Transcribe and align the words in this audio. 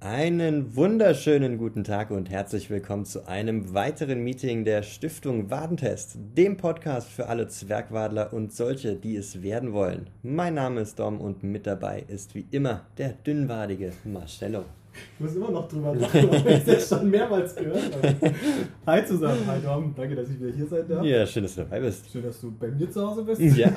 Einen 0.00 0.76
wunderschönen 0.76 1.58
guten 1.58 1.84
Tag 1.84 2.10
und 2.10 2.30
herzlich 2.30 2.70
willkommen 2.70 3.04
zu 3.04 3.28
einem 3.28 3.74
weiteren 3.74 4.24
Meeting 4.24 4.64
der 4.64 4.82
Stiftung 4.82 5.50
Wadentest, 5.50 6.16
dem 6.36 6.56
Podcast 6.56 7.10
für 7.10 7.26
alle 7.26 7.48
Zwergwadler 7.48 8.32
und 8.32 8.54
solche, 8.54 8.96
die 8.96 9.16
es 9.16 9.42
werden 9.42 9.74
wollen. 9.74 10.08
Mein 10.22 10.54
Name 10.54 10.80
ist 10.80 10.98
Dom 10.98 11.20
und 11.20 11.42
mit 11.42 11.66
dabei 11.66 12.04
ist 12.08 12.34
wie 12.34 12.46
immer 12.50 12.86
der 12.96 13.10
dünnwadige 13.10 13.92
Marcello. 14.04 14.64
Ich 15.14 15.20
muss 15.20 15.34
immer 15.34 15.50
noch 15.50 15.68
drüber 15.68 15.94
lachen, 15.94 16.30
weil 16.30 16.58
ich 16.58 16.64
das 16.64 16.88
schon 16.88 17.10
mehrmals 17.10 17.54
gehört 17.54 17.96
habe. 17.96 18.34
Hi 18.86 19.04
zusammen, 19.04 19.46
hi 19.46 19.60
Dom, 19.60 19.94
danke, 19.96 20.14
dass 20.14 20.28
ich 20.30 20.40
wieder 20.40 20.52
hier 20.52 20.66
sein 20.66 20.88
darf. 20.88 21.04
Ja, 21.04 21.26
schön, 21.26 21.42
dass 21.42 21.54
du 21.54 21.62
dabei 21.62 21.80
bist. 21.80 22.10
Schön, 22.10 22.22
dass 22.22 22.40
du 22.40 22.52
bei 22.52 22.68
mir 22.68 22.90
zu 22.90 23.06
Hause 23.06 23.24
bist. 23.24 23.40
Ja. 23.40 23.72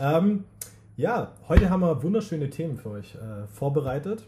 ähm, 0.00 0.44
ja, 0.96 1.32
heute 1.48 1.70
haben 1.70 1.80
wir 1.80 2.02
wunderschöne 2.02 2.50
Themen 2.50 2.76
für 2.76 2.90
euch 2.90 3.14
äh, 3.14 3.46
vorbereitet. 3.48 4.24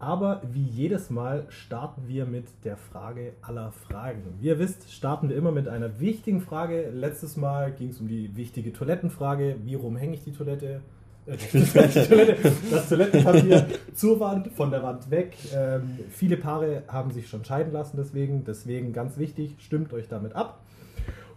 Aber 0.00 0.40
wie 0.50 0.64
jedes 0.64 1.10
Mal 1.10 1.44
starten 1.50 2.08
wir 2.08 2.24
mit 2.24 2.46
der 2.64 2.78
Frage 2.78 3.34
aller 3.42 3.70
Fragen. 3.70 4.22
Wie 4.40 4.46
ihr 4.46 4.58
wisst, 4.58 4.90
starten 4.90 5.28
wir 5.28 5.36
immer 5.36 5.52
mit 5.52 5.68
einer 5.68 6.00
wichtigen 6.00 6.40
Frage. 6.40 6.88
Letztes 6.88 7.36
Mal 7.36 7.70
ging 7.72 7.90
es 7.90 8.00
um 8.00 8.08
die 8.08 8.34
wichtige 8.34 8.72
Toilettenfrage. 8.72 9.56
Wie 9.62 9.74
rum 9.74 9.96
hänge 9.96 10.14
ich 10.14 10.24
die 10.24 10.32
Toilette? 10.32 10.80
Die 11.30 11.64
Toilette, 11.64 12.52
das 12.70 12.88
Toilettenpapier 12.88 13.66
zur 13.94 14.18
Wand, 14.18 14.48
von 14.48 14.70
der 14.70 14.82
Wand 14.82 15.10
weg. 15.10 15.36
Ähm, 15.54 15.98
viele 16.10 16.36
Paare 16.36 16.82
haben 16.88 17.12
sich 17.12 17.28
schon 17.28 17.44
scheiden 17.44 17.72
lassen 17.72 17.96
deswegen. 17.96 18.44
Deswegen 18.44 18.92
ganz 18.92 19.16
wichtig, 19.16 19.56
stimmt 19.58 19.92
euch 19.92 20.08
damit 20.08 20.34
ab. 20.34 20.60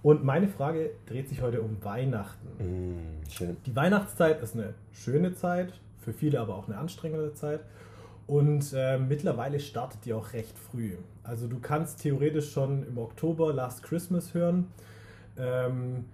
Und 0.01 0.23
meine 0.23 0.47
Frage 0.47 0.91
dreht 1.05 1.29
sich 1.29 1.41
heute 1.41 1.61
um 1.61 1.77
Weihnachten. 1.83 2.47
Mm, 2.59 3.29
schön. 3.29 3.57
Die 3.65 3.75
Weihnachtszeit 3.75 4.41
ist 4.41 4.55
eine 4.55 4.73
schöne 4.91 5.33
Zeit, 5.35 5.73
für 6.01 6.11
viele 6.11 6.39
aber 6.39 6.55
auch 6.55 6.67
eine 6.67 6.77
anstrengende 6.77 7.33
Zeit. 7.33 7.61
Und 8.25 8.73
äh, 8.73 8.97
mittlerweile 8.97 9.59
startet 9.59 10.05
die 10.05 10.13
auch 10.13 10.33
recht 10.33 10.57
früh. 10.57 10.93
Also 11.23 11.47
du 11.47 11.59
kannst 11.59 12.01
theoretisch 12.01 12.51
schon 12.51 12.85
im 12.87 12.97
Oktober 12.97 13.53
Last 13.53 13.83
Christmas 13.83 14.33
hören. 14.33 14.67
Ähm, 15.37 16.05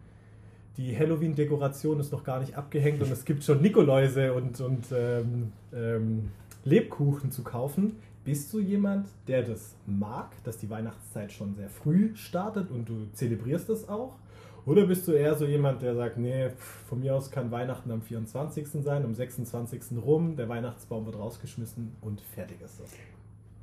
die 0.79 0.97
Halloween-Dekoration 0.97 1.99
ist 1.99 2.13
noch 2.13 2.23
gar 2.23 2.39
nicht 2.39 2.55
abgehängt 2.55 3.01
und 3.01 3.11
es 3.11 3.25
gibt 3.25 3.43
schon 3.43 3.61
Nikoläuse 3.61 4.33
und, 4.33 4.61
und 4.61 4.85
ähm, 4.93 5.51
ähm, 5.73 6.29
Lebkuchen 6.63 7.31
zu 7.31 7.43
kaufen. 7.43 7.97
Bist 8.23 8.53
du 8.53 8.61
jemand, 8.61 9.07
der 9.27 9.43
das 9.43 9.75
mag, 9.85 10.31
dass 10.45 10.57
die 10.57 10.69
Weihnachtszeit 10.69 11.33
schon 11.33 11.53
sehr 11.55 11.67
früh 11.67 12.15
startet 12.15 12.71
und 12.71 12.87
du 12.87 13.07
zelebrierst 13.11 13.67
das 13.67 13.89
auch? 13.89 14.15
Oder 14.65 14.85
bist 14.85 15.05
du 15.07 15.11
eher 15.11 15.35
so 15.35 15.45
jemand, 15.45 15.81
der 15.81 15.95
sagt, 15.95 16.17
nee, 16.17 16.49
von 16.87 17.01
mir 17.01 17.13
aus 17.13 17.29
kann 17.29 17.51
Weihnachten 17.51 17.91
am 17.91 18.01
24. 18.01 18.67
sein, 18.81 19.03
am 19.03 19.13
26. 19.13 19.81
rum, 20.01 20.37
der 20.37 20.47
Weihnachtsbaum 20.47 21.05
wird 21.05 21.17
rausgeschmissen 21.17 21.91
und 21.99 22.21
fertig 22.21 22.61
ist 22.61 22.79
das? 22.79 22.89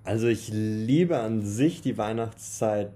Also 0.04 0.26
ich 0.26 0.50
liebe 0.52 1.18
an 1.18 1.40
sich 1.40 1.80
die 1.80 1.96
Weihnachtszeit 1.96 2.92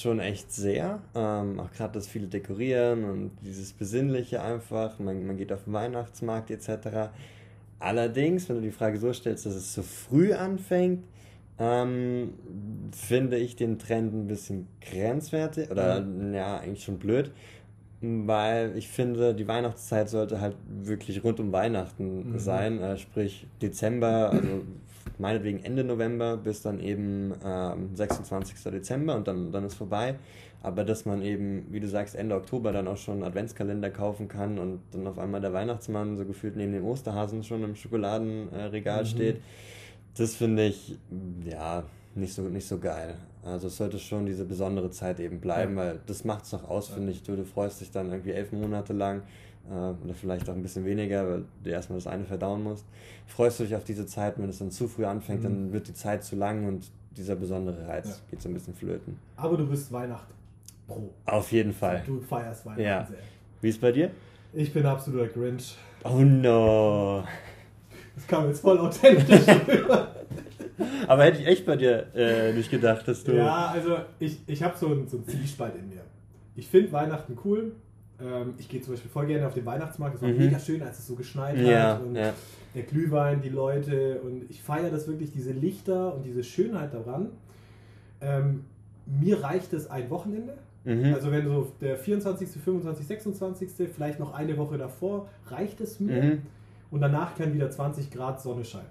schon 0.00 0.20
echt 0.20 0.52
sehr. 0.52 1.00
Ähm, 1.14 1.60
auch 1.60 1.70
gerade 1.72 1.94
das 1.94 2.06
viele 2.06 2.26
dekorieren 2.26 3.04
und 3.04 3.30
dieses 3.42 3.72
Besinnliche 3.72 4.42
einfach. 4.42 4.98
Man, 4.98 5.26
man 5.26 5.36
geht 5.36 5.52
auf 5.52 5.64
den 5.64 5.72
Weihnachtsmarkt 5.72 6.50
etc. 6.50 7.10
Allerdings, 7.78 8.48
wenn 8.48 8.56
du 8.56 8.62
die 8.62 8.70
Frage 8.70 8.98
so 8.98 9.12
stellst, 9.12 9.46
dass 9.46 9.54
es 9.54 9.72
zu 9.72 9.82
früh 9.82 10.32
anfängt, 10.32 11.04
ähm, 11.58 12.34
finde 12.92 13.36
ich 13.36 13.56
den 13.56 13.78
Trend 13.78 14.14
ein 14.14 14.26
bisschen 14.26 14.66
grenzwertig 14.80 15.70
oder 15.70 16.00
mhm. 16.00 16.34
ja, 16.34 16.58
eigentlich 16.58 16.84
schon 16.84 16.98
blöd, 16.98 17.30
weil 18.00 18.76
ich 18.76 18.88
finde, 18.88 19.34
die 19.34 19.46
Weihnachtszeit 19.46 20.08
sollte 20.08 20.40
halt 20.40 20.56
wirklich 20.66 21.22
rund 21.22 21.38
um 21.40 21.52
Weihnachten 21.52 22.32
mhm. 22.32 22.38
sein, 22.38 22.80
äh, 22.80 22.96
sprich 22.96 23.46
Dezember, 23.60 24.30
also 24.30 24.62
meinetwegen 25.18 25.62
Ende 25.64 25.84
November 25.84 26.36
bis 26.36 26.62
dann 26.62 26.80
eben 26.80 27.32
ähm, 27.44 27.94
26. 27.94 28.62
Dezember 28.64 29.16
und 29.16 29.28
dann, 29.28 29.52
dann 29.52 29.64
ist 29.64 29.74
vorbei. 29.74 30.16
Aber 30.62 30.84
dass 30.84 31.04
man 31.04 31.22
eben, 31.22 31.66
wie 31.70 31.80
du 31.80 31.88
sagst, 31.88 32.14
Ende 32.14 32.36
Oktober 32.36 32.72
dann 32.72 32.86
auch 32.86 32.96
schon 32.96 33.24
Adventskalender 33.24 33.90
kaufen 33.90 34.28
kann 34.28 34.58
und 34.58 34.80
dann 34.92 35.06
auf 35.08 35.18
einmal 35.18 35.40
der 35.40 35.52
Weihnachtsmann 35.52 36.16
so 36.16 36.24
gefühlt 36.24 36.56
neben 36.56 36.72
dem 36.72 36.84
Osterhasen 36.84 37.42
schon 37.42 37.64
im 37.64 37.74
Schokoladenregal 37.74 39.02
mhm. 39.02 39.06
steht, 39.06 39.40
das 40.16 40.36
finde 40.36 40.66
ich, 40.66 40.98
ja, 41.44 41.84
nicht 42.14 42.34
so, 42.34 42.42
nicht 42.42 42.66
so 42.66 42.78
geil. 42.78 43.16
Also 43.44 43.66
es 43.66 43.76
sollte 43.76 43.98
schon 43.98 44.26
diese 44.26 44.44
besondere 44.44 44.90
Zeit 44.90 45.18
eben 45.18 45.40
bleiben, 45.40 45.76
ja. 45.76 45.82
weil 45.82 46.00
das 46.06 46.24
macht 46.24 46.44
es 46.44 46.50
doch 46.50 46.68
aus, 46.68 46.90
ja. 46.90 46.94
finde 46.94 47.10
ich. 47.12 47.22
Du, 47.22 47.34
du 47.34 47.44
freust 47.44 47.80
dich 47.80 47.90
dann 47.90 48.10
irgendwie 48.10 48.32
elf 48.32 48.52
Monate 48.52 48.92
lang 48.92 49.22
oder 49.68 50.14
vielleicht 50.14 50.48
auch 50.50 50.54
ein 50.54 50.62
bisschen 50.62 50.84
weniger, 50.84 51.28
weil 51.28 51.44
du 51.62 51.70
erstmal 51.70 51.98
das 51.98 52.06
eine 52.06 52.24
verdauen 52.24 52.62
musst. 52.62 52.84
Freust 53.26 53.60
du 53.60 53.64
dich 53.64 53.76
auf 53.76 53.84
diese 53.84 54.06
Zeit, 54.06 54.38
wenn 54.38 54.48
es 54.48 54.58
dann 54.58 54.70
zu 54.70 54.88
früh 54.88 55.04
anfängt, 55.04 55.40
mhm. 55.40 55.44
dann 55.44 55.72
wird 55.72 55.88
die 55.88 55.94
Zeit 55.94 56.24
zu 56.24 56.36
lang 56.36 56.66
und 56.66 56.90
dieser 57.16 57.36
besondere 57.36 57.86
Reiz 57.86 58.08
ja. 58.08 58.14
geht 58.30 58.42
so 58.42 58.48
ein 58.48 58.54
bisschen 58.54 58.74
flöten. 58.74 59.18
Aber 59.36 59.56
du 59.56 59.66
bist 59.66 59.92
Weihnacht 59.92 60.26
pro. 60.86 61.10
Auf 61.26 61.52
jeden 61.52 61.72
Fall. 61.72 62.02
Du 62.06 62.20
feierst 62.20 62.66
Weihnachten 62.66 62.82
ja. 62.82 63.06
sehr. 63.06 63.18
Wie 63.60 63.68
ist 63.68 63.80
bei 63.80 63.92
dir? 63.92 64.10
Ich 64.52 64.72
bin 64.72 64.84
absoluter 64.84 65.28
Grinch. 65.28 65.76
Oh 66.04 66.20
no. 66.20 67.24
Das 68.14 68.26
kam 68.26 68.46
jetzt 68.46 68.60
voll 68.60 68.78
authentisch 68.78 69.40
Aber 71.08 71.24
hätte 71.24 71.40
ich 71.40 71.46
echt 71.46 71.64
bei 71.64 71.76
dir 71.76 72.08
äh, 72.14 72.52
nicht 72.52 72.70
gedacht, 72.70 73.08
dass 73.08 73.24
du. 73.24 73.32
Ja, 73.32 73.68
also 73.68 73.96
ich, 74.18 74.38
ich 74.46 74.62
habe 74.62 74.76
so 74.76 74.88
einen, 74.88 75.08
so 75.08 75.16
einen 75.16 75.26
Zwiespalt 75.26 75.76
in 75.76 75.88
mir. 75.88 76.02
Ich 76.54 76.68
finde 76.68 76.92
Weihnachten 76.92 77.38
cool. 77.44 77.72
Ähm, 78.22 78.54
ich 78.58 78.68
gehe 78.68 78.80
zum 78.80 78.94
Beispiel 78.94 79.10
voll 79.10 79.26
gerne 79.26 79.46
auf 79.46 79.54
den 79.54 79.66
Weihnachtsmarkt. 79.66 80.16
Es 80.16 80.22
war 80.22 80.28
mhm. 80.28 80.38
mega 80.38 80.58
schön, 80.58 80.82
als 80.82 80.98
es 80.98 81.06
so 81.06 81.14
geschneit 81.14 81.58
ja, 81.58 81.94
hat. 81.94 82.02
Und 82.02 82.16
ja. 82.16 82.32
der 82.74 82.82
Glühwein, 82.82 83.42
die 83.42 83.48
Leute. 83.48 84.20
Und 84.22 84.50
ich 84.50 84.62
feiere 84.62 84.90
das 84.90 85.08
wirklich, 85.08 85.32
diese 85.32 85.52
Lichter 85.52 86.14
und 86.14 86.24
diese 86.24 86.44
Schönheit 86.44 86.94
daran. 86.94 87.30
Ähm, 88.20 88.64
mir 89.06 89.42
reicht 89.42 89.72
es 89.72 89.90
ein 89.90 90.08
Wochenende. 90.10 90.54
Mhm. 90.84 91.14
Also 91.14 91.30
wenn 91.30 91.46
so 91.46 91.72
der 91.80 91.96
24., 91.96 92.48
25., 92.48 93.06
26., 93.06 93.70
vielleicht 93.92 94.20
noch 94.20 94.34
eine 94.34 94.56
Woche 94.56 94.78
davor, 94.78 95.28
reicht 95.46 95.80
es 95.80 96.00
mir. 96.00 96.22
Mhm 96.22 96.42
und 96.92 97.00
danach 97.00 97.34
kann 97.34 97.52
wieder 97.52 97.70
20 97.70 98.10
Grad 98.10 98.40
Sonne 98.40 98.64
scheinen. 98.64 98.86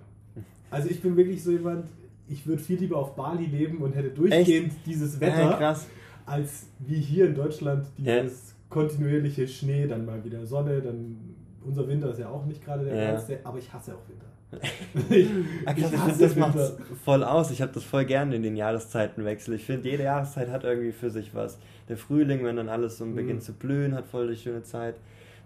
Also 0.69 0.89
ich 0.89 1.01
bin 1.01 1.15
wirklich 1.15 1.43
so 1.43 1.51
jemand, 1.51 1.85
ich 2.27 2.45
würde 2.47 2.61
viel 2.61 2.79
lieber 2.79 2.97
auf 2.97 3.15
Bali 3.15 3.45
leben 3.45 3.77
und 3.77 3.95
hätte 3.95 4.09
durchgehend 4.09 4.71
Echt? 4.71 4.85
dieses 4.85 5.19
Wetter, 5.19 5.61
ja, 5.61 5.79
als 6.25 6.65
wie 6.79 6.99
hier 6.99 7.27
in 7.27 7.35
Deutschland 7.35 7.85
dieses. 7.97 8.50
Kontinuierliche 8.71 9.47
Schnee, 9.47 9.85
dann 9.85 10.05
mal 10.05 10.23
wieder 10.23 10.43
Sonne, 10.47 10.81
dann 10.81 11.35
unser 11.63 11.87
Winter 11.87 12.09
ist 12.09 12.19
ja 12.19 12.29
auch 12.29 12.45
nicht 12.45 12.65
gerade 12.65 12.85
der 12.85 12.95
ja. 12.95 13.11
geilste, 13.11 13.39
aber 13.43 13.59
ich 13.59 13.71
hasse 13.71 13.93
auch 13.93 14.09
Winter. 14.09 14.25
ich, 15.09 15.29
ah, 15.65 15.73
ich, 15.77 15.85
ich 15.85 16.17
das 16.17 16.35
macht 16.35 16.57
voll 17.05 17.23
aus. 17.23 17.51
Ich 17.51 17.61
habe 17.61 17.71
das 17.71 17.83
voll 17.83 18.03
gerne 18.03 18.35
in 18.35 18.43
den 18.43 18.57
Jahreszeitenwechsel. 18.57 19.53
Ich 19.53 19.65
finde, 19.65 19.89
jede 19.89 20.03
Jahreszeit 20.03 20.49
hat 20.49 20.63
irgendwie 20.63 20.91
für 20.91 21.09
sich 21.09 21.33
was. 21.33 21.57
Der 21.87 21.95
Frühling, 21.95 22.43
wenn 22.43 22.57
dann 22.57 22.67
alles 22.67 22.97
so 22.97 23.05
beginnt 23.05 23.39
mhm. 23.39 23.41
zu 23.41 23.53
blühen, 23.53 23.93
hat 23.93 24.07
voll 24.07 24.27
die 24.27 24.35
schöne 24.35 24.63
Zeit. 24.63 24.95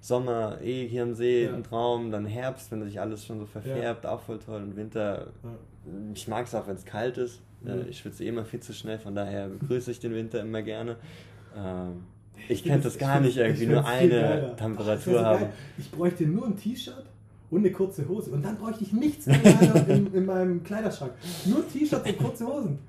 Sommer 0.01 0.59
eh 0.61 0.87
hier 0.87 1.03
am 1.03 1.13
See, 1.13 1.45
ja. 1.45 1.53
ein 1.53 1.63
Traum, 1.63 2.11
dann 2.11 2.25
Herbst, 2.25 2.71
wenn 2.71 2.83
sich 2.83 2.99
alles 2.99 3.25
schon 3.25 3.39
so 3.39 3.45
verfärbt, 3.45 4.05
ja. 4.05 4.11
auch 4.11 4.21
voll 4.21 4.39
toll. 4.39 4.61
Und 4.61 4.75
Winter, 4.75 5.27
ja. 5.43 5.49
ich 6.13 6.27
mag 6.27 6.47
es 6.47 6.55
auch, 6.55 6.67
wenn 6.67 6.75
es 6.75 6.85
kalt 6.85 7.17
ist. 7.17 7.41
Mhm. 7.61 7.85
Ich 7.89 7.99
schwitze 7.99 8.23
eh 8.23 8.29
immer 8.29 8.45
viel 8.45 8.59
zu 8.59 8.73
schnell, 8.73 8.97
von 8.97 9.13
daher 9.13 9.49
begrüße 9.49 9.91
ich 9.91 9.99
den 9.99 10.13
Winter 10.13 10.41
immer 10.41 10.61
gerne. 10.61 10.97
Ähm, 11.55 12.03
ich 12.47 12.63
könnte 12.63 12.83
das 12.83 12.97
gar 12.97 13.19
nicht 13.19 13.37
irgendwie 13.37 13.67
nur 13.67 13.85
eine 13.85 14.55
Temperatur 14.57 15.21
Ach, 15.21 15.25
haben. 15.25 15.45
Ich 15.77 15.91
bräuchte 15.91 16.25
nur 16.25 16.45
ein 16.45 16.57
T-Shirt 16.57 17.05
und 17.49 17.59
eine 17.59 17.71
kurze 17.71 18.07
Hose. 18.07 18.31
Und 18.31 18.43
dann 18.43 18.57
bräuchte 18.57 18.83
ich 18.83 18.93
nichts 18.93 19.25
mehr 19.25 19.39
in, 19.87 20.13
in 20.13 20.25
meinem 20.25 20.63
Kleiderschrank. 20.63 21.13
Nur 21.45 21.67
T-Shirts 21.67 22.09
und 22.09 22.17
kurze 22.17 22.47
Hosen. 22.47 22.79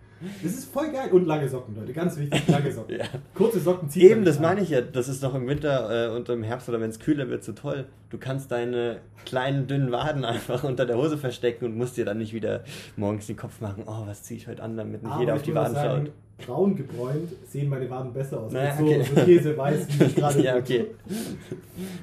Das 0.43 0.53
ist 0.53 0.73
voll 0.73 0.91
geil. 0.91 1.11
Und 1.13 1.27
lange 1.27 1.49
Socken, 1.49 1.77
Leute. 1.77 1.93
Ganz 1.93 2.17
wichtig, 2.17 2.49
lange 2.49 2.73
Socken. 2.73 2.97
ja. 2.99 3.05
Kurze 3.35 3.61
Socken 3.61 3.91
ziehen. 3.91 4.11
Eben, 4.11 4.25
das 4.25 4.41
meine 4.41 4.63
ich 4.63 4.71
ja. 4.71 4.81
Das 4.81 5.09
ist 5.09 5.23
doch 5.23 5.35
im 5.35 5.47
Winter 5.47 6.09
äh, 6.11 6.17
und 6.17 6.29
im 6.31 6.43
Herbst 6.43 6.69
oder 6.69 6.81
wenn 6.81 6.91
es 6.91 6.99
kühler 6.99 7.29
wird 7.29 7.45
so 7.45 7.53
toll. 7.53 7.87
Du 8.09 8.17
kannst 8.17 8.51
deine 8.51 9.01
kleinen, 9.27 9.67
dünnen 9.67 9.93
Waden 9.93 10.25
einfach 10.25 10.65
unter 10.65 10.87
der 10.87 10.97
Hose 10.97 11.19
verstecken 11.19 11.67
und 11.67 11.77
musst 11.77 11.97
dir 11.99 12.07
dann 12.07 12.19
nicht 12.19 12.33
wieder 12.33 12.65
morgens 12.97 13.27
den 13.27 13.37
Kopf 13.37 13.61
machen, 13.61 13.85
oh, 13.87 14.07
was 14.07 14.23
ziehe 14.23 14.39
ich 14.39 14.49
heute 14.49 14.63
an, 14.63 14.77
damit 14.77 15.03
nicht 15.03 15.13
Aber 15.13 15.21
jeder 15.21 15.35
auf 15.35 15.43
die 15.43 15.55
Waden 15.55 15.75
sagen, 15.75 16.07
schaut 16.07 16.15
braun 16.39 16.77
gebräunt 16.77 17.33
sehen 17.47 17.69
meine 17.69 17.89
Waden 17.89 18.13
besser 18.13 18.41
aus. 18.41 18.53
Naja, 18.53 18.75
okay. 18.79 19.03
so, 19.03 19.15
so 19.15 19.25
Käseweiß, 19.25 19.89
wie 19.89 20.05
ich 20.05 20.15
gerade 20.17 20.43
Ja, 20.43 20.57
okay. 20.57 20.87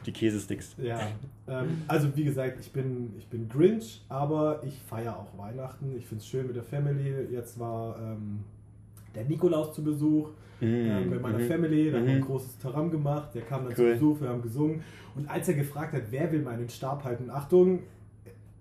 Die 0.06 0.12
Käsesticks. 0.12 0.76
Ja. 0.82 1.00
Ähm, 1.48 1.82
also 1.88 2.16
wie 2.16 2.24
gesagt, 2.24 2.60
ich 2.60 2.72
bin, 2.72 3.14
ich 3.18 3.28
bin 3.28 3.48
Grinch, 3.48 4.02
aber 4.10 4.62
ich 4.66 4.80
feiere 4.82 5.18
auch 5.18 5.38
Weihnachten. 5.38 5.96
Ich 5.98 6.06
finde 6.06 6.22
es 6.22 6.28
schön 6.28 6.48
mit 6.48 6.56
der 6.56 6.64
Family. 6.64 7.14
Jetzt 7.32 7.60
war 7.60 7.96
ähm, 8.00 8.40
der 9.14 9.26
Nikolaus 9.26 9.74
zu 9.74 9.84
Besuch 9.84 10.30
mm, 10.62 10.66
ähm, 10.66 11.10
bei 11.12 11.20
meiner 11.20 11.40
mm, 11.40 11.48
Family. 11.48 11.92
Da 11.92 11.98
mm. 11.98 12.00
haben 12.00 12.08
wir 12.08 12.16
ein 12.16 12.22
großes 12.22 12.58
Taram 12.58 12.90
gemacht. 12.90 13.36
Der 13.36 13.44
kam 13.44 13.66
dann 13.66 13.74
cool. 13.74 13.76
zu 13.76 13.84
Besuch, 13.84 14.22
wir 14.22 14.30
haben 14.30 14.42
gesungen. 14.42 14.82
Und 15.16 15.30
als 15.30 15.48
er 15.48 15.54
gefragt 15.54 15.94
hat, 15.94 16.04
wer 16.10 16.32
will 16.32 16.42
meinen 16.42 16.70
Stab 16.70 17.04
halten, 17.04 17.30
Achtung, 17.30 17.84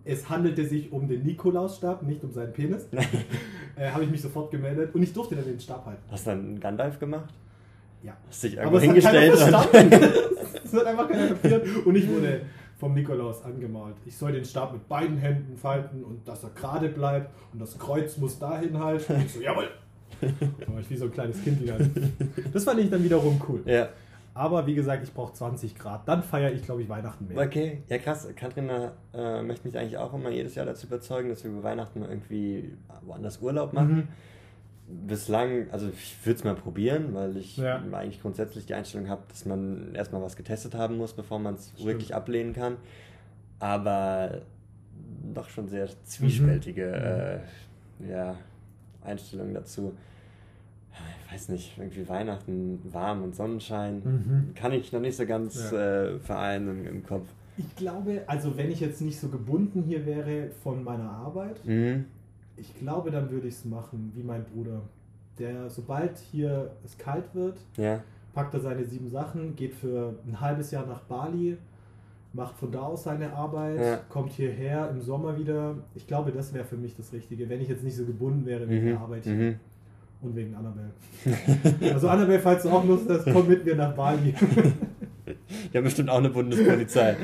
es 0.04 0.28
handelte 0.28 0.64
sich 0.64 0.92
um 0.92 1.08
den 1.08 1.22
Nikolausstab, 1.22 2.02
nicht 2.02 2.24
um 2.24 2.32
seinen 2.32 2.52
Penis. 2.52 2.88
äh, 3.76 3.90
habe 3.90 4.04
ich 4.04 4.10
mich 4.10 4.22
sofort 4.22 4.50
gemeldet 4.50 4.94
und 4.94 5.02
ich 5.02 5.12
durfte 5.12 5.36
dann 5.36 5.44
den 5.44 5.60
Stab 5.60 5.86
halten. 5.86 6.02
Hast 6.10 6.26
du 6.26 6.30
dann 6.30 6.40
einen 6.40 6.60
Gandalf 6.60 6.98
gemacht? 6.98 7.32
Ja. 8.02 8.16
Hast 8.28 8.42
dich 8.42 8.56
irgendwo 8.56 8.80
hingestellt. 8.80 9.34
Es 10.64 10.78
hat 10.78 10.86
einfach 10.86 11.08
keiner 11.08 11.28
kapiert. 11.28 11.66
Und 11.84 11.94
ich 11.94 12.08
wurde 12.08 12.40
vom 12.78 12.94
Nikolaus 12.94 13.44
angemalt. 13.44 13.94
Ich 14.06 14.16
soll 14.16 14.32
den 14.32 14.44
Stab 14.44 14.72
mit 14.72 14.88
beiden 14.88 15.18
Händen 15.18 15.56
falten 15.56 16.02
und 16.02 16.26
dass 16.26 16.42
er 16.44 16.50
gerade 16.50 16.88
bleibt 16.88 17.30
und 17.52 17.60
das 17.60 17.78
Kreuz 17.78 18.16
muss 18.16 18.38
dahin 18.38 18.78
halten. 18.78 19.14
Und 19.14 19.26
ich 19.26 19.32
so, 19.32 19.40
jawohl. 19.40 19.68
Da 20.20 20.72
war 20.72 20.80
ich 20.80 20.88
wie 20.88 20.96
so 20.96 21.06
ein 21.06 21.12
kleines 21.12 21.42
Kind 21.42 21.60
wieder. 21.60 21.76
Das 22.52 22.64
fand 22.64 22.80
ich 22.80 22.88
dann 22.88 23.04
wiederum 23.04 23.40
cool. 23.48 23.62
ja. 23.66 23.88
Aber 24.34 24.66
wie 24.66 24.74
gesagt, 24.74 25.04
ich 25.04 25.12
brauche 25.12 25.34
20 25.34 25.74
Grad. 25.74 26.08
Dann 26.08 26.22
feiere 26.22 26.52
ich, 26.52 26.62
glaube 26.62 26.80
ich, 26.82 26.88
Weihnachten 26.88 27.28
mehr. 27.28 27.46
Okay, 27.46 27.82
ja 27.88 27.98
krass. 27.98 28.26
Katrin 28.34 28.70
äh, 29.12 29.42
möchte 29.42 29.66
mich 29.66 29.76
eigentlich 29.78 29.98
auch 29.98 30.14
immer 30.14 30.30
jedes 30.30 30.54
Jahr 30.54 30.64
dazu 30.64 30.86
überzeugen, 30.86 31.28
dass 31.28 31.44
wir 31.44 31.50
über 31.50 31.62
Weihnachten 31.62 32.02
irgendwie 32.02 32.74
woanders 33.02 33.42
Urlaub 33.42 33.72
machen. 33.74 34.08
Mhm. 34.88 35.06
Bislang, 35.06 35.70
also 35.70 35.88
ich 35.88 36.16
würde 36.24 36.38
es 36.38 36.44
mal 36.44 36.54
probieren, 36.54 37.14
weil 37.14 37.36
ich 37.36 37.56
Ja. 37.58 37.76
eigentlich 37.92 38.20
grundsätzlich 38.22 38.66
die 38.66 38.74
Einstellung 38.74 39.08
habe, 39.08 39.22
dass 39.28 39.44
man 39.44 39.94
erstmal 39.94 40.22
was 40.22 40.34
getestet 40.36 40.74
haben 40.74 40.96
muss, 40.96 41.12
bevor 41.12 41.38
man 41.38 41.54
es 41.54 41.72
wirklich 41.84 42.14
ablehnen 42.14 42.52
kann. 42.54 42.76
Aber 43.58 44.40
doch 45.34 45.48
schon 45.48 45.68
sehr 45.68 45.88
zwiespältige 46.04 47.40
Mhm. 48.00 48.08
äh, 48.08 48.10
ja, 48.12 48.36
Einstellungen 49.04 49.54
dazu. 49.54 49.94
Ich 51.34 51.40
weiß 51.40 51.48
nicht, 51.48 51.78
irgendwie 51.78 52.06
Weihnachten 52.08 52.78
warm 52.92 53.22
und 53.22 53.34
Sonnenschein 53.34 54.02
Mhm. 54.04 54.54
kann 54.54 54.72
ich 54.72 54.92
noch 54.92 55.00
nicht 55.00 55.16
so 55.16 55.24
ganz 55.24 55.70
Ja. 55.72 56.02
äh, 56.04 56.18
vereinen 56.18 56.68
im, 56.68 56.86
im 56.86 57.06
Kopf. 57.06 57.26
Ich 57.56 57.74
glaube, 57.76 58.22
also 58.26 58.54
wenn 58.58 58.70
ich 58.70 58.80
jetzt 58.80 59.00
nicht 59.00 59.18
so 59.18 59.28
gebunden 59.28 59.82
hier 59.82 60.04
wäre 60.04 60.50
von 60.62 60.84
meiner 60.84 61.10
Arbeit, 61.10 61.64
Mhm. 61.64 62.04
ich 62.56 62.78
glaube, 62.78 63.10
dann 63.10 63.30
würde 63.30 63.48
ich 63.48 63.54
es 63.54 63.64
machen 63.64 64.12
wie 64.14 64.22
mein 64.22 64.44
Bruder. 64.44 64.82
Der, 65.38 65.70
sobald 65.70 66.18
hier 66.18 66.70
es 66.84 66.98
kalt 66.98 67.24
wird, 67.34 67.56
Ja. 67.78 68.00
packt 68.34 68.52
er 68.52 68.60
seine 68.60 68.84
sieben 68.84 69.08
Sachen, 69.08 69.56
geht 69.56 69.74
für 69.74 70.14
ein 70.26 70.38
halbes 70.38 70.70
Jahr 70.70 70.86
nach 70.86 71.00
Bali, 71.00 71.56
macht 72.34 72.56
von 72.58 72.70
da 72.70 72.80
aus 72.82 73.04
seine 73.04 73.32
Arbeit, 73.32 73.78
Ja. 73.80 73.96
kommt 74.10 74.32
hierher 74.32 74.90
im 74.90 75.00
Sommer 75.00 75.38
wieder. 75.38 75.76
Ich 75.94 76.06
glaube, 76.06 76.30
das 76.32 76.52
wäre 76.52 76.64
für 76.66 76.76
mich 76.76 76.94
das 76.94 77.10
Richtige, 77.12 77.48
wenn 77.48 77.60
ich 77.62 77.68
jetzt 77.68 77.84
nicht 77.84 77.96
so 77.96 78.04
gebunden 78.04 78.44
wäre 78.44 78.68
wegen 78.68 78.86
der 78.86 79.00
Arbeit 79.00 79.24
hier 79.24 79.34
Mhm. 79.34 79.54
Und 80.22 80.36
wegen 80.36 80.54
Annabelle. 80.54 80.92
also 81.92 82.08
Annabelle, 82.08 82.40
falls 82.40 82.62
du 82.62 82.70
auch 82.70 82.84
Lust 82.84 83.08
hast, 83.08 83.24
komm 83.32 83.48
mit 83.48 83.64
mir 83.64 83.76
nach 83.76 83.94
Bali. 83.94 84.34
Die 85.72 85.76
haben 85.76 85.84
bestimmt 85.84 86.10
auch 86.10 86.18
eine 86.18 86.30
Bundespolizei. 86.30 87.16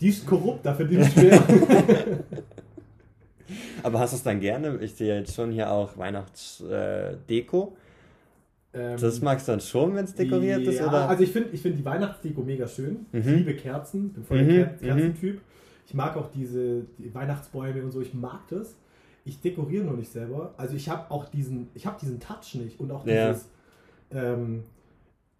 Die 0.00 0.08
ist 0.08 0.26
korrupt, 0.26 0.64
da 0.66 0.74
verdient 0.74 1.06
schwer. 1.06 1.42
Aber 3.82 3.98
hast 4.00 4.12
du 4.12 4.16
es 4.16 4.22
dann 4.22 4.40
gerne? 4.40 4.78
Ich 4.80 4.94
sehe 4.94 5.18
jetzt 5.18 5.34
schon 5.34 5.52
hier 5.52 5.70
auch 5.70 5.96
Weihnachtsdeko. 5.98 6.72
Äh, 6.72 7.16
Deko. 7.28 7.76
Ähm, 8.72 8.96
das 8.98 9.20
magst 9.20 9.46
du 9.46 9.52
dann 9.52 9.60
schon, 9.60 9.94
wenn 9.94 10.04
es 10.04 10.14
dekoriert 10.14 10.62
ja, 10.62 10.70
ist? 10.70 10.80
Oder? 10.80 11.08
Also 11.08 11.22
ich 11.22 11.30
finde 11.30 11.50
ich 11.52 11.60
find 11.60 11.78
die 11.78 11.84
Weihnachtsdeko 11.84 12.42
mega 12.42 12.66
schön. 12.66 13.06
Ich 13.12 13.24
Mhm. 13.24 13.34
liebe 13.36 13.54
Kerzen, 13.54 14.12
bin 14.12 14.24
voll 14.24 14.42
Mhm, 14.42 14.48
der 14.48 14.66
mhm. 14.66 14.78
Kerzentyp. 14.80 15.40
Ich 15.86 15.94
mag 15.94 16.16
auch 16.16 16.30
diese 16.32 16.82
die 16.98 17.14
Weihnachtsbäume 17.14 17.82
und 17.82 17.90
so, 17.90 18.00
ich 18.00 18.14
mag 18.14 18.40
das. 18.48 18.74
Ich 19.24 19.40
dekoriere 19.40 19.84
nur 19.84 19.96
nicht 19.96 20.12
selber. 20.12 20.52
Also 20.56 20.74
ich 20.76 20.88
habe 20.88 21.10
auch 21.10 21.26
diesen, 21.30 21.68
ich 21.74 21.86
habe 21.86 21.96
diesen 22.00 22.20
Touch 22.20 22.54
nicht 22.54 22.78
und 22.80 22.90
auch 22.90 23.06
Ja. 23.06 23.28
dieses, 23.32 23.46
ähm, 24.10 24.64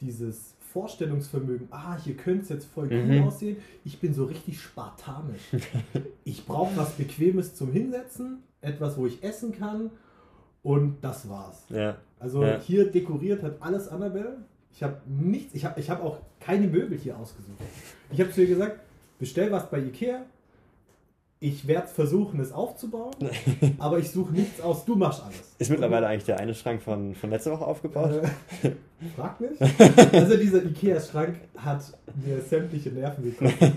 dieses 0.00 0.54
Vorstellungsvermögen, 0.72 1.68
ah, 1.70 1.96
hier 2.02 2.16
könnte 2.16 2.42
es 2.42 2.48
jetzt 2.48 2.64
voll 2.66 2.88
cool 2.90 3.04
Mhm. 3.04 3.22
aussehen. 3.24 3.56
Ich 3.84 4.00
bin 4.00 4.12
so 4.12 4.24
richtig 4.24 4.60
spartanisch. 4.60 5.42
ich 6.24 6.44
brauche 6.46 6.76
was 6.76 6.92
Bequemes 6.92 7.54
zum 7.54 7.70
Hinsetzen, 7.72 8.38
etwas, 8.60 8.96
wo 8.96 9.06
ich 9.06 9.22
essen 9.22 9.52
kann 9.56 9.90
und 10.62 10.96
das 11.02 11.28
war's. 11.28 11.64
ja. 11.68 11.96
Also 12.18 12.42
Ja. 12.42 12.58
hier 12.58 12.90
dekoriert 12.90 13.42
hat 13.42 13.60
alles 13.60 13.86
Annabelle. 13.88 14.38
Ich 14.72 14.82
habe 14.82 14.96
nichts, 15.06 15.54
ich 15.54 15.64
habe 15.66 15.78
ich 15.78 15.90
hab 15.90 16.02
auch 16.02 16.18
keine 16.40 16.66
Möbel 16.66 16.96
hier 16.98 17.18
ausgesucht. 17.18 17.58
Ich 18.10 18.18
habe 18.20 18.30
zu 18.30 18.40
ihr 18.40 18.46
gesagt, 18.48 18.80
bestell 19.18 19.52
was 19.52 19.68
bei 19.70 19.78
Ikea. 19.78 20.22
Ich 21.40 21.66
werde 21.66 21.88
versuchen, 21.88 22.40
es 22.40 22.52
aufzubauen, 22.52 23.14
aber 23.78 23.98
ich 23.98 24.10
suche 24.10 24.32
nichts 24.32 24.60
aus. 24.62 24.84
Du 24.86 24.96
machst 24.96 25.22
alles. 25.22 25.54
Ist 25.58 25.70
mittlerweile 25.70 26.06
eigentlich 26.06 26.24
der 26.24 26.38
eine 26.40 26.54
Schrank 26.54 26.80
von, 26.82 27.14
von 27.14 27.28
letzter 27.30 27.52
Woche 27.52 27.66
aufgebaut? 27.66 28.22
Äh, 28.62 28.70
frag 29.16 29.40
mich. 29.40 29.58
Also 30.12 30.36
dieser 30.38 30.64
Ikea-Schrank 30.64 31.36
hat 31.56 31.82
mir 32.24 32.40
sämtliche 32.40 32.90
Nerven 32.90 33.24
gekostet. 33.24 33.72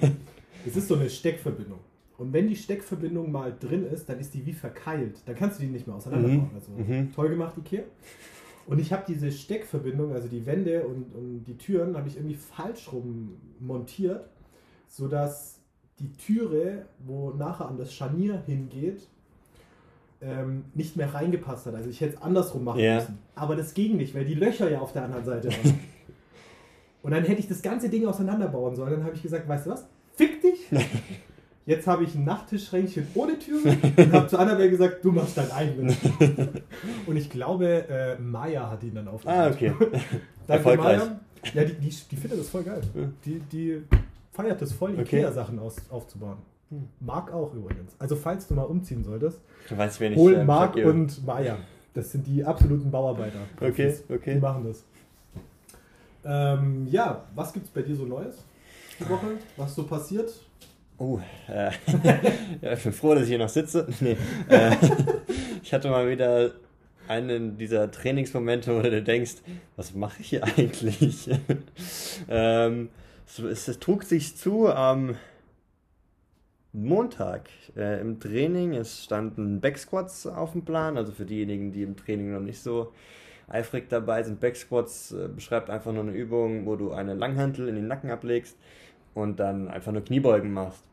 Es 0.66 0.78
ist 0.78 0.88
so 0.88 0.96
eine 0.96 1.10
Steckverbindung. 1.10 1.80
Und 2.18 2.32
wenn 2.34 2.48
die 2.48 2.56
Steckverbindung 2.56 3.32
mal 3.32 3.54
drin 3.60 3.86
ist, 3.86 4.08
dann 4.10 4.20
ist 4.20 4.34
die 4.34 4.46
wie 4.46 4.54
verkeilt. 4.54 5.18
Dann 5.26 5.36
kannst 5.36 5.60
du 5.60 5.64
die 5.64 5.70
nicht 5.70 5.86
mehr 5.88 5.96
auseinanderbauen. 5.98 6.50
Mhm. 6.50 6.56
Also 6.56 6.72
Mhm. 6.72 7.14
toll 7.14 7.30
gemacht, 7.30 7.58
Ikea. 7.58 7.84
Und 8.66 8.80
ich 8.80 8.92
habe 8.94 9.04
diese 9.08 9.32
Steckverbindung, 9.32 10.14
also 10.14 10.28
die 10.28 10.46
Wände 10.46 10.84
und, 10.88 11.14
und 11.14 11.44
die 11.46 11.58
Türen, 11.58 11.96
habe 11.98 12.08
ich 12.08 12.16
irgendwie 12.18 12.36
falsch 12.36 12.92
rum 12.92 13.38
montiert, 13.60 14.28
sodass 14.88 15.57
die 16.00 16.12
Türe, 16.14 16.86
wo 17.00 17.32
nachher 17.32 17.68
an 17.68 17.78
das 17.78 17.94
Scharnier 17.94 18.42
hingeht, 18.46 19.08
ähm, 20.22 20.66
nicht 20.74 20.96
mehr 20.96 21.14
reingepasst 21.14 21.66
hat. 21.68 21.76
Also 21.76 21.90
ich 21.90 22.02
hätte 22.02 22.16
es 22.16 22.22
andersrum 22.22 22.64
machen 22.64 22.80
Ja. 22.80 22.96
müssen. 22.96 23.20
Aber 23.36 23.56
das 23.56 23.74
ging 23.74 23.98
nicht, 23.98 24.16
weil 24.16 24.26
die 24.26 24.34
Löcher 24.34 24.70
ja 24.70 24.80
auf 24.80 24.94
der 24.94 25.04
anderen 25.04 25.26
Seite 25.26 25.50
waren. 25.50 25.80
und 27.04 27.12
dann 27.12 27.24
hätte 27.24 27.40
ich 27.40 27.48
das 27.48 27.62
ganze 27.62 27.90
Ding 27.90 28.06
auseinanderbauen 28.06 28.76
sollen. 28.76 28.92
Dann 28.92 29.04
habe 29.04 29.16
ich 29.16 29.22
gesagt, 29.24 29.48
weißt 29.48 29.68
du 29.68 29.72
was? 29.72 29.86
Fick 30.16 30.42
dich! 30.42 30.66
Jetzt 31.68 31.86
habe 31.86 32.06
ich 32.06 32.16
ein 32.16 32.24
Nachttischschränkchen 32.24 33.08
ohne 33.14 33.38
Türe 33.38 33.76
und 33.98 34.14
habe 34.14 34.28
zu 34.28 34.40
Annabelle 34.40 34.70
gesagt, 34.70 35.04
du 35.04 35.12
machst 35.12 35.38
dein 35.38 35.52
eigenes. 35.52 35.98
Und 37.06 37.18
ich 37.18 37.30
glaube, 37.30 37.86
äh, 37.90 38.18
Maya 38.22 38.72
hat 38.72 38.84
ihn 38.84 38.96
dann 38.96 39.10
aufgebaut. 39.10 39.36
Ah, 39.38 39.48
okay. 39.50 39.74
Danke, 39.78 40.04
Erfolgreich. 40.48 41.00
Maya. 41.00 41.20
Ja, 41.54 41.66
die, 41.66 41.74
die, 41.74 41.90
die 42.10 42.16
findet 42.16 42.40
das 42.40 42.48
voll 42.48 42.64
geil. 42.64 42.80
Die, 43.26 43.40
die 43.52 43.82
feiert 44.38 44.62
es 44.62 44.72
voll, 44.72 44.92
Okay. 44.94 45.18
Ikea-Sachen 45.18 45.60
aus, 45.60 45.76
aufzubauen. 45.90 46.38
Marc 47.00 47.34
auch 47.34 47.54
übrigens. 47.54 47.94
Also 48.00 48.16
falls 48.16 48.48
du 48.48 48.54
mal 48.54 48.64
umziehen 48.64 49.04
solltest, 49.04 49.40
Du 49.70 49.78
weißt, 49.78 50.00
wen 50.00 50.14
ich 50.14 50.18
hol 50.20 50.36
äh, 50.36 50.44
Marc 50.46 50.76
und 50.76 51.26
Maya. 51.26 51.58
Das 51.94 52.12
sind 52.12 52.26
die 52.28 52.44
absoluten 52.44 52.92
Bauarbeiter. 52.92 53.40
Okay, 53.60 53.96
Die 54.08 54.14
okay. 54.14 54.40
machen 54.40 54.66
das. 54.66 54.84
Ähm, 56.24 56.88
ja, 56.92 57.24
was 57.36 57.54
gibt's 57.54 57.70
bei 57.70 57.82
dir 57.82 57.96
so 57.96 58.06
Neues 58.06 58.44
die 59.00 59.10
Woche? 59.10 59.28
Was 59.56 59.76
so 59.76 59.84
passiert? 59.84 60.32
Oh, 60.98 61.20
äh, 61.48 61.72
ja, 62.62 62.74
ich 62.74 62.84
bin 62.84 62.92
froh, 62.94 63.14
dass 63.14 63.24
ich 63.24 63.30
hier 63.30 63.38
noch 63.40 63.50
sitze. 63.50 63.88
Nee, 64.02 64.18
äh, 64.50 64.76
ich 65.64 65.74
hatte 65.74 65.90
mal 65.90 66.10
wieder 66.10 66.52
einen 67.08 67.58
dieser 67.58 67.90
Trainingsmomente, 67.92 68.76
wo 68.78 68.82
du 68.82 69.02
denkst, 69.02 69.36
was 69.78 69.94
mache 69.94 70.22
ich 70.22 70.30
hier 70.30 70.44
eigentlich? 70.44 71.30
ähm, 72.30 72.90
es, 73.28 73.40
es, 73.40 73.68
es 73.68 73.80
trug 73.80 74.04
sich 74.04 74.36
zu 74.36 74.68
am 74.68 75.16
Montag 76.74 77.50
äh, 77.76 78.00
im 78.02 78.20
Training. 78.20 78.74
Es 78.74 79.04
standen 79.04 79.62
Backsquats 79.62 80.28
auf 80.28 80.54
dem 80.54 80.64
Plan, 80.64 80.98
also 80.98 81.12
für 81.12 81.26
diejenigen, 81.26 81.72
die 81.72 81.84
im 81.84 81.96
Training 81.96 82.34
noch 82.34 82.40
nicht 82.40 82.62
so 82.62 82.94
eifrig 83.48 83.90
dabei 83.90 84.24
sind. 84.24 84.40
Backsquats 84.40 85.12
äh, 85.12 85.28
beschreibt 85.28 85.70
einfach 85.70 85.92
nur 85.92 86.04
eine 86.04 86.14
Übung, 86.14 86.66
wo 86.66 86.76
du 86.76 86.92
eine 86.92 87.14
Langhantel 87.14 87.68
in 87.68 87.76
den 87.76 87.88
Nacken 87.88 88.12
ablegst 88.12 88.58
und 89.14 89.40
dann 89.40 89.68
einfach 89.68 89.92
nur 89.92 90.04
Kniebeugen 90.04 90.54
machst. 90.54 90.84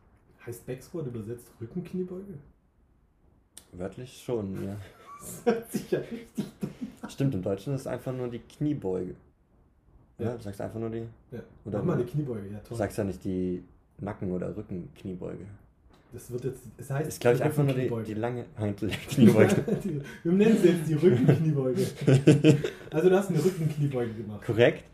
Heißt 0.45 0.65
Backsquat 0.65 1.07
übersetzt 1.07 1.49
Rückenkniebeuge? 1.59 2.35
Wörtlich 3.71 4.21
schon, 4.23 4.63
ja. 4.63 4.75
Das 5.17 5.45
hört 5.45 5.71
sich 5.71 5.89
ja 5.89 5.99
richtig 5.99 6.45
Stimmt, 7.09 7.33
im 7.35 7.41
Deutschen 7.41 7.73
ist 7.73 7.81
es 7.81 7.87
einfach 7.87 8.13
nur 8.13 8.27
die 8.27 8.39
Kniebeuge. 8.39 9.15
Ja, 10.17 10.33
du 10.35 10.41
sagst 10.41 10.61
einfach 10.61 10.79
nur 10.79 10.89
die. 10.89 11.03
Ja. 11.31 11.39
Oder 11.65 11.79
Mach 11.79 11.85
mal 11.85 11.93
eine 11.95 12.05
Kniebeuge, 12.05 12.47
ja 12.51 12.59
Du 12.59 12.69
toll. 12.69 12.77
sagst 12.77 12.97
ja 12.97 13.03
nicht 13.03 13.23
die 13.23 13.63
Nacken- 13.99 14.31
oder 14.31 14.55
Rückenkniebeuge. 14.55 15.45
Das 16.13 16.31
wird 16.31 16.45
jetzt, 16.45 16.61
es 16.77 16.89
heißt 16.89 17.07
Ist, 17.09 17.19
glaube 17.19 17.35
ich, 17.37 17.43
einfach 17.43 17.63
nur 17.63 17.73
die, 17.73 17.91
die 18.05 18.13
lange 18.13 18.45
Kniebeuge. 19.09 19.55
Wir 20.23 20.31
nennen 20.31 20.55
es 20.55 20.63
jetzt 20.63 20.87
die 20.87 20.93
Rückenkniebeuge. 20.93 21.85
Also 22.91 23.09
du 23.09 23.17
hast 23.17 23.29
eine 23.29 23.43
Rückenkniebeuge 23.43 24.13
gemacht. 24.13 24.45
Korrekt. 24.45 24.85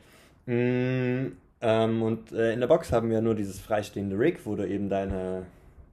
Mm, 0.47 1.33
ähm, 1.61 2.01
und 2.01 2.31
äh, 2.31 2.53
in 2.53 2.59
der 2.59 2.65
Box 2.67 2.91
haben 2.91 3.11
wir 3.11 3.21
nur 3.21 3.35
dieses 3.35 3.59
freistehende 3.59 4.17
Rig, 4.17 4.39
wo 4.45 4.55
du 4.55 4.67
eben 4.67 4.89
deine, 4.89 5.43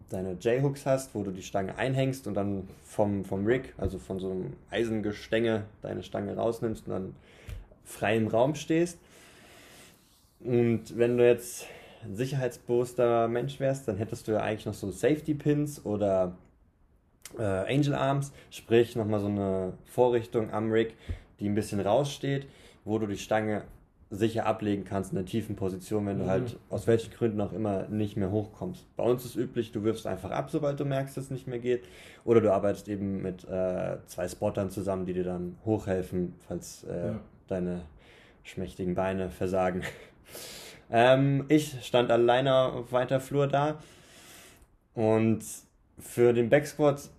deine 0.08 0.32
J-Hooks 0.40 0.86
hast, 0.86 1.14
wo 1.14 1.22
du 1.22 1.30
die 1.32 1.42
Stange 1.42 1.76
einhängst 1.76 2.26
und 2.26 2.32
dann 2.32 2.66
vom, 2.86 3.26
vom 3.26 3.44
Rig, 3.44 3.74
also 3.76 3.98
von 3.98 4.18
so 4.20 4.30
einem 4.30 4.54
Eisengestänge, 4.70 5.64
deine 5.82 6.02
Stange 6.02 6.34
rausnimmst 6.34 6.86
und 6.86 6.92
dann 6.94 7.14
frei 7.84 8.16
im 8.16 8.28
Raum 8.28 8.54
stehst. 8.54 8.98
Und 10.40 10.96
wenn 10.96 11.16
du 11.18 11.26
jetzt 11.26 11.66
ein 12.04 12.14
sicherheitsbewusster 12.16 13.28
Mensch 13.28 13.58
wärst, 13.60 13.88
dann 13.88 13.96
hättest 13.96 14.28
du 14.28 14.32
ja 14.32 14.40
eigentlich 14.40 14.66
noch 14.66 14.74
so 14.74 14.90
Safety 14.90 15.34
Pins 15.34 15.84
oder 15.84 16.36
äh, 17.38 17.42
Angel 17.42 17.94
Arms, 17.94 18.32
sprich 18.50 18.94
nochmal 18.96 19.20
so 19.20 19.26
eine 19.26 19.72
Vorrichtung 19.84 20.50
am 20.52 20.70
Rig, 20.70 20.94
die 21.40 21.48
ein 21.48 21.54
bisschen 21.54 21.80
raussteht, 21.80 22.46
wo 22.84 22.98
du 22.98 23.06
die 23.06 23.18
Stange 23.18 23.62
sicher 24.10 24.46
ablegen 24.46 24.84
kannst 24.84 25.12
in 25.12 25.16
der 25.16 25.26
tiefen 25.26 25.54
Position, 25.54 26.06
wenn 26.06 26.18
du 26.18 26.24
Mhm. 26.24 26.28
halt 26.30 26.56
aus 26.70 26.86
welchen 26.86 27.12
Gründen 27.12 27.40
auch 27.42 27.52
immer 27.52 27.86
nicht 27.88 28.16
mehr 28.16 28.30
hochkommst. 28.30 28.86
Bei 28.96 29.02
uns 29.04 29.24
ist 29.26 29.36
üblich, 29.36 29.70
du 29.72 29.82
wirfst 29.84 30.06
einfach 30.06 30.30
ab, 30.30 30.48
sobald 30.50 30.80
du 30.80 30.86
merkst, 30.86 31.16
dass 31.18 31.24
es 31.24 31.30
nicht 31.30 31.46
mehr 31.46 31.58
geht. 31.58 31.84
Oder 32.24 32.40
du 32.40 32.50
arbeitest 32.50 32.88
eben 32.88 33.20
mit 33.20 33.44
äh, 33.46 33.98
zwei 34.06 34.26
Spottern 34.26 34.70
zusammen, 34.70 35.04
die 35.04 35.12
dir 35.12 35.24
dann 35.24 35.58
hochhelfen, 35.66 36.34
falls 36.46 36.84
äh, 36.84 37.08
Ja. 37.08 37.20
deine 37.48 37.82
schmächtigen 38.44 38.94
Beine 38.94 39.28
versagen. 39.28 39.82
Ähm, 40.90 41.44
ich 41.48 41.76
stand 41.82 42.10
alleine 42.10 42.54
auf 42.54 42.92
weiter 42.92 43.20
Flur 43.20 43.46
da 43.46 43.78
und 44.94 45.44
für 45.98 46.32
den 46.32 46.48
Backsquat 46.48 47.10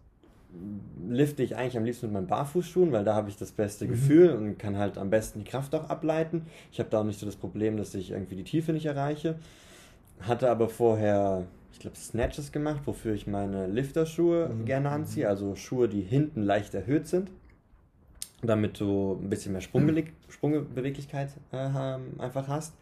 lifte 1.08 1.44
ich 1.44 1.56
eigentlich 1.56 1.78
am 1.78 1.86
liebsten 1.86 2.08
mit 2.08 2.14
meinen 2.14 2.28
Barfußschuhen, 2.28 2.92
weil 2.92 3.04
da 3.04 3.14
habe 3.14 3.30
ich 3.30 3.38
das 3.38 3.52
beste 3.52 3.86
mhm. 3.86 3.90
Gefühl 3.92 4.30
und 4.32 4.58
kann 4.58 4.78
halt 4.78 4.98
am 4.98 5.10
besten 5.10 5.40
die 5.40 5.46
Kraft 5.46 5.76
auch 5.76 5.90
ableiten. 5.90 6.48
Ich 6.72 6.80
habe 6.80 6.90
da 6.90 7.02
auch 7.02 7.04
nicht 7.04 7.20
so 7.20 7.26
das 7.26 7.36
Problem, 7.36 7.78
dass 7.78 7.94
ich 7.94 8.12
irgendwie 8.12 8.36
die 8.36 8.44
Tiefe 8.44 8.74
nicht 8.74 8.86
erreiche. 8.86 9.36
Hatte 10.22 10.50
aber 10.50 10.68
vorher, 10.68 11.46
ich 11.72 11.80
glaube, 11.80 11.96
Snatches 11.96 12.52
gemacht, 12.52 12.82
wofür 12.86 13.14
ich 13.14 13.28
meine 13.28 13.68
Lifterschuhe 13.68 14.50
mhm. 14.50 14.66
gerne 14.66 14.90
anziehe, 14.90 15.30
also 15.30 15.56
Schuhe, 15.56 15.88
die 15.88 16.02
hinten 16.02 16.42
leicht 16.42 16.74
erhöht 16.74 17.08
sind, 17.08 17.30
damit 18.42 18.80
du 18.80 19.20
ein 19.22 19.30
bisschen 19.30 19.52
mehr 19.52 19.62
Sprungbe 19.62 20.04
Sprungbeweglichkeit 20.30 21.30
äh, 21.52 21.58
einfach 22.18 22.48
hast. 22.48 22.74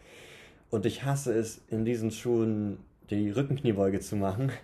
Und 0.70 0.86
ich 0.86 1.04
hasse 1.04 1.34
es, 1.34 1.62
in 1.70 1.86
diesen 1.86 2.12
Schuhen 2.12 2.78
die 3.10 3.30
Rückenkniebeuge 3.30 4.00
zu 4.00 4.16
machen 4.16 4.52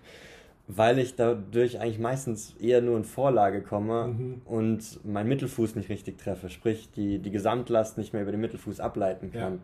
weil 0.68 0.98
ich 1.00 1.16
dadurch 1.16 1.80
eigentlich 1.80 2.00
meistens 2.00 2.56
eher 2.60 2.82
nur 2.82 2.98
in 2.98 3.04
Vorlage 3.04 3.62
komme 3.62 4.08
mhm. 4.08 4.42
und 4.46 5.06
meinen 5.06 5.28
Mittelfuß 5.28 5.76
nicht 5.76 5.90
richtig 5.90 6.18
treffe, 6.18 6.50
sprich 6.50 6.90
die, 6.92 7.20
die 7.20 7.32
Gesamtlast 7.32 7.98
nicht 7.98 8.14
mehr 8.14 8.22
über 8.22 8.32
den 8.32 8.42
Mittelfuß 8.42 8.80
ableiten 8.80 9.32
kann. 9.32 9.54
Ja. 9.54 9.60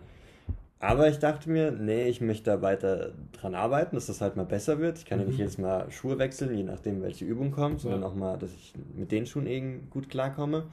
Aber 0.81 1.09
ich 1.09 1.19
dachte 1.19 1.49
mir, 1.49 1.71
nee, 1.71 2.07
ich 2.07 2.21
möchte 2.21 2.51
da 2.51 2.61
weiter 2.61 3.13
dran 3.33 3.53
arbeiten, 3.53 3.95
dass 3.95 4.05
das 4.05 4.21
halt 4.21 4.37
mal 4.37 4.45
besser 4.45 4.79
wird. 4.79 4.97
Ich 4.97 5.05
kann 5.05 5.19
mhm. 5.19 5.23
ja 5.23 5.29
nicht 5.29 5.39
jedes 5.39 5.57
Mal 5.57 5.89
Schuhe 5.91 6.19
wechseln, 6.19 6.55
je 6.55 6.63
nachdem, 6.63 7.01
welche 7.01 7.25
Übung 7.25 7.51
kommt, 7.51 7.81
sondern 7.81 8.01
ja. 8.01 8.07
auch 8.07 8.15
mal, 8.15 8.37
dass 8.37 8.53
ich 8.53 8.73
mit 8.95 9.11
den 9.11 9.25
Schuhen 9.25 9.47
eben 9.47 9.89
gut 9.89 10.09
klarkomme. 10.09 10.67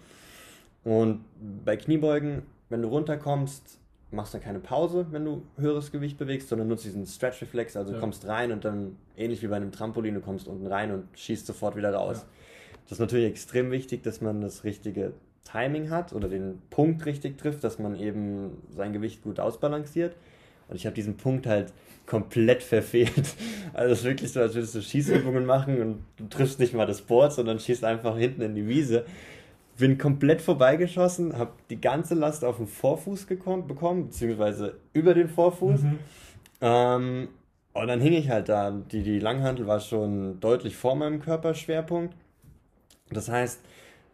Und 0.85 1.25
bei 1.65 1.77
Kniebeugen, 1.77 2.43
wenn 2.69 2.83
du 2.83 2.89
runterkommst, 2.89 3.81
machst 4.11 4.35
dann 4.35 4.41
keine 4.41 4.61
Pause, 4.61 5.07
wenn 5.11 5.25
du 5.25 5.43
höheres 5.57 5.91
Gewicht 5.91 6.19
bewegst, 6.19 6.49
sondern 6.49 6.69
nutzt 6.69 6.85
diesen 6.85 7.07
Stretch-Reflex, 7.07 7.77
also 7.77 7.93
ja. 7.93 7.99
kommst 7.99 8.27
rein 8.27 8.53
und 8.53 8.65
dann 8.65 8.97
ähnlich 9.17 9.43
wie 9.43 9.49
bei 9.49 9.57
einem 9.57 9.73
Trampolin, 9.73 10.15
du 10.15 10.21
kommst 10.21 10.49
unten 10.49 10.67
rein 10.67 10.93
und 10.93 11.07
schießt 11.15 11.47
sofort 11.47 11.77
wieder 11.77 11.93
raus. 11.93 12.19
Ja. 12.21 12.29
Das 12.85 12.93
ist 12.93 13.01
natürlich 13.01 13.27
extrem 13.27 13.71
wichtig, 13.71 14.03
dass 14.05 14.21
man 14.21 14.41
das 14.41 14.63
richtige 14.63 15.13
Timing 15.45 15.91
hat 15.91 16.13
oder 16.13 16.29
den 16.29 16.63
Punkt 16.71 17.05
richtig 17.07 17.39
trifft, 17.39 17.65
dass 17.65 17.79
man 17.79 17.99
eben 17.99 18.63
sein 18.71 18.93
Gewicht 18.93 19.23
gut 19.23 19.41
ausbalanciert. 19.41 20.15
Und 20.69 20.77
ich 20.77 20.87
habe 20.87 20.95
diesen 20.95 21.17
Punkt 21.17 21.47
halt 21.47 21.73
komplett 22.07 22.63
verfehlt. 22.63 23.13
Also 23.75 23.93
es 23.93 23.99
ist 23.99 24.05
wirklich 24.07 24.33
so, 24.33 24.41
als 24.41 24.55
würdest 24.55 24.75
du 24.75 24.81
Schießübungen 24.81 25.45
machen 25.45 25.83
und 25.83 25.99
du 26.17 26.29
triffst 26.29 26.59
nicht 26.59 26.73
mal 26.73 26.87
das 26.87 27.03
Board, 27.03 27.35
sondern 27.35 27.59
schießt 27.59 27.85
einfach 27.85 28.17
hinten 28.17 28.41
in 28.41 28.55
die 28.55 28.67
Wiese 28.67 29.05
bin 29.77 29.99
komplett 29.99 30.41
vorbeigeschossen, 30.41 31.39
habe 31.39 31.53
die 31.71 31.81
ganze 31.81 32.15
Last 32.15 32.45
auf 32.45 32.57
den 32.57 32.67
Vorfuß 32.67 33.27
gekommen, 33.27 33.67
bekommen, 33.67 34.07
beziehungsweise 34.07 34.77
über 34.93 35.15
den 35.15 35.29
Vorfuß. 35.29 35.83
Mhm. 35.83 35.99
Ähm, 36.61 37.29
und 37.73 37.89
dann 37.89 38.01
hing 38.01 38.15
ich 38.15 38.31
halt 38.31 38.49
da. 38.49 38.71
Die, 38.71 39.03
die 39.03 39.19
Langhantel 39.19 39.67
war 39.67 39.81
schon 39.81 40.41
deutlich 40.41 40.77
vor 40.77 40.97
meinem 40.97 41.21
Körperschwerpunkt. 41.21 42.15
Das 43.11 43.29
heißt, 43.29 43.61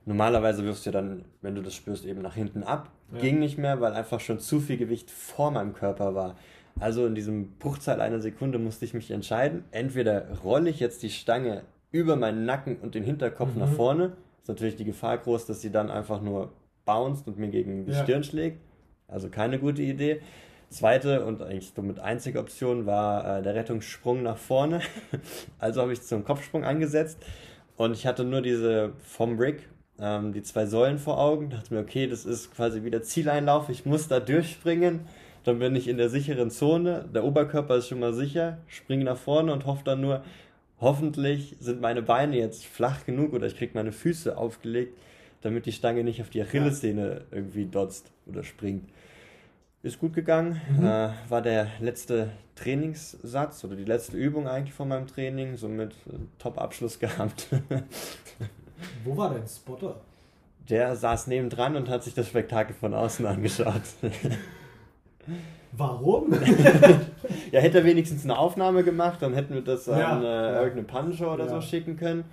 normalerweise 0.05 0.65
wirfst 0.65 0.85
du 0.87 0.91
dann, 0.91 1.25
wenn 1.43 1.55
du 1.55 1.63
das 1.63 1.75
spürst, 1.75 2.05
eben 2.05 2.23
nach 2.23 2.35
hinten 2.35 2.65
ab. 2.65 2.91
Ja. 3.13 3.21
Ging 3.21 3.39
nicht 3.39 3.59
mehr, 3.59 3.81
weil 3.81 3.93
einfach 3.93 4.21
schon 4.21 4.41
zu 4.41 4.59
viel 4.59 4.77
Gewicht 4.77 5.11
vor 5.11 5.53
meinem 5.53 5.75
Körper 5.75 6.15
war. 6.15 6.37
Also 6.81 7.07
in 7.07 7.15
diesem 7.15 7.53
Bruchteil 7.59 8.01
einer 8.01 8.21
Sekunde 8.21 8.59
musste 8.59 8.85
ich 8.85 8.95
mich 8.95 9.11
entscheiden. 9.11 9.65
Entweder 9.71 10.27
rolle 10.43 10.71
ich 10.71 10.81
jetzt 10.81 11.03
die 11.03 11.11
Stange 11.11 11.63
über 11.93 12.17
meinen 12.17 12.47
Nacken 12.47 12.77
und 12.77 12.95
den 12.95 13.05
Hinterkopf 13.05 13.55
mhm. 13.55 13.61
nach 13.61 13.69
vorne 13.69 14.13
ist 14.43 14.49
natürlich 14.49 14.77
die 14.77 14.85
Gefahr 14.85 15.19
groß, 15.19 15.47
dass 15.47 15.61
sie 15.61 15.71
dann 15.71 15.91
einfach 15.91 16.21
nur 16.21 16.53
bounced 16.85 17.29
und 17.29 17.39
mir 17.39 17.49
gegen 17.49 17.87
die 17.87 17.93
ja. 17.93 18.03
Stirn 18.03 18.25
schlägt. 18.25 18.61
Also 19.07 19.29
keine 19.29 19.59
gute 19.59 19.83
Idee. 19.83 20.21
Zweite 20.69 21.25
und 21.25 21.43
eigentlich 21.43 21.73
somit 21.77 22.01
einzige 22.01 22.41
Option 22.41 22.87
war 22.87 23.39
äh, 23.39 23.43
der 23.43 23.55
Rettungssprung 23.55 24.23
nach 24.23 24.39
vorne. 24.39 24.81
also 25.59 25.83
habe 25.83 25.93
ich 25.93 26.03
zum 26.03 26.25
Kopfsprung 26.25 26.65
angesetzt 26.65 27.19
und 27.77 27.93
ich 27.93 28.07
hatte 28.07 28.25
nur 28.25 28.43
diese 28.43 28.95
vom 29.03 29.37
Brick, 29.37 29.69
ähm, 30.01 30.33
die 30.33 30.43
zwei 30.43 30.67
Säulen 30.67 30.99
vor 30.99 31.21
Augen. 31.21 31.51
Dachte 31.51 31.75
mir, 31.75 31.81
okay, 31.81 32.09
das 32.09 32.25
ist 32.25 32.55
quasi 32.55 32.83
wieder 32.83 33.03
Zieleinlauf, 33.03 33.69
ich 33.69 33.87
muss 33.87 34.09
da 34.09 34.19
durchspringen. 34.19 35.01
Dann 35.45 35.59
bin 35.59 35.77
ich 35.77 35.89
in 35.89 35.99
der 35.99 36.09
sicheren 36.09 36.51
Zone, 36.51 37.09
der 37.15 37.25
Oberkörper 37.25 37.77
ist 37.77 37.89
schon 37.89 38.01
mal 38.01 38.15
sicher, 38.15 38.59
springe 38.67 39.05
nach 39.05 39.17
vorne 39.17 39.53
und 39.53 39.67
hoffe 39.67 39.83
dann 39.85 40.01
nur, 40.01 40.23
hoffentlich 40.83 41.57
sind 41.61 41.81
meine 41.81 42.03
Beine 42.03 42.37
jetzt 42.37 42.67
flach 42.67 43.07
genug 43.07 43.33
oder 43.33 43.47
ich 43.47 43.57
kriege 43.57 43.73
meine 43.75 43.93
Füße 43.93 44.37
aufgelegt, 44.37 44.99
damit 45.41 45.65
die 45.65 45.73
Stange 45.73 46.05
nicht 46.05 46.21
auf 46.21 46.29
die 46.29 46.43
Achillessehne 46.43 47.23
irgendwie 47.31 47.65
dotzt 47.65 48.11
oder 48.27 48.43
springt. 48.43 48.91
Ist 49.83 49.99
gut 49.99 50.13
gegangen, 50.13 50.61
mhm. 50.77 50.85
äh, 50.85 51.11
war 51.29 51.43
der 51.43 51.69
letzte 51.81 52.31
Trainingssatz 52.57 53.65
oder 53.65 53.75
die 53.75 53.85
letzte 53.85 54.17
Übung 54.17 54.47
eigentlich 54.47 54.75
von 54.75 54.89
meinem 54.89 55.07
Training, 55.07 55.57
somit 55.57 55.93
äh, 56.07 56.19
Top-Abschluss 56.39 56.99
gehabt. 57.01 57.49
Wo 59.05 59.17
war 59.17 59.31
dein 59.31 59.47
Spotter? 59.47 60.01
Der 60.69 60.95
saß 60.95 61.27
nebendran 61.29 61.77
und 61.77 61.89
hat 61.89 62.05
sich 62.05 62.15
das 62.15 62.29
Spektakel 62.29 62.75
von 62.75 62.95
außen 62.95 63.27
angeschaut. 63.27 63.83
Warum? 65.73 66.33
ja, 67.51 67.61
hätte 67.61 67.79
er 67.79 67.85
wenigstens 67.85 68.25
eine 68.25 68.39
Aufnahme 68.39 68.85
gemacht, 68.85 69.23
dann 69.23 69.35
hätten 69.35 69.55
wir 69.55 69.63
das 69.63 69.89
an 69.89 69.99
ja, 69.99 70.21
äh, 70.21 70.65
irgendeine 70.65 70.83
Puncher 70.83 71.33
oder 71.33 71.47
ja. 71.47 71.51
so 71.51 71.61
schicken 71.61 71.97
können 71.97 72.25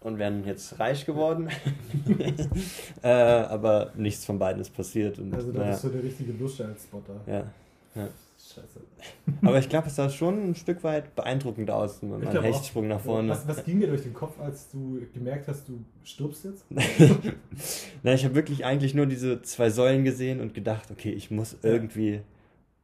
und 0.00 0.18
wären 0.18 0.44
jetzt 0.46 0.78
reich 0.78 1.04
geworden. 1.04 1.48
äh, 3.02 3.08
aber 3.08 3.92
nichts 3.96 4.24
von 4.24 4.38
beiden 4.38 4.60
ist 4.60 4.74
passiert. 4.74 5.18
Und, 5.18 5.34
also 5.34 5.52
da 5.52 5.58
naja. 5.58 5.70
bist 5.72 5.84
du 5.84 5.88
der 5.88 6.02
richtige 6.02 6.32
Lusche 6.32 6.64
als 6.64 6.84
Spotter. 6.84 7.20
Ja. 7.26 7.44
ja. 7.94 8.08
Scheiße. 8.38 8.80
Aber 9.42 9.58
ich 9.58 9.68
glaube, 9.68 9.88
es 9.88 9.96
sah 9.96 10.08
schon 10.08 10.50
ein 10.50 10.54
Stück 10.54 10.84
weit 10.84 11.16
beeindruckend 11.16 11.70
aus, 11.70 12.02
mein 12.02 12.22
Hechtsprung 12.22 12.86
nach 12.86 13.00
vorne. 13.00 13.30
Was, 13.30 13.48
was, 13.48 13.64
ging 13.64 13.80
dir 13.80 13.88
durch 13.88 14.02
den 14.02 14.14
Kopf, 14.14 14.38
als 14.38 14.70
du 14.70 15.00
gemerkt 15.12 15.48
hast, 15.48 15.68
du 15.68 15.84
stirbst 16.04 16.44
jetzt? 16.44 16.64
Na, 18.02 18.12
ich 18.12 18.24
habe 18.24 18.34
wirklich 18.34 18.64
eigentlich 18.64 18.94
nur 18.94 19.06
diese 19.06 19.42
zwei 19.42 19.70
Säulen 19.70 20.04
gesehen 20.04 20.40
und 20.40 20.54
gedacht, 20.54 20.90
okay, 20.90 21.10
ich 21.10 21.30
muss 21.30 21.56
irgendwie 21.62 22.20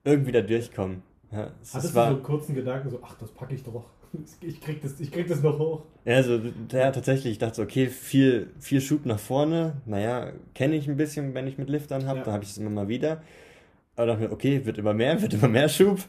irgendwie 0.04 0.32
da 0.32 0.40
durchkommen. 0.40 1.02
Ja, 1.30 1.50
Hattest 1.72 1.94
war, 1.94 2.06
du 2.06 2.10
so 2.10 2.16
einen 2.16 2.22
kurzen 2.22 2.54
Gedanken, 2.54 2.90
so, 2.90 3.00
ach, 3.02 3.14
das 3.18 3.30
packe 3.30 3.54
ich 3.54 3.62
doch. 3.62 3.84
Ich 4.42 4.60
krieg, 4.60 4.82
das, 4.82 5.00
ich 5.00 5.10
krieg 5.10 5.26
das 5.26 5.42
noch 5.42 5.58
hoch. 5.58 5.84
Ja, 6.04 6.16
also, 6.16 6.38
ja, 6.70 6.90
tatsächlich, 6.90 7.32
ich 7.32 7.38
dachte 7.38 7.56
so, 7.56 7.62
okay, 7.62 7.86
viel, 7.86 8.50
viel 8.58 8.82
Schub 8.82 9.06
nach 9.06 9.18
vorne. 9.18 9.80
Naja, 9.86 10.32
kenne 10.54 10.76
ich 10.76 10.86
ein 10.86 10.98
bisschen, 10.98 11.32
wenn 11.32 11.46
ich 11.46 11.56
mit 11.56 11.70
Liftern 11.70 12.06
habe, 12.06 12.18
ja. 12.18 12.24
da 12.26 12.32
habe 12.32 12.44
ich 12.44 12.50
es 12.50 12.58
immer 12.58 12.68
mal 12.68 12.88
wieder. 12.88 13.22
Aber 13.96 14.08
dachte 14.08 14.20
mir, 14.20 14.32
okay, 14.32 14.66
wird 14.66 14.76
immer 14.76 14.92
mehr, 14.92 15.22
wird 15.22 15.32
immer 15.32 15.48
mehr 15.48 15.70
Schub. 15.70 16.00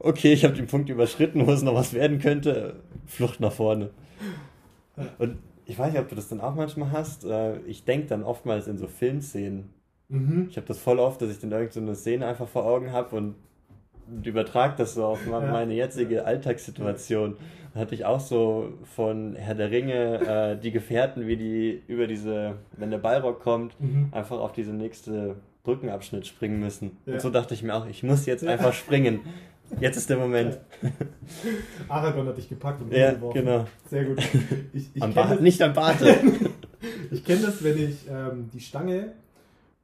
Okay, 0.00 0.32
ich 0.32 0.44
habe 0.44 0.54
den 0.54 0.66
Punkt 0.66 0.88
überschritten, 0.88 1.46
wo 1.46 1.52
es 1.52 1.62
noch 1.62 1.74
was 1.74 1.94
werden 1.94 2.18
könnte. 2.18 2.80
Flucht 3.06 3.38
nach 3.38 3.52
vorne. 3.52 3.90
Und 5.18 5.38
ich 5.66 5.78
weiß 5.78 5.92
nicht, 5.92 6.00
ob 6.00 6.08
du 6.08 6.14
das 6.14 6.28
dann 6.28 6.40
auch 6.40 6.54
manchmal 6.54 6.92
hast. 6.92 7.24
Äh, 7.24 7.60
ich 7.60 7.84
denke 7.84 8.08
dann 8.08 8.22
oftmals 8.22 8.66
in 8.66 8.78
so 8.78 8.86
Filmszenen. 8.86 9.70
Mhm. 10.08 10.46
Ich 10.50 10.56
habe 10.56 10.66
das 10.66 10.78
voll 10.78 10.98
oft, 10.98 11.20
dass 11.22 11.30
ich 11.30 11.38
dann 11.38 11.52
irgendeine 11.52 11.94
Szene 11.94 12.26
einfach 12.26 12.48
vor 12.48 12.64
Augen 12.64 12.92
habe 12.92 13.16
und 13.16 13.34
übertrage 14.22 14.74
das 14.76 14.94
so 14.94 15.04
auf 15.04 15.26
meine 15.26 15.74
jetzige 15.74 16.24
Alltagssituation. 16.24 17.36
Da 17.72 17.80
hatte 17.80 17.94
ich 17.94 18.04
auch 18.04 18.20
so 18.20 18.74
von 18.94 19.34
Herr 19.34 19.54
der 19.54 19.70
Ringe 19.70 20.54
äh, 20.54 20.60
die 20.60 20.70
Gefährten, 20.70 21.26
wie 21.26 21.36
die 21.36 21.82
über 21.88 22.06
diese, 22.06 22.56
wenn 22.76 22.90
der 22.90 22.98
Ballrock 22.98 23.40
kommt, 23.40 23.80
mhm. 23.80 24.08
einfach 24.12 24.38
auf 24.38 24.52
diese 24.52 24.72
nächste 24.72 25.36
Brückenabschnitt 25.64 26.26
springen 26.26 26.60
müssen. 26.60 26.98
Ja. 27.06 27.14
Und 27.14 27.22
so 27.22 27.30
dachte 27.30 27.54
ich 27.54 27.62
mir 27.62 27.74
auch, 27.74 27.86
ich 27.86 28.02
muss 28.02 28.26
jetzt 28.26 28.46
einfach 28.46 28.72
springen. 28.72 29.20
Jetzt 29.80 29.96
ist 29.96 30.10
der 30.10 30.18
Moment. 30.18 30.60
Aragorn 31.88 32.28
hat 32.28 32.36
dich 32.36 32.48
gepackt 32.48 32.82
und 32.82 32.92
ja, 32.92 33.12
genau. 33.32 33.66
Sehr 33.88 34.04
gut. 34.04 34.22
Ich, 34.72 34.94
ich 34.94 35.02
am 35.02 35.14
das, 35.14 35.40
nicht 35.40 35.60
am 35.62 35.72
Barte. 35.72 36.16
ich 37.10 37.24
kenne 37.24 37.42
das, 37.42 37.64
wenn 37.64 37.82
ich 37.82 38.06
ähm, 38.08 38.50
die 38.52 38.60
Stange 38.60 39.12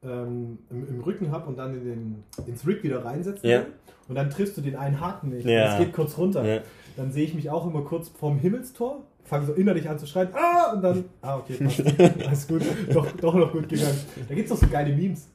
ähm, 0.02 0.58
im, 0.70 0.88
im, 0.88 1.00
Rücken 1.00 1.30
habe 1.30 1.46
und 1.48 1.58
dann 1.58 1.74
in 1.74 1.84
den, 1.84 2.24
ins 2.46 2.66
Rig 2.66 2.82
wieder 2.82 3.04
reinsetze. 3.04 3.46
Ja. 3.46 3.66
Und 4.08 4.14
dann 4.14 4.30
triffst 4.30 4.56
du 4.56 4.60
den 4.60 4.76
einen 4.76 5.00
Haken 5.00 5.30
nicht. 5.30 5.46
Ja. 5.46 5.66
Das 5.66 5.78
geht 5.78 5.92
kurz 5.92 6.16
runter. 6.16 6.44
Ja. 6.44 6.60
Dann 6.96 7.12
sehe 7.12 7.24
ich 7.24 7.34
mich 7.34 7.50
auch 7.50 7.66
immer 7.66 7.82
kurz 7.82 8.08
vorm 8.08 8.38
Himmelstor, 8.38 9.04
fange 9.24 9.46
so 9.46 9.52
innerlich 9.52 9.88
an 9.88 9.98
zu 9.98 10.06
schreien, 10.06 10.28
ah, 10.32 10.72
und 10.72 10.82
dann, 10.82 11.04
ah, 11.22 11.36
okay, 11.36 11.54
passt. 11.54 11.82
Alles 12.26 12.48
gut, 12.48 12.62
doch, 12.92 13.10
doch 13.12 13.34
noch 13.34 13.52
gut 13.52 13.68
gegangen. 13.68 13.98
Da 14.28 14.34
gibt 14.34 14.50
es 14.50 14.58
doch 14.58 14.66
so 14.66 14.70
geile 14.70 14.94
Memes, 14.94 15.28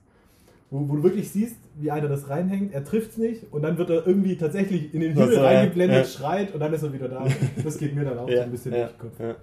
wo, 0.69 0.89
wo, 0.89 0.95
du 0.95 1.03
wirklich 1.03 1.29
siehst, 1.31 1.55
wie 1.75 1.91
einer 1.91 2.09
das 2.09 2.29
reinhängt, 2.29 2.73
er 2.73 2.83
trifft 2.83 3.11
es 3.11 3.17
nicht 3.17 3.51
und 3.51 3.61
dann 3.61 3.77
wird 3.77 3.89
er 3.89 4.05
irgendwie 4.05 4.35
tatsächlich 4.35 4.93
in 4.93 5.01
den 5.01 5.13
Himmel 5.13 5.37
reingeblendet, 5.37 6.05
ja. 6.05 6.05
schreit 6.05 6.53
und 6.53 6.59
dann 6.59 6.73
ist 6.73 6.83
er 6.83 6.91
wieder 6.91 7.07
da. 7.07 7.25
Das 7.63 7.77
geht 7.77 7.95
mir 7.95 8.03
dann 8.03 8.17
auch 8.17 8.29
so 8.29 8.39
ein 8.39 8.51
bisschen 8.51 8.71
durch 8.71 8.89
den 8.89 8.99
Kopf. 8.99 9.37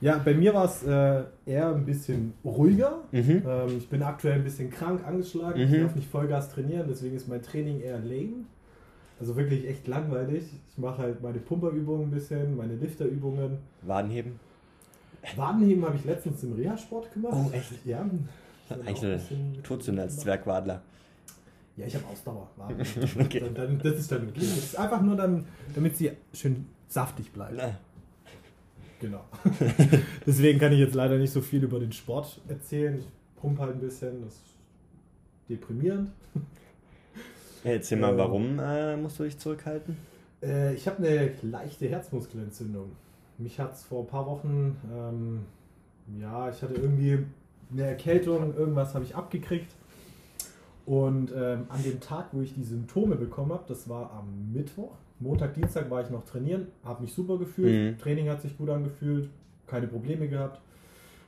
Ja, 0.00 0.18
bei 0.18 0.34
mir 0.34 0.52
war 0.52 0.66
es 0.66 0.82
äh, 0.82 1.24
eher 1.46 1.74
ein 1.74 1.86
bisschen 1.86 2.34
ruhiger. 2.44 2.98
Mhm. 3.12 3.42
Ähm, 3.46 3.78
ich 3.78 3.88
bin 3.88 4.02
aktuell 4.02 4.34
ein 4.34 4.44
bisschen 4.44 4.70
krank 4.70 5.06
angeschlagen. 5.06 5.58
Mhm. 5.66 5.74
Ich 5.74 5.80
darf 5.80 5.94
nicht 5.94 6.10
Vollgas 6.10 6.50
trainieren, 6.50 6.86
deswegen 6.88 7.16
ist 7.16 7.28
mein 7.28 7.42
Training 7.42 7.80
eher 7.80 7.98
lame. 7.98 8.44
Also 9.18 9.34
wirklich 9.36 9.66
echt 9.66 9.86
langweilig. 9.86 10.44
Ich 10.70 10.78
mache 10.78 10.98
halt 10.98 11.22
meine 11.22 11.38
Pumperübungen 11.38 12.08
ein 12.08 12.10
bisschen, 12.10 12.56
meine 12.56 12.74
Lifterübungen. 12.74 13.58
Wadenheben? 13.82 14.38
Wadenheben 15.34 15.84
habe 15.84 15.96
ich 15.96 16.04
letztens 16.04 16.42
im 16.44 16.52
Reha-Sport 16.52 17.12
gemacht. 17.14 17.34
Oh, 17.34 17.50
echt? 17.52 17.72
Ja. 17.86 18.04
Eigentlich 18.68 19.02
eine 19.02 19.62
Todsünde 19.62 20.02
als 20.02 20.18
Zwergwadler. 20.18 20.82
Ja, 21.76 21.86
ich 21.86 21.94
habe 21.94 22.06
Ausdauer. 22.06 22.48
okay. 23.20 23.40
dann, 23.40 23.54
dann, 23.54 23.78
das 23.78 24.00
ist 24.00 24.12
dann 24.12 24.28
okay. 24.28 24.40
Das 24.40 24.58
ist 24.58 24.78
einfach 24.78 25.00
nur 25.02 25.16
dann, 25.16 25.46
damit 25.74 25.96
sie 25.96 26.10
schön 26.32 26.66
saftig 26.88 27.32
bleibt. 27.32 27.54
Na. 27.56 27.78
Genau. 29.00 29.24
Deswegen 30.26 30.58
kann 30.58 30.72
ich 30.72 30.78
jetzt 30.78 30.94
leider 30.94 31.18
nicht 31.18 31.32
so 31.32 31.40
viel 31.40 31.62
über 31.62 31.78
den 31.78 31.92
Sport 31.92 32.40
erzählen. 32.48 32.98
Ich 32.98 33.06
pumpe 33.40 33.62
halt 33.62 33.74
ein 33.74 33.80
bisschen, 33.80 34.22
das 34.22 34.34
ist 34.34 34.42
deprimierend. 35.48 36.10
Erzähl 37.64 37.98
mal, 37.98 38.12
ähm, 38.12 38.18
warum 38.18 38.58
äh, 38.58 38.96
musst 38.96 39.18
du 39.18 39.24
dich 39.24 39.38
zurückhalten? 39.38 39.96
Äh, 40.42 40.74
ich 40.74 40.86
habe 40.86 41.06
eine 41.06 41.32
leichte 41.42 41.88
Herzmuskelentzündung. 41.88 42.92
Mich 43.38 43.58
hat 43.60 43.74
es 43.74 43.84
vor 43.84 44.04
ein 44.04 44.06
paar 44.06 44.26
Wochen, 44.26 44.76
ähm, 44.94 45.40
ja, 46.20 46.48
ich 46.48 46.62
hatte 46.62 46.74
irgendwie 46.74 47.18
eine 47.72 47.82
Erkältung, 47.82 48.56
irgendwas 48.56 48.94
habe 48.94 49.04
ich 49.04 49.14
abgekriegt. 49.14 49.72
Und 50.86 51.32
ähm, 51.36 51.66
an 51.68 51.82
dem 51.82 52.00
Tag, 52.00 52.28
wo 52.32 52.40
ich 52.40 52.54
die 52.54 52.62
Symptome 52.62 53.16
bekommen 53.16 53.52
habe, 53.52 53.64
das 53.66 53.88
war 53.88 54.12
am 54.12 54.52
Mittwoch, 54.52 54.94
Montag, 55.18 55.54
Dienstag 55.54 55.90
war 55.90 56.02
ich 56.02 56.10
noch 56.10 56.24
trainieren, 56.24 56.66
habe 56.84 57.02
mich 57.02 57.12
super 57.12 57.38
gefühlt, 57.38 57.96
mhm. 57.96 57.98
Training 57.98 58.28
hat 58.28 58.42
sich 58.42 58.56
gut 58.56 58.68
angefühlt, 58.68 59.30
keine 59.66 59.86
Probleme 59.86 60.28
gehabt, 60.28 60.60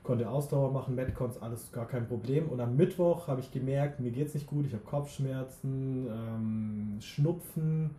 konnte 0.02 0.28
Ausdauer 0.28 0.72
machen, 0.72 0.94
Metcons, 0.94 1.40
alles 1.40 1.72
gar 1.72 1.86
kein 1.86 2.06
Problem. 2.06 2.48
Und 2.48 2.60
am 2.60 2.76
Mittwoch 2.76 3.28
habe 3.28 3.40
ich 3.40 3.50
gemerkt, 3.50 4.00
mir 4.00 4.10
geht 4.10 4.28
es 4.28 4.34
nicht 4.34 4.46
gut, 4.46 4.66
ich 4.66 4.72
habe 4.72 4.84
Kopfschmerzen, 4.84 6.06
ähm, 6.06 6.96
Schnupfen. 7.00 7.90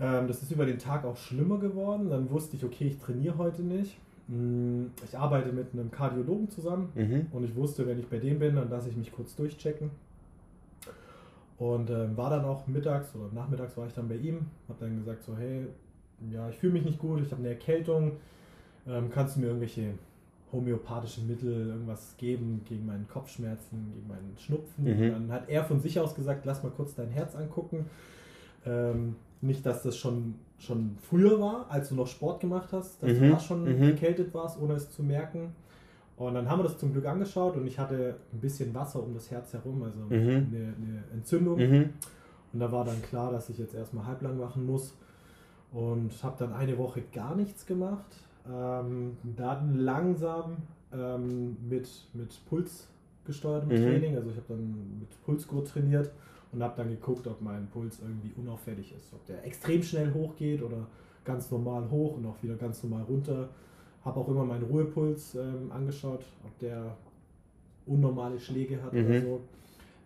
Ähm, 0.00 0.26
das 0.28 0.42
ist 0.42 0.50
über 0.50 0.66
den 0.66 0.78
Tag 0.78 1.04
auch 1.04 1.16
schlimmer 1.16 1.58
geworden. 1.58 2.10
Dann 2.10 2.30
wusste 2.30 2.56
ich, 2.56 2.64
okay, 2.64 2.86
ich 2.86 2.98
trainiere 2.98 3.38
heute 3.38 3.62
nicht. 3.62 3.96
Mm, 4.28 4.86
ich 5.04 5.16
arbeite 5.16 5.52
mit 5.52 5.72
einem 5.72 5.90
Kardiologen 5.90 6.50
zusammen 6.50 6.90
mhm. 6.94 7.26
und 7.32 7.44
ich 7.44 7.54
wusste, 7.54 7.86
wenn 7.86 7.98
ich 7.98 8.08
bei 8.08 8.18
dem 8.18 8.38
bin, 8.38 8.56
dann 8.56 8.68
lasse 8.68 8.88
ich 8.88 8.96
mich 8.96 9.12
kurz 9.12 9.34
durchchecken. 9.36 9.90
Und 11.58 11.90
ähm, 11.90 12.16
war 12.16 12.30
dann 12.30 12.44
auch 12.44 12.66
mittags 12.68 13.14
oder 13.16 13.32
nachmittags 13.32 13.76
war 13.76 13.86
ich 13.86 13.92
dann 13.92 14.08
bei 14.08 14.14
ihm, 14.14 14.46
habe 14.68 14.78
dann 14.78 14.96
gesagt 14.98 15.24
so, 15.24 15.36
hey, 15.36 15.66
ja, 16.30 16.48
ich 16.48 16.56
fühle 16.56 16.74
mich 16.74 16.84
nicht 16.84 16.98
gut, 16.98 17.20
ich 17.20 17.30
habe 17.32 17.40
eine 17.40 17.48
Erkältung, 17.48 18.12
ähm, 18.86 19.10
kannst 19.10 19.36
du 19.36 19.40
mir 19.40 19.46
irgendwelche 19.46 19.94
homöopathischen 20.52 21.26
Mittel, 21.26 21.68
irgendwas 21.68 22.14
geben 22.16 22.62
gegen 22.68 22.86
meinen 22.86 23.06
Kopfschmerzen, 23.08 23.92
gegen 23.94 24.06
meinen 24.06 24.34
Schnupfen. 24.38 24.84
Mhm. 24.84 25.12
Dann 25.12 25.32
hat 25.32 25.48
er 25.48 25.64
von 25.64 25.80
sich 25.80 25.98
aus 26.00 26.14
gesagt, 26.14 26.46
lass 26.46 26.62
mal 26.62 26.70
kurz 26.70 26.94
dein 26.94 27.08
Herz 27.08 27.34
angucken. 27.34 27.86
Ähm, 28.64 29.16
nicht, 29.40 29.66
dass 29.66 29.82
das 29.82 29.96
schon, 29.96 30.36
schon 30.58 30.96
früher 31.02 31.40
war, 31.40 31.66
als 31.70 31.90
du 31.90 31.94
noch 31.94 32.06
Sport 32.06 32.40
gemacht 32.40 32.70
hast, 32.72 33.02
dass 33.02 33.12
mhm. 33.12 33.20
du 33.20 33.30
da 33.30 33.40
schon 33.40 33.64
mhm. 33.64 33.82
erkältet 33.82 34.32
warst, 34.32 34.60
ohne 34.60 34.74
es 34.74 34.90
zu 34.90 35.02
merken. 35.02 35.54
Und 36.18 36.34
dann 36.34 36.48
haben 36.50 36.58
wir 36.58 36.64
das 36.64 36.78
zum 36.78 36.92
Glück 36.92 37.06
angeschaut 37.06 37.56
und 37.56 37.66
ich 37.66 37.78
hatte 37.78 38.16
ein 38.32 38.40
bisschen 38.40 38.74
Wasser 38.74 39.00
um 39.02 39.14
das 39.14 39.30
Herz 39.30 39.52
herum, 39.52 39.82
also 39.84 40.00
mhm. 40.00 40.10
eine, 40.10 40.74
eine, 40.76 41.04
Entzündung. 41.12 41.58
Mhm. 41.58 41.90
Und 42.52 42.60
da 42.60 42.72
war 42.72 42.84
dann 42.84 43.00
klar, 43.02 43.30
dass 43.30 43.48
ich 43.50 43.58
jetzt 43.58 43.74
erstmal 43.74 44.06
halblang 44.06 44.36
machen 44.36 44.66
muss. 44.66 44.94
Und 45.70 46.10
habe 46.22 46.34
dann 46.38 46.54
eine 46.54 46.76
Woche 46.78 47.02
gar 47.12 47.36
nichts 47.36 47.66
gemacht. 47.66 48.16
Ähm, 48.50 49.16
dann 49.36 49.78
langsam 49.78 50.56
ähm, 50.92 51.56
mit, 51.68 51.88
mit 52.14 52.40
Puls 52.48 52.88
gesteuertem 53.24 53.68
mhm. 53.68 53.84
Training. 53.84 54.16
Also 54.16 54.30
ich 54.30 54.36
habe 54.36 54.46
dann 54.48 54.98
mit 54.98 55.24
Pulsgurt 55.24 55.68
trainiert 55.68 56.10
und 56.50 56.62
habe 56.62 56.74
dann 56.76 56.88
geguckt, 56.88 57.26
ob 57.28 57.40
mein 57.40 57.68
Puls 57.68 58.00
irgendwie 58.00 58.32
unauffällig 58.36 58.92
ist. 58.96 59.12
Ob 59.12 59.24
der 59.26 59.44
extrem 59.44 59.82
schnell 59.82 60.12
hochgeht 60.12 60.62
oder 60.62 60.86
ganz 61.24 61.50
normal 61.50 61.88
hoch 61.90 62.16
und 62.16 62.26
auch 62.26 62.42
wieder 62.42 62.56
ganz 62.56 62.82
normal 62.82 63.02
runter. 63.02 63.50
Habe 64.04 64.20
auch 64.20 64.28
immer 64.28 64.44
meinen 64.44 64.64
Ruhepuls 64.64 65.34
ähm, 65.34 65.70
angeschaut, 65.72 66.24
ob 66.44 66.58
der 66.58 66.96
unnormale 67.86 68.38
Schläge 68.38 68.82
hat 68.82 68.92
mhm. 68.92 69.06
oder 69.06 69.20
so. 69.20 69.40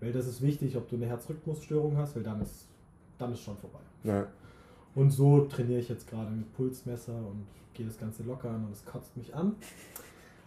Weil 0.00 0.12
das 0.12 0.26
ist 0.26 0.42
wichtig, 0.42 0.76
ob 0.76 0.88
du 0.88 0.96
eine 0.96 1.06
Herzrhythmusstörung 1.06 1.96
hast, 1.96 2.16
weil 2.16 2.22
dann 2.22 2.40
ist, 2.40 2.66
dann 3.18 3.32
ist 3.32 3.40
schon 3.40 3.56
vorbei. 3.56 3.78
Ja. 4.04 4.26
Und 4.94 5.10
so 5.10 5.42
trainiere 5.42 5.80
ich 5.80 5.88
jetzt 5.88 6.08
gerade 6.08 6.30
mit 6.30 6.52
Pulsmesser 6.54 7.14
und 7.14 7.46
gehe 7.74 7.86
das 7.86 7.98
Ganze 7.98 8.22
locker 8.24 8.50
an 8.50 8.64
und 8.64 8.72
es 8.72 8.84
kotzt 8.84 9.16
mich 9.16 9.34
an. 9.34 9.54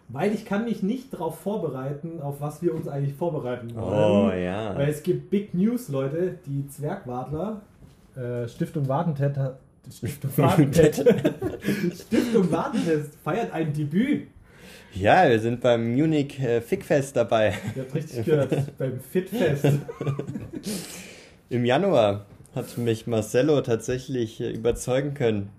Weil 0.08 0.32
ich 0.32 0.44
kann 0.44 0.64
mich 0.64 0.82
nicht 0.82 1.12
darauf 1.12 1.40
vorbereiten, 1.40 2.20
auf 2.20 2.40
was 2.40 2.62
wir 2.62 2.74
uns 2.74 2.86
eigentlich 2.86 3.14
vorbereiten 3.14 3.74
wollen. 3.74 4.30
Oh 4.30 4.30
ja. 4.32 4.76
Weil 4.76 4.88
es 4.88 5.02
gibt 5.02 5.30
Big 5.30 5.52
News, 5.52 5.88
Leute. 5.88 6.38
Die 6.46 6.68
Zwergwadler, 6.68 7.62
äh, 8.14 8.46
Stiftung 8.46 8.86
Stiftung 9.90 10.30
Warentest, 10.36 11.04
Stiftung 11.94 12.50
Warentest 12.50 13.14
feiert 13.22 13.52
ein 13.52 13.72
Debüt. 13.72 14.28
Ja, 14.92 15.28
wir 15.28 15.38
sind 15.38 15.60
beim 15.60 15.94
Munich 15.94 16.40
äh, 16.40 16.60
Fickfest 16.60 17.16
dabei. 17.16 17.54
Ihr 17.74 17.82
habt 17.82 17.94
richtig 17.94 18.24
gehört, 18.24 18.78
beim 18.78 18.98
Fitfest. 19.00 19.66
Im 21.50 21.64
Januar 21.64 22.24
hat 22.54 22.78
mich 22.78 23.06
Marcello 23.06 23.60
tatsächlich 23.60 24.40
äh, 24.40 24.50
überzeugen 24.50 25.14
können. 25.14 25.50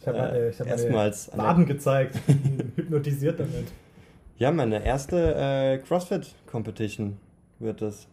Ich 0.00 0.06
habe 0.06 0.18
äh, 0.18 0.52
hab 0.52 0.66
erstmals 0.66 1.30
Baden 1.30 1.66
gezeigt, 1.66 2.18
hypnotisiert 2.76 3.40
damit. 3.40 3.72
Ja, 4.36 4.50
meine 4.50 4.84
erste 4.84 5.34
äh, 5.34 5.78
CrossFit 5.78 6.34
Competition 6.46 7.16
wird 7.58 7.80
das. 7.80 8.06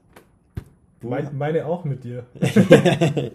Mein, 1.01 1.37
meine 1.37 1.65
auch 1.65 1.83
mit 1.83 2.03
dir. 2.03 2.25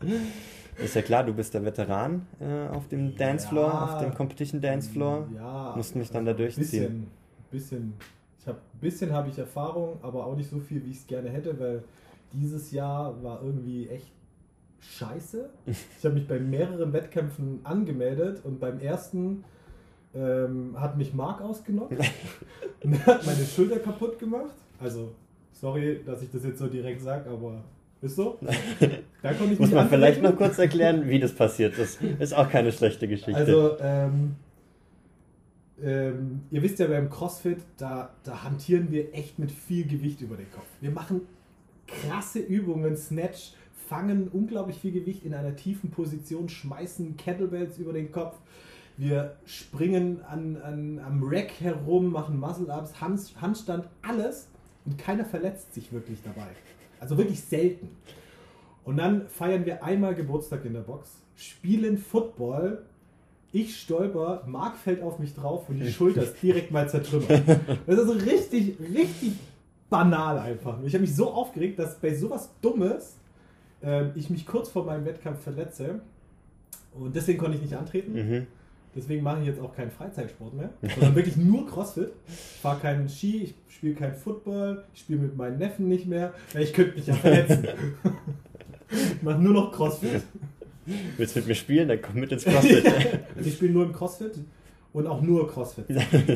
Ist 0.78 0.94
ja 0.94 1.02
klar, 1.02 1.24
du 1.24 1.32
bist 1.32 1.54
der 1.54 1.64
Veteran 1.64 2.26
äh, 2.40 2.68
auf 2.68 2.88
dem 2.88 3.16
Dancefloor, 3.16 3.66
ja, 3.66 3.84
auf 3.84 4.02
dem 4.02 4.14
Competition 4.14 4.60
Dancefloor. 4.60 5.28
Ja. 5.34 5.74
Musst 5.76 5.94
mich 5.96 6.10
dann 6.10 6.24
da 6.24 6.32
durchziehen. 6.32 6.62
Bisschen, 6.62 7.06
bisschen. 7.50 7.94
Ich 8.40 8.46
habe 8.46 8.58
bisschen 8.80 9.12
habe 9.12 9.28
ich 9.28 9.38
Erfahrung, 9.38 9.98
aber 10.02 10.26
auch 10.26 10.36
nicht 10.36 10.50
so 10.50 10.60
viel, 10.60 10.84
wie 10.84 10.90
ich 10.90 10.98
es 10.98 11.06
gerne 11.06 11.30
hätte, 11.30 11.58
weil 11.58 11.84
dieses 12.32 12.72
Jahr 12.72 13.22
war 13.22 13.42
irgendwie 13.42 13.88
echt 13.88 14.12
scheiße. 14.80 15.48
Ich 15.66 16.04
habe 16.04 16.14
mich 16.14 16.28
bei 16.28 16.38
mehreren 16.38 16.92
Wettkämpfen 16.92 17.60
angemeldet 17.64 18.44
und 18.44 18.60
beim 18.60 18.78
ersten 18.80 19.44
ähm, 20.14 20.78
hat 20.78 20.96
mich 20.96 21.14
Mark 21.14 21.40
ausgenommen 21.40 21.96
und 22.82 23.06
hat 23.06 23.24
meine 23.24 23.44
Schulter 23.44 23.78
kaputt 23.78 24.18
gemacht. 24.18 24.54
Also, 24.78 25.12
sorry, 25.52 26.02
dass 26.04 26.22
ich 26.22 26.30
das 26.30 26.44
jetzt 26.44 26.58
so 26.58 26.66
direkt 26.66 27.00
sage, 27.00 27.30
aber 27.30 27.64
ist 28.04 28.16
so. 28.16 28.38
Da 29.22 29.32
konnte 29.32 29.54
ich 29.54 29.58
Muss 29.58 29.70
man 29.70 29.88
vielleicht 29.88 30.22
noch 30.22 30.36
kurz 30.36 30.58
erklären, 30.58 31.08
wie 31.08 31.18
das 31.18 31.32
passiert 31.32 31.78
ist. 31.78 31.98
Ist 32.02 32.34
auch 32.34 32.50
keine 32.50 32.70
schlechte 32.72 33.08
Geschichte. 33.08 33.34
Also, 33.34 33.78
ähm, 33.80 34.36
ähm, 35.82 36.42
ihr 36.50 36.62
wisst 36.62 36.78
ja 36.78 36.86
beim 36.88 37.08
CrossFit, 37.08 37.58
da, 37.78 38.10
da 38.22 38.44
hantieren 38.44 38.90
wir 38.90 39.14
echt 39.14 39.38
mit 39.38 39.50
viel 39.50 39.86
Gewicht 39.86 40.20
über 40.20 40.36
den 40.36 40.50
Kopf. 40.50 40.66
Wir 40.82 40.90
machen 40.90 41.22
krasse 41.86 42.38
Übungen, 42.38 42.98
Snatch, 42.98 43.52
fangen 43.88 44.28
unglaublich 44.28 44.76
viel 44.76 44.92
Gewicht 44.92 45.24
in 45.24 45.32
einer 45.32 45.56
tiefen 45.56 45.90
Position, 45.90 46.50
schmeißen 46.50 47.16
Kettlebells 47.16 47.78
über 47.78 47.94
den 47.94 48.12
Kopf. 48.12 48.36
Wir 48.98 49.36
springen 49.46 50.20
an, 50.28 50.56
an, 50.58 50.98
am 50.98 51.22
Rack 51.24 51.60
herum, 51.60 52.12
machen 52.12 52.38
Muscle-Ups, 52.38 53.00
Hand, 53.00 53.20
Handstand, 53.40 53.88
alles 54.02 54.48
und 54.84 54.98
keiner 54.98 55.24
verletzt 55.24 55.72
sich 55.74 55.92
wirklich 55.92 56.18
dabei. 56.22 56.48
Also 57.00 57.18
wirklich 57.18 57.40
selten. 57.40 57.90
Und 58.84 58.98
dann 58.98 59.28
feiern 59.28 59.64
wir 59.64 59.82
einmal 59.82 60.14
Geburtstag 60.14 60.64
in 60.64 60.74
der 60.74 60.80
Box, 60.80 61.10
spielen 61.36 61.98
Football. 61.98 62.82
Ich 63.52 63.80
stolper, 63.80 64.42
Marc 64.46 64.76
fällt 64.76 65.00
auf 65.00 65.18
mich 65.18 65.34
drauf 65.34 65.68
und 65.68 65.78
die 65.78 65.90
Schulter 65.92 66.22
ist 66.24 66.42
direkt 66.42 66.72
mal 66.72 66.88
zertrümmert. 66.88 67.42
Das 67.86 67.98
ist 67.98 68.06
so 68.06 68.12
richtig, 68.12 68.76
richtig 68.80 69.32
banal 69.88 70.38
einfach. 70.38 70.82
Ich 70.84 70.92
habe 70.94 71.02
mich 71.02 71.14
so 71.14 71.30
aufgeregt, 71.30 71.78
dass 71.78 71.96
bei 72.00 72.14
sowas 72.14 72.50
Dummes 72.60 73.16
äh, 73.80 74.06
ich 74.16 74.28
mich 74.28 74.44
kurz 74.44 74.68
vor 74.68 74.84
meinem 74.84 75.04
Wettkampf 75.04 75.40
verletze 75.40 76.00
und 76.94 77.14
deswegen 77.14 77.38
konnte 77.38 77.56
ich 77.56 77.62
nicht 77.62 77.74
antreten. 77.74 78.12
Mhm. 78.12 78.46
Deswegen 78.96 79.22
mache 79.22 79.40
ich 79.40 79.46
jetzt 79.46 79.60
auch 79.60 79.74
keinen 79.74 79.90
Freizeitsport 79.90 80.54
mehr, 80.54 80.70
sondern 80.94 81.14
wirklich 81.16 81.36
nur 81.36 81.66
Crossfit. 81.66 82.12
Ich 82.28 82.60
fahre 82.60 82.80
keinen 82.80 83.08
Ski, 83.08 83.42
ich 83.44 83.54
spiele 83.74 83.94
keinen 83.94 84.14
Football, 84.14 84.84
ich 84.94 85.00
spiele 85.00 85.20
mit 85.20 85.36
meinen 85.36 85.58
Neffen 85.58 85.88
nicht 85.88 86.06
mehr. 86.06 86.32
Ich 86.58 86.72
könnte 86.72 86.96
mich 86.96 87.06
ja 87.06 87.14
verletzen. 87.14 87.66
ich 88.90 89.22
mache 89.22 89.40
nur 89.40 89.52
noch 89.52 89.72
Crossfit. 89.72 90.22
Willst 91.16 91.34
du 91.34 91.40
mit 91.40 91.48
mir 91.48 91.54
spielen? 91.54 91.88
Dann 91.88 92.00
komm 92.00 92.20
mit 92.20 92.30
ins 92.30 92.44
Crossfit. 92.44 92.86
also 93.36 93.48
ich 93.48 93.54
spiele 93.54 93.72
nur 93.72 93.84
im 93.84 93.92
Crossfit 93.92 94.38
und 94.92 95.06
auch 95.06 95.20
nur 95.20 95.50
Crossfit. 95.50 95.86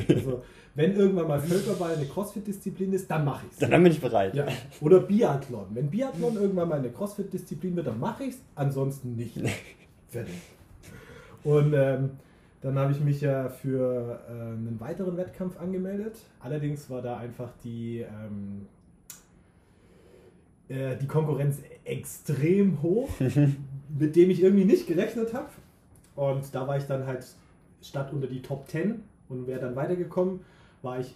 Also 0.08 0.42
wenn 0.74 0.94
irgendwann 0.94 1.26
mal 1.26 1.40
Völkerball 1.40 1.94
eine 1.96 2.06
Crossfit-Disziplin 2.06 2.92
ist, 2.92 3.10
dann 3.10 3.24
mache 3.24 3.46
ich 3.46 3.52
es. 3.52 3.68
Dann 3.68 3.82
bin 3.82 3.92
ich 3.92 4.00
bereit. 4.00 4.34
Ja. 4.34 4.46
Oder 4.80 5.00
Biathlon. 5.00 5.66
Wenn 5.70 5.90
Biathlon 5.90 6.36
irgendwann 6.36 6.68
mal 6.68 6.78
eine 6.78 6.90
Crossfit-Disziplin 6.90 7.74
wird, 7.76 7.88
dann 7.88 7.98
mache 7.98 8.24
ich 8.24 8.30
es, 8.30 8.40
ansonsten 8.54 9.16
nicht. 9.16 9.34
Fertig. 10.08 10.34
Und 11.44 11.72
ähm, 11.74 12.10
dann 12.60 12.78
habe 12.78 12.92
ich 12.92 13.00
mich 13.00 13.20
ja 13.20 13.48
für 13.48 14.20
äh, 14.28 14.32
einen 14.32 14.78
weiteren 14.80 15.16
Wettkampf 15.16 15.58
angemeldet. 15.58 16.18
Allerdings 16.40 16.90
war 16.90 17.02
da 17.02 17.18
einfach 17.18 17.50
die, 17.62 18.00
ähm, 18.00 18.66
äh, 20.68 20.96
die 20.96 21.06
Konkurrenz 21.06 21.58
extrem 21.84 22.82
hoch, 22.82 23.08
mit 23.98 24.16
dem 24.16 24.30
ich 24.30 24.42
irgendwie 24.42 24.64
nicht 24.64 24.86
gerechnet 24.86 25.34
habe. 25.34 25.50
Und 26.16 26.54
da 26.54 26.66
war 26.66 26.76
ich 26.76 26.84
dann 26.84 27.06
halt 27.06 27.26
statt 27.80 28.12
unter 28.12 28.26
die 28.26 28.42
Top 28.42 28.68
10 28.68 29.02
und 29.28 29.46
wäre 29.46 29.60
dann 29.60 29.76
weitergekommen 29.76 30.40
war 30.82 31.00
ich 31.00 31.14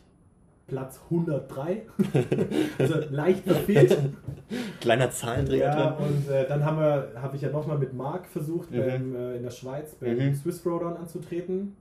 Platz 0.73 0.99
103. 1.11 1.83
also 2.79 2.95
leicht 3.11 3.45
verfehlt. 3.45 3.99
Kleiner 4.81 5.11
Zahlendreher 5.11 5.67
ja, 5.67 5.91
drin. 5.93 6.07
und 6.07 6.31
äh, 6.33 6.49
dann 6.49 6.65
haben 6.65 6.79
wir, 6.79 7.13
habe 7.21 7.37
ich 7.37 7.43
ja 7.43 7.51
nochmal 7.51 7.77
mit 7.77 7.93
Marc 7.93 8.27
versucht, 8.27 8.71
Mhm. 8.71 8.79
beim, 8.79 9.15
äh, 9.15 9.37
in 9.37 9.43
der 9.43 9.51
Schweiz 9.51 9.95
beim 9.97 10.17
Mhm. 10.17 10.35
Swiss 10.35 10.63
Throwdown 10.63 10.97
anzutreten. 10.97 11.77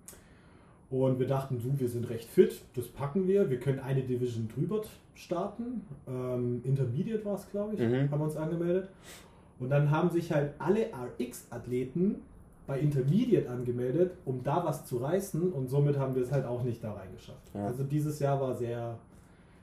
Und 0.90 1.20
wir 1.20 1.28
dachten, 1.28 1.58
du, 1.64 1.80
wir 1.80 1.88
sind 1.88 2.10
recht 2.10 2.30
fit, 2.30 2.62
das 2.76 2.90
packen 2.90 3.26
wir. 3.30 3.50
Wir 3.50 3.60
können 3.62 3.80
eine 3.80 4.02
Division 4.02 4.50
drüber 4.54 4.82
starten. 5.16 5.86
Ähm, 6.06 6.62
Intermediate 6.66 7.24
war 7.24 7.36
es, 7.36 7.50
glaube 7.50 7.76
ich, 7.76 7.80
Mhm. 7.80 8.12
haben 8.12 8.20
wir 8.20 8.26
uns 8.26 8.36
angemeldet. 8.36 8.90
Und 9.58 9.70
dann 9.70 9.90
haben 9.90 10.10
sich 10.10 10.34
halt 10.34 10.52
alle 10.60 10.88
RX-Athleten 10.88 12.16
bei 12.72 12.80
Intermediate 12.80 13.50
angemeldet, 13.50 14.14
um 14.24 14.42
da 14.46 14.64
was 14.64 14.86
zu 14.86 14.96
reißen. 14.98 15.52
Und 15.52 15.70
somit 15.70 15.98
haben 16.00 16.16
wir 16.16 16.24
es 16.24 16.32
halt 16.32 16.46
auch 16.46 16.64
nicht 16.64 16.82
da 16.82 16.94
reingeschafft. 16.94 17.52
Ja. 17.54 17.66
Also 17.66 17.84
dieses 17.84 18.20
Jahr 18.20 18.40
war 18.40 18.56
sehr 18.56 18.98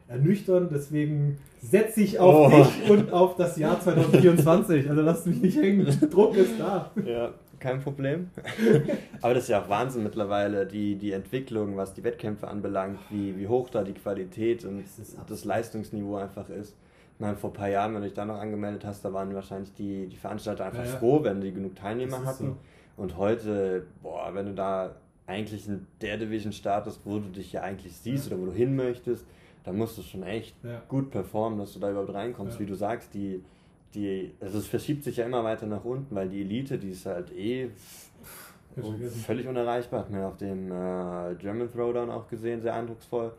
ernüchternd. 0.09 0.71
Deswegen 0.71 1.39
setze 1.63 2.03
ich 2.03 2.19
auf 2.19 2.53
Oh. 2.53 2.57
dich 2.57 2.91
und 2.91 3.11
auf 3.11 3.35
das 3.37 3.57
Jahr 3.57 3.81
2024. 3.81 4.91
Also 4.91 5.01
lasst 5.01 5.27
mich 5.27 5.41
nicht 5.41 5.57
hängen. 5.57 5.87
Druck 6.11 6.37
ist 6.37 6.61
da. 6.61 6.91
Ja, 7.07 7.31
kein 7.59 7.81
Problem. 7.81 8.29
Aber 9.23 9.33
das 9.33 9.45
ist 9.45 9.49
ja 9.49 9.63
auch 9.63 9.71
Wahnsinn 9.71 10.03
mittlerweile, 10.03 10.67
die, 10.67 10.97
die 10.97 11.13
Entwicklung, 11.13 11.79
was 11.79 11.95
die 11.95 12.05
Wettkämpfe 12.05 12.47
anbelangt, 12.47 12.99
wie, 13.09 13.39
wie 13.39 13.49
hoch 13.49 13.71
da 13.71 13.85
die 13.85 13.95
Qualität 13.95 14.67
und 14.67 14.83
Das 14.99 15.17
das 15.27 15.45
Leistungsniveau 15.47 16.17
einfach 16.17 16.51
ist. 16.51 16.77
Meine, 17.21 17.37
vor 17.37 17.51
ein 17.51 17.55
paar 17.55 17.69
Jahren, 17.69 17.95
wenn 17.95 18.03
du 18.03 18.07
dich 18.07 18.15
da 18.15 18.25
noch 18.25 18.39
angemeldet 18.39 18.85
hast, 18.85 19.05
da 19.05 19.13
waren 19.13 19.35
wahrscheinlich 19.35 19.75
die, 19.75 20.07
die 20.07 20.15
Veranstalter 20.17 20.67
einfach 20.67 20.85
Ja, 20.85 20.91
ja. 20.93 20.97
froh, 20.99 21.25
wenn 21.25 21.41
die 21.41 21.53
genug 21.53 21.75
Teilnehmer 21.75 22.25
hatten. 22.25 22.55
Und 22.99 23.17
heute, 23.17 23.87
boah, 24.03 24.31
wenn 24.35 24.47
du 24.47 24.55
da 24.55 24.97
eigentlich 25.27 25.69
in 25.69 25.87
der 26.01 26.17
Division 26.19 26.53
startest, 26.53 27.01
wo 27.05 27.19
du 27.19 27.29
dich 27.29 27.53
ja 27.53 27.63
eigentlich 27.63 27.97
siehst 27.97 28.27
oder 28.27 28.41
wo 28.41 28.47
du 28.47 28.53
hin 28.53 28.75
möchtest, 28.77 29.25
dann 29.65 29.77
musst 29.77 29.97
du 29.99 30.03
schon 30.03 30.23
echt 30.25 30.55
Ja. 30.65 30.83
gut 30.89 31.11
performen, 31.11 31.59
dass 31.59 31.73
du 31.75 31.79
da 31.79 31.91
überhaupt 31.91 32.13
reinkommst. 32.13 32.55
Ja. 32.55 32.61
Wie 32.61 32.67
du 32.67 32.75
sagst, 32.75 33.15
die, 33.15 33.43
die, 33.95 34.33
also 34.41 34.59
es 34.59 34.67
verschiebt 34.67 35.05
sich 35.05 35.17
ja 35.17 35.27
immer 35.27 35.45
weiter 35.45 35.67
nach 35.67 35.85
unten, 35.85 36.15
weil 36.15 36.29
die 36.29 36.41
Elite, 36.41 36.77
die 36.79 36.91
ist 36.91 37.07
halt 37.07 37.31
eh 37.33 37.71
völlig 39.27 39.47
unerreichbar. 39.47 40.01
Hat 40.01 40.11
man 40.11 40.25
auf 40.25 40.37
dem 40.37 40.71
äh, 40.73 41.35
German 41.39 41.71
Throwdown 41.73 42.11
auch 42.11 42.29
gesehen, 42.29 42.61
sehr 42.61 42.75
eindrucksvoll. 42.75 43.33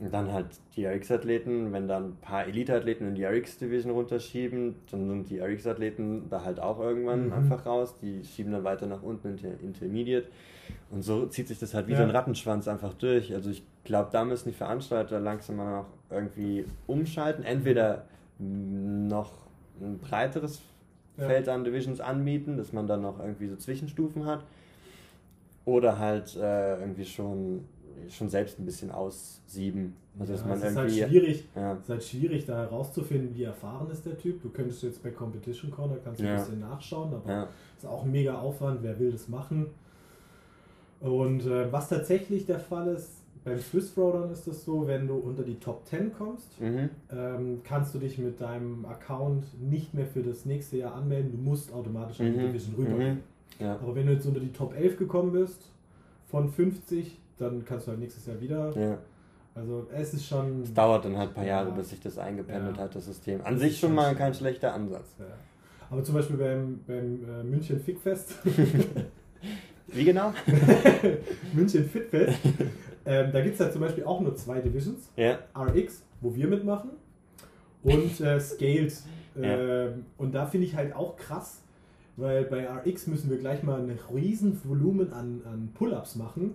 Und 0.00 0.14
dann 0.14 0.32
halt 0.32 0.46
die 0.76 0.86
RX-Athleten, 0.86 1.72
wenn 1.72 1.88
dann 1.88 2.10
ein 2.10 2.16
paar 2.20 2.46
Elite-Athleten 2.46 3.08
in 3.08 3.14
die 3.16 3.24
RX-Division 3.24 3.90
runterschieben, 3.92 4.76
dann 4.92 5.08
sind 5.08 5.28
die 5.30 5.40
RX-Athleten 5.40 6.28
da 6.30 6.44
halt 6.44 6.60
auch 6.60 6.78
irgendwann 6.78 7.26
Mhm. 7.26 7.32
einfach 7.32 7.66
raus. 7.66 7.94
Die 8.00 8.22
schieben 8.24 8.52
dann 8.52 8.62
weiter 8.62 8.86
nach 8.86 9.02
unten 9.02 9.30
in 9.30 9.36
die 9.36 9.46
Intermediate. 9.66 10.28
Und 10.90 11.02
so 11.02 11.26
zieht 11.26 11.48
sich 11.48 11.58
das 11.58 11.74
halt 11.74 11.88
wie 11.88 11.94
so 11.94 11.98
Ja. 12.02 12.04
ein 12.04 12.10
Rattenschwanz 12.10 12.68
einfach 12.68 12.94
durch. 12.94 13.34
Also 13.34 13.50
ich 13.50 13.64
glaube, 13.84 14.10
da 14.12 14.24
müssen 14.24 14.50
die 14.50 14.54
Veranstalter 14.54 15.18
langsam 15.18 15.56
mal 15.56 15.78
noch 15.78 15.86
irgendwie 16.10 16.64
umschalten. 16.86 17.42
Entweder 17.44 18.04
noch 18.38 19.32
ein 19.80 19.98
breiteres 19.98 20.62
Ja. 21.16 21.26
Feld 21.26 21.48
an 21.48 21.64
Divisions 21.64 22.00
anbieten, 22.00 22.56
dass 22.56 22.72
man 22.72 22.86
dann 22.86 23.02
noch 23.02 23.18
irgendwie 23.18 23.48
so 23.48 23.56
Zwischenstufen 23.56 24.26
hat. 24.26 24.44
Oder 25.64 25.98
halt 25.98 26.36
äh, 26.36 26.78
irgendwie 26.78 27.04
schon, 27.04 27.64
schon 28.08 28.28
selbst 28.28 28.58
ein 28.58 28.64
bisschen 28.64 28.90
aussieben. 28.90 29.94
Also 30.18 30.32
dass 30.32 30.42
Ja, 30.42 30.48
man 30.48 30.58
es 30.58 30.64
ist 30.70 30.76
halt 30.76 30.90
irgendwie. 30.90 31.08
schwierig, 31.18 31.44
ja, 31.54 31.72
es 31.74 31.80
ist 31.80 31.88
halt 31.88 32.02
schwierig, 32.04 32.46
da 32.46 32.56
herauszufinden, 32.56 33.34
wie 33.34 33.44
erfahren 33.44 33.88
ist 33.90 34.04
der 34.04 34.18
Typ. 34.18 34.42
Du 34.42 34.48
könntest 34.50 34.82
jetzt 34.82 35.02
bei 35.02 35.10
Competition 35.10 35.70
Corner 35.70 35.96
kannst 36.02 36.20
du 36.20 36.24
Ja. 36.24 36.32
ein 36.32 36.36
bisschen 36.38 36.60
nachschauen, 36.60 37.14
aber 37.14 37.30
ja, 37.30 37.48
ist 37.76 37.86
auch 37.86 38.04
ein 38.04 38.10
mega 38.10 38.38
Aufwand, 38.38 38.80
wer 38.82 38.98
will 38.98 39.12
das 39.12 39.28
machen. 39.28 39.66
Und 41.00 41.46
äh, 41.46 41.70
was 41.72 41.88
tatsächlich 41.88 42.46
der 42.46 42.58
Fall 42.58 42.88
ist, 42.88 43.22
beim 43.44 43.58
Swiss 43.60 43.94
Throwdown 43.94 44.30
ist 44.32 44.46
es 44.48 44.64
so, 44.64 44.86
wenn 44.86 45.06
du 45.06 45.14
unter 45.14 45.44
die 45.44 45.54
Top 45.60 45.86
10 45.86 46.12
kommst, 46.12 46.60
mhm. 46.60 46.90
ähm, 47.12 47.60
kannst 47.62 47.94
du 47.94 47.98
dich 48.00 48.18
mit 48.18 48.40
deinem 48.40 48.84
Account 48.84 49.44
nicht 49.62 49.94
mehr 49.94 50.06
für 50.06 50.22
das 50.22 50.44
nächste 50.44 50.78
Jahr 50.78 50.94
anmelden. 50.96 51.30
Du 51.32 51.38
musst 51.38 51.72
automatisch 51.72 52.20
an 52.20 52.32
die 52.32 52.38
Mhm. 52.38 52.46
Division 52.48 52.74
rübergehen. 52.74 53.14
Mhm. 53.14 53.64
ja, 53.64 53.74
Aber 53.80 53.94
wenn 53.94 54.06
du 54.06 54.12
jetzt 54.12 54.26
unter 54.26 54.40
die 54.40 54.52
Top 54.52 54.74
11 54.76 54.98
gekommen 54.98 55.32
bist, 55.32 55.62
von 56.26 56.48
50, 56.48 57.16
dann 57.38 57.64
kannst 57.64 57.86
du 57.86 57.90
halt 57.92 58.00
nächstes 58.00 58.26
Jahr 58.26 58.40
wieder. 58.40 58.72
ja. 58.76 58.98
Also 59.54 59.88
es 59.92 60.14
ist 60.14 60.26
schon... 60.28 60.62
Es 60.62 60.72
dauert 60.72 61.04
dann 61.04 61.16
halt 61.18 61.30
ein 61.30 61.34
paar 61.34 61.44
Jahre, 61.44 61.70
Ja. 61.70 61.74
bis 61.74 61.90
sich 61.90 61.98
das 62.00 62.16
eingependelt 62.16 62.76
Ja. 62.76 62.84
hat, 62.84 62.94
das 62.94 63.06
System. 63.06 63.40
An 63.42 63.58
sich 63.58 63.76
schon 63.80 63.92
mal 63.92 64.14
kein 64.14 64.32
schlechter 64.32 64.72
Ansatz. 64.72 65.16
Ja. 65.18 65.24
Aber 65.90 66.04
zum 66.04 66.14
Beispiel 66.14 66.36
beim, 66.36 66.78
beim 66.86 67.24
äh, 67.28 67.42
München 67.42 67.80
Fickfest, 67.80 68.34
Wie 69.88 70.04
genau? 70.04 70.32
München 71.54 71.88
Fitfest, 71.88 72.38
ähm, 73.06 73.32
da 73.32 73.40
gibt 73.40 73.54
es 73.54 73.60
halt 73.60 73.72
zum 73.72 73.80
Beispiel 73.80 74.04
auch 74.04 74.20
nur 74.20 74.36
zwei 74.36 74.60
Divisions. 74.60 75.10
Ja, 75.16 75.38
RX, 75.56 76.02
wo 76.20 76.34
wir 76.34 76.46
mitmachen, 76.46 76.90
und 77.82 78.20
äh, 78.20 78.38
Scaled. 78.38 78.92
Ja. 79.34 79.42
Ähm, 79.42 80.04
und 80.18 80.34
da 80.34 80.46
finde 80.46 80.66
ich 80.66 80.76
halt 80.76 80.94
auch 80.94 81.16
krass, 81.16 81.62
weil 82.16 82.44
bei 82.44 82.66
RX 82.68 83.06
müssen 83.06 83.30
wir 83.30 83.38
gleich 83.38 83.62
mal 83.62 83.80
ein 83.80 83.98
riesen 84.14 84.60
Volumen 84.64 85.12
an, 85.12 85.40
an 85.46 85.70
Pull-Ups 85.74 86.16
machen. 86.16 86.54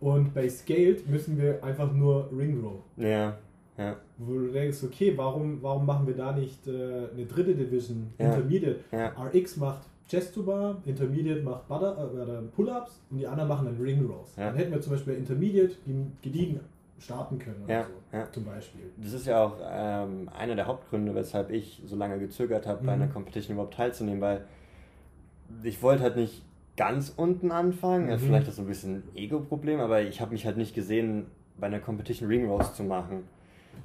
Und 0.00 0.32
bei 0.34 0.48
Scaled 0.48 1.08
müssen 1.08 1.36
wir 1.40 1.62
einfach 1.64 1.92
nur 1.92 2.30
Ring 2.36 2.60
Row. 2.62 2.80
ja, 2.96 3.36
ja, 3.76 3.94
Wo 4.16 4.34
du 4.34 4.48
denkst, 4.48 4.78
okay, 4.82 5.12
warum, 5.16 5.62
warum 5.62 5.86
machen 5.86 6.06
wir 6.06 6.14
da 6.16 6.32
nicht 6.32 6.66
äh, 6.66 6.70
eine 7.14 7.26
dritte 7.26 7.54
Division, 7.54 8.12
Ja. 8.18 8.26
Intermediate? 8.34 8.80
ja. 8.90 9.12
RX 9.22 9.56
macht 9.56 9.82
Chest 10.08 10.34
to 10.34 10.42
Bar, 10.42 10.78
Intermediate 10.84 11.42
macht 11.42 11.68
Butter, 11.68 12.10
äh, 12.16 12.42
Pull-Ups 12.56 13.00
und 13.10 13.18
die 13.18 13.26
anderen 13.26 13.48
machen 13.48 13.66
dann 13.66 13.76
Ring 13.80 14.04
Rows. 14.06 14.34
Ja. 14.36 14.46
Dann 14.46 14.56
hätten 14.56 14.72
wir 14.72 14.80
zum 14.80 14.92
Beispiel 14.94 15.14
Intermediate 15.14 15.74
gediegen 16.22 16.58
starten 16.98 17.38
können 17.38 17.62
Ja, 17.68 17.84
so, 17.84 18.16
ja. 18.16 18.26
zum 18.32 18.44
Beispiel. 18.44 18.90
Das 18.96 19.12
ist 19.12 19.26
ja 19.26 19.44
auch 19.44 19.56
ähm, 19.62 20.28
einer 20.36 20.56
der 20.56 20.66
Hauptgründe, 20.66 21.14
weshalb 21.14 21.50
ich 21.50 21.80
so 21.86 21.94
lange 21.94 22.18
gezögert 22.18 22.66
habe, 22.66 22.84
bei 22.84 22.96
Mhm. 22.96 23.02
einer 23.02 23.12
Competition 23.12 23.54
überhaupt 23.54 23.74
teilzunehmen, 23.74 24.20
weil 24.20 24.44
ich 25.62 25.80
wollte 25.82 26.02
halt 26.02 26.16
nicht 26.16 26.42
ganz 26.78 27.12
unten 27.14 27.50
anfangen, 27.52 28.08
ja, 28.08 28.16
Mhm. 28.16 28.20
vielleicht 28.20 28.48
ist 28.48 28.56
so 28.56 28.62
ein 28.62 28.68
bisschen 28.68 28.94
ein 28.94 29.02
Ego-Problem, 29.16 29.80
aber 29.80 30.00
ich 30.00 30.22
habe 30.22 30.32
mich 30.32 30.46
halt 30.46 30.56
nicht 30.56 30.74
gesehen, 30.74 31.26
bei 31.58 31.66
einer 31.66 31.80
Competition 31.80 32.28
Ring 32.28 32.48
Roast 32.48 32.76
zu 32.76 32.84
machen, 32.84 33.24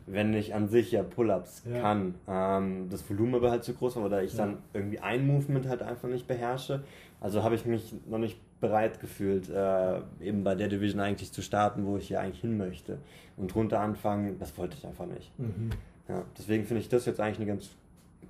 wenn 0.05 0.33
ich 0.33 0.53
an 0.53 0.67
sich 0.69 0.91
ja 0.91 1.01
Pull-Ups 1.03 1.63
Ja. 1.69 1.81
kann. 1.81 2.15
Ähm, 2.27 2.87
das 2.89 3.09
Volumen 3.09 3.35
aber 3.35 3.51
halt 3.51 3.63
zu 3.63 3.73
groß 3.73 3.95
war 3.97 4.05
oder 4.05 4.23
ich 4.23 4.31
Ja. 4.33 4.45
dann 4.45 4.57
irgendwie 4.73 4.99
ein 4.99 5.25
Movement 5.27 5.67
halt 5.67 5.81
einfach 5.81 6.07
nicht 6.07 6.27
beherrsche. 6.27 6.83
Also 7.19 7.41
habe 7.43 7.55
ich 7.55 7.65
mich 7.65 7.93
noch 8.07 8.19
nicht 8.19 8.37
bereit 8.61 8.99
gefühlt, 9.01 9.49
äh, 9.49 9.99
eben 10.21 10.43
bei 10.43 10.55
der 10.55 10.67
Division 10.67 11.01
eigentlich 11.01 11.31
zu 11.31 11.41
starten, 11.41 11.85
wo 11.85 11.97
ich 11.97 12.07
hier 12.07 12.21
eigentlich 12.21 12.41
hin 12.41 12.57
möchte. 12.57 12.99
Und 13.37 13.53
runter 13.55 13.79
anfangen, 13.79 14.37
das 14.39 14.55
wollte 14.57 14.77
ich 14.77 14.85
einfach 14.85 15.07
nicht. 15.07 15.31
Mhm. 15.39 15.71
Ja, 16.07 16.23
deswegen 16.37 16.65
finde 16.65 16.81
ich 16.81 16.89
das 16.89 17.05
jetzt 17.05 17.19
eigentlich 17.19 17.37
eine 17.39 17.47
ganz, 17.47 17.69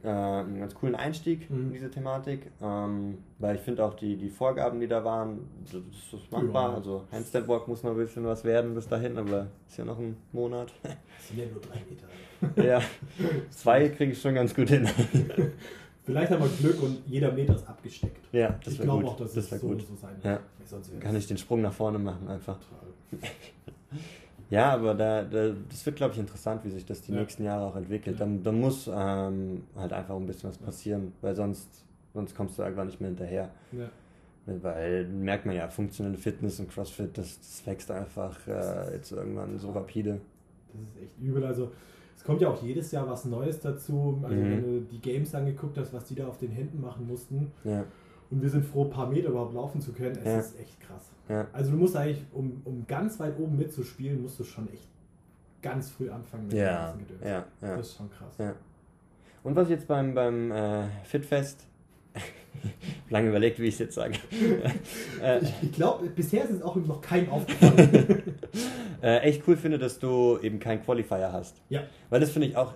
äh, 0.03 0.07
einen 0.09 0.59
ganz 0.59 0.73
coolen 0.75 0.95
Einstieg 0.95 1.49
Mhm. 1.49 1.67
in 1.67 1.73
diese 1.73 1.89
Thematik, 1.89 2.51
ähm, 2.61 3.17
weil 3.39 3.55
ich 3.55 3.61
finde 3.61 3.83
auch 3.85 3.93
die, 3.95 4.15
die 4.17 4.29
Vorgaben, 4.29 4.79
die 4.79 4.87
da 4.87 5.03
waren, 5.03 5.39
das 5.63 5.81
das 6.11 6.21
ist 6.21 6.31
machbar. 6.31 6.69
Ja. 6.71 6.75
Also 6.75 7.03
Handstand 7.11 7.47
Walk 7.47 7.67
muss 7.67 7.83
noch 7.83 7.91
ein 7.91 7.97
bisschen 7.97 8.25
was 8.25 8.43
werden 8.43 8.73
bis 8.75 8.87
dahin, 8.87 9.17
aber 9.17 9.47
ist 9.67 9.77
ja 9.77 9.85
noch 9.85 9.97
ein 9.99 10.17
Monat. 10.31 10.71
Das 10.83 11.27
sind 11.29 11.39
ja 11.39 11.45
nur 11.45 11.61
drei 11.61 11.81
Meter. 11.89 12.67
ja, 12.69 12.81
zwei 13.49 13.87
kriege 13.87 14.11
ich 14.11 14.21
schon 14.21 14.35
ganz 14.35 14.53
gut 14.53 14.67
hin. 14.69 14.85
Vielleicht 16.03 16.31
haben 16.33 16.41
wir 16.43 16.49
Glück 16.49 16.83
und 16.83 16.97
jeder 17.07 17.31
Meter 17.31 17.55
ist 17.55 17.65
abgesteckt. 17.65 18.17
ja, 18.33 18.59
das 18.61 18.73
ich 18.73 18.81
glaube 18.81 19.03
gut. 19.03 19.11
auch, 19.11 19.15
dass 19.17 19.33
das 19.33 19.49
es 19.53 19.61
so, 19.61 19.67
gut. 19.67 19.81
so 19.87 19.95
sein 19.95 20.15
Ja. 20.21 20.31
wird. 20.31 20.41
Wäre 20.91 20.99
Kann 20.99 21.15
ich 21.15 21.27
den 21.27 21.37
Sprung 21.37 21.61
nach 21.61 21.71
vorne 21.71 21.97
machen 21.99 22.27
einfach. 22.27 22.57
Ja, 24.49 24.71
aber 24.73 24.93
da, 24.93 25.23
da, 25.23 25.53
das 25.69 25.85
wird, 25.85 25.95
glaube 25.95 26.13
ich, 26.13 26.19
interessant, 26.19 26.63
wie 26.63 26.69
sich 26.69 26.85
das 26.85 27.01
die 27.01 27.11
Ja. 27.11 27.19
nächsten 27.19 27.43
Jahre 27.43 27.65
auch 27.65 27.75
entwickelt. 27.75 28.19
Ja. 28.19 28.25
Da, 28.25 28.31
da 28.43 28.51
muss 28.51 28.89
ähm, 28.93 29.63
halt 29.75 29.93
einfach 29.93 30.15
ein 30.15 30.25
bisschen 30.27 30.49
was 30.49 30.57
passieren, 30.57 31.13
weil 31.21 31.35
sonst, 31.35 31.85
sonst 32.13 32.35
kommst 32.35 32.57
du 32.57 32.61
irgendwann 32.63 32.87
nicht 32.87 32.99
mehr 33.01 33.09
hinterher. 33.09 33.49
Ja. 33.71 33.89
Weil 34.45 35.07
merkt 35.07 35.45
man 35.45 35.55
ja, 35.55 35.67
funktionelle 35.69 36.17
Fitness 36.17 36.59
und 36.59 36.69
CrossFit, 36.69 37.17
das, 37.17 37.39
das 37.39 37.65
wächst 37.65 37.89
einfach 37.89 38.37
äh, 38.47 38.93
jetzt 38.95 39.11
irgendwann 39.11 39.57
so 39.57 39.71
rapide. 39.71 40.19
Das 40.73 40.81
ist 40.81 41.01
echt 41.03 41.19
übel. 41.21 41.45
Also 41.45 41.71
es 42.17 42.23
kommt 42.25 42.41
ja 42.41 42.49
auch 42.49 42.61
jedes 42.61 42.91
Jahr 42.91 43.09
was 43.09 43.23
Neues 43.25 43.61
dazu. 43.61 44.19
Also 44.21 44.35
Mhm. 44.35 44.51
wenn 44.51 44.61
du 44.63 44.81
die 44.91 44.99
Games 44.99 45.33
angeguckt 45.33 45.77
hast, 45.77 45.93
was 45.93 46.05
die 46.05 46.15
da 46.15 46.27
auf 46.27 46.37
den 46.37 46.51
Händen 46.51 46.81
machen 46.81 47.07
mussten. 47.07 47.51
Ja, 47.63 47.85
Und 48.33 48.41
wir 48.41 48.49
sind 48.49 48.65
froh, 48.65 48.85
ein 48.85 48.89
paar 48.89 49.07
Meter 49.07 49.29
überhaupt 49.29 49.53
laufen 49.53 49.79
zu 49.79 49.93
können. 49.93 50.17
Es 50.17 50.25
Ja. 50.25 50.39
ist 50.39 50.59
echt 50.59 50.79
krass. 50.81 51.03
ja, 51.29 51.45
Also 51.53 51.71
du 51.71 51.77
musst 51.77 51.95
eigentlich, 51.95 52.23
um, 52.33 52.61
um 52.65 52.83
ganz 52.87 53.19
weit 53.19 53.37
oben 53.37 53.57
mitzuspielen, 53.57 54.21
musst 54.23 54.39
du 54.39 54.43
schon 54.43 54.67
echt 54.73 54.87
ganz 55.61 55.91
früh 55.91 56.09
anfangen 56.09 56.43
mit 56.45 56.53
dem 56.53 56.59
ja, 56.59 56.85
ganzen 56.87 56.99
Gedöns. 57.07 57.21
ja, 57.23 57.45
ja, 57.61 57.77
Das 57.77 57.87
ist 57.87 57.97
schon 57.97 58.09
krass. 58.09 58.33
ja. 58.39 58.53
Und 59.43 59.55
was 59.55 59.65
ich 59.65 59.71
jetzt 59.75 59.87
beim, 59.87 60.15
beim 60.15 60.51
äh, 60.51 60.85
Fitfest, 61.03 61.67
lange 63.09 63.29
überlegt, 63.29 63.59
wie 63.59 63.65
ich 63.65 63.75
es 63.75 63.79
jetzt 63.79 63.95
sage, 63.95 64.15
äh, 65.21 65.39
Ich, 65.43 65.53
ich 65.63 65.71
glaube, 65.73 66.07
bisher 66.09 66.43
ist 66.45 66.51
es 66.51 66.61
auch 66.63 66.75
noch 66.75 67.01
keinem 67.01 67.29
aufgefallen. 67.29 68.23
äh, 69.03 69.17
echt 69.19 69.47
cool 69.47 69.57
finde, 69.57 69.77
dass 69.77 69.99
du 69.99 70.39
eben 70.41 70.59
keinen 70.59 70.81
Qualifier 70.83 71.31
hast. 71.31 71.61
ja. 71.69 71.81
Weil 72.09 72.19
das 72.21 72.31
finde 72.31 72.47
ich 72.47 72.57
auch, 72.57 72.73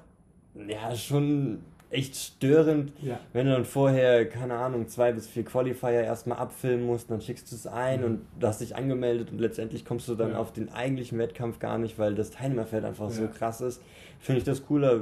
ja, 0.67 0.93
schon 0.95 1.59
echt 1.89 2.15
störend, 2.15 2.91
Ja. 3.01 3.19
wenn 3.33 3.45
du 3.47 3.53
dann 3.53 3.63
vorher, 3.65 4.27
keine 4.27 4.55
Ahnung, 4.55 4.87
zwei 4.87 5.11
bis 5.13 5.27
vier 5.27 5.43
Qualifier 5.45 5.91
erstmal 6.03 6.37
abfilmen 6.37 6.85
musst, 6.85 7.09
dann 7.09 7.21
schickst 7.21 7.51
du 7.51 7.55
es 7.55 7.65
ein 7.67 7.99
Mhm. 8.01 8.05
und 8.05 8.21
du 8.39 8.47
hast 8.47 8.59
dich 8.61 8.75
angemeldet 8.75 9.31
und 9.31 9.39
letztendlich 9.39 9.85
kommst 9.85 10.07
du 10.09 10.15
dann 10.15 10.31
Ja. 10.31 10.37
auf 10.39 10.51
den 10.51 10.69
eigentlichen 10.69 11.17
Wettkampf 11.17 11.59
gar 11.59 11.77
nicht, 11.77 11.97
weil 11.97 12.13
das 12.15 12.31
Teilnehmerfeld 12.31 12.83
einfach 12.83 13.09
so 13.09 13.23
Ja. 13.23 13.27
krass 13.27 13.61
ist. 13.61 13.81
Finde 14.19 14.39
ich 14.39 14.43
das 14.43 14.65
cooler. 14.65 15.01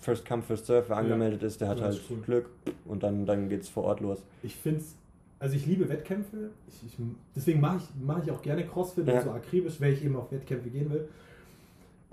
First 0.00 0.26
come, 0.28 0.42
first 0.42 0.66
serve, 0.66 0.88
wer 0.88 0.96
angemeldet 0.98 1.42
ist, 1.42 1.60
der 1.60 1.68
hat 1.68 1.80
halt 1.80 2.00
cool. 2.10 2.18
Glück 2.24 2.50
und 2.84 3.02
dann, 3.02 3.24
dann 3.24 3.48
geht's 3.48 3.68
vor 3.68 3.84
Ort 3.84 4.00
los. 4.00 4.22
Ich 4.42 4.56
finde 4.56 4.80
es, 4.80 4.94
also 5.38 5.56
ich 5.56 5.64
liebe 5.66 5.88
Wettkämpfe. 5.88 6.50
Ich, 6.68 6.82
ich, 6.86 6.98
deswegen 7.34 7.60
mache 7.60 7.78
ich, 7.78 7.84
mach 8.04 8.22
ich 8.22 8.30
auch 8.30 8.42
gerne 8.42 8.64
Crossfit 8.66 9.06
Ja. 9.06 9.22
so 9.22 9.30
akribisch, 9.30 9.80
weil 9.80 9.92
ich 9.94 10.04
eben 10.04 10.16
auf 10.16 10.30
Wettkämpfe 10.32 10.68
gehen 10.68 10.90
will. 10.90 11.08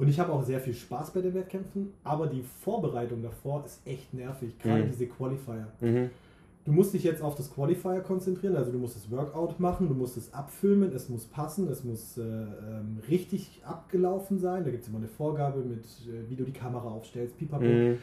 Und 0.04 0.10
ich 0.10 0.20
habe 0.20 0.34
auch 0.34 0.44
sehr 0.44 0.60
viel 0.60 0.74
Spaß 0.74 1.12
bei 1.12 1.22
den 1.22 1.34
Wettkämpfen, 1.34 1.94
aber 2.04 2.28
die 2.28 2.44
Vorbereitung 2.62 3.22
davor 3.22 3.64
ist 3.66 3.80
echt 3.88 4.14
nervig, 4.14 4.60
gerade 4.60 4.84
Mhm. 4.84 4.88
diese 4.92 5.08
Qualifier. 5.08 5.68
Mhm. 5.80 6.10
Du 6.66 6.74
musst 6.74 6.94
dich 6.94 7.06
jetzt 7.06 7.22
auf 7.22 7.36
das 7.36 7.54
Qualifier 7.54 8.02
konzentrieren, 8.02 8.58
also 8.58 8.70
du 8.74 8.80
musst 8.80 8.98
das 8.98 9.10
Workout 9.10 9.62
machen, 9.62 9.88
du 9.88 9.94
musst 9.96 10.18
es 10.18 10.34
abfilmen, 10.34 10.92
es 10.94 11.08
muss 11.08 11.24
passen, 11.26 11.70
es 11.70 11.86
muss 11.86 12.18
äh, 12.18 12.22
ähm, 12.22 12.98
richtig 13.10 13.62
abgelaufen 13.66 14.40
sein. 14.40 14.66
Da 14.66 14.72
gibt 14.72 14.84
es 14.84 14.90
immer 14.90 14.98
eine 14.98 15.08
Vorgabe 15.08 15.60
mit, 15.60 15.86
äh, 15.86 16.30
wie 16.30 16.36
du 16.36 16.44
die 16.44 16.52
Kamera 16.52 16.90
aufstellst, 16.90 17.38
pipapo. 17.38 17.64
Mhm. 17.64 17.98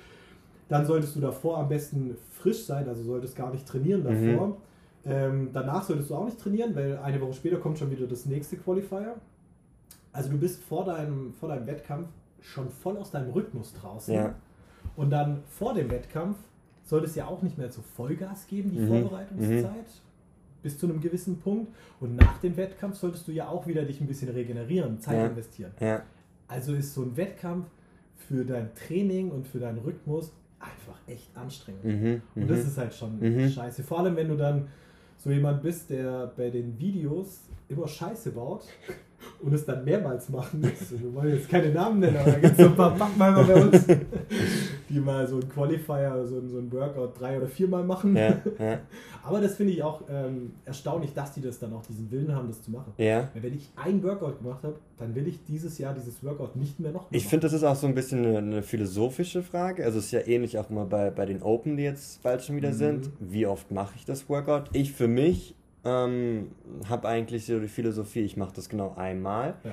Dann 0.68 0.86
solltest 0.86 1.16
du 1.16 1.20
davor 1.20 1.58
am 1.58 1.68
besten 1.68 2.16
frisch 2.32 2.64
sein, 2.64 2.88
also 2.88 3.02
solltest 3.02 3.36
gar 3.36 3.50
nicht 3.52 3.68
trainieren 3.68 4.04
davor. 4.04 4.46
Mhm. 4.48 4.54
Ähm, 5.04 5.48
danach 5.52 5.82
solltest 5.82 6.08
du 6.08 6.14
auch 6.14 6.24
nicht 6.24 6.38
trainieren, 6.40 6.74
weil 6.74 6.96
eine 6.96 7.20
Woche 7.20 7.34
später 7.34 7.58
kommt 7.58 7.78
schon 7.78 7.90
wieder 7.90 8.06
das 8.06 8.24
nächste 8.24 8.56
Qualifier. 8.56 9.16
Also 10.12 10.31
du 10.31 10.38
bist 10.38 10.62
vor 10.64 10.85
deinem, 10.85 11.33
vor 11.35 11.49
deinem 11.49 11.66
Wettkampf 11.66 12.09
schon 12.40 12.68
voll 12.70 12.96
aus 12.96 13.11
deinem 13.11 13.31
Rhythmus 13.31 13.73
draußen. 13.75 14.14
Ja. 14.14 14.35
Und 14.96 15.11
dann 15.11 15.42
vor 15.49 15.75
dem 15.75 15.90
Wettkampf 15.90 16.37
solltest 16.85 17.14
du 17.16 17.20
ja 17.20 17.27
auch 17.27 17.42
nicht 17.42 17.59
mehr 17.59 17.70
so 17.70 17.83
Vollgas 17.83 18.46
geben, 18.46 18.70
die 18.70 18.79
Mhm. 18.81 18.88
Vorbereitungszeit, 18.88 19.87
bis 20.62 20.79
zu 20.79 20.87
einem 20.87 21.01
gewissen 21.01 21.38
Punkt. 21.38 21.73
Und 22.01 22.16
nach 22.16 22.38
dem 22.38 22.57
Wettkampf 22.57 22.96
solltest 22.96 23.29
du 23.29 23.33
ja 23.33 23.49
auch 23.49 23.66
wieder 23.66 23.85
dich 23.85 24.01
ein 24.01 24.07
bisschen 24.07 24.31
regenerieren, 24.31 24.99
Zeit 25.01 25.16
Ja. 25.18 25.27
investieren. 25.27 25.73
Ja. 25.81 26.03
Also 26.49 26.75
ist 26.75 26.94
so 26.94 27.03
ein 27.03 27.16
Wettkampf 27.16 27.66
für 28.16 28.44
dein 28.44 28.75
Training 28.75 29.31
und 29.31 29.46
für 29.46 29.61
deinen 29.61 29.79
Rhythmus 29.79 30.33
einfach 30.59 30.99
echt 31.07 31.35
anstrengend. 31.37 31.85
Mhm. 31.85 32.23
Und 32.35 32.42
Mhm. 32.44 32.49
das 32.49 32.61
ist 32.66 32.77
halt 32.77 32.92
schon 32.94 33.18
Mhm. 33.20 33.49
scheiße. 33.49 33.83
Vor 33.85 34.01
allem, 34.01 34.16
wenn 34.16 34.29
du 34.29 34.37
dann 34.37 34.66
so 35.16 35.31
jemand 35.31 35.62
bist, 35.62 35.90
der 35.90 36.33
bei 36.37 36.51
den 36.51 36.79
Videos 36.79 37.42
immer 37.68 37.87
Scheiße 37.87 38.33
baut 38.33 38.64
und 39.42 39.52
es 39.54 39.64
dann 39.64 39.85
mehrmals 39.85 40.28
machen. 40.28 40.62
Also 40.80 41.00
Wir 41.00 41.14
wollen 41.14 41.35
jetzt 41.35 41.48
keine 41.48 41.70
Namen 41.72 42.00
nennen, 42.00 42.16
aber 42.16 42.33
da 42.33 42.38
gibt 42.38 42.52
es 42.52 42.59
so 42.64 42.70
ein 42.70 42.76
paar 42.76 42.94
Backmeimer 42.96 43.44
bei 43.44 43.54
uns, 43.62 43.85
die 44.88 45.00
mal 45.00 45.26
so 45.26 45.37
ein 45.37 45.48
Qualifier, 45.48 46.24
so 46.26 46.37
ein, 46.38 46.48
so 46.48 46.59
ein 46.59 46.70
Workout 46.72 47.20
drei 47.20 47.37
oder 47.37 47.46
viermal 47.48 47.85
machen. 47.85 48.16
ja. 48.16 48.35
Ja. 48.59 48.78
Aber 49.22 49.40
das 49.40 49.56
finde 49.56 49.74
ich 49.74 49.83
auch 49.83 50.02
ähm, 50.11 50.52
erstaunlich, 50.64 51.12
dass 51.12 51.35
die 51.35 51.42
das 51.42 51.59
dann 51.59 51.72
auch 51.74 51.85
diesen 51.85 52.11
Willen 52.11 52.35
haben, 52.35 52.48
das 52.48 52.62
zu 52.62 52.70
machen. 52.70 52.92
ja. 52.96 53.28
Weil 53.35 53.42
Wenn 53.42 53.54
ich 53.54 53.68
ein 53.76 54.02
Workout 54.02 54.38
gemacht 54.42 54.62
habe, 54.64 54.76
dann 54.96 55.14
will 55.14 55.26
ich 55.28 55.44
dieses 55.44 55.76
Jahr 55.78 55.92
dieses 55.94 56.24
Workout 56.24 56.56
nicht 56.56 56.80
mehr 56.80 56.90
noch 56.92 57.06
Ich 57.11 57.24
machen. 57.24 57.30
finde, 57.30 57.46
das 57.46 57.52
ist 57.52 57.62
auch 57.64 57.76
so 57.76 57.87
ein 57.87 57.94
bisschen 57.94 58.24
eine, 58.24 58.38
eine 58.38 58.62
philosophische 58.62 59.42
Frage. 59.42 59.85
Also 59.85 59.98
es 59.98 60.06
ist 60.06 60.12
ja 60.12 60.26
ähnlich 60.26 60.59
auch 60.59 60.70
immer 60.70 60.87
bei, 60.87 61.11
bei 61.11 61.26
den 61.26 61.42
Open, 61.42 61.76
die 61.76 61.83
jetzt 61.83 62.22
bald 62.22 62.42
schon 62.42 62.56
wieder 62.56 62.70
Mhm. 62.70 62.74
sind. 62.74 63.11
Wie 63.20 63.46
oft 63.46 63.70
mache 63.70 63.92
ich 63.96 64.04
das 64.06 64.28
Workout? 64.28 64.70
Ich 64.72 64.92
für 64.92 65.09
mich 65.09 65.54
ähm, 65.84 66.50
habe 66.88 67.08
eigentlich 67.08 67.46
so 67.46 67.58
die 67.58 67.68
Philosophie, 67.68 68.20
ich 68.20 68.36
mache 68.36 68.52
das 68.54 68.68
genau 68.68 68.94
einmal. 68.96 69.54
Ja. 69.64 69.70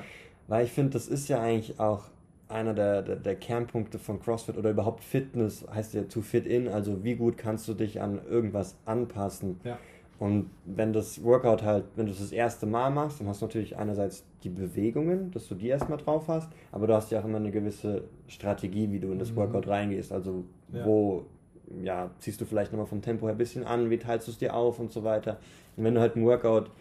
Weil 0.47 0.65
ich 0.65 0.71
finde, 0.71 0.91
das 0.91 1.07
ist 1.07 1.27
ja 1.27 1.41
eigentlich 1.41 1.79
auch 1.79 2.05
einer 2.49 2.73
der, 2.73 3.01
der, 3.01 3.15
der 3.17 3.35
Kernpunkte 3.35 3.99
von 3.99 4.21
CrossFit 4.21 4.57
oder 4.57 4.69
überhaupt 4.69 5.03
Fitness, 5.03 5.65
heißt 5.73 5.93
ja 5.93 6.03
to 6.03 6.21
fit 6.21 6.45
in, 6.45 6.69
also 6.69 7.03
wie 7.03 7.15
gut 7.15 7.37
kannst 7.37 7.67
du 7.67 7.73
dich 7.73 7.99
an 8.01 8.21
irgendwas 8.29 8.77
anpassen. 8.85 9.59
Ja. 9.65 9.77
Und 10.19 10.49
wenn 10.65 10.93
das 10.93 11.23
Workout 11.23 11.61
halt, 11.63 11.83
wenn 11.95 12.05
du 12.07 12.11
es 12.13 12.19
das 12.19 12.31
erste 12.31 12.65
Mal 12.65 12.89
machst, 12.89 13.19
dann 13.19 13.27
hast 13.27 13.41
du 13.41 13.45
natürlich 13.45 13.77
einerseits 13.77 14.23
die 14.43 14.49
Bewegungen, 14.49 15.29
dass 15.31 15.47
du 15.47 15.53
die 15.55 15.67
erstmal 15.67 15.97
drauf 15.99 16.27
hast, 16.27 16.49
aber 16.71 16.87
du 16.87 16.93
hast 16.95 17.11
ja 17.11 17.19
auch 17.19 17.25
immer 17.25 17.37
eine 17.37 17.51
gewisse 17.51 18.05
Strategie, 18.27 18.91
wie 18.91 18.99
du 18.99 19.11
in 19.11 19.19
das 19.19 19.31
Mhm. 19.31 19.35
Workout 19.35 19.67
reingehst. 19.67 20.11
Also 20.13 20.45
Ja. 20.73 20.85
wo, 20.85 21.25
ja, 21.83 22.09
ziehst 22.19 22.39
du 22.41 22.45
vielleicht 22.45 22.71
nochmal 22.71 22.87
vom 22.87 23.01
Tempo 23.01 23.25
her 23.27 23.35
ein 23.35 23.37
bisschen 23.37 23.65
an, 23.65 23.89
wie 23.89 23.97
teilst 23.97 24.27
du 24.27 24.31
es 24.31 24.37
dir 24.37 24.55
auf 24.55 24.79
und 24.79 24.91
so 24.91 25.03
weiter. 25.03 25.37
Und 25.77 25.83
wenn 25.83 25.95
du 25.95 26.01
halt 26.01 26.15
ein 26.15 26.25
Workout 26.25 26.71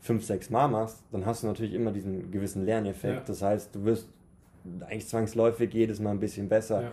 fünf, 0.00 0.24
sechs 0.24 0.50
Mal 0.50 0.68
machst, 0.68 1.02
dann 1.12 1.24
hast 1.24 1.42
du 1.42 1.46
natürlich 1.46 1.74
immer 1.74 1.92
diesen 1.92 2.30
gewissen 2.30 2.64
Lerneffekt. 2.64 3.14
Ja. 3.20 3.22
Das 3.26 3.42
heißt, 3.42 3.74
du 3.74 3.84
wirst 3.84 4.08
eigentlich 4.80 5.06
zwangsläufig 5.08 5.72
jedes 5.72 6.00
Mal 6.00 6.10
ein 6.10 6.20
bisschen 6.20 6.48
besser. 6.48 6.82
Ja. 6.82 6.92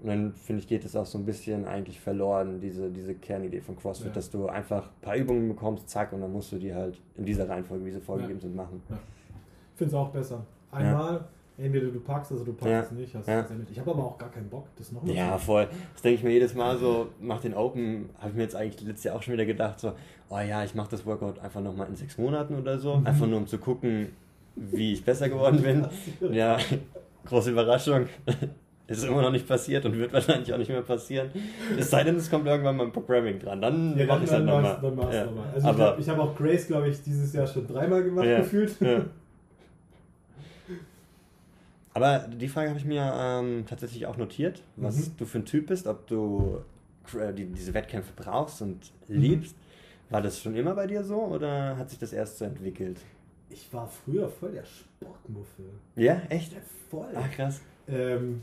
Und 0.00 0.08
dann 0.08 0.32
finde 0.32 0.62
ich, 0.62 0.68
geht 0.68 0.84
es 0.84 0.94
auch 0.94 1.06
so 1.06 1.18
ein 1.18 1.24
bisschen 1.24 1.64
eigentlich 1.64 1.98
verloren, 1.98 2.60
diese, 2.60 2.88
diese 2.90 3.14
Kernidee 3.14 3.60
von 3.60 3.76
CrossFit, 3.76 4.08
Ja. 4.08 4.12
dass 4.12 4.30
du 4.30 4.46
einfach 4.46 4.84
ein 4.84 5.00
paar 5.02 5.16
Übungen 5.16 5.48
bekommst, 5.48 5.88
zack, 5.88 6.12
und 6.12 6.20
dann 6.20 6.32
musst 6.32 6.52
du 6.52 6.56
die 6.56 6.72
halt 6.72 7.00
in 7.16 7.24
dieser 7.24 7.48
Reihenfolge, 7.48 7.84
wie 7.84 7.90
sie 7.90 8.00
vorgegeben 8.00 8.38
sind, 8.40 8.54
machen. 8.54 8.80
Ich 8.90 9.78
finde 9.78 9.88
es 9.88 9.94
auch 9.94 10.10
besser. 10.10 10.44
Einmal, 10.70 11.24
entweder 11.58 11.88
du 11.88 12.00
packst 12.00 12.32
oder 12.32 12.44
du 12.44 12.52
packst 12.52 12.66
Ja. 12.72 12.80
es 12.80 12.90
nicht. 12.92 13.14
Hast 13.14 13.28
Ja. 13.28 13.46
Ich 13.70 13.78
habe 13.78 13.90
aber 13.90 14.04
auch 14.04 14.18
gar 14.18 14.30
keinen 14.30 14.48
Bock, 14.48 14.66
das 14.76 14.92
nochmal 14.92 15.14
Ja, 15.14 15.36
voll. 15.38 15.66
Das 15.92 16.02
denke 16.02 16.18
ich 16.18 16.24
mir 16.24 16.30
jedes 16.32 16.54
Mal 16.54 16.78
so, 16.78 17.08
nach 17.20 17.40
den 17.40 17.54
Open, 17.54 18.08
habe 18.18 18.30
ich 18.30 18.36
mir 18.36 18.42
jetzt 18.42 18.56
eigentlich 18.56 18.80
letztes 18.86 19.04
Jahr 19.04 19.16
auch 19.16 19.22
schon 19.22 19.34
wieder 19.34 19.44
gedacht, 19.46 19.80
so, 19.80 19.92
oh 20.30 20.38
ja, 20.38 20.62
ich 20.64 20.74
mache 20.74 20.90
das 20.90 21.04
Workout 21.04 21.38
einfach 21.40 21.60
nochmal 21.60 21.88
in 21.88 21.96
sechs 21.96 22.16
Monaten 22.18 22.54
oder 22.56 22.78
so, 22.78 22.96
Mhm. 22.96 23.06
einfach 23.06 23.26
nur 23.26 23.38
um 23.38 23.46
zu 23.46 23.58
gucken, 23.58 24.08
wie 24.56 24.92
ich 24.92 25.04
besser 25.04 25.28
geworden 25.28 25.60
bin. 25.62 25.86
Ja, 26.32 26.58
große 27.26 27.50
Überraschung. 27.50 28.06
Ist 28.88 29.04
immer 29.04 29.20
noch 29.20 29.30
nicht 29.32 29.46
passiert 29.46 29.84
und 29.84 29.98
wird 29.98 30.14
wahrscheinlich 30.14 30.50
auch 30.50 30.56
nicht 30.56 30.70
mehr 30.70 30.80
passieren. 30.80 31.28
Es 31.78 31.90
sei 31.90 32.04
denn, 32.04 32.16
es 32.16 32.30
kommt 32.30 32.46
irgendwann 32.46 32.74
mal 32.74 32.86
ein 32.86 32.92
Programming 32.92 33.38
dran. 33.38 33.60
Dann 33.60 33.98
Ja, 33.98 34.06
mache 34.06 34.20
ich 34.20 34.24
es 34.24 34.30
halt 34.32 34.40
dann, 34.40 34.46
nochmal. 34.46 34.62
machst, 34.62 34.82
dann 34.82 34.96
machst 34.96 35.12
Ja. 35.12 35.24
nochmal. 35.26 35.44
Also 35.54 35.58
ich 35.58 35.64
Aber 35.74 35.84
habe 35.84 36.00
ich 36.00 36.08
hab 36.08 36.18
auch 36.18 36.34
Grace, 36.34 36.66
glaube 36.68 36.88
ich, 36.88 37.02
dieses 37.02 37.34
Jahr 37.34 37.46
schon 37.46 37.66
dreimal 37.66 38.02
gemacht 38.02 38.24
Ja. 38.26 38.38
gefühlt. 38.38 38.80
Ja. 38.80 39.00
Aber 41.98 42.28
die 42.28 42.46
Frage 42.48 42.68
habe 42.68 42.78
ich 42.78 42.84
mir 42.84 43.12
ähm, 43.16 43.64
tatsächlich 43.66 44.06
auch 44.06 44.16
notiert, 44.16 44.62
was 44.76 45.08
Mhm. 45.08 45.12
du 45.18 45.24
für 45.24 45.38
ein 45.38 45.44
Typ 45.46 45.66
bist, 45.66 45.88
ob 45.88 46.06
du 46.06 46.58
äh, 47.18 47.32
die, 47.34 47.46
diese 47.46 47.74
Wettkämpfe 47.74 48.12
brauchst 48.14 48.62
und 48.62 48.92
Mhm. 49.08 49.20
liebst. 49.20 49.56
War 50.10 50.22
das 50.22 50.40
schon 50.40 50.54
immer 50.54 50.74
bei 50.76 50.86
dir 50.86 51.02
so 51.02 51.16
oder 51.22 51.76
hat 51.76 51.90
sich 51.90 51.98
das 51.98 52.12
erst 52.12 52.38
so 52.38 52.44
entwickelt? 52.44 53.00
Ich 53.50 53.72
war 53.72 53.88
früher 53.88 54.28
voll 54.28 54.52
der 54.52 54.64
Sportmuffel. 54.64 55.64
Ja, 55.96 56.22
echt? 56.28 56.52
Ja, 56.52 56.58
voll. 56.88 57.08
Ah, 57.16 57.26
krass. 57.28 57.60
Ähm, 57.88 58.42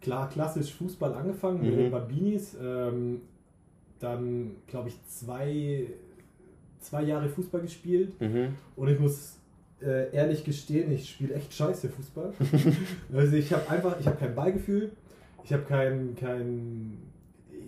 klar, 0.00 0.28
klassisch 0.28 0.72
Fußball 0.74 1.14
angefangen 1.14 1.62
mit 1.62 1.74
Mhm. 1.74 1.76
den 1.78 1.90
Bambinis. 1.92 2.56
Ähm, 2.60 3.20
dann, 4.00 4.56
glaube 4.66 4.88
ich, 4.88 4.96
zwei, 5.06 5.86
zwei 6.80 7.02
Jahre 7.04 7.28
Fußball 7.28 7.60
gespielt. 7.60 8.20
Mhm. 8.20 8.56
Und 8.76 8.88
ich 8.88 8.98
muss 8.98 9.38
äh, 9.82 10.10
ehrlich 10.14 10.44
gestehen, 10.44 10.90
ich 10.92 11.10
spiele 11.10 11.34
echt 11.34 11.52
scheiße 11.54 11.88
Fußball. 11.88 12.32
also 13.12 13.36
ich 13.36 13.52
habe 13.52 13.68
einfach, 13.70 13.98
ich 14.00 14.06
habe 14.06 14.16
kein 14.16 14.34
Ballgefühl. 14.34 14.92
Ich 15.44 15.52
habe 15.52 15.62
kein, 15.64 16.14
kein, 16.16 16.96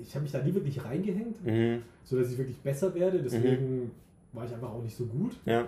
ich 0.02 0.14
habe 0.14 0.22
mich 0.22 0.32
da 0.32 0.42
nie 0.42 0.54
wirklich 0.54 0.82
reingehängt, 0.84 1.44
Mhm. 1.44 1.82
sodass 2.04 2.30
ich 2.32 2.38
wirklich 2.38 2.56
besser 2.58 2.94
werde. 2.94 3.20
Deswegen 3.22 3.90
war 4.32 4.46
ich 4.46 4.52
einfach 4.54 4.70
auch 4.72 4.82
nicht 4.82 4.96
so 4.96 5.04
gut. 5.06 5.36
Ja. 5.44 5.66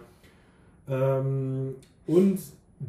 Ähm, 0.88 1.74
und 2.06 2.38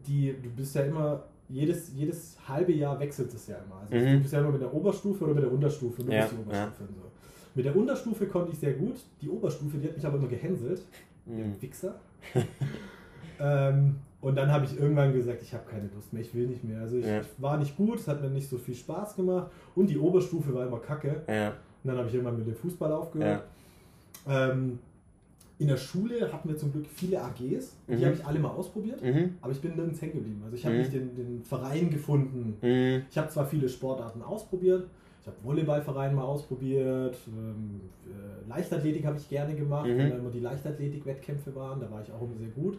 die, 0.08 0.34
du 0.42 0.50
bist 0.56 0.74
ja 0.76 0.84
immer, 0.84 1.24
jedes, 1.50 1.92
jedes 1.94 2.38
halbe 2.48 2.72
Jahr 2.72 2.98
wechselt 3.00 3.34
es 3.34 3.48
ja 3.48 3.58
immer. 3.58 3.82
Also 3.82 3.96
Mhm. 3.96 4.14
du 4.18 4.20
bist 4.22 4.34
ja 4.34 4.40
immer 4.40 4.52
mit 4.52 4.62
der 4.62 4.74
Oberstufe 4.74 5.24
oder 5.26 5.34
mit 5.34 5.44
der 5.44 5.52
Unterstufe. 5.52 6.04
Du 6.04 6.12
Ja, 6.12 6.28
die 6.28 6.36
Oberstufe 6.38 6.84
und 6.84 6.96
so. 6.96 7.02
Mit 7.56 7.66
der 7.66 7.76
Unterstufe 7.76 8.26
konnte 8.28 8.52
ich 8.54 8.60
sehr 8.60 8.74
gut. 8.74 8.96
Die 9.22 9.28
Oberstufe, 9.30 9.78
die 9.80 9.88
hat 9.88 9.96
mich 9.98 10.06
aber 10.06 10.18
immer 10.18 10.28
gehänselt. 10.28 10.84
Mhm. 11.26 11.56
Wichser. 11.60 12.00
ähm, 13.40 13.96
und 14.22 14.36
dann 14.36 14.52
habe 14.52 14.66
ich 14.66 14.78
irgendwann 14.78 15.14
gesagt, 15.14 15.42
ich 15.42 15.54
habe 15.54 15.64
keine 15.70 15.90
Lust 15.96 16.12
mehr, 16.12 16.22
ich 16.22 16.34
will 16.36 16.48
nicht 16.48 16.64
mehr. 16.64 16.82
Also 16.82 16.98
ich 16.98 17.06
Ja. 17.06 17.22
war 17.38 17.58
nicht 17.58 17.78
gut, 17.78 18.00
es 18.00 18.08
hat 18.08 18.22
mir 18.22 18.30
nicht 18.30 18.50
so 18.50 18.58
viel 18.58 18.76
Spaß 18.76 19.16
gemacht. 19.16 19.50
Und 19.76 19.90
die 19.90 19.98
Oberstufe 19.98 20.54
war 20.54 20.68
immer 20.68 20.80
kacke. 20.80 21.22
Ja. 21.28 21.50
Und 21.50 21.56
dann 21.86 21.98
habe 21.98 22.10
ich 22.10 22.14
irgendwann 22.16 22.38
mit 22.38 22.46
dem 22.48 22.56
Fußball 22.56 22.92
aufgehört. 22.92 23.44
Ähm, 24.28 24.80
in 25.58 25.68
der 25.68 25.78
Schule 25.78 26.32
hatten 26.32 26.48
wir 26.50 26.58
zum 26.58 26.72
Glück 26.72 26.86
viele 26.88 27.22
AGs. 27.22 27.76
Die 27.88 27.96
Mhm. 27.96 28.06
habe 28.06 28.14
ich 28.16 28.26
alle 28.26 28.40
mal 28.40 28.50
ausprobiert. 28.50 29.02
Mhm. 29.04 29.36
Aber 29.42 29.52
ich 29.52 29.60
bin 29.62 29.76
nirgends 29.76 30.02
hängen 30.02 30.14
geblieben. 30.14 30.42
Also 30.44 30.56
ich 30.56 30.66
habe 30.66 30.76
Mhm. 30.76 30.82
nicht 30.82 30.94
den, 30.94 31.16
den 31.16 31.44
Verein 31.44 31.90
gefunden. 31.90 32.58
Mhm. 32.62 33.04
Ich 33.10 33.18
habe 33.18 33.30
zwar 33.30 33.46
viele 33.46 33.68
Sportarten 33.68 34.22
ausprobiert. 34.22 34.88
Ich 35.22 35.28
habe 35.28 35.36
Volleyballverein 35.44 36.16
mal 36.16 36.24
ausprobiert. 36.24 37.18
Ähm, 37.28 37.82
äh, 38.08 38.50
Leichtathletik 38.50 39.06
habe 39.06 39.18
ich 39.18 39.28
gerne 39.30 39.54
gemacht, 39.54 39.88
Mhm. 39.88 39.98
wenn 39.98 40.10
da 40.12 40.16
immer 40.18 40.30
die 40.30 40.40
Leichtathletik-Wettkämpfe 40.40 41.54
waren. 41.56 41.82
Da 41.82 41.92
war 41.92 42.02
ich 42.02 42.12
auch 42.12 42.22
immer 42.22 42.36
sehr 42.38 42.48
gut. 42.50 42.78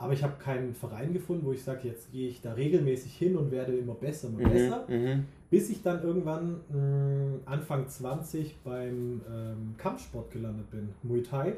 Aber 0.00 0.12
ich 0.12 0.22
habe 0.22 0.34
keinen 0.38 0.74
Verein 0.74 1.12
gefunden, 1.12 1.44
wo 1.44 1.52
ich 1.52 1.62
sage, 1.62 1.88
jetzt 1.88 2.12
gehe 2.12 2.28
ich 2.28 2.40
da 2.40 2.52
regelmäßig 2.52 3.16
hin 3.16 3.36
und 3.36 3.50
werde 3.50 3.72
immer 3.76 3.94
besser, 3.94 4.28
immer 4.28 4.38
Mhm. 4.46 4.52
besser. 4.52 4.84
Mhm. 4.88 5.24
Bis 5.50 5.70
ich 5.70 5.82
dann 5.82 6.02
irgendwann 6.02 6.60
mh, 6.70 7.38
Anfang 7.46 7.88
20 7.88 8.58
beim 8.62 9.20
ähm, 9.28 9.74
Kampfsport 9.76 10.30
gelandet 10.30 10.70
bin, 10.70 10.90
Muay 11.02 11.22
Thai. 11.22 11.54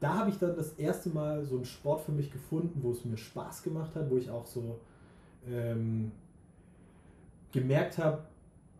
Da 0.00 0.14
habe 0.18 0.30
ich 0.30 0.38
dann 0.38 0.54
das 0.56 0.72
erste 0.74 1.08
Mal 1.10 1.44
so 1.44 1.56
einen 1.56 1.64
Sport 1.64 2.02
für 2.02 2.12
mich 2.12 2.30
gefunden, 2.30 2.80
wo 2.82 2.90
es 2.90 3.04
mir 3.04 3.16
Spaß 3.16 3.62
gemacht 3.62 3.94
hat, 3.94 4.10
wo 4.10 4.16
ich 4.16 4.28
auch 4.30 4.46
so 4.46 4.78
ähm, 5.50 6.10
gemerkt 7.52 7.98
habe, 7.98 8.18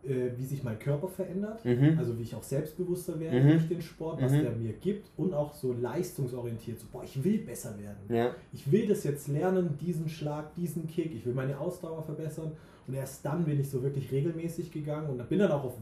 äh, 0.03 0.31
wie 0.37 0.45
sich 0.45 0.63
mein 0.63 0.79
Körper 0.79 1.07
verändert, 1.07 1.63
mhm. 1.63 1.95
also 1.97 2.17
wie 2.17 2.23
ich 2.23 2.33
auch 2.33 2.43
selbstbewusster 2.43 3.19
werde 3.19 3.39
mhm. 3.39 3.49
durch 3.49 3.67
den 3.67 3.81
Sport, 3.81 4.21
was 4.21 4.31
mhm. 4.31 4.41
der 4.41 4.51
mir 4.51 4.73
gibt 4.73 5.07
und 5.17 5.33
auch 5.33 5.53
so 5.53 5.73
leistungsorientiert, 5.73 6.79
so, 6.79 6.87
boah, 6.91 7.03
ich 7.03 7.23
will 7.23 7.37
besser 7.39 7.75
werden. 7.77 7.99
Ja. 8.09 8.35
Ich 8.51 8.71
will 8.71 8.87
das 8.87 9.03
jetzt 9.03 9.27
lernen, 9.27 9.77
diesen 9.79 10.09
Schlag, 10.09 10.55
diesen 10.55 10.87
Kick, 10.87 11.13
ich 11.13 11.25
will 11.25 11.33
meine 11.33 11.59
Ausdauer 11.59 12.01
verbessern 12.03 12.51
und 12.87 12.93
erst 12.95 13.23
dann 13.25 13.45
bin 13.45 13.59
ich 13.59 13.69
so 13.69 13.83
wirklich 13.83 14.11
regelmäßig 14.11 14.71
gegangen 14.71 15.09
und 15.09 15.29
bin 15.29 15.39
dann 15.39 15.51
auch 15.51 15.65
auf 15.65 15.77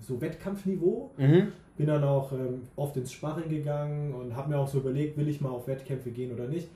so 0.00 0.20
Wettkampfniveau, 0.20 1.10
mhm. 1.16 1.48
bin 1.76 1.86
dann 1.86 2.04
auch 2.04 2.32
ähm, 2.32 2.62
oft 2.76 2.96
ins 2.96 3.12
Sparring 3.12 3.48
gegangen 3.48 4.14
und 4.14 4.36
habe 4.36 4.50
mir 4.50 4.58
auch 4.58 4.68
so 4.68 4.78
überlegt, 4.78 5.16
will 5.16 5.28
ich 5.28 5.40
mal 5.40 5.50
auf 5.50 5.66
Wettkämpfe 5.66 6.10
gehen 6.10 6.32
oder 6.32 6.46
nicht 6.46 6.68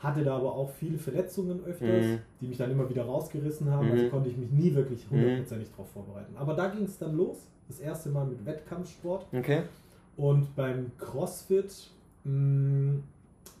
hatte 0.00 0.24
da 0.24 0.36
aber 0.36 0.54
auch 0.54 0.70
viele 0.70 0.98
Verletzungen 0.98 1.62
öfters, 1.64 2.04
mhm. 2.06 2.18
die 2.40 2.48
mich 2.48 2.56
dann 2.56 2.70
immer 2.70 2.88
wieder 2.88 3.04
rausgerissen 3.04 3.70
haben. 3.70 3.86
Also 3.86 3.92
mhm. 3.92 3.98
Also 4.00 4.10
konnte 4.10 4.30
ich 4.30 4.36
mich 4.36 4.50
nie 4.50 4.74
wirklich 4.74 5.10
mhm. 5.10 5.16
hundertprozentig 5.16 5.68
mhm. 5.68 5.72
darauf 5.72 5.90
vorbereiten. 5.90 6.36
Aber 6.36 6.54
da 6.54 6.68
ging 6.68 6.84
es 6.84 6.98
dann 6.98 7.16
los, 7.16 7.46
das 7.68 7.80
erste 7.80 8.08
Mal 8.08 8.26
mit 8.26 8.44
Wettkampfsport. 8.44 9.26
Okay. 9.32 9.62
Und 10.16 10.56
beim 10.56 10.90
CrossFit, 10.98 11.90
mh, 12.24 12.32
mm, 12.32 13.02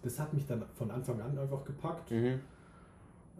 das 0.02 0.18
hat 0.18 0.32
mich 0.32 0.46
dann 0.46 0.62
von 0.74 0.90
Anfang 0.90 1.20
an 1.20 1.38
einfach 1.38 1.64
gepackt. 1.64 2.10
Mhm. 2.10 2.40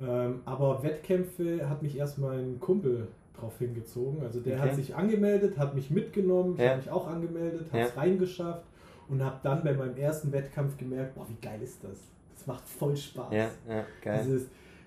Ähm, 0.02 0.40
aber 0.44 0.82
Wettkämpfe 0.82 1.68
hat 1.68 1.82
mich 1.82 1.96
erst 1.96 2.18
mein 2.18 2.60
Kumpel 2.60 3.08
drauf 3.38 3.58
hingezogen. 3.58 4.22
Also 4.22 4.40
der 4.40 4.58
okay. 4.58 4.68
hat 4.68 4.76
sich 4.76 4.94
angemeldet, 4.94 5.58
hat 5.58 5.74
mich 5.74 5.90
mitgenommen, 5.90 6.54
ich 6.54 6.60
ja. 6.60 6.70
habe 6.70 6.78
mich 6.78 6.90
auch 6.90 7.06
angemeldet, 7.06 7.66
habe 7.72 7.82
es 7.82 7.94
ja. 7.94 8.00
reingeschafft 8.00 8.64
und 9.08 9.22
habe 9.24 9.36
dann 9.42 9.64
bei 9.64 9.72
meinem 9.72 9.96
ersten 9.96 10.32
Wettkampf 10.32 10.76
gemerkt, 10.76 11.14
boah, 11.14 11.26
wie 11.28 11.46
geil 11.46 11.60
ist 11.62 11.82
das? 11.82 11.98
Das 12.40 12.46
macht 12.46 12.66
voll 12.66 12.96
Spaß. 12.96 13.32
Ja, 13.32 13.50
ja, 13.68 13.84
geil. 14.02 14.22
Dieses, 14.24 14.46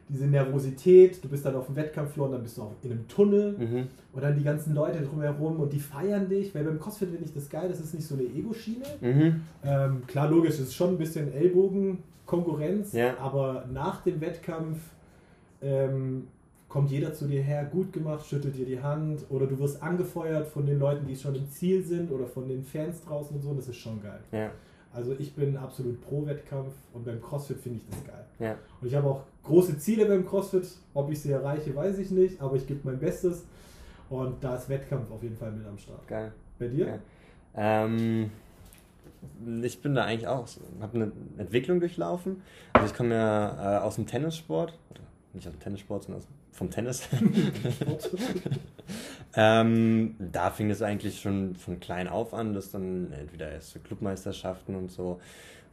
diese 0.10 0.26
Nervosität, 0.26 1.24
du 1.24 1.30
bist 1.30 1.46
dann 1.46 1.56
auf 1.56 1.68
dem 1.68 1.76
Wettkampffloor 1.76 2.28
und 2.28 2.34
dann 2.34 2.44
bist 2.44 2.58
du 2.58 2.64
auch 2.64 2.72
in 2.82 2.92
einem 2.92 3.08
Tunnel 3.08 3.56
mhm. 3.58 3.88
und 4.12 4.22
dann 4.22 4.36
die 4.36 4.44
ganzen 4.44 4.74
Leute 4.74 5.02
drumherum 5.02 5.60
und 5.60 5.72
die 5.72 5.80
feiern 5.80 6.28
dich, 6.28 6.54
weil 6.56 6.64
beim 6.64 6.80
CrossFit 6.80 7.10
finde 7.10 7.26
ich 7.26 7.34
das 7.34 7.50
geil, 7.50 7.70
das 7.70 7.80
ist 7.80 7.94
nicht 7.94 8.08
so 8.08 8.16
eine 8.16 8.24
Ego-Schiene. 8.24 8.86
Mhm. 9.02 9.42
Ähm, 9.64 10.02
klar, 10.08 10.30
logisch, 10.30 10.56
es 10.56 10.62
ist 10.62 10.76
schon 10.76 10.90
ein 10.90 10.98
bisschen 10.98 11.32
Ellbogen-Konkurrenz, 11.32 12.94
ja. 12.94 13.18
aber 13.20 13.66
nach 13.72 14.02
dem 14.02 14.20
Wettkampf 14.20 14.80
ähm, 15.62 16.28
kommt 16.68 16.90
jeder 16.90 17.14
zu 17.14 17.28
dir 17.28 17.44
her, 17.44 17.66
gut 17.66 17.94
gemacht, 17.94 18.26
schüttelt 18.26 18.58
dir 18.58 18.66
die 18.66 18.82
Hand 18.82 19.26
oder 19.30 19.46
du 19.46 19.60
wirst 19.60 19.82
angefeuert 19.84 20.48
von 20.48 20.66
den 20.66 20.80
Leuten, 20.80 21.06
die 21.06 21.16
schon 21.16 21.36
im 21.36 21.48
Ziel 21.50 21.84
sind 21.84 22.12
oder 22.12 22.26
von 22.26 22.48
den 22.48 22.64
Fans 22.64 23.02
draußen 23.02 23.36
und 23.36 23.44
so, 23.44 23.54
das 23.54 23.68
ist 23.68 23.78
schon 23.78 24.02
geil. 24.02 24.20
Ja. 24.32 24.50
Also 24.94 25.16
ich 25.18 25.34
bin 25.34 25.58
absolut 25.58 26.00
pro 26.02 26.26
Wettkampf 26.26 26.74
und 26.94 27.06
beim 27.06 27.22
CrossFit 27.22 27.60
finde 27.60 27.80
ich 27.80 27.90
das 27.90 28.06
geil. 28.06 28.26
Ja. 28.40 28.58
Und 28.80 28.88
ich 28.88 28.94
habe 28.94 29.08
auch 29.08 29.24
große 29.44 29.78
Ziele 29.80 30.06
beim 30.06 30.26
CrossFit. 30.26 30.68
Ob 30.94 31.12
ich 31.12 31.22
sie 31.22 31.32
erreiche, 31.32 31.76
weiß 31.76 31.98
ich 31.98 32.12
nicht, 32.12 32.40
aber 32.40 32.56
ich 32.56 32.68
gebe 32.68 32.82
mein 32.84 33.00
Bestes. 33.00 33.44
Und 34.10 34.44
da 34.44 34.56
ist 34.56 34.70
Wettkampf 34.70 35.10
auf 35.10 35.24
jeden 35.24 35.36
Fall 35.36 35.52
mit 35.52 35.66
am 35.66 35.78
Start. 35.78 36.08
Geil. 36.08 36.32
Bei 36.60 36.68
dir? 36.68 36.86
Geil. 36.86 37.00
Ähm, 37.56 38.30
ich 39.64 39.82
bin 39.82 39.96
da 39.96 40.06
eigentlich 40.06 40.28
auch, 40.28 40.48
habe 40.80 40.96
eine 40.96 41.12
Entwicklung 41.38 41.80
durchlaufen. 41.80 42.42
Also 42.74 42.88
ich 42.88 42.94
komme 42.94 43.16
ja 43.16 43.78
äh, 43.78 43.82
aus 43.82 43.96
dem 43.96 44.06
Tennissport, 44.06 44.78
nicht 45.34 45.48
aus 45.48 45.54
dem 45.54 45.60
Tennissport, 45.60 46.04
sondern 46.04 46.22
aus, 46.22 46.28
vom 46.52 46.70
Tennis. 46.70 47.08
ähm, 49.36 50.16
da 50.20 50.52
fing 50.52 50.70
es 50.70 50.82
eigentlich 50.82 51.22
schon 51.22 51.56
von 51.56 51.80
klein 51.80 52.08
auf 52.08 52.34
an, 52.34 52.54
dass 52.54 52.72
dann 52.72 53.12
entweder 53.14 53.52
erste 53.52 53.80
Clubmeisterschaften 53.80 54.76
und 54.76 54.92
so 54.92 55.20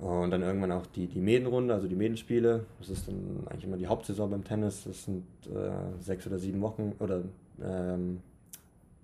und 0.01 0.31
dann 0.31 0.40
irgendwann 0.40 0.73
auch 0.73 0.87
die, 0.87 1.07
die 1.07 1.20
Medenrunde, 1.20 1.75
also 1.75 1.87
die 1.87 1.94
Medenspiele. 1.94 2.64
Das 2.79 2.88
ist 2.88 3.07
dann 3.07 3.46
eigentlich 3.51 3.64
immer 3.64 3.77
die 3.77 3.87
Hauptsaison 3.87 4.31
beim 4.31 4.44
Tennis. 4.44 4.85
Das 4.85 5.05
sind 5.05 5.25
äh, 5.46 6.03
sechs 6.03 6.27
oder 6.27 6.38
sieben 6.38 6.62
Wochen 6.62 6.94
oder 6.99 7.20
ähm, 7.62 8.20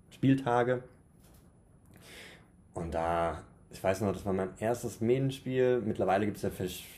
Spieltage. 0.09 0.81
Und 2.73 2.95
da 2.95 3.43
ich 3.71 3.83
weiß 3.83 4.01
noch, 4.01 4.13
das 4.13 4.25
war 4.25 4.33
mein 4.33 4.49
erstes 4.59 5.01
Medenspiel. 5.01 5.81
Mittlerweile 5.85 6.25
gibt 6.25 6.37
es 6.37 6.43
ja 6.43 6.51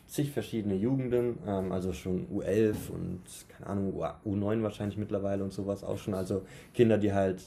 zig 0.08 0.32
verschiedene 0.32 0.76
Jugenden, 0.76 1.40
ähm, 1.48 1.72
also 1.72 1.94
schon 1.94 2.28
U11 2.28 2.90
und 2.94 3.22
keine 3.50 3.68
Ahnung, 3.68 4.04
U9 4.26 4.62
wahrscheinlich 4.62 4.98
mittlerweile 4.98 5.44
und 5.44 5.52
sowas 5.52 5.84
auch 5.84 5.98
schon. 5.98 6.14
Also 6.14 6.44
Kinder, 6.74 6.98
die 6.98 7.14
halt 7.14 7.42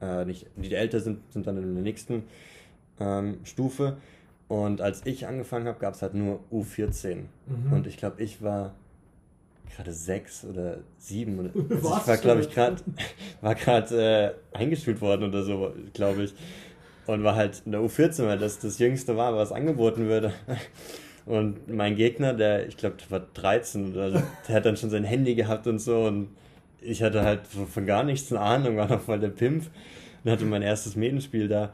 äh, 0.00 0.24
nicht, 0.24 0.46
die 0.56 0.74
älter 0.74 1.00
sind, 1.00 1.20
sind 1.32 1.46
dann 1.46 1.56
in 1.56 1.74
der 1.74 1.82
nächsten 1.84 2.24
ähm, 2.98 3.38
Stufe. 3.44 3.96
Und 4.48 4.80
als 4.80 5.06
ich 5.06 5.26
angefangen 5.26 5.66
habe, 5.66 5.78
gab 5.78 5.94
es 5.94 6.02
halt 6.02 6.14
nur 6.14 6.40
U14. 6.52 7.16
Mhm. 7.46 7.72
Und 7.72 7.86
ich 7.86 7.96
glaube, 7.96 8.22
ich 8.22 8.42
war 8.42 8.74
gerade 9.74 9.92
sechs 9.92 10.44
oder 10.44 10.78
sieben. 10.98 11.38
Oder, 11.38 11.50
also 11.70 11.96
ich 11.96 12.06
war, 12.08 12.16
glaube 12.16 12.40
ich, 12.40 12.50
gerade 12.50 12.82
äh, 14.52 14.56
eingeschult 14.56 15.00
worden 15.00 15.28
oder 15.28 15.44
so, 15.44 15.72
glaube 15.92 16.24
ich 16.24 16.34
und 17.06 17.24
war 17.24 17.34
halt 17.34 17.62
in 17.64 17.72
der 17.72 17.80
U14, 17.80 18.26
weil 18.26 18.38
das 18.38 18.58
das 18.58 18.78
Jüngste 18.78 19.16
war, 19.16 19.34
was 19.36 19.52
angeboten 19.52 20.06
würde. 20.06 20.32
Und 21.26 21.68
mein 21.68 21.96
Gegner, 21.96 22.34
der, 22.34 22.68
ich 22.68 22.76
glaube, 22.76 22.96
der 22.96 23.10
war 23.10 23.26
13, 23.32 23.92
oder, 23.92 24.10
der 24.48 24.54
hat 24.54 24.66
dann 24.66 24.76
schon 24.76 24.90
sein 24.90 25.04
Handy 25.04 25.34
gehabt 25.34 25.66
und 25.66 25.78
so 25.78 26.04
und 26.04 26.28
ich 26.82 27.02
hatte 27.02 27.22
halt 27.22 27.46
von 27.46 27.86
gar 27.86 28.04
nichts 28.04 28.30
eine 28.30 28.42
Ahnung, 28.42 28.76
war 28.76 28.88
noch 28.88 29.00
voll 29.00 29.18
der 29.18 29.28
Pimp 29.28 29.70
und 30.22 30.30
hatte 30.30 30.44
mein 30.44 30.60
erstes 30.60 30.96
Medenspiel 30.96 31.48
da. 31.48 31.72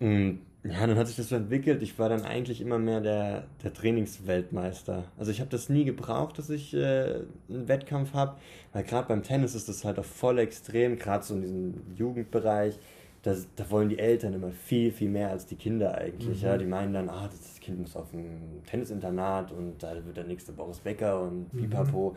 Und 0.00 0.40
ja, 0.64 0.86
dann 0.86 0.96
hat 0.96 1.06
sich 1.06 1.16
das 1.16 1.28
so 1.28 1.36
entwickelt. 1.36 1.82
Ich 1.82 1.98
war 1.98 2.08
dann 2.08 2.24
eigentlich 2.24 2.60
immer 2.60 2.78
mehr 2.78 3.00
der, 3.00 3.44
der 3.62 3.72
Trainingsweltmeister. 3.72 5.04
Also 5.16 5.30
ich 5.30 5.40
habe 5.40 5.50
das 5.50 5.68
nie 5.68 5.84
gebraucht, 5.84 6.38
dass 6.38 6.50
ich 6.50 6.74
äh, 6.74 7.20
einen 7.48 7.68
Wettkampf 7.68 8.12
habe, 8.12 8.36
weil 8.72 8.84
gerade 8.84 9.08
beim 9.08 9.22
Tennis 9.22 9.54
ist 9.54 9.68
das 9.68 9.84
halt 9.84 9.98
auch 9.98 10.04
voll 10.04 10.38
extrem, 10.38 10.98
gerade 10.98 11.24
so 11.24 11.34
in 11.34 11.42
diesem 11.42 11.74
Jugendbereich 11.96 12.78
das, 13.22 13.48
da 13.56 13.68
wollen 13.70 13.88
die 13.88 13.98
Eltern 13.98 14.34
immer 14.34 14.50
viel, 14.50 14.92
viel 14.92 15.08
mehr 15.08 15.30
als 15.30 15.46
die 15.46 15.56
Kinder 15.56 15.96
eigentlich. 15.96 16.40
Mhm. 16.40 16.46
Ja, 16.46 16.56
die 16.56 16.66
meinen 16.66 16.92
dann, 16.92 17.08
ah, 17.08 17.28
das 17.28 17.60
Kind 17.60 17.80
muss 17.80 17.96
auf 17.96 18.12
ein 18.12 18.62
Tennisinternat 18.66 19.52
und 19.52 19.82
da 19.82 19.94
wird 20.04 20.16
der 20.16 20.24
nächste 20.24 20.52
Boris 20.52 20.78
Becker 20.78 21.22
und 21.22 21.52
mhm. 21.52 21.58
pipapo. 21.58 22.10
Mhm. 22.10 22.16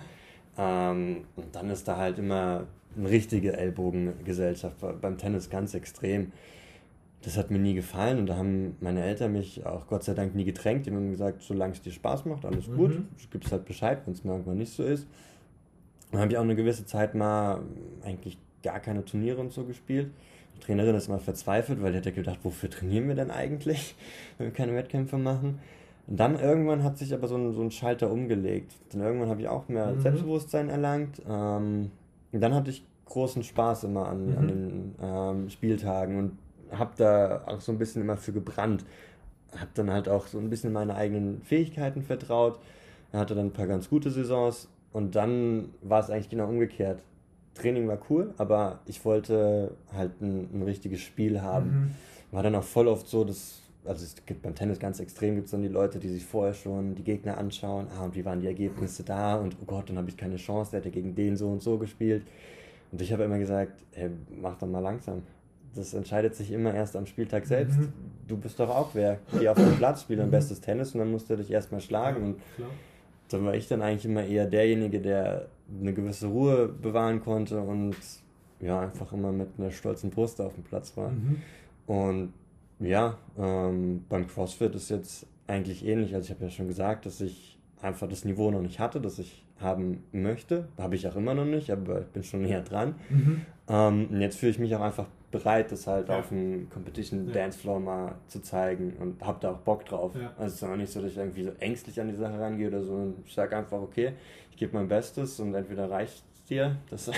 Ähm, 0.57 1.17
und 1.35 1.55
dann 1.55 1.69
ist 1.69 1.87
da 1.87 1.97
halt 1.97 2.19
immer 2.19 2.67
eine 2.95 3.09
richtige 3.09 3.53
Ellbogengesellschaft, 3.53 4.75
beim 5.01 5.17
Tennis 5.17 5.49
ganz 5.49 5.73
extrem. 5.73 6.31
Das 7.23 7.37
hat 7.37 7.51
mir 7.51 7.59
nie 7.59 7.75
gefallen 7.75 8.19
und 8.19 8.27
da 8.27 8.35
haben 8.35 8.75
meine 8.79 9.03
Eltern 9.03 9.33
mich 9.33 9.65
auch 9.65 9.87
Gott 9.87 10.03
sei 10.03 10.13
Dank 10.13 10.35
nie 10.35 10.43
gedrängt. 10.43 10.85
Die 10.85 10.91
haben 10.91 11.11
gesagt, 11.11 11.41
solange 11.43 11.73
es 11.73 11.81
dir 11.81 11.91
Spaß 11.91 12.25
macht, 12.25 12.45
alles 12.45 12.67
mhm. 12.67 12.77
gut. 12.77 13.01
Es 13.17 13.29
gibt 13.29 13.51
halt 13.51 13.65
Bescheid, 13.65 14.01
wenn 14.05 14.13
es 14.13 14.23
mir 14.23 14.31
irgendwann 14.31 14.57
nicht 14.57 14.73
so 14.73 14.83
ist. 14.83 15.07
Dann 16.11 16.21
habe 16.21 16.31
ich 16.31 16.37
auch 16.37 16.43
eine 16.43 16.55
gewisse 16.55 16.85
Zeit 16.85 17.15
mal 17.15 17.61
eigentlich 18.03 18.37
gar 18.63 18.79
keine 18.79 19.05
Turniere 19.05 19.39
und 19.39 19.51
so 19.51 19.63
gespielt. 19.63 20.11
Trainerin 20.61 20.95
ist 20.95 21.07
immer 21.07 21.19
verzweifelt, 21.19 21.81
weil 21.81 21.91
die 21.91 21.97
hat 21.97 22.05
ja 22.05 22.11
gedacht, 22.11 22.39
wofür 22.43 22.69
trainieren 22.69 23.07
wir 23.07 23.15
denn 23.15 23.31
eigentlich, 23.31 23.95
wenn 24.37 24.47
wir 24.47 24.53
keine 24.53 24.73
Wettkämpfe 24.75 25.17
machen? 25.17 25.59
Und 26.07 26.19
dann 26.19 26.39
irgendwann 26.39 26.83
hat 26.83 26.97
sich 26.97 27.13
aber 27.13 27.27
so 27.27 27.35
ein, 27.35 27.53
so 27.53 27.61
ein 27.61 27.71
Schalter 27.71 28.11
umgelegt. 28.11 28.73
Dann 28.91 29.01
irgendwann 29.01 29.29
habe 29.29 29.41
ich 29.41 29.47
auch 29.47 29.67
mehr 29.67 29.87
mhm. 29.87 30.01
Selbstbewusstsein 30.01 30.69
erlangt. 30.69 31.21
Ähm, 31.27 31.91
und 32.31 32.41
dann 32.41 32.53
hatte 32.53 32.71
ich 32.71 32.83
großen 33.05 33.43
Spaß 33.43 33.83
immer 33.83 34.07
an, 34.07 34.31
mhm. 34.31 34.37
an 34.37 34.47
den 34.47 34.95
ähm, 35.01 35.49
Spieltagen 35.49 36.17
und 36.17 36.37
habe 36.71 36.91
da 36.97 37.43
auch 37.45 37.61
so 37.61 37.71
ein 37.71 37.77
bisschen 37.77 38.01
immer 38.01 38.17
für 38.17 38.31
gebrannt. 38.31 38.85
Habe 39.55 39.71
dann 39.73 39.91
halt 39.91 40.07
auch 40.07 40.27
so 40.27 40.39
ein 40.39 40.49
bisschen 40.49 40.71
meine 40.71 40.95
eigenen 40.95 41.41
Fähigkeiten 41.41 42.01
vertraut. 42.01 42.59
Er 43.11 43.19
hatte 43.19 43.35
dann 43.35 43.47
ein 43.47 43.53
paar 43.53 43.67
ganz 43.67 43.89
gute 43.89 44.09
Saisons 44.09 44.69
und 44.93 45.15
dann 45.15 45.69
war 45.81 45.99
es 45.99 46.09
eigentlich 46.09 46.29
genau 46.29 46.47
umgekehrt. 46.47 46.99
Training 47.53 47.87
war 47.87 47.99
cool, 48.09 48.33
aber 48.37 48.79
ich 48.85 49.03
wollte 49.03 49.71
halt 49.93 50.21
ein, 50.21 50.49
ein 50.53 50.63
richtiges 50.63 51.01
Spiel 51.01 51.41
haben. 51.41 51.69
Mhm. 51.69 51.91
War 52.31 52.43
dann 52.43 52.55
auch 52.55 52.63
voll 52.63 52.87
oft 52.87 53.07
so, 53.07 53.23
dass, 53.23 53.61
also 53.85 54.05
es 54.05 54.15
gibt 54.25 54.41
beim 54.41 54.55
Tennis 54.55 54.79
ganz 54.79 54.99
extrem, 54.99 55.35
gibt 55.35 55.45
es 55.45 55.51
dann 55.51 55.61
die 55.61 55.67
Leute, 55.67 55.99
die 55.99 56.09
sich 56.09 56.25
vorher 56.25 56.53
schon 56.53 56.95
die 56.95 57.03
Gegner 57.03 57.37
anschauen, 57.37 57.87
ah, 57.97 58.05
und 58.05 58.15
wie 58.15 58.23
waren 58.23 58.39
die 58.39 58.47
Ergebnisse 58.47 59.03
da 59.03 59.35
und 59.35 59.57
oh 59.61 59.65
Gott, 59.65 59.89
dann 59.89 59.97
habe 59.97 60.09
ich 60.09 60.17
keine 60.17 60.37
Chance, 60.37 60.71
der 60.71 60.79
hat 60.79 60.85
ja 60.85 60.91
gegen 60.91 61.13
den 61.13 61.35
so 61.35 61.49
und 61.49 61.61
so 61.61 61.77
gespielt. 61.77 62.23
Und 62.91 63.01
ich 63.01 63.11
habe 63.11 63.23
immer 63.23 63.39
gesagt, 63.39 63.73
hey, 63.93 64.09
mach 64.41 64.57
doch 64.57 64.67
mal 64.67 64.79
langsam. 64.79 65.23
Das 65.75 65.93
entscheidet 65.93 66.35
sich 66.35 66.51
immer 66.51 66.73
erst 66.73 66.97
am 66.97 67.05
Spieltag 67.05 67.45
selbst. 67.45 67.79
Mhm. 67.79 67.93
Du 68.27 68.37
bist 68.37 68.59
doch 68.59 68.69
auch 68.69 68.89
wer. 68.93 69.19
Geh 69.39 69.47
auf 69.47 69.57
den 69.57 69.77
Platz, 69.77 70.01
spiel 70.01 70.17
dein 70.17 70.27
mhm. 70.27 70.31
bestes 70.31 70.59
Tennis 70.59 70.93
und 70.93 70.99
dann 70.99 71.11
musst 71.11 71.29
du 71.29 71.37
dich 71.37 71.49
erstmal 71.49 71.79
schlagen. 71.79 72.23
und 72.23 72.41
dann 73.29 73.45
war 73.45 73.55
ich 73.55 73.67
dann 73.67 73.81
eigentlich 73.81 74.05
immer 74.05 74.25
eher 74.25 74.45
derjenige, 74.45 74.99
der 74.99 75.47
eine 75.79 75.93
gewisse 75.93 76.27
Ruhe 76.27 76.67
bewahren 76.67 77.21
konnte 77.21 77.61
und 77.61 77.95
ja, 78.59 78.79
einfach 78.79 79.11
immer 79.13 79.31
mit 79.31 79.49
einer 79.57 79.71
stolzen 79.71 80.09
Brust 80.09 80.39
auf 80.39 80.53
dem 80.53 80.63
Platz 80.63 80.95
war. 80.95 81.11
Mhm. 81.11 81.41
Und 81.87 82.33
ja, 82.79 83.17
ähm, 83.37 84.05
beim 84.09 84.27
CrossFit 84.27 84.75
ist 84.75 84.89
jetzt 84.89 85.25
eigentlich 85.47 85.85
ähnlich. 85.85 86.13
Also 86.13 86.25
ich 86.25 86.31
habe 86.31 86.43
ja 86.45 86.49
schon 86.49 86.67
gesagt, 86.67 87.05
dass 87.05 87.21
ich 87.21 87.57
einfach 87.81 88.07
das 88.07 88.25
Niveau 88.25 88.51
noch 88.51 88.61
nicht 88.61 88.79
hatte, 88.79 89.01
das 89.01 89.19
ich 89.19 89.43
haben 89.59 90.03
möchte. 90.11 90.67
Habe 90.77 90.95
ich 90.95 91.07
auch 91.07 91.15
immer 91.15 91.33
noch 91.33 91.45
nicht, 91.45 91.71
aber 91.71 92.01
ich 92.01 92.07
bin 92.07 92.23
schon 92.23 92.41
näher 92.41 92.61
dran. 92.61 92.95
Mhm. 93.09 93.41
Ähm, 93.67 94.07
und 94.11 94.21
jetzt 94.21 94.37
fühle 94.37 94.51
ich 94.51 94.59
mich 94.59 94.75
auch 94.75 94.81
einfach 94.81 95.07
bereit, 95.31 95.71
das 95.71 95.87
halt 95.87 96.09
ja. 96.09 96.19
auf 96.19 96.29
dem 96.29 96.69
Competition 96.69 97.27
ja. 97.27 97.33
Dancefloor 97.33 97.79
mal 97.79 98.15
zu 98.27 98.41
zeigen 98.41 98.93
und 98.99 99.25
habe 99.25 99.39
da 99.41 99.51
auch 99.51 99.59
Bock 99.59 99.85
drauf. 99.85 100.13
Ja. 100.15 100.33
Also 100.37 100.47
es 100.47 100.53
ist 100.55 100.63
auch 100.63 100.75
nicht 100.75 100.91
so, 100.91 101.01
dass 101.01 101.11
ich 101.11 101.17
irgendwie 101.17 101.43
so 101.43 101.51
ängstlich 101.59 101.99
an 101.99 102.09
die 102.09 102.15
Sache 102.15 102.39
rangehe 102.39 102.67
oder 102.67 102.83
so. 102.83 103.13
Ich 103.25 103.33
sage 103.33 103.55
einfach, 103.57 103.79
okay, 103.79 104.13
ich 104.51 104.57
gebe 104.57 104.75
mein 104.75 104.87
Bestes 104.87 105.39
und 105.39 105.55
entweder 105.55 105.89
reicht 105.89 106.23
dir, 106.49 106.75
das 106.89 107.09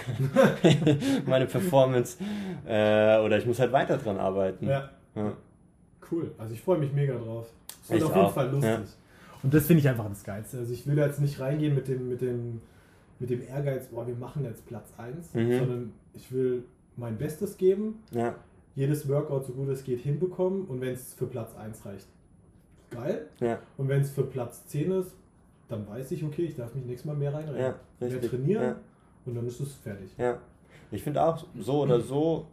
meine 1.25 1.47
Performance. 1.47 2.17
Äh, 2.65 3.19
oder 3.19 3.37
ich 3.37 3.45
muss 3.45 3.59
halt 3.59 3.71
weiter 3.71 3.97
dran 3.97 4.17
arbeiten. 4.17 4.67
Ja. 4.67 4.89
Cool. 6.11 6.31
Also 6.37 6.53
ich 6.53 6.61
freue 6.61 6.77
mich 6.77 6.93
mega 6.93 7.15
drauf. 7.15 7.47
Es 7.83 7.89
wird 7.89 8.03
auf 8.03 8.15
jeden 8.15 8.25
auch. 8.27 8.33
Fall 8.33 8.49
lustig. 8.49 8.95
Und 9.41 9.53
das 9.53 9.65
finde 9.65 9.81
ich 9.81 9.89
einfach 9.89 10.07
das 10.07 10.23
Geilste. 10.23 10.59
Also 10.59 10.73
ich 10.73 10.87
will 10.87 10.97
jetzt 10.97 11.19
nicht 11.19 11.39
reingehen 11.39 11.75
mit 11.75 11.87
dem, 11.87 12.07
mit 12.09 12.21
dem, 12.21 12.61
mit 13.19 13.29
dem 13.29 13.45
Ehrgeiz, 13.45 13.87
boah, 13.87 14.07
wir 14.07 14.15
machen 14.15 14.45
jetzt 14.45 14.65
Platz 14.65 14.93
1, 14.97 15.33
mhm. 15.33 15.59
sondern 15.59 15.93
ich 16.13 16.31
will 16.31 16.63
mein 16.95 17.17
Bestes 17.17 17.57
geben. 17.57 18.03
Ja. 18.11 18.35
Jedes 18.75 19.07
Workout 19.07 19.45
so 19.45 19.53
gut 19.53 19.69
es 19.69 19.83
geht 19.83 19.99
hinbekommen 19.99 20.65
und 20.65 20.81
wenn 20.81 20.93
es 20.93 21.13
für 21.13 21.27
Platz 21.27 21.55
1 21.55 21.85
reicht, 21.85 22.07
geil. 22.89 23.27
Ja. 23.39 23.59
Und 23.77 23.87
wenn 23.87 24.01
es 24.01 24.11
für 24.11 24.23
Platz 24.23 24.65
10 24.67 24.91
ist, 24.91 25.15
dann 25.67 25.87
weiß 25.87 26.11
ich, 26.11 26.23
okay, 26.23 26.43
ich 26.43 26.55
darf 26.55 26.73
mich 26.73 26.85
nächstes 26.85 27.05
Mal 27.05 27.15
mehr 27.15 27.33
reinrennen. 27.33 27.73
Ja, 27.99 28.07
mehr 28.07 28.21
trainieren 28.21 28.63
ja. 28.63 28.75
und 29.25 29.35
dann 29.35 29.47
ist 29.47 29.59
es 29.59 29.73
fertig. 29.75 30.11
Ja. 30.17 30.39
Ich 30.91 31.03
finde 31.03 31.23
auch 31.23 31.43
so 31.57 31.81
oder 31.81 31.99
so, 31.99 32.47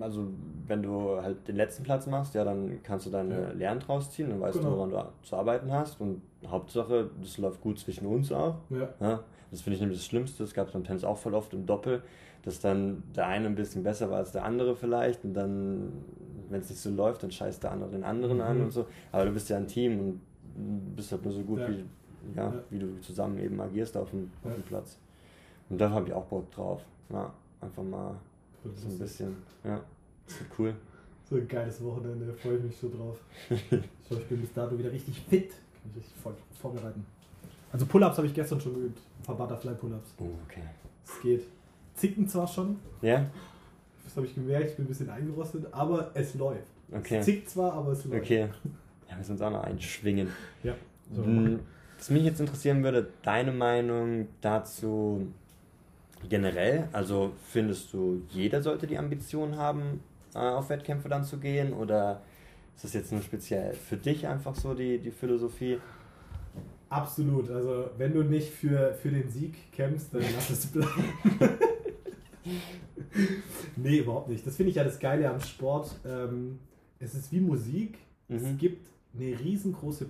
also 0.00 0.28
wenn 0.66 0.82
du 0.82 1.20
halt 1.20 1.48
den 1.48 1.56
letzten 1.56 1.82
Platz 1.82 2.06
machst, 2.06 2.34
ja, 2.34 2.44
dann 2.44 2.80
kannst 2.82 3.06
du 3.06 3.10
deine 3.10 3.40
ja. 3.40 3.52
Lehren 3.52 3.80
draus 3.80 4.10
ziehen, 4.10 4.30
dann 4.30 4.40
weißt 4.40 4.58
genau. 4.58 4.70
du, 4.70 4.76
woran 4.76 4.90
du 4.90 5.12
zu 5.22 5.36
arbeiten 5.36 5.72
hast 5.72 6.00
und 6.00 6.22
Hauptsache, 6.46 7.10
das 7.20 7.38
läuft 7.38 7.60
gut 7.60 7.78
zwischen 7.78 8.06
uns 8.06 8.30
auch. 8.30 8.56
Ja. 8.70 8.88
ja 9.00 9.24
das 9.50 9.60
finde 9.60 9.74
ich 9.74 9.80
nämlich 9.80 9.98
das 9.98 10.06
Schlimmste, 10.06 10.42
das 10.42 10.54
gab 10.54 10.68
es 10.68 10.72
beim 10.72 10.84
Tennis 10.84 11.04
auch 11.04 11.18
voll 11.18 11.34
oft 11.34 11.52
im 11.52 11.66
Doppel, 11.66 12.02
dass 12.42 12.60
dann 12.60 13.02
der 13.14 13.26
eine 13.26 13.46
ein 13.46 13.54
bisschen 13.54 13.82
besser 13.82 14.10
war 14.10 14.18
als 14.18 14.32
der 14.32 14.44
andere 14.44 14.74
vielleicht 14.76 15.24
und 15.24 15.34
dann, 15.34 15.92
wenn 16.48 16.60
es 16.60 16.70
nicht 16.70 16.80
so 16.80 16.90
läuft, 16.90 17.22
dann 17.22 17.30
scheißt 17.30 17.62
der 17.62 17.72
andere 17.72 17.90
den 17.90 18.04
anderen 18.04 18.38
mhm. 18.38 18.42
an 18.42 18.60
und 18.62 18.70
so, 18.70 18.86
aber 19.10 19.26
du 19.26 19.32
bist 19.32 19.48
ja 19.48 19.56
ein 19.56 19.66
Team 19.66 20.00
und 20.00 20.96
bist 20.96 21.12
halt 21.12 21.24
nur 21.24 21.32
so 21.32 21.42
gut 21.42 21.60
ja. 21.60 21.68
wie 21.68 21.84
ja, 22.36 22.44
ja, 22.44 22.64
wie 22.70 22.78
du 22.78 23.00
zusammen 23.00 23.38
eben 23.38 23.60
agierst 23.60 23.96
auf 23.96 24.10
dem, 24.10 24.30
auf 24.44 24.54
dem 24.54 24.62
Platz. 24.62 24.96
Und 25.68 25.80
da 25.80 25.90
habe 25.90 26.08
ich 26.08 26.12
auch 26.12 26.24
Bock 26.26 26.50
drauf. 26.50 26.82
Ja, 27.10 27.32
einfach 27.60 27.82
mal 27.82 28.14
so 28.62 28.88
ein 28.88 28.98
bisschen. 28.98 29.36
Ja, 29.64 29.80
cool. 30.58 30.74
So 31.28 31.36
ein 31.36 31.48
geiles 31.48 31.82
Wochenende, 31.82 32.26
da 32.26 32.32
freue 32.34 32.58
ich 32.58 32.64
mich 32.64 32.76
so 32.76 32.90
drauf. 32.90 33.18
ich 33.50 34.10
hoffe, 34.10 34.20
ich 34.20 34.28
bin 34.28 34.40
bis 34.40 34.52
dato 34.52 34.78
wieder 34.78 34.92
richtig 34.92 35.20
fit. 35.20 35.50
Kann 35.50 35.90
mich 35.94 35.96
richtig 35.96 36.16
vor, 36.22 36.34
vorbereiten. 36.60 37.04
Also 37.72 37.86
Pull-Ups 37.86 38.18
habe 38.18 38.26
ich 38.26 38.34
gestern 38.34 38.60
schon 38.60 38.74
geübt. 38.74 39.00
Ein 39.20 39.24
paar 39.24 39.36
Butterfly-Pull-Ups. 39.36 40.14
Oh, 40.18 40.28
okay. 40.46 40.62
Es 41.04 41.20
geht. 41.20 41.42
Zicken 42.02 42.26
zwar 42.26 42.48
schon. 42.48 42.80
Ja. 43.00 43.26
Das 44.04 44.16
habe 44.16 44.26
ich 44.26 44.34
gemerkt, 44.34 44.70
ich 44.70 44.76
bin 44.76 44.86
ein 44.86 44.88
bisschen 44.88 45.08
eingerostet, 45.08 45.66
aber 45.70 46.10
es 46.14 46.34
läuft. 46.34 46.66
Okay. 46.90 47.18
Es 47.18 47.26
zickt 47.26 47.48
zwar, 47.48 47.74
aber 47.74 47.92
es 47.92 48.04
läuft. 48.04 48.24
Okay. 48.24 48.40
Ja, 48.40 48.48
wir 49.10 49.16
müssen 49.18 49.32
uns 49.32 49.40
auch 49.40 49.52
noch 49.52 49.62
einschwingen. 49.62 50.26
Ja. 50.64 50.74
So. 51.14 51.24
Hm, 51.24 51.60
was 51.96 52.10
mich 52.10 52.24
jetzt 52.24 52.40
interessieren 52.40 52.82
würde, 52.82 53.08
deine 53.22 53.52
Meinung 53.52 54.26
dazu 54.40 55.28
generell. 56.28 56.88
Also 56.90 57.34
findest 57.52 57.92
du, 57.92 58.22
jeder 58.30 58.62
sollte 58.62 58.88
die 58.88 58.98
Ambition 58.98 59.56
haben, 59.56 60.00
äh, 60.34 60.38
auf 60.38 60.70
Wettkämpfe 60.70 61.08
dann 61.08 61.22
zu 61.22 61.38
gehen? 61.38 61.72
Oder 61.72 62.20
ist 62.74 62.82
das 62.82 62.94
jetzt 62.94 63.12
nur 63.12 63.22
speziell 63.22 63.74
für 63.74 63.96
dich 63.96 64.26
einfach 64.26 64.56
so 64.56 64.74
die, 64.74 64.98
die 64.98 65.12
Philosophie? 65.12 65.78
Absolut. 66.88 67.48
Also 67.48 67.90
wenn 67.96 68.12
du 68.12 68.24
nicht 68.24 68.50
für, 68.50 68.92
für 68.94 69.10
den 69.10 69.30
Sieg 69.30 69.70
kämpfst, 69.70 70.12
dann 70.12 70.24
lass 70.34 70.50
es 70.50 70.66
bleiben. 70.66 71.14
nee, 73.76 73.98
überhaupt 73.98 74.28
nicht. 74.28 74.46
Das 74.46 74.56
finde 74.56 74.70
ich 74.70 74.76
ja 74.76 74.84
das 74.84 74.98
Geile 74.98 75.30
am 75.30 75.40
Sport. 75.40 75.94
Ähm, 76.04 76.58
es 76.98 77.14
ist 77.14 77.32
wie 77.32 77.40
Musik. 77.40 77.98
Mhm. 78.28 78.36
Es 78.36 78.58
gibt 78.58 78.86
eine 79.14 79.38
riesengroße 79.38 80.08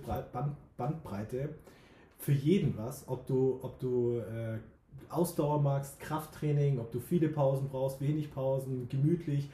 Bandbreite 0.77 1.49
für 2.17 2.31
jeden 2.31 2.77
was, 2.77 3.07
ob 3.07 3.27
du, 3.27 3.59
ob 3.61 3.79
du 3.79 4.19
äh, 4.19 4.57
Ausdauer 5.09 5.61
magst, 5.61 5.99
Krafttraining, 5.99 6.79
ob 6.79 6.91
du 6.91 6.99
viele 6.99 7.27
Pausen 7.27 7.67
brauchst, 7.69 8.01
wenig 8.01 8.33
Pausen, 8.33 8.87
gemütlich. 8.89 9.49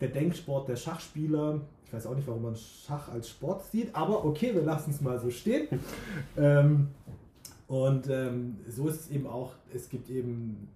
Der 0.00 0.08
Denksport 0.08 0.68
der 0.68 0.76
Schachspieler. 0.76 1.60
Ich 1.84 1.92
weiß 1.92 2.06
auch 2.06 2.14
nicht, 2.14 2.26
warum 2.26 2.42
man 2.42 2.56
Schach 2.56 3.08
als 3.10 3.28
Sport 3.28 3.64
sieht, 3.66 3.94
aber 3.94 4.24
okay, 4.24 4.54
wir 4.54 4.62
lassen 4.62 4.90
es 4.90 5.00
mal 5.00 5.18
so 5.18 5.30
stehen. 5.30 5.68
ähm, 6.36 6.88
und 7.66 8.08
ähm, 8.08 8.58
so 8.68 8.88
ist 8.88 9.00
es 9.00 9.10
eben 9.10 9.26
auch, 9.26 9.52
es 9.72 9.88
gibt 9.88 10.10
eben 10.10 10.68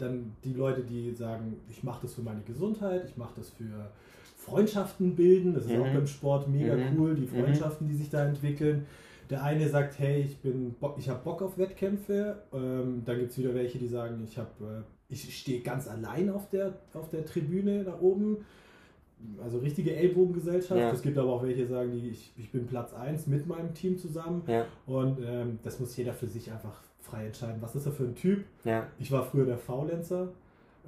dann 0.00 0.32
die 0.44 0.52
Leute, 0.52 0.82
die 0.82 1.12
sagen, 1.12 1.56
ich 1.68 1.82
mache 1.82 2.02
das 2.02 2.14
für 2.14 2.22
meine 2.22 2.42
Gesundheit, 2.42 3.04
ich 3.08 3.16
mache 3.16 3.34
das 3.36 3.50
für 3.50 3.90
Freundschaften 4.36 5.14
bilden, 5.14 5.54
das 5.54 5.64
ist 5.64 5.72
mhm. 5.72 5.82
auch 5.82 5.92
beim 5.92 6.06
Sport 6.06 6.48
mega 6.48 6.74
mhm. 6.74 6.98
cool, 6.98 7.14
die 7.14 7.22
mhm. 7.22 7.44
Freundschaften, 7.44 7.88
die 7.88 7.94
sich 7.94 8.10
da 8.10 8.24
entwickeln. 8.24 8.86
Der 9.28 9.44
eine 9.44 9.68
sagt, 9.68 9.98
hey, 9.98 10.22
ich 10.22 10.38
bin, 10.38 10.74
ich 10.98 11.08
habe 11.08 11.22
Bock 11.22 11.40
auf 11.42 11.56
Wettkämpfe. 11.56 12.42
Ähm, 12.52 13.02
dann 13.04 13.18
gibt 13.18 13.30
es 13.30 13.38
wieder 13.38 13.54
welche, 13.54 13.78
die 13.78 13.86
sagen, 13.86 14.20
ich 14.24 14.36
habe, 14.38 14.50
äh, 14.60 15.12
ich 15.12 15.38
stehe 15.38 15.60
ganz 15.60 15.86
allein 15.86 16.30
auf 16.30 16.48
der, 16.48 16.74
auf 16.94 17.08
der 17.10 17.24
Tribüne 17.24 17.84
da 17.84 17.96
oben. 18.00 18.38
Also 19.40 19.58
richtige 19.58 19.94
Ellbogengesellschaft. 19.94 20.80
Ja. 20.80 20.90
Es 20.90 21.02
gibt 21.02 21.16
aber 21.16 21.30
auch 21.30 21.42
welche, 21.44 21.62
die 21.62 21.68
sagen, 21.68 21.92
die, 21.92 22.08
ich, 22.08 22.32
ich 22.38 22.50
bin 22.50 22.66
Platz 22.66 22.92
1 22.92 23.28
mit 23.28 23.46
meinem 23.46 23.72
Team 23.72 23.98
zusammen. 23.98 24.42
Ja. 24.48 24.66
Und 24.86 25.18
ähm, 25.24 25.60
das 25.62 25.78
muss 25.78 25.96
jeder 25.96 26.14
für 26.14 26.26
sich 26.26 26.50
einfach 26.50 26.82
frei 27.10 27.26
entscheiden. 27.26 27.56
Was 27.60 27.74
ist 27.74 27.86
er 27.86 27.92
für 27.92 28.04
ein 28.04 28.14
Typ? 28.14 28.44
Ja. 28.64 28.86
Ich 28.98 29.10
war 29.10 29.24
früher 29.24 29.46
der 29.46 29.58
Faulenzer. 29.58 30.28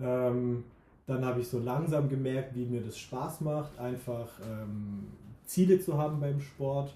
Ähm, 0.01 0.65
dann 1.07 1.25
habe 1.25 1.41
ich 1.41 1.49
so 1.49 1.59
langsam 1.59 2.09
gemerkt, 2.09 2.55
wie 2.55 2.65
mir 2.65 2.81
das 2.81 2.97
Spaß 2.99 3.41
macht, 3.41 3.79
einfach 3.79 4.29
ähm, 4.41 5.09
Ziele 5.45 5.81
zu 5.81 5.99
haben 5.99 6.21
beim 6.21 6.41
Sport 6.41 6.95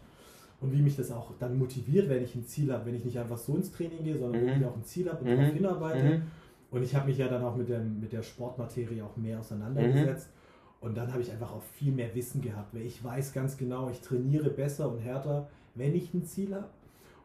und 0.60 0.72
wie 0.72 0.80
mich 0.80 0.96
das 0.96 1.10
auch 1.10 1.32
dann 1.38 1.58
motiviert, 1.58 2.08
wenn 2.08 2.22
ich 2.22 2.34
ein 2.34 2.46
Ziel 2.46 2.72
habe, 2.72 2.86
wenn 2.86 2.94
ich 2.94 3.04
nicht 3.04 3.18
einfach 3.18 3.36
so 3.36 3.54
ins 3.56 3.72
Training 3.72 4.04
gehe, 4.04 4.18
sondern 4.18 4.42
mhm. 4.42 4.46
wenn 4.46 4.60
ich 4.60 4.66
auch 4.66 4.76
ein 4.76 4.84
Ziel 4.84 5.10
habe 5.10 5.24
und 5.24 5.30
mhm. 5.30 5.36
darauf 5.36 5.54
hinarbeite. 5.54 6.04
Mhm. 6.04 6.22
Und 6.70 6.82
ich 6.82 6.94
habe 6.94 7.08
mich 7.08 7.18
ja 7.18 7.28
dann 7.28 7.44
auch 7.44 7.56
mit, 7.56 7.68
dem, 7.68 8.00
mit 8.00 8.12
der 8.12 8.22
Sportmaterie 8.22 9.02
auch 9.02 9.16
mehr 9.16 9.40
auseinandergesetzt. 9.40 10.28
Mhm. 10.28 10.88
Und 10.88 10.96
dann 10.96 11.12
habe 11.12 11.22
ich 11.22 11.30
einfach 11.30 11.52
auch 11.52 11.62
viel 11.62 11.92
mehr 11.92 12.14
Wissen 12.14 12.42
gehabt, 12.42 12.74
weil 12.74 12.82
ich 12.82 13.02
weiß 13.02 13.32
ganz 13.32 13.56
genau, 13.56 13.90
ich 13.90 14.00
trainiere 14.00 14.50
besser 14.50 14.90
und 14.90 14.98
härter, 14.98 15.48
wenn 15.74 15.94
ich 15.94 16.12
ein 16.14 16.24
Ziel 16.24 16.54
habe. 16.54 16.68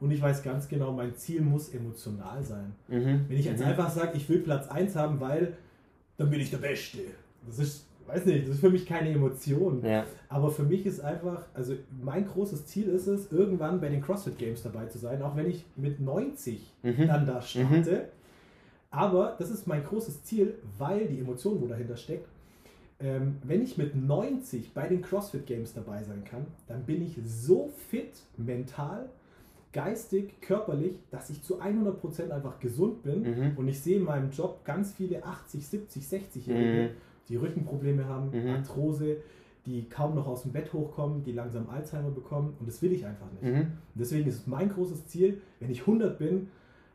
Und 0.02 0.12
ich 0.12 0.22
weiß 0.22 0.44
ganz 0.44 0.68
genau, 0.68 0.92
mein 0.92 1.16
Ziel 1.16 1.42
muss 1.42 1.70
emotional 1.70 2.44
sein. 2.44 2.74
Mhm. 2.90 3.26
Wenn 3.30 3.38
ich 3.38 3.46
jetzt 3.46 3.62
mhm. 3.62 3.68
einfach 3.68 3.90
sage, 3.90 4.18
ich 4.18 4.28
will 4.28 4.40
Platz 4.40 4.68
1 4.68 4.96
haben, 4.98 5.22
weil 5.22 5.54
dann 6.18 6.30
bin 6.30 6.42
ich 6.42 6.50
der 6.50 6.58
Beste. 6.58 7.00
Das 7.48 7.60
ist 7.60 7.86
weiß 8.12 8.26
nicht, 8.26 8.48
das 8.48 8.56
ist 8.56 8.60
für 8.60 8.70
mich 8.70 8.86
keine 8.86 9.10
Emotion. 9.10 9.84
Ja. 9.86 10.06
Aber 10.30 10.52
für 10.52 10.64
mich 10.64 10.86
ist 10.86 11.00
einfach, 11.00 11.46
also 11.54 11.76
mein 12.02 12.26
großes 12.28 12.66
Ziel 12.66 12.88
ist 12.90 13.08
es, 13.08 13.32
irgendwann 13.32 13.80
bei 13.80 13.90
den 13.90 14.02
CrossFit 14.02 14.38
Games 14.38 14.64
dabei 14.64 14.86
zu 14.88 14.98
sein, 14.98 15.22
auch 15.22 15.36
wenn 15.36 15.50
ich 15.50 15.66
mit 15.76 16.00
90 16.00 16.74
mhm. 16.84 17.08
dann 17.08 17.26
da 17.26 17.42
starte. 17.42 17.92
Mhm. 17.92 18.22
Aber 18.90 19.36
das 19.40 19.50
ist 19.50 19.68
mein 19.68 19.84
großes 19.84 20.24
Ziel, 20.24 20.56
weil 20.78 21.08
die 21.08 21.20
Emotion, 21.20 21.62
wo 21.62 21.68
dahinter 21.68 21.96
steckt, 21.96 22.28
ähm, 23.00 23.38
wenn 23.44 23.62
ich 23.62 23.78
mit 23.78 23.96
90 23.96 24.74
bei 24.74 24.88
den 24.88 25.02
CrossFit 25.02 25.46
Games 25.46 25.74
dabei 25.74 26.04
sein 26.04 26.24
kann, 26.24 26.46
dann 26.68 26.84
bin 26.84 27.02
ich 27.02 27.18
so 27.26 27.72
fit, 27.90 28.12
mental, 28.38 29.10
geistig, 29.74 30.42
körperlich, 30.42 30.96
dass 31.10 31.30
ich 31.30 31.42
zu 31.44 31.62
100% 31.62 32.30
einfach 32.30 32.60
gesund 32.60 33.04
bin. 33.04 33.22
Mhm. 33.24 33.58
Und 33.58 33.68
ich 33.68 33.80
sehe 33.80 33.98
in 33.98 34.04
meinem 34.04 34.32
Job 34.32 34.64
ganz 34.66 34.94
viele 34.94 35.24
80, 35.24 35.66
70, 35.66 36.04
60-Jährige, 36.04 36.92
die 37.30 37.36
Rückenprobleme 37.38 38.06
haben, 38.06 38.32
mhm. 38.32 38.50
Arthrose, 38.50 39.18
die 39.66 39.88
kaum 39.88 40.16
noch 40.16 40.28
aus 40.28 40.44
dem 40.44 40.52
Bett 40.52 40.74
hochkommen, 40.74 41.24
die 41.24 41.32
langsam 41.32 41.70
Alzheimer 41.70 42.10
bekommen 42.10 42.56
und 42.60 42.68
das 42.68 42.82
will 42.82 42.92
ich 42.92 43.06
einfach 43.06 43.28
nicht. 43.32 43.44
Mhm. 43.44 43.74
deswegen 43.94 44.28
ist 44.28 44.40
es 44.40 44.48
mein 44.48 44.70
großes 44.70 45.08
Ziel, 45.08 45.40
wenn 45.60 45.70
ich 45.70 45.82
100 45.82 46.18
bin, 46.18 46.48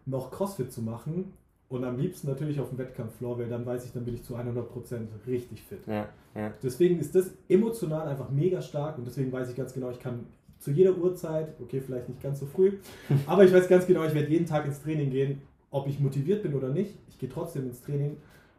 noch 0.05 0.31
Crossfit 0.31 0.73
zu 0.73 0.83
machen 0.83 1.33
und 1.69 1.85
am 1.85 1.97
liebsten 1.99 2.29
natürlich 2.29 2.61
auf 2.61 2.71
dem 2.71 2.79
Wettkampffloor, 2.79 3.39
weil 3.39 3.49
dann 3.49 3.65
weiß 3.67 3.85
ich, 3.85 3.93
dann 3.93 4.05
bin 4.05 4.15
ich 4.15 4.23
zu 4.23 4.37
100% 4.37 5.07
richtig 5.27 5.63
fit. 5.63 5.81
Ja, 5.87 6.09
ja. 6.35 6.53
Deswegen 6.63 6.99
ist 6.99 7.15
das 7.15 7.31
emotional 7.49 8.09
einfach 8.09 8.31
mega 8.31 8.61
stark 8.61 8.99
und 8.99 9.07
deswegen 9.07 9.33
weiß 9.33 9.51
ich 9.51 9.57
ganz 9.57 9.73
genau, 9.73 9.91
ich 9.91 10.01
kann 10.01 10.27
zu 10.59 10.71
jeder 10.71 10.97
Uhrzeit, 10.97 11.49
okay, 11.61 11.81
vielleicht 11.81 12.09
nicht 12.09 12.23
ganz 12.23 12.41
so 12.41 12.47
früh, 12.47 12.73
aber 13.27 13.45
ich 13.45 13.53
weiß 13.53 13.69
ganz 13.69 13.87
genau, 13.87 14.05
ich 14.05 14.15
werde 14.15 14.29
jeden 14.29 14.47
Tag 14.47 14.67
ins 14.67 14.83
Training 14.83 15.11
gehen, 15.11 15.43
ob 15.71 15.87
ich 15.89 16.01
motiviert 16.01 16.43
bin 16.43 16.55
oder 16.55 16.69
nicht. 16.69 16.95
Ich 17.09 17.19
gehe 17.19 17.29
trotzdem 17.29 17.67
ins 17.67 17.83
Training, 17.83 18.17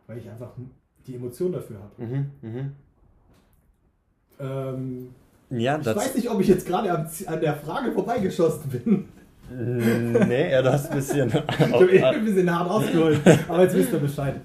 weil 0.07 0.17
ich 0.17 0.29
einfach 0.29 0.51
die 1.05 1.15
Emotion 1.15 1.51
dafür 1.51 1.77
habe. 1.79 2.03
Mhm, 2.03 2.31
mh. 2.41 2.69
ähm, 4.39 5.09
ja, 5.49 5.79
ich 5.79 5.85
weiß 5.85 6.15
nicht, 6.15 6.29
ob 6.29 6.41
ich 6.41 6.47
jetzt 6.47 6.67
gerade 6.67 6.91
an, 6.91 7.09
an 7.25 7.39
der 7.39 7.55
Frage 7.55 7.91
vorbeigeschossen 7.91 8.69
bin. 8.69 9.05
Nee, 9.49 10.51
ja, 10.51 10.61
du 10.61 10.73
hast 10.73 10.89
ein 10.89 10.97
bisschen. 10.97 11.29
ich 11.29 12.03
habe 12.03 12.17
ein 12.17 12.25
bisschen 12.25 12.53
hart 12.53 12.69
ausgeholt, 12.69 13.21
aber 13.47 13.63
jetzt 13.63 13.75
wisst 13.75 13.93
ihr 13.93 13.99
Bescheid. 13.99 14.41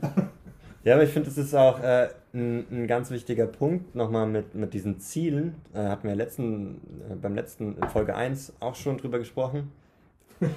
Ja, 0.85 0.95
aber 0.95 1.05
ich 1.05 1.11
finde, 1.11 1.29
das 1.29 1.39
ist 1.39 1.55
auch 1.55 1.81
äh, 1.81 2.09
ein, 2.35 2.67
ein, 2.71 2.87
ganz 2.89 3.11
wichtiger 3.11 3.47
Punkt, 3.47 3.95
nochmal 3.95 4.27
mit, 4.27 4.55
mit 4.55 4.75
diesen 4.75 4.99
Zielen. 4.99 5.55
Äh, 5.75 5.79
hatten 5.79 6.09
wir 6.09 6.17
letzten, 6.17 6.81
äh, 7.09 7.15
beim 7.15 7.35
letzten, 7.35 7.77
in 7.77 7.89
Folge 7.89 8.17
1 8.17 8.55
auch 8.59 8.75
schon 8.75 8.99
drüber 8.99 9.19
gesprochen. 9.19 9.71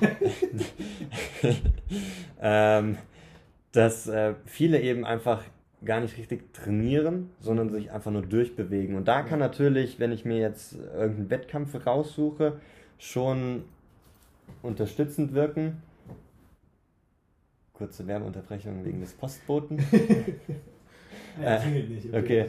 ähm, 2.41 2.97
dass 3.71 4.07
äh, 4.07 4.33
viele 4.45 4.81
eben 4.81 5.05
einfach 5.05 5.43
gar 5.83 5.99
nicht 5.99 6.17
richtig 6.17 6.51
trainieren, 6.53 7.29
sondern 7.39 7.69
sich 7.71 7.91
einfach 7.91 8.09
nur 8.11 8.23
durchbewegen. 8.23 8.95
Und 8.95 9.07
da 9.07 9.21
kann 9.21 9.37
natürlich, 9.37 9.99
wenn 9.99 10.11
ich 10.11 10.25
mir 10.25 10.37
jetzt 10.37 10.75
irgendeinen 10.95 11.29
Wettkampf 11.29 11.85
raussuche, 11.85 12.53
schon 12.97 13.63
unterstützend 14.63 15.33
wirken. 15.33 15.83
Kurze 17.75 18.07
Werbeunterbrechung 18.07 18.83
wegen 18.85 19.01
des 19.01 19.13
Postboten. 19.13 19.79
Ja, 21.43 21.57
klingelt 21.57 21.89
nicht. 21.89 22.13
Okay. 22.13 22.45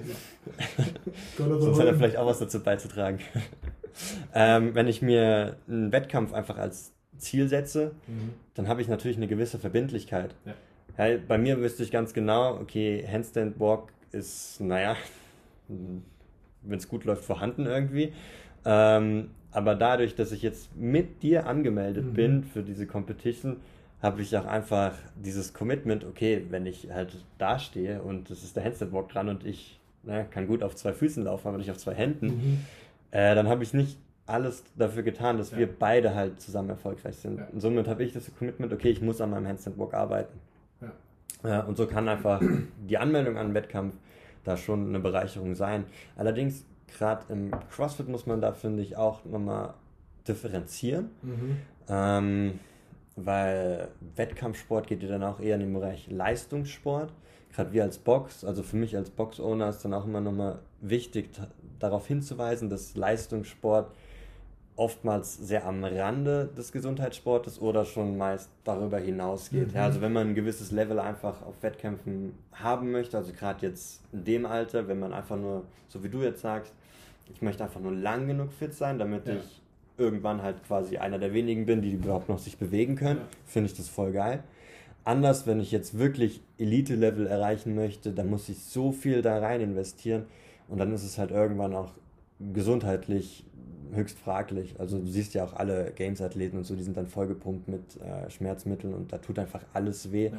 Sonst 1.36 1.80
hat 1.80 1.86
er 1.86 1.94
vielleicht 1.94 2.16
auch 2.16 2.26
was 2.26 2.38
dazu 2.38 2.62
beizutragen. 2.62 3.18
ähm, 4.34 4.76
wenn 4.76 4.86
ich 4.86 5.02
mir 5.02 5.56
einen 5.66 5.90
Wettkampf 5.90 6.32
einfach 6.32 6.56
als 6.56 6.92
Ziel 7.18 7.48
setze, 7.48 7.92
Mhm. 8.06 8.34
dann 8.54 8.68
habe 8.68 8.80
ich 8.82 8.86
natürlich 8.86 9.16
eine 9.16 9.26
gewisse 9.26 9.58
Verbindlichkeit. 9.58 10.36
Ja. 10.44 11.08
Ja, 11.08 11.18
bei 11.26 11.36
mir 11.36 11.58
wüsste 11.60 11.82
ich 11.82 11.90
ganz 11.90 12.14
genau, 12.14 12.54
okay, 12.60 13.04
Handstand 13.10 13.58
Walk 13.58 13.88
ist, 14.12 14.60
naja, 14.60 14.96
wenn 15.68 16.78
es 16.78 16.88
gut 16.88 17.04
läuft, 17.04 17.24
vorhanden 17.24 17.66
irgendwie. 17.66 18.12
Ähm, 18.64 19.30
aber 19.50 19.74
dadurch, 19.74 20.14
dass 20.14 20.30
ich 20.30 20.42
jetzt 20.42 20.76
mit 20.76 21.24
dir 21.24 21.46
angemeldet 21.48 22.04
Mhm. 22.06 22.12
bin 22.14 22.44
für 22.44 22.62
diese 22.62 22.86
Competition, 22.86 23.56
habe 24.02 24.22
ich 24.22 24.36
auch 24.36 24.44
einfach 24.46 24.92
dieses 25.16 25.52
Commitment, 25.54 26.04
okay, 26.04 26.44
wenn 26.50 26.66
ich 26.66 26.90
halt 26.92 27.16
da 27.38 27.58
stehe 27.58 28.02
und 28.02 28.30
es 28.30 28.42
ist 28.44 28.56
der 28.56 28.64
Handstand 28.64 28.92
Walk 28.92 29.08
dran 29.08 29.28
und 29.28 29.44
ich 29.46 29.80
na, 30.02 30.22
kann 30.24 30.46
gut 30.46 30.62
auf 30.62 30.76
zwei 30.76 30.92
Füßen 30.92 31.24
laufen, 31.24 31.48
aber 31.48 31.58
nicht 31.58 31.70
auf 31.70 31.78
zwei 31.78 31.94
Händen, 31.94 32.26
Mhm. 32.26 32.58
äh, 33.10 33.34
dann 33.34 33.48
habe 33.48 33.62
ich 33.64 33.74
nicht 33.74 33.98
alles 34.26 34.62
dafür 34.76 35.02
getan, 35.02 35.38
dass 35.38 35.50
Ja. 35.52 35.58
wir 35.58 35.68
beide 35.68 36.14
halt 36.14 36.40
zusammen 36.40 36.70
erfolgreich 36.70 37.16
sind. 37.16 37.38
Ja. 37.38 37.48
Und 37.52 37.60
somit 37.60 37.88
habe 37.88 38.04
ich 38.04 38.12
das 38.12 38.30
Commitment, 38.38 38.72
okay, 38.72 38.90
ich 38.90 39.00
muss 39.00 39.20
an 39.20 39.30
meinem 39.30 39.46
Handstand 39.48 39.78
Walk 39.78 39.94
arbeiten. 39.94 40.38
Ja. 41.44 41.60
Und 41.60 41.76
so 41.76 41.86
kann 41.86 42.08
einfach 42.08 42.40
die 42.88 42.98
Anmeldung 42.98 43.36
an 43.36 43.46
einen 43.46 43.54
Wettkampf 43.54 43.94
da 44.44 44.56
schon 44.56 44.88
eine 44.88 45.00
Bereicherung 45.00 45.54
sein. 45.54 45.84
Allerdings, 46.16 46.64
gerade 46.96 47.24
im 47.32 47.50
CrossFit 47.70 48.08
muss 48.08 48.26
man 48.26 48.40
da, 48.40 48.52
finde 48.52 48.82
ich, 48.82 48.96
auch 48.96 49.24
nochmal 49.24 49.74
differenzieren. 50.26 51.10
Mhm. 51.22 51.56
Ähm, 51.88 52.58
weil 53.16 53.88
Wettkampfsport 54.14 54.86
geht 54.86 55.02
ja 55.02 55.08
dann 55.08 55.24
auch 55.24 55.40
eher 55.40 55.54
in 55.54 55.60
den 55.60 55.72
Bereich 55.72 56.08
Leistungssport. 56.10 57.12
Gerade 57.54 57.72
wir 57.72 57.82
als 57.84 57.98
Box, 57.98 58.44
also 58.44 58.62
für 58.62 58.76
mich 58.76 58.94
als 58.96 59.08
Box-Owner 59.10 59.70
ist 59.70 59.82
dann 59.84 59.94
auch 59.94 60.04
immer 60.04 60.20
nochmal 60.20 60.58
wichtig, 60.82 61.30
darauf 61.78 62.06
hinzuweisen, 62.06 62.68
dass 62.68 62.94
Leistungssport 62.96 63.90
oftmals 64.76 65.38
sehr 65.38 65.66
am 65.66 65.82
Rande 65.82 66.50
des 66.54 66.70
Gesundheitssportes 66.70 67.60
oder 67.62 67.86
schon 67.86 68.18
meist 68.18 68.50
darüber 68.64 68.98
hinausgeht. 68.98 69.68
Mhm. 69.68 69.74
Ja, 69.74 69.84
also 69.84 70.02
wenn 70.02 70.12
man 70.12 70.28
ein 70.28 70.34
gewisses 70.34 70.70
Level 70.70 70.98
einfach 70.98 71.40
auf 71.42 71.62
Wettkämpfen 71.62 72.34
haben 72.52 72.92
möchte, 72.92 73.16
also 73.16 73.32
gerade 73.32 73.66
jetzt 73.66 74.02
in 74.12 74.24
dem 74.24 74.44
Alter, 74.46 74.86
wenn 74.86 74.98
man 74.98 75.14
einfach 75.14 75.36
nur, 75.36 75.62
so 75.88 76.04
wie 76.04 76.10
du 76.10 76.22
jetzt 76.22 76.42
sagst, 76.42 76.74
ich 77.32 77.40
möchte 77.40 77.64
einfach 77.64 77.80
nur 77.80 77.92
lang 77.92 78.26
genug 78.26 78.52
fit 78.52 78.74
sein, 78.74 78.98
damit 78.98 79.26
Ja. 79.26 79.36
ich 79.36 79.62
irgendwann 79.98 80.42
halt 80.42 80.62
quasi 80.66 80.98
einer 80.98 81.18
der 81.18 81.32
wenigen 81.32 81.66
bin, 81.66 81.82
die 81.82 81.92
überhaupt 81.92 82.28
noch 82.28 82.38
sich 82.38 82.58
bewegen 82.58 82.96
können, 82.96 83.20
Ja. 83.20 83.26
finde 83.46 83.70
ich 83.70 83.76
das 83.76 83.88
voll 83.88 84.12
geil. 84.12 84.42
Anders, 85.04 85.46
wenn 85.46 85.60
ich 85.60 85.70
jetzt 85.70 85.98
wirklich 85.98 86.40
Elite-Level 86.58 87.26
erreichen 87.26 87.74
möchte, 87.74 88.12
dann 88.12 88.28
muss 88.28 88.48
ich 88.48 88.58
so 88.64 88.90
viel 88.92 89.22
da 89.22 89.38
rein 89.38 89.60
investieren 89.60 90.24
und 90.68 90.78
dann 90.78 90.92
ist 90.92 91.04
es 91.04 91.16
halt 91.18 91.30
irgendwann 91.30 91.74
auch 91.74 91.92
gesundheitlich 92.52 93.44
höchst 93.92 94.18
fraglich. 94.18 94.74
Also 94.78 94.98
du 94.98 95.06
siehst 95.06 95.32
ja 95.34 95.44
auch 95.44 95.52
alle 95.54 95.92
Games-Athleten 95.94 96.56
und 96.58 96.64
so, 96.64 96.74
die 96.74 96.82
sind 96.82 96.96
dann 96.96 97.06
vollgepumpt 97.06 97.68
mit 97.68 97.82
äh, 98.00 98.28
Schmerzmitteln 98.30 98.92
und 98.94 99.12
da 99.12 99.18
tut 99.18 99.38
einfach 99.38 99.62
alles 99.72 100.10
weh. 100.12 100.26
Ja. 100.26 100.32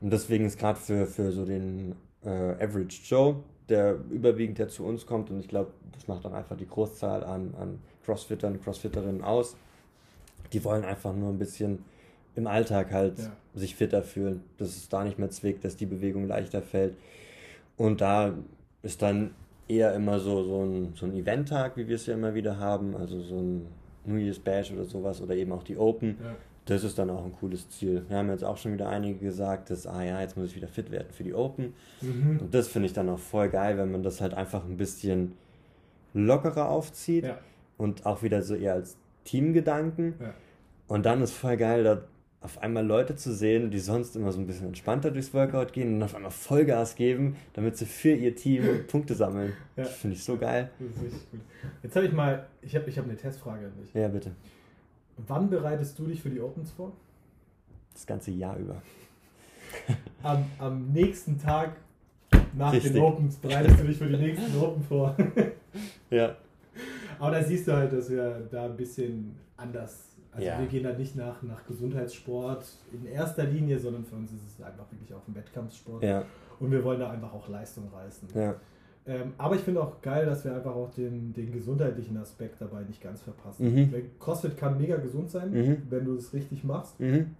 Und 0.00 0.12
deswegen 0.12 0.44
ist 0.44 0.58
gerade 0.58 0.78
für, 0.78 1.06
für 1.06 1.32
so 1.32 1.44
den 1.44 1.94
äh, 2.24 2.28
Average 2.28 3.00
Joe, 3.04 3.36
der 3.68 3.96
überwiegend 4.10 4.58
der 4.58 4.68
zu 4.68 4.84
uns 4.84 5.06
kommt 5.06 5.30
und 5.30 5.40
ich 5.40 5.48
glaube, 5.48 5.70
das 5.92 6.08
macht 6.08 6.24
auch 6.26 6.32
einfach 6.32 6.56
die 6.56 6.66
Großzahl 6.66 7.24
an, 7.24 7.54
an 7.58 7.78
Crossfittern 8.04 8.54
und 8.54 8.64
Crossfitterinnen 8.64 9.22
aus, 9.22 9.56
die 10.52 10.64
wollen 10.64 10.84
einfach 10.84 11.14
nur 11.14 11.30
ein 11.30 11.38
bisschen 11.38 11.84
im 12.34 12.46
Alltag 12.46 12.92
halt 12.92 13.18
Ja. 13.18 13.32
sich 13.54 13.74
fitter 13.76 14.02
fühlen, 14.02 14.42
dass 14.58 14.68
es 14.68 14.88
da 14.88 15.04
nicht 15.04 15.18
mehr 15.18 15.30
zwickt, 15.30 15.64
dass 15.64 15.76
die 15.76 15.86
Bewegung 15.86 16.26
leichter 16.26 16.62
fällt. 16.62 16.94
Und 17.76 18.00
da 18.00 18.34
ist 18.82 19.02
dann 19.02 19.32
eher 19.66 19.92
immer 19.94 20.20
so, 20.20 20.44
so 20.44 20.62
ein, 20.64 20.92
so 20.94 21.06
ein 21.06 21.14
Event-Tag, 21.14 21.76
wie 21.76 21.88
wir 21.88 21.96
es 21.96 22.06
ja 22.06 22.14
immer 22.14 22.34
wieder 22.34 22.58
haben, 22.58 22.96
also 22.96 23.20
so 23.20 23.36
ein 23.38 23.66
New 24.06 24.16
Year's 24.16 24.38
Bash 24.38 24.72
oder 24.72 24.84
sowas 24.84 25.20
oder 25.20 25.34
eben 25.34 25.52
auch 25.52 25.62
die 25.62 25.76
Open. 25.76 26.16
Ja. 26.22 26.34
Das 26.68 26.84
ist 26.84 26.98
dann 26.98 27.08
auch 27.10 27.24
ein 27.24 27.32
cooles 27.32 27.68
Ziel. 27.70 28.04
Wir 28.08 28.18
haben 28.18 28.28
jetzt 28.30 28.44
auch 28.44 28.56
schon 28.58 28.72
wieder 28.74 28.88
einige 28.88 29.18
gesagt, 29.18 29.70
dass, 29.70 29.86
ah 29.86 30.02
ja, 30.02 30.20
jetzt 30.20 30.36
muss 30.36 30.50
ich 30.50 30.56
wieder 30.56 30.68
fit 30.68 30.90
werden 30.90 31.08
für 31.10 31.24
die 31.24 31.32
Open. 31.34 31.72
Mhm. 32.02 32.38
Und 32.40 32.54
das 32.54 32.68
finde 32.68 32.86
ich 32.86 32.92
dann 32.92 33.08
auch 33.08 33.18
voll 33.18 33.48
geil, 33.48 33.78
wenn 33.78 33.90
man 33.90 34.02
das 34.02 34.20
halt 34.20 34.34
einfach 34.34 34.64
ein 34.64 34.76
bisschen 34.76 35.32
lockerer 36.14 36.68
aufzieht 36.68 37.24
Ja. 37.24 37.38
und 37.76 38.04
auch 38.06 38.22
wieder 38.22 38.42
so 38.42 38.54
eher 38.54 38.74
als 38.74 38.96
Teamgedanken. 39.24 40.14
Ja. 40.20 40.34
Und 40.88 41.06
dann 41.06 41.22
ist 41.22 41.32
voll 41.32 41.56
geil, 41.56 41.84
da 41.84 42.02
auf 42.40 42.62
einmal 42.62 42.86
Leute 42.86 43.16
zu 43.16 43.34
sehen, 43.34 43.70
die 43.70 43.78
sonst 43.80 44.14
immer 44.14 44.30
so 44.30 44.38
ein 44.38 44.46
bisschen 44.46 44.68
entspannter 44.68 45.10
durchs 45.10 45.34
Workout 45.34 45.72
gehen 45.72 45.96
und 45.96 46.02
auf 46.02 46.14
einmal 46.14 46.30
Vollgas 46.30 46.94
geben, 46.94 47.36
damit 47.54 47.76
sie 47.76 47.84
für 47.86 48.12
ihr 48.12 48.34
Team 48.36 48.62
Punkte 48.88 49.14
sammeln. 49.14 49.54
Ja. 49.76 49.84
Das 49.84 49.94
finde 49.94 50.16
ich 50.16 50.22
so 50.22 50.36
geil. 50.36 50.70
Das 50.78 50.96
ist 50.96 51.02
richtig 51.02 51.30
gut. 51.30 51.40
Jetzt 51.82 51.96
habe 51.96 52.06
ich 52.06 52.12
mal, 52.12 52.46
ich 52.62 52.76
habe 52.76 52.88
ich 52.88 52.96
hab 52.98 53.06
eine 53.06 53.16
Testfrage 53.16 53.66
an 53.66 53.72
dich. 53.82 53.92
Ja, 53.94 54.06
bitte. 54.08 54.30
Wann 55.26 55.50
bereitest 55.50 55.98
du 55.98 56.06
dich 56.06 56.22
für 56.22 56.30
die 56.30 56.40
Opens 56.40 56.70
vor? 56.70 56.92
Das 57.92 58.06
ganze 58.06 58.30
Jahr 58.30 58.56
über. 58.56 58.80
Am, 60.22 60.44
am 60.58 60.92
nächsten 60.92 61.38
Tag 61.38 61.76
nach 62.56 62.72
Richtig. 62.72 62.92
den 62.92 63.02
Opens 63.02 63.36
bereitest 63.36 63.80
du 63.80 63.84
dich 63.84 63.98
für 63.98 64.06
die 64.08 64.16
nächsten 64.16 64.58
Open 64.58 64.82
vor. 64.82 65.16
Ja. 66.10 66.34
Aber 67.18 67.32
da 67.32 67.42
siehst 67.44 67.68
du 67.68 67.72
halt, 67.72 67.92
dass 67.92 68.08
wir 68.10 68.48
da 68.50 68.64
ein 68.64 68.76
bisschen 68.76 69.36
anders. 69.56 70.06
Also 70.32 70.46
Ja. 70.46 70.58
wir 70.58 70.66
gehen 70.66 70.82
da 70.82 70.92
nicht 70.94 71.14
nach, 71.14 71.42
nach 71.42 71.64
Gesundheitssport 71.66 72.64
in 72.92 73.04
erster 73.06 73.44
Linie, 73.44 73.78
sondern 73.78 74.04
für 74.04 74.16
uns 74.16 74.32
ist 74.32 74.40
es 74.46 74.64
einfach 74.64 74.90
wirklich 74.90 75.12
auch 75.12 75.26
ein 75.28 75.34
Wettkampfsport. 75.34 76.02
Ja. 76.02 76.24
Und 76.58 76.70
wir 76.70 76.82
wollen 76.82 77.00
da 77.00 77.10
einfach 77.10 77.32
auch 77.34 77.48
Leistung 77.48 77.88
reißen. 77.92 78.28
Ja. 78.34 78.54
Ähm, 79.08 79.32
aber 79.38 79.54
ich 79.54 79.62
finde 79.62 79.82
auch 79.82 80.02
geil, 80.02 80.26
dass 80.26 80.44
wir 80.44 80.54
einfach 80.54 80.74
auch 80.74 80.90
den, 80.90 81.32
den 81.32 81.50
gesundheitlichen 81.50 82.16
Aspekt 82.18 82.60
dabei 82.60 82.82
nicht 82.82 83.02
ganz 83.02 83.22
verpassen. 83.22 83.74
Mhm. 83.74 83.94
CrossFit 84.20 84.56
kann 84.58 84.78
mega 84.78 84.96
gesund 84.96 85.30
sein, 85.30 85.50
Mhm. 85.50 85.82
wenn 85.88 86.04
du 86.04 86.14
es 86.16 86.32
richtig 86.34 86.62
machst. 86.62 87.00
Mhm. 87.00 87.34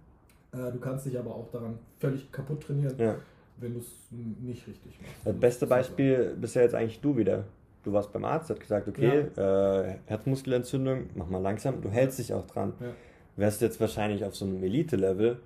Äh, 0.51 0.71
du 0.71 0.79
kannst 0.79 1.05
dich 1.05 1.17
aber 1.19 1.29
auch 1.35 1.49
daran 1.51 1.77
völlig 1.99 2.31
kaputt 2.31 2.63
trainieren, 2.63 2.95
Ja. 2.97 3.15
wenn 3.57 3.73
du 3.75 3.79
es 3.81 3.87
nicht 4.11 4.67
richtig 4.67 4.99
machst. 4.99 5.13
Das 5.25 5.35
beste 5.35 5.67
Beispiel 5.67 6.35
bist 6.41 6.55
ja 6.55 6.63
jetzt 6.63 6.73
eigentlich 6.73 7.01
du 7.01 7.15
wieder. 7.15 7.43
Du 7.83 7.93
warst 7.93 8.11
beim 8.11 8.25
Arzt, 8.25 8.49
hat 8.49 8.59
gesagt, 8.59 8.87
okay, 8.87 9.25
äh, 9.37 9.95
Herzmuskelentzündung, 10.07 11.03
mach 11.15 11.29
mal 11.29 11.37
langsam, 11.41 11.81
du 11.81 11.89
hältst 11.89 12.17
dich 12.19 12.33
auch 12.33 12.45
dran. 12.47 12.73
Ja. 12.79 12.87
Wärst 13.37 13.61
du 13.61 13.65
jetzt 13.65 13.79
wahrscheinlich 13.79 14.25
auf 14.25 14.35
so 14.35 14.43
einem 14.45 14.61
Elite-Level, 14.63 15.37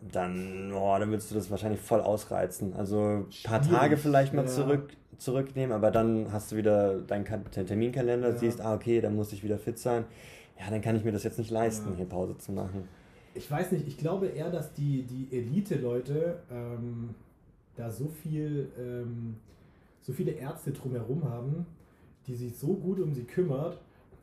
dann, 0.00 0.72
oh, 0.72 0.96
dann 0.98 1.10
würdest 1.10 1.30
du 1.30 1.34
das 1.34 1.50
wahrscheinlich 1.50 1.80
voll 1.80 2.00
ausreizen. 2.00 2.74
Also 2.74 3.00
ein 3.00 3.26
paar 3.44 3.62
Tage 3.62 3.96
vielleicht 3.96 4.34
mal 4.34 4.42
ja. 4.42 4.48
zurück, 4.48 4.90
zurücknehmen, 5.18 5.72
aber 5.74 5.90
dann 5.90 6.32
hast 6.32 6.52
du 6.52 6.56
wieder 6.56 6.98
deinen 7.00 7.24
Terminkalender, 7.24 8.30
Ja. 8.30 8.36
siehst, 8.36 8.60
ah, 8.60 8.74
okay, 8.74 9.00
dann 9.00 9.16
muss 9.16 9.32
ich 9.32 9.42
wieder 9.42 9.58
fit 9.58 9.78
sein. 9.78 10.04
Ja, 10.58 10.70
dann 10.70 10.80
kann 10.80 10.96
ich 10.96 11.04
mir 11.04 11.12
das 11.12 11.24
jetzt 11.24 11.38
nicht 11.38 11.50
leisten, 11.50 11.90
Ja. 11.90 11.96
hier 11.96 12.06
Pause 12.06 12.36
zu 12.38 12.52
machen. 12.52 12.88
Ich 13.34 13.50
weiß 13.50 13.72
nicht, 13.72 13.86
ich 13.86 13.98
glaube 13.98 14.28
eher, 14.28 14.50
dass 14.50 14.72
die, 14.72 15.02
die 15.02 15.28
Elite-Leute 15.36 16.38
ähm, 16.50 17.10
da 17.76 17.90
so 17.90 18.08
viel, 18.08 18.68
ähm, 18.78 19.36
so 20.00 20.12
viele 20.12 20.32
Ärzte 20.32 20.72
drumherum 20.72 21.24
haben, 21.24 21.66
die 22.26 22.34
sich 22.34 22.56
so 22.56 22.68
gut 22.74 22.98
um 23.00 23.12
sie 23.12 23.24
kümmert 23.24 23.78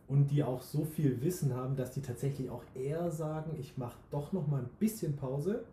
und 0.08 0.32
die 0.32 0.44
auch 0.44 0.62
so 0.62 0.86
viel 0.86 1.22
Wissen 1.22 1.54
haben, 1.56 1.76
dass 1.76 1.92
die 1.92 2.02
tatsächlich 2.02 2.50
auch 2.50 2.64
eher 2.76 3.10
sagen, 3.12 3.52
ich 3.60 3.78
mache 3.78 3.98
doch 4.12 4.32
noch 4.34 4.48
mal 4.48 4.62
ein 4.62 4.70
bisschen 4.80 5.16
Pause. 5.16 5.64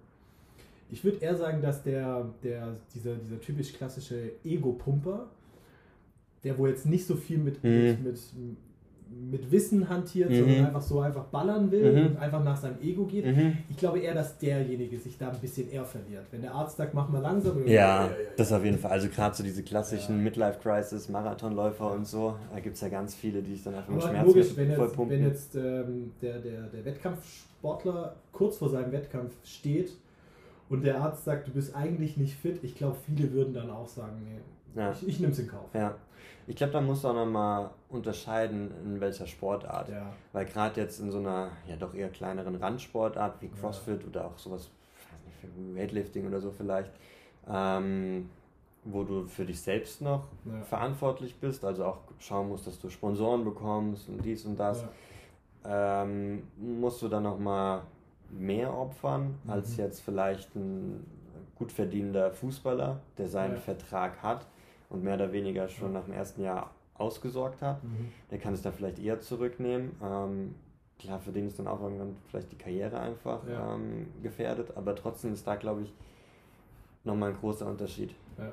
Ich 0.91 1.05
würde 1.05 1.19
eher 1.19 1.37
sagen, 1.37 1.63
dass 1.63 1.83
der, 1.83 2.29
der 2.43 2.77
dieser, 2.95 3.17
dieser 3.17 3.41
typisch 3.41 3.73
klassische 3.73 4.33
Ego-Pumper, 4.45 5.29
der 6.43 6.59
wo 6.59 6.67
jetzt 6.67 6.87
nicht 6.87 7.07
so 7.07 7.17
viel 7.17 7.39
mit, 7.39 7.63
Mhm. 7.63 7.71
mit, 7.71 8.05
mit, 8.05 8.19
mit 9.13 9.51
Wissen 9.51 9.89
hantiert, 9.89 10.31
Mhm. 10.31 10.35
sondern 10.37 10.67
einfach 10.67 10.81
so 10.83 11.01
einfach 11.01 11.25
ballern 11.25 11.71
will 11.71 11.93
Mhm. 11.93 12.07
und 12.07 12.17
einfach 12.19 12.43
nach 12.45 12.57
seinem 12.57 12.81
Ego 12.81 13.05
geht, 13.07 13.27
Mhm. 13.27 13.59
ich 13.69 13.77
glaube 13.77 13.99
eher, 13.99 14.15
dass 14.15 14.39
derjenige 14.39 14.99
sich 14.99 15.19
da 15.19 15.31
ein 15.31 15.39
bisschen 15.41 15.71
eher 15.71 15.85
verliert. 15.85 16.25
Wenn 16.31 16.43
der 16.43 16.55
Arzt 16.55 16.77
sagt, 16.77 16.95
mach 16.95 17.09
mal 17.09 17.21
langsam. 17.21 17.57
oder- 17.57 17.67
Ja, 17.69 18.09
das 18.37 18.53
auf 18.53 18.65
jeden 18.65 18.79
Fall. 18.79 18.93
Also 18.93 19.09
gerade 19.09 19.35
so 19.35 19.43
diese 19.43 19.63
klassischen 19.63 20.17
Ja. 20.19 20.23
Midlife-Crisis, 20.23 21.09
Marathonläufer 21.09 21.91
und 21.93 22.07
so, 22.07 22.37
da 22.53 22.61
gibt 22.61 22.77
es 22.77 22.81
ja 22.83 22.89
ganz 22.89 23.15
viele, 23.15 23.43
die 23.43 23.53
sich 23.55 23.65
dann 23.65 23.75
einfach 23.75 23.93
mit 23.93 24.03
Schmerzen 24.03 24.27
logisch, 24.27 24.57
wenn 24.57 24.71
jetzt, 24.71 24.99
wenn 24.99 25.23
jetzt 25.25 25.55
ähm, 25.57 26.13
der, 26.23 26.39
der, 26.39 26.63
der 26.69 26.85
Wettkampfsportler 26.85 28.17
kurz 28.33 28.57
vor 28.59 28.69
seinem 28.69 28.93
Wettkampf 28.93 29.33
steht 29.45 29.93
und 30.69 30.85
der 30.85 31.01
Arzt 31.01 31.25
sagt, 31.25 31.49
du 31.49 31.53
bist 31.53 31.75
eigentlich 31.75 32.17
nicht 32.17 32.35
fit, 32.37 32.61
ich 32.63 32.77
glaube, 32.77 32.97
viele 33.07 33.33
würden 33.33 33.55
dann 33.55 33.71
auch 33.71 33.89
sagen, 33.89 34.23
nee, 34.25 34.39
Ja. 34.75 34.93
ich, 34.93 35.07
ich 35.09 35.21
nehme 35.21 35.33
es 35.33 35.39
in 35.39 35.49
Kauf. 35.49 35.69
Ja. 35.75 35.95
Ich 36.47 36.57
glaube, 36.57 36.73
da 36.73 36.81
musst 36.81 37.05
du 37.05 37.09
auch 37.09 37.15
nochmal 37.15 37.71
unterscheiden, 37.89 38.73
in 38.85 39.01
welcher 39.01 39.27
Sportart. 39.27 39.89
Ja. 39.89 40.13
Weil 40.33 40.47
gerade 40.47 40.81
jetzt 40.81 40.99
in 41.01 41.11
so 41.11 41.19
einer 41.19 41.51
ja 41.69 41.77
doch 41.77 41.95
eher 41.95 42.09
kleineren 42.09 42.57
Randsportart 42.57 43.41
wie 43.41 43.47
Ja. 43.47 43.53
CrossFit 43.61 44.05
oder 44.07 44.27
auch 44.27 44.39
sowas, 44.39 44.71
weiß 45.43 45.51
nicht, 45.57 45.77
Weightlifting 45.77 46.27
oder 46.27 46.41
so 46.41 46.51
vielleicht, 46.51 46.91
ähm, 47.49 48.31
wo 48.85 49.05
du 49.05 49.27
für 49.27 49.45
dich 49.45 49.61
selbst 49.61 50.01
noch 50.01 50.27
Ja. 50.45 50.63
verantwortlich 50.63 51.37
bist, 51.39 51.65
also 51.65 51.85
auch 51.85 51.99
schauen 52.19 52.49
musst, 52.49 52.67
dass 52.67 52.79
du 52.81 52.89
Sponsoren 52.89 53.45
bekommst 53.45 54.09
und 54.09 54.25
dies 54.25 54.45
und 54.45 54.59
das, 54.59 54.85
ähm, 55.65 56.45
musst 56.57 57.03
du 57.03 57.09
dann 57.09 57.25
nochmal 57.25 57.83
mehr 58.31 58.73
opfern 58.77 59.39
mhm. 59.45 59.51
als 59.51 59.77
jetzt 59.77 60.01
vielleicht 60.01 60.55
ein 60.57 61.05
gut 61.57 61.71
verdienender 61.71 62.33
Fußballer, 62.33 62.99
der 63.19 63.29
seinen 63.29 63.55
ja. 63.55 63.61
Vertrag 63.61 64.23
hat 64.23 64.47
und 64.91 65.03
mehr 65.03 65.15
oder 65.15 65.33
weniger 65.33 65.69
schon 65.69 65.93
nach 65.93 66.05
dem 66.05 66.13
ersten 66.13 66.43
Jahr 66.43 66.75
ausgesorgt 66.95 67.63
hat. 67.63 67.83
Mhm. 67.83 68.13
Der 68.31 68.39
kann 68.39 68.53
es 68.53 68.63
dann 68.63 68.75
vielleicht 68.75 68.99
eher 68.99 69.21
zurücknehmen. 69.21 69.93
Ähm, 70.03 70.55
klar, 70.99 71.19
für 71.19 71.33
den 71.33 71.47
ist 71.47 71.59
dann 71.59 71.67
auch 71.67 71.81
irgendwann 71.81 72.17
vielleicht 72.29 72.53
die 72.53 72.59
Karriere 72.59 73.01
einfach 73.01 73.47
ja. 73.49 73.75
ähm, 73.75 74.09
gefährdet, 74.23 74.77
aber 74.77 74.95
trotzdem 74.95 75.33
ist 75.33 75.47
da, 75.47 75.55
glaube 75.57 75.83
ich, 75.83 75.95
nochmal 77.05 77.31
ein 77.31 77.37
großer 77.37 77.67
Unterschied. 77.67 78.15
Ja. 78.37 78.53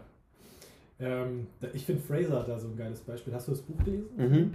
Ähm, 1.00 1.48
ich 1.74 1.86
finde 1.86 2.02
Fraser 2.02 2.44
da 2.44 2.58
so 2.58 2.70
ein 2.70 2.78
geiles 2.78 3.02
Beispiel. 3.02 3.34
Hast 3.34 3.48
du 3.48 3.52
das 3.52 3.62
Buch 3.62 3.78
gelesen? 3.84 4.10
Mhm. 4.16 4.54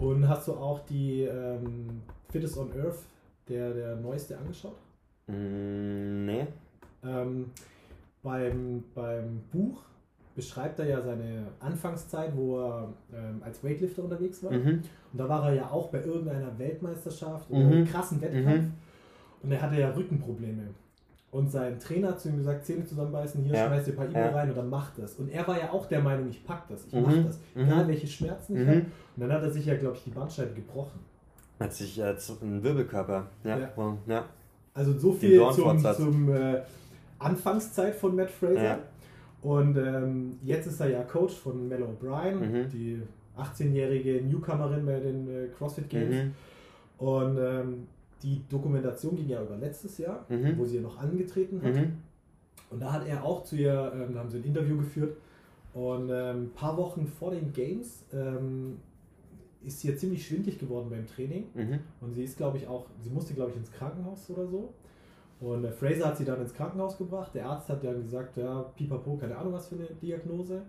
Und 0.00 0.28
hast 0.28 0.48
du 0.48 0.54
auch 0.54 0.80
die 0.80 1.22
ähm, 1.22 2.02
Fittest 2.30 2.58
on 2.58 2.70
Earth, 2.72 2.98
der, 3.48 3.72
der 3.72 3.96
neueste, 3.96 4.36
angeschaut? 4.36 4.76
Mm, 5.26 6.26
nee. 6.26 6.46
Ähm, 7.04 7.50
beim, 8.22 8.84
beim 8.94 9.42
Buch 9.52 9.82
beschreibt 10.36 10.78
er 10.78 10.86
ja 10.86 11.02
seine 11.02 11.46
Anfangszeit, 11.58 12.36
wo 12.36 12.60
er 12.60 12.92
ähm, 13.12 13.42
als 13.42 13.64
Weightlifter 13.64 14.04
unterwegs 14.04 14.44
war. 14.44 14.52
Mhm. 14.52 14.82
Und 15.12 15.18
da 15.18 15.28
war 15.28 15.48
er 15.48 15.54
ja 15.54 15.70
auch 15.70 15.88
bei 15.88 16.04
irgendeiner 16.04 16.56
Weltmeisterschaft 16.58 17.50
oder 17.50 17.60
mhm. 17.60 17.72
einem 17.72 17.86
krassen 17.86 18.20
Wettkampf. 18.20 18.64
Mhm. 18.64 18.72
Und 19.42 19.52
er 19.52 19.62
hatte 19.62 19.80
ja 19.80 19.90
Rückenprobleme. 19.90 20.68
Und 21.30 21.50
sein 21.50 21.78
Trainer 21.78 22.08
hat 22.08 22.20
zu 22.20 22.28
ihm 22.28 22.36
gesagt, 22.36 22.64
Zähne 22.64 22.84
zusammenbeißen, 22.84 23.42
hier 23.42 23.54
ja. 23.54 23.66
schmeißt 23.66 23.88
ihr 23.88 23.94
ein 23.94 23.96
paar 23.96 24.08
Ibo 24.08 24.18
ja. 24.18 24.30
rein 24.30 24.48
und 24.50 24.56
dann 24.56 24.70
macht 24.70 24.98
das. 24.98 25.14
Und 25.14 25.28
er 25.30 25.46
war 25.46 25.58
ja 25.58 25.70
auch 25.70 25.86
der 25.86 26.00
Meinung, 26.00 26.28
ich 26.28 26.44
pack 26.44 26.68
das, 26.68 26.86
ich 26.86 26.92
mhm. 26.92 27.02
mach 27.02 27.24
das. 27.24 27.38
Mhm. 27.54 27.62
Egal 27.62 27.88
welche 27.88 28.06
Schmerzen 28.06 28.56
ich 28.56 28.62
mhm. 28.62 28.68
habe. 28.68 28.78
Und 28.78 29.22
dann 29.22 29.32
hat 29.32 29.42
er 29.42 29.50
sich 29.50 29.66
ja, 29.66 29.76
glaube 29.76 29.96
ich, 29.96 30.04
die 30.04 30.10
Bandscheibe 30.10 30.54
gebrochen. 30.54 31.00
Hat 31.58 31.72
sich 31.72 31.96
jetzt 31.96 32.30
äh, 32.30 32.44
ein 32.44 32.62
Wirbelkörper. 32.62 33.26
Ja. 33.44 33.58
ja. 33.58 33.96
Ja. 34.06 34.24
Also 34.74 34.98
so 34.98 35.12
viel 35.12 35.40
zum, 35.52 35.78
zum 35.78 36.34
äh, 36.34 36.60
Anfangszeit 37.18 37.94
von 37.94 38.14
Matt 38.14 38.30
Fraser. 38.30 38.78
Und 39.42 39.76
ähm, 39.76 40.38
jetzt 40.42 40.66
ist 40.66 40.80
er 40.80 40.90
ja 40.90 41.02
Coach 41.02 41.34
von 41.34 41.68
Mel 41.68 41.82
O'Brien, 41.82 42.34
mhm. 42.34 42.68
die 42.70 43.02
18-jährige 43.36 44.22
Newcomerin 44.22 44.86
bei 44.86 44.98
den 44.98 45.28
äh, 45.28 45.48
CrossFit 45.56 45.88
Games. 45.88 46.16
Mhm. 46.16 46.32
Und 46.98 47.38
ähm, 47.38 47.86
die 48.22 48.42
Dokumentation 48.48 49.14
ging 49.14 49.28
ja 49.28 49.42
über 49.42 49.56
letztes 49.56 49.98
Jahr, 49.98 50.24
mhm. 50.28 50.56
wo 50.58 50.64
sie 50.64 50.76
ja 50.76 50.82
noch 50.82 50.98
angetreten 50.98 51.62
hat. 51.62 51.74
Mhm. 51.74 51.92
Und 52.70 52.80
da 52.80 52.92
hat 52.92 53.06
er 53.06 53.24
auch 53.24 53.44
zu 53.44 53.56
ihr, 53.56 53.92
ähm, 53.94 54.14
da 54.14 54.20
haben 54.20 54.30
sie 54.30 54.38
ein 54.38 54.44
Interview 54.44 54.78
geführt. 54.78 55.16
Und 55.74 56.10
ein 56.10 56.36
ähm, 56.36 56.50
paar 56.54 56.76
Wochen 56.76 57.06
vor 57.06 57.32
den 57.32 57.52
Games 57.52 58.04
ähm, 58.12 58.78
ist 59.62 59.80
sie 59.80 59.88
ja 59.88 59.96
ziemlich 59.96 60.26
schwindlig 60.26 60.58
geworden 60.58 60.88
beim 60.88 61.06
Training. 61.06 61.44
Mhm. 61.54 61.80
Und 62.00 62.14
sie 62.14 62.24
ist, 62.24 62.36
glaube 62.36 62.56
ich, 62.56 62.66
auch, 62.66 62.86
sie 63.02 63.10
musste, 63.10 63.34
glaube 63.34 63.50
ich, 63.50 63.56
ins 63.58 63.70
Krankenhaus 63.70 64.30
oder 64.30 64.46
so. 64.46 64.72
Und 65.40 65.64
äh, 65.64 65.70
Fraser 65.70 66.06
hat 66.06 66.16
sie 66.16 66.24
dann 66.24 66.40
ins 66.40 66.54
Krankenhaus 66.54 66.96
gebracht. 66.96 67.34
Der 67.34 67.46
Arzt 67.46 67.68
hat 67.68 67.84
dann 67.84 68.02
gesagt, 68.02 68.36
ja, 68.36 68.62
pipapo, 68.76 69.16
keine 69.16 69.36
Ahnung 69.36 69.52
was 69.52 69.68
für 69.68 69.74
eine 69.74 69.86
Diagnose. 70.00 70.62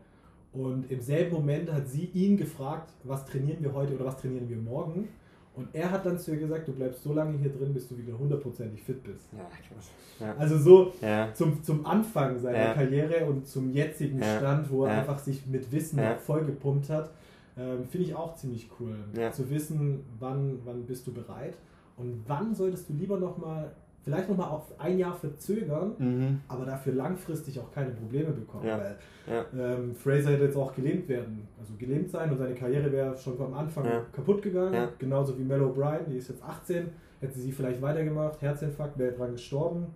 Und 0.54 0.90
im 0.92 1.02
selben 1.02 1.36
Moment 1.36 1.72
hat 1.72 1.88
sie 1.88 2.06
ihn 2.14 2.38
gefragt, 2.38 2.92
was 3.04 3.26
trainieren 3.26 3.62
wir 3.62 3.74
heute 3.74 3.96
oder 3.96 4.06
was 4.06 4.18
trainieren 4.18 4.50
wir 4.50 4.58
morgen. 4.58 5.08
Und 5.56 5.70
er 5.74 5.90
hat 5.90 6.06
dann 6.06 6.20
zu 6.20 6.32
ihr 6.32 6.38
gesagt, 6.38 6.68
du 6.68 6.74
bleibst 6.74 7.02
so 7.02 7.14
lange 7.14 7.38
hier 7.40 7.52
drin, 7.52 7.74
bis 7.74 7.88
du 7.88 7.98
wieder 7.98 8.18
hundertprozentig 8.18 8.84
fit 8.84 9.04
bist. 9.04 9.28
Ja, 9.34 9.46
krass. 9.46 9.90
Ja. 10.20 10.36
Also 10.38 10.58
so 10.58 10.94
ja. 11.02 11.34
zum, 11.34 11.64
zum 11.64 11.86
Anfang 11.86 12.38
seiner 12.40 12.58
ja. 12.58 12.74
Karriere 12.74 13.26
und 13.26 13.48
zum 13.48 13.72
jetzigen 13.72 14.22
Stand, 14.22 14.70
wo 14.70 14.86
er 14.86 15.00
einfach 15.00 15.18
sich 15.18 15.48
mit 15.48 15.72
Wissen 15.72 16.00
vollgepumpt 16.26 16.90
hat, 16.90 17.10
ähm, 17.58 17.86
finde 17.90 18.08
ich 18.08 18.16
auch 18.16 18.36
ziemlich 18.36 18.70
cool. 18.80 18.96
Zu 19.32 19.50
wissen, 19.50 20.06
wann, 20.20 20.60
wann 20.64 20.86
bist 20.86 21.08
du 21.08 21.14
bereit 21.14 21.56
und 21.98 22.24
wann 22.28 22.54
solltest 22.54 22.90
du 22.90 22.94
lieber 22.94 23.18
nochmal 23.18 23.72
vielleicht 24.08 24.30
nochmal 24.30 24.50
auf 24.50 24.64
ein 24.80 24.98
Jahr 24.98 25.14
verzögern, 25.14 25.92
mhm. 25.98 26.42
aber 26.48 26.66
dafür 26.66 26.94
langfristig 26.94 27.60
auch 27.60 27.70
keine 27.74 27.92
Probleme 27.92 28.32
bekommen. 28.32 28.66
Ja. 28.66 28.78
Weil 28.78 28.96
ja. 29.30 29.46
Ähm, 29.54 29.94
Fraser 29.94 30.32
hätte 30.32 30.46
jetzt 30.46 30.56
auch 30.56 30.74
gelähmt 30.74 31.10
werden, 31.10 31.46
also 31.60 31.74
gelähmt 31.78 32.10
sein 32.10 32.32
und 32.32 32.38
seine 32.38 32.56
Karriere 32.56 32.90
wäre 32.90 33.18
schon 33.18 33.40
am 33.42 33.54
Anfang 33.54 33.84
ja. 33.84 34.06
kaputt 34.14 34.42
gegangen. 34.42 34.88
Genauso 34.98 35.38
wie 35.38 35.44
Mel 35.44 35.62
O'Brien, 35.62 36.06
die 36.10 36.18
ist 36.18 36.30
jetzt 36.30 36.42
18, 36.42 36.88
hätte 37.20 37.38
sie 37.38 37.52
vielleicht 37.52 37.82
weitergemacht, 37.82 38.42
Herzinfarkt, 38.42 38.98
wäre 38.98 39.12
dran 39.12 39.34
gestorben 39.34 39.88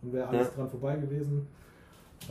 und 0.00 0.14
wäre 0.14 0.28
alles 0.28 0.54
dran 0.54 0.70
vorbei 0.70 0.96
gewesen. 0.96 1.46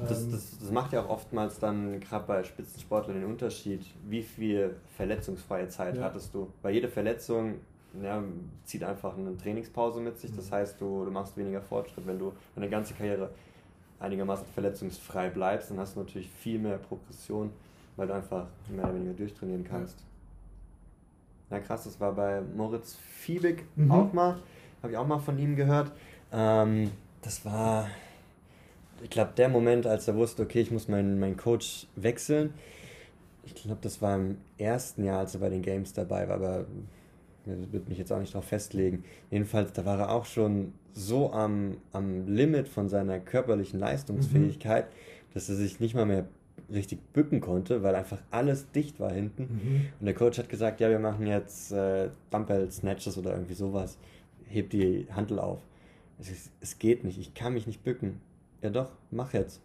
Das, 0.10 0.24
ähm, 0.24 0.32
das, 0.32 0.58
das, 0.60 0.72
macht 0.72 0.92
ja 0.92 1.04
auch 1.04 1.10
oftmals 1.10 1.60
dann 1.60 2.00
gerade 2.00 2.26
bei 2.26 2.44
Spitzensportlern 2.44 3.22
den 3.22 3.30
Unterschied, 3.30 3.86
wie 4.10 4.24
viel 4.24 4.76
verletzungsfreie 4.96 5.68
Zeit 5.68 6.00
hattest 6.00 6.34
du. 6.34 6.52
Bei 6.64 6.72
jeder 6.72 6.90
Verletzung 6.90 7.60
ja, 8.02 8.24
zieht 8.66 8.84
einfach 8.84 9.18
eine 9.18 9.36
Trainingspause 9.38 10.00
mit 10.00 10.18
sich. 10.20 10.34
Das 10.36 10.50
mhm. 10.50 10.56
heißt, 10.56 10.82
du, 10.82 11.06
du 11.06 11.12
machst 11.12 11.38
weniger 11.38 11.62
Fortschritt. 11.62 12.06
Wenn 12.06 12.20
du 12.20 12.34
deine 12.56 12.70
ganze 12.70 12.94
Karriere 12.94 13.32
einigermaßen 14.00 14.46
verletzungsfrei 14.54 15.30
bleibst, 15.30 15.72
dann 15.72 15.80
hast 15.80 15.96
du 15.96 16.02
natürlich 16.02 16.30
viel 16.30 16.60
mehr 16.60 16.78
Progression, 16.78 17.52
weil 17.96 18.08
du 18.08 18.14
einfach 18.14 18.46
mehr 18.70 18.86
oder 18.86 18.96
weniger 18.96 19.14
durchtrainieren 19.14 19.64
kannst. 19.64 19.98
Ja, 21.50 21.60
krass, 21.60 21.86
das 21.86 22.00
war 22.00 22.12
bei 22.14 22.42
Moritz 22.42 22.96
Fiebig 22.96 23.64
mhm. 23.76 23.92
auch 23.92 24.14
mal. 24.14 24.38
Habe 24.84 24.92
ich 24.92 24.98
auch 24.98 25.08
mal 25.08 25.20
von 25.20 25.40
ihm 25.40 25.56
gehört. 25.56 25.92
Ähm, 26.32 26.92
das 27.22 27.46
war, 27.46 27.90
ich 29.02 29.10
glaube, 29.10 29.32
der 29.38 29.50
Moment, 29.50 29.88
als 29.88 30.08
er 30.08 30.16
wusste, 30.16 30.44
okay, 30.44 30.62
ich 30.62 30.72
muss 30.72 30.88
meinen, 30.88 31.20
meinen 31.20 31.38
Coach 31.38 31.88
wechseln. 31.96 32.54
Ich 33.46 33.56
glaube, 33.56 33.80
das 33.82 34.02
war 34.02 34.16
im 34.16 34.38
ersten 34.58 35.06
Jahr, 35.06 35.20
als 35.20 35.34
er 35.34 35.40
bei 35.40 35.50
den 35.50 35.62
Games 35.62 35.94
dabei 35.94 36.28
war, 36.28 36.36
aber 36.36 36.66
würde 37.48 37.90
mich 37.90 37.98
jetzt 37.98 38.12
auch 38.12 38.20
nicht 38.20 38.34
darauf 38.34 38.46
festlegen. 38.46 39.04
Jedenfalls, 39.32 39.74
da 39.74 39.86
war 39.86 40.00
er 40.00 40.12
auch 40.12 40.26
schon 40.26 40.74
so 40.94 41.32
am, 41.32 41.78
am 41.92 42.28
Limit 42.28 42.68
von 42.68 42.90
seiner 42.90 43.20
körperlichen 43.20 43.80
Leistungsfähigkeit, 43.80 44.86
mhm. 44.86 45.34
dass 45.34 45.50
er 45.50 45.56
sich 45.56 45.80
nicht 45.80 45.96
mal 45.96 46.06
mehr 46.06 46.26
richtig 46.72 47.00
bücken 47.14 47.40
konnte, 47.40 47.84
weil 47.84 47.96
einfach 47.96 48.20
alles 48.32 48.72
dicht 48.72 49.00
war 49.00 49.12
hinten. 49.12 49.44
Mhm. 49.44 49.86
Und 50.00 50.06
der 50.06 50.16
Coach 50.16 50.38
hat 50.38 50.50
gesagt, 50.50 50.80
ja, 50.80 50.90
wir 50.90 51.00
machen 51.00 51.28
jetzt 51.28 51.72
äh, 51.72 52.10
Dumbbell 52.32 52.70
Snatches 52.72 53.18
oder 53.18 53.32
irgendwie 53.32 53.54
sowas. 53.54 53.98
Heb 54.48 54.70
die 54.72 55.08
Handel 55.12 55.40
auf. 55.40 55.60
Es, 56.20 56.50
es 56.62 56.80
geht 56.80 57.04
nicht, 57.04 57.20
ich 57.20 57.34
kann 57.34 57.54
mich 57.54 57.68
nicht 57.68 57.84
bücken. 57.84 58.20
Ja 58.62 58.70
doch, 58.70 58.90
mach 59.12 59.34
jetzt. 59.34 59.62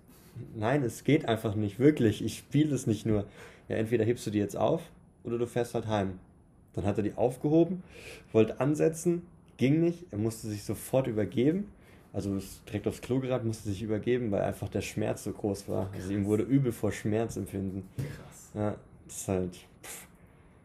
Nein, 0.55 0.83
es 0.83 1.05
geht 1.05 1.27
einfach 1.27 1.55
nicht, 1.55 1.79
wirklich. 1.79 2.25
Ich 2.25 2.39
spiele 2.39 2.75
es 2.75 2.87
nicht 2.87 3.07
nur. 3.07 3.27
Ja, 3.69 3.77
entweder 3.77 4.05
hebst 4.05 4.27
du 4.27 4.31
die 4.31 4.39
jetzt 4.39 4.57
auf 4.57 4.83
oder 5.25 5.39
du 5.39 5.47
fährst 5.47 5.75
halt 5.75 5.87
heim. 5.87 6.19
Dann 6.75 6.85
hat 6.85 6.97
er 6.97 7.03
die 7.03 7.15
aufgehoben, 7.15 7.83
wollte 8.33 8.61
ansetzen, 8.61 9.23
ging 9.57 9.81
nicht. 9.81 10.07
Er 10.11 10.19
musste 10.19 10.49
sich 10.49 10.65
sofort 10.65 11.07
übergeben. 11.07 11.69
Also 12.13 12.37
ist 12.37 12.61
direkt 12.69 12.87
aufs 12.87 13.01
Klo 13.01 13.21
geraten, 13.21 13.47
musste 13.47 13.71
sich 13.71 13.83
übergeben, 13.83 14.31
weil 14.31 14.43
einfach 14.43 14.69
der 14.69 14.83
Schmerz 14.83 15.25
so 15.25 15.33
groß 15.33 15.69
war. 15.69 15.87
Krass. 15.87 16.03
Also 16.03 16.13
ihm 16.13 16.27
wurde 16.27 16.43
übel 16.43 16.73
vor 16.73 16.93
Schmerzempfinden. 16.93 17.85
Krass. 17.97 18.51
Ja, 18.55 18.77
das 19.07 19.17
ist 19.17 19.29
halt. 19.29 19.55
Pff. 19.83 20.07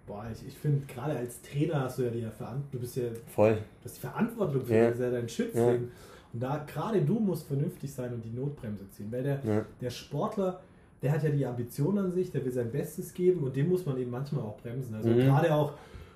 Boah, 0.05 0.25
ich, 0.33 0.47
ich 0.47 0.57
finde, 0.57 0.85
gerade 0.87 1.17
als 1.17 1.41
Trainer 1.41 1.81
hast 1.81 1.99
du 1.99 2.03
ja 2.03 2.09
die 2.09 2.21
Verantwortung, 2.21 2.67
du 2.71 2.79
bist 2.79 2.95
ja. 2.95 3.03
Voll. 3.27 3.55
Du 3.55 3.85
hast 3.85 3.97
die 3.97 4.01
Verantwortung 4.01 4.65
für 4.65 4.73
ja. 4.73 4.89
ja 4.89 5.11
deinen 5.11 5.29
Schützling. 5.29 5.83
Ja. 5.83 5.89
Und 6.33 6.39
da 6.41 6.65
gerade 6.65 7.01
du 7.01 7.19
musst 7.19 7.47
vernünftig 7.47 7.93
sein 7.93 8.13
und 8.13 8.23
die 8.23 8.31
Notbremse 8.31 8.89
ziehen. 8.91 9.11
Weil 9.11 9.23
der, 9.23 9.41
ja. 9.45 9.65
der 9.79 9.89
Sportler, 9.89 10.61
der 11.01 11.11
hat 11.11 11.23
ja 11.23 11.29
die 11.29 11.45
Ambition 11.45 11.97
an 11.97 12.11
sich, 12.11 12.31
der 12.31 12.43
will 12.43 12.51
sein 12.51 12.71
Bestes 12.71 13.13
geben 13.13 13.43
und 13.43 13.55
dem 13.55 13.69
muss 13.69 13.85
man 13.85 13.97
eben 13.97 14.11
manchmal 14.11 14.43
auch 14.43 14.57
bremsen. 14.57 14.95
Also 14.95 15.09
mhm. 15.09 15.19
gerade 15.19 15.53
auch 15.53 15.73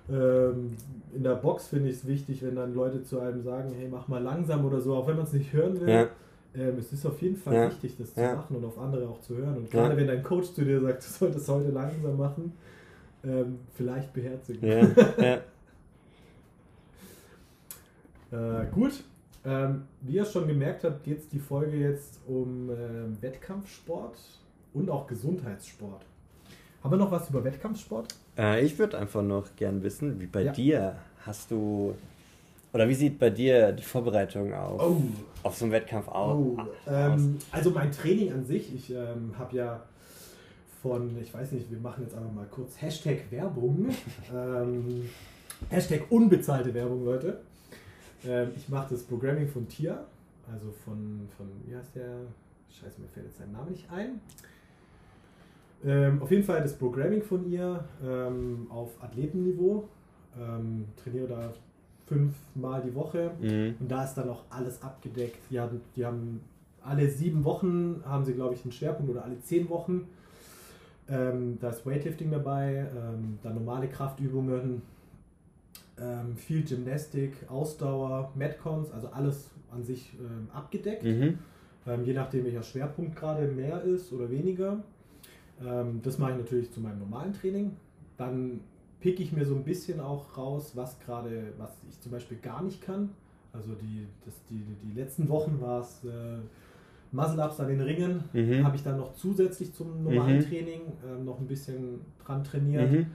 ähm, 0.09 0.75
in 1.13 1.23
der 1.23 1.35
Box 1.35 1.67
finde 1.67 1.89
ich 1.89 1.97
es 1.97 2.07
wichtig, 2.07 2.41
wenn 2.43 2.55
dann 2.55 2.73
Leute 2.73 3.03
zu 3.03 3.19
einem 3.19 3.43
sagen, 3.43 3.73
hey, 3.77 3.87
mach 3.89 4.07
mal 4.07 4.21
langsam 4.21 4.65
oder 4.65 4.79
so, 4.79 4.95
auch 4.95 5.07
wenn 5.07 5.15
man 5.15 5.25
es 5.25 5.33
nicht 5.33 5.53
hören 5.53 5.79
will. 5.79 5.89
Ja. 5.89 6.07
Ähm, 6.53 6.77
es 6.77 6.91
ist 6.91 7.05
auf 7.05 7.21
jeden 7.21 7.37
Fall 7.37 7.53
ja. 7.53 7.67
wichtig, 7.67 7.95
das 7.97 8.13
zu 8.13 8.21
ja. 8.21 8.35
machen 8.35 8.57
und 8.57 8.65
auf 8.65 8.77
andere 8.77 9.07
auch 9.07 9.21
zu 9.21 9.37
hören. 9.37 9.57
Und 9.57 9.71
gerade 9.71 9.95
wenn 9.95 10.07
dein 10.07 10.23
Coach 10.23 10.53
zu 10.53 10.65
dir 10.65 10.81
sagt, 10.81 11.03
du 11.03 11.07
solltest 11.07 11.47
heute 11.47 11.69
langsam 11.69 12.17
machen, 12.17 12.53
ähm, 13.23 13.59
vielleicht 13.73 14.11
beherzigen. 14.13 14.63
äh, 18.31 18.65
gut, 18.71 19.03
ähm, 19.45 19.83
wie 20.01 20.15
ihr 20.15 20.25
schon 20.25 20.47
gemerkt 20.47 20.83
habt, 20.83 21.03
geht 21.03 21.19
es 21.19 21.29
die 21.29 21.39
Folge 21.39 21.77
jetzt 21.77 22.19
um 22.27 22.69
äh, 22.69 23.21
Wettkampfsport 23.21 24.17
und 24.73 24.89
auch 24.89 25.07
Gesundheitssport. 25.07 26.05
Haben 26.83 26.91
wir 26.91 26.97
noch 26.97 27.11
was 27.11 27.29
über 27.29 27.43
Wettkampfsport? 27.43 28.15
Äh, 28.37 28.65
ich 28.65 28.77
würde 28.79 28.97
einfach 28.97 29.21
noch 29.21 29.55
gern 29.55 29.83
wissen, 29.83 30.19
wie 30.19 30.25
bei 30.25 30.43
ja. 30.43 30.51
dir 30.51 30.95
hast 31.25 31.51
du 31.51 31.95
oder 32.73 32.87
wie 32.87 32.93
sieht 32.93 33.19
bei 33.19 33.29
dir 33.29 33.73
die 33.73 33.83
Vorbereitung 33.83 34.53
auf, 34.53 34.81
oh. 34.81 35.01
auf 35.43 35.57
so 35.57 35.65
einen 35.65 35.73
Wettkampf 35.73 36.07
aus? 36.07 36.37
Oh. 36.37 36.57
Ähm, 36.87 37.37
also 37.51 37.71
mein 37.71 37.91
Training 37.91 38.31
an 38.31 38.45
sich, 38.45 38.73
ich 38.73 38.91
ähm, 38.91 39.33
habe 39.37 39.55
ja 39.57 39.83
von, 40.81 41.15
ich 41.21 41.33
weiß 41.33 41.51
nicht, 41.51 41.69
wir 41.69 41.79
machen 41.79 42.03
jetzt 42.03 42.15
einfach 42.15 42.31
mal 42.31 42.47
kurz 42.49 42.81
Hashtag 42.81 43.29
Werbung. 43.29 43.89
ähm, 44.33 45.09
Hashtag 45.69 46.03
unbezahlte 46.09 46.73
Werbung, 46.73 47.03
Leute. 47.05 47.41
Ähm, 48.25 48.51
ich 48.55 48.69
mache 48.69 48.93
das 48.93 49.03
Programming 49.03 49.47
von 49.47 49.67
Tia, 49.67 50.05
also 50.51 50.71
von, 50.85 51.27
von, 51.37 51.47
wie 51.65 51.75
heißt 51.75 51.95
der? 51.95 52.21
Scheiße, 52.69 53.01
mir 53.01 53.07
fällt 53.09 53.25
jetzt 53.25 53.37
sein 53.37 53.51
Name 53.51 53.71
nicht 53.71 53.91
ein. 53.91 54.21
Ähm, 55.83 56.21
auf 56.21 56.31
jeden 56.31 56.43
Fall 56.43 56.61
das 56.61 56.77
Programming 56.77 57.23
von 57.23 57.49
ihr 57.49 57.83
ähm, 58.05 58.67
auf 58.69 58.89
Athletenniveau. 59.01 59.87
Ähm, 60.39 60.85
trainiere 61.01 61.27
da 61.27 61.53
fünfmal 62.05 62.81
die 62.81 62.93
Woche. 62.93 63.31
Mhm. 63.39 63.75
Und 63.79 63.91
da 63.91 64.03
ist 64.03 64.15
dann 64.15 64.29
auch 64.29 64.43
alles 64.49 64.81
abgedeckt. 64.81 65.39
Die 65.49 65.59
haben, 65.59 65.81
die 65.95 66.05
haben 66.05 66.41
alle 66.83 67.09
sieben 67.09 67.43
Wochen, 67.43 68.01
haben 68.05 68.25
sie, 68.25 68.33
glaube 68.33 68.53
ich, 68.55 68.63
einen 68.63 68.71
Schwerpunkt 68.71 69.11
oder 69.11 69.23
alle 69.23 69.39
zehn 69.41 69.69
Wochen. 69.69 70.07
Ähm, 71.09 71.57
da 71.59 71.69
ist 71.69 71.85
Weightlifting 71.85 72.31
dabei, 72.31 72.87
ähm, 72.95 73.39
dann 73.43 73.55
normale 73.55 73.87
Kraftübungen, 73.87 74.81
ähm, 75.99 76.35
viel 76.37 76.63
Gymnastik, 76.63 77.33
Ausdauer, 77.49 78.31
Metcons, 78.35 78.91
also 78.91 79.07
alles 79.07 79.49
an 79.71 79.83
sich 79.83 80.13
ähm, 80.19 80.47
abgedeckt. 80.53 81.03
Mhm. 81.03 81.39
Ähm, 81.87 82.05
je 82.05 82.13
nachdem, 82.13 82.45
welcher 82.45 82.63
Schwerpunkt 82.63 83.15
gerade 83.15 83.47
mehr 83.47 83.81
ist 83.83 84.13
oder 84.13 84.29
weniger. 84.29 84.83
Ähm, 85.63 86.01
das 86.03 86.17
mache 86.17 86.31
ich 86.31 86.37
natürlich 86.37 86.71
zu 86.71 86.79
meinem 86.81 86.99
normalen 86.99 87.33
Training. 87.33 87.71
Dann 88.17 88.61
picke 88.99 89.23
ich 89.23 89.31
mir 89.31 89.45
so 89.45 89.55
ein 89.55 89.63
bisschen 89.63 89.99
auch 89.99 90.37
raus, 90.37 90.71
was 90.75 90.99
gerade, 90.99 91.53
was 91.57 91.71
ich 91.89 91.99
zum 92.01 92.11
Beispiel 92.11 92.37
gar 92.37 92.61
nicht 92.63 92.81
kann. 92.81 93.09
Also 93.53 93.73
die, 93.73 94.07
das, 94.25 94.33
die, 94.49 94.63
die 94.83 94.97
letzten 94.99 95.27
Wochen 95.27 95.59
war 95.59 95.81
es 95.81 96.03
äh, 96.05 96.37
Muscle-Ups 97.11 97.59
an 97.59 97.67
den 97.67 97.81
Ringen, 97.81 98.23
Mhm. 98.31 98.63
habe 98.63 98.75
ich 98.75 98.83
dann 98.83 98.97
noch 98.97 99.13
zusätzlich 99.15 99.73
zum 99.73 100.03
normalen 100.03 100.37
Mhm. 100.37 100.43
Training 100.43 100.81
ähm, 101.05 101.25
noch 101.25 101.39
ein 101.39 101.47
bisschen 101.47 102.01
dran 102.23 102.43
trainiert. 102.43 102.91
Mhm. 102.91 103.05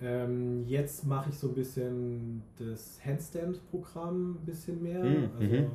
Ähm, 0.00 0.64
jetzt 0.66 1.06
mache 1.06 1.30
ich 1.30 1.38
so 1.38 1.48
ein 1.48 1.54
bisschen 1.54 2.42
das 2.58 2.98
Handstand-Programm 3.04 4.32
ein 4.32 4.44
bisschen 4.46 4.82
mehr. 4.82 5.04
Mhm, 5.04 5.30
Also 5.38 5.54
mhm. 5.54 5.66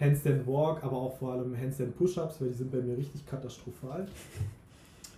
Handstand 0.00 0.46
Walk, 0.46 0.82
aber 0.82 0.96
auch 0.96 1.16
vor 1.18 1.32
allem 1.34 1.56
Handstand 1.56 1.96
Push-Ups, 1.96 2.40
weil 2.40 2.48
die 2.48 2.54
sind 2.54 2.72
bei 2.72 2.80
mir 2.80 2.96
richtig 2.96 3.24
katastrophal. 3.26 4.08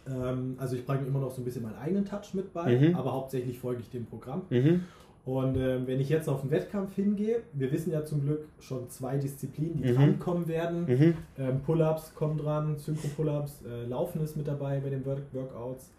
Ähm, 0.09 0.57
also 0.59 0.77
ich 0.77 0.85
bringe 0.85 1.07
immer 1.07 1.21
noch 1.21 1.31
so 1.31 1.41
ein 1.41 1.45
bisschen 1.45 1.63
meinen 1.63 1.77
eigenen 1.79 2.05
Touch 2.05 2.35
mit 2.35 2.53
bei, 2.53 2.77
Mhm. 2.79 2.97
aber 2.97 3.13
hauptsächlich 3.13 3.59
folge 3.59 3.81
ich 3.83 3.91
dem 3.91 4.07
Programm. 4.07 4.43
Mhm. 4.51 4.85
Und 5.25 5.57
ähm, 5.57 5.87
wenn 5.87 6.01
ich 6.01 6.09
jetzt 6.09 6.29
auf 6.29 6.41
den 6.41 6.51
Wettkampf 6.51 6.97
hingehe, 6.97 7.43
wir 7.53 7.71
wissen 7.71 7.93
ja 7.93 8.05
zum 8.05 8.23
Glück 8.23 8.45
schon 8.59 8.91
zwei 8.91 9.19
Disziplinen, 9.19 9.81
die 9.81 9.91
Mhm. 9.93 9.95
drankommen 9.97 10.49
werden. 10.49 10.85
Mhm. 10.87 11.15
Ähm, 11.39 11.61
Pull-ups 11.65 12.13
kommen 12.17 12.39
dran, 12.39 12.77
Synchro-Pull-ups, 12.77 13.63
äh, 13.65 13.87
Laufen 13.87 14.21
ist 14.23 14.37
mit 14.37 14.49
dabei 14.49 14.81
bei 14.81 14.91
den 14.91 15.07
Work 15.07 15.23
Workouts, 15.33 15.91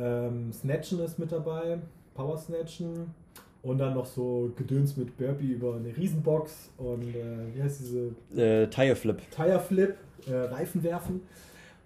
ähm, 0.00 0.52
Snatchen 0.52 1.00
ist 1.00 1.18
mit 1.18 1.32
dabei, 1.32 1.78
Power 2.14 2.36
Snatchen 2.38 3.12
und 3.62 3.78
dann 3.78 3.94
noch 3.94 4.06
so 4.06 4.52
Gedöns 4.56 4.96
mit 4.96 5.16
Burpee 5.16 5.46
über 5.52 5.74
eine 5.74 5.96
Riesenbox 5.96 6.70
und 6.78 7.02
äh, 7.16 7.54
wie 7.54 7.62
heißt 7.62 7.80
diese 7.80 8.40
Äh, 8.40 8.68
Tire 8.68 8.94
Flip. 8.94 9.18
Tire 9.34 9.58
Flip, 9.58 9.96
äh, 10.28 10.32
Reifen 10.34 10.82
werfen. 10.84 11.20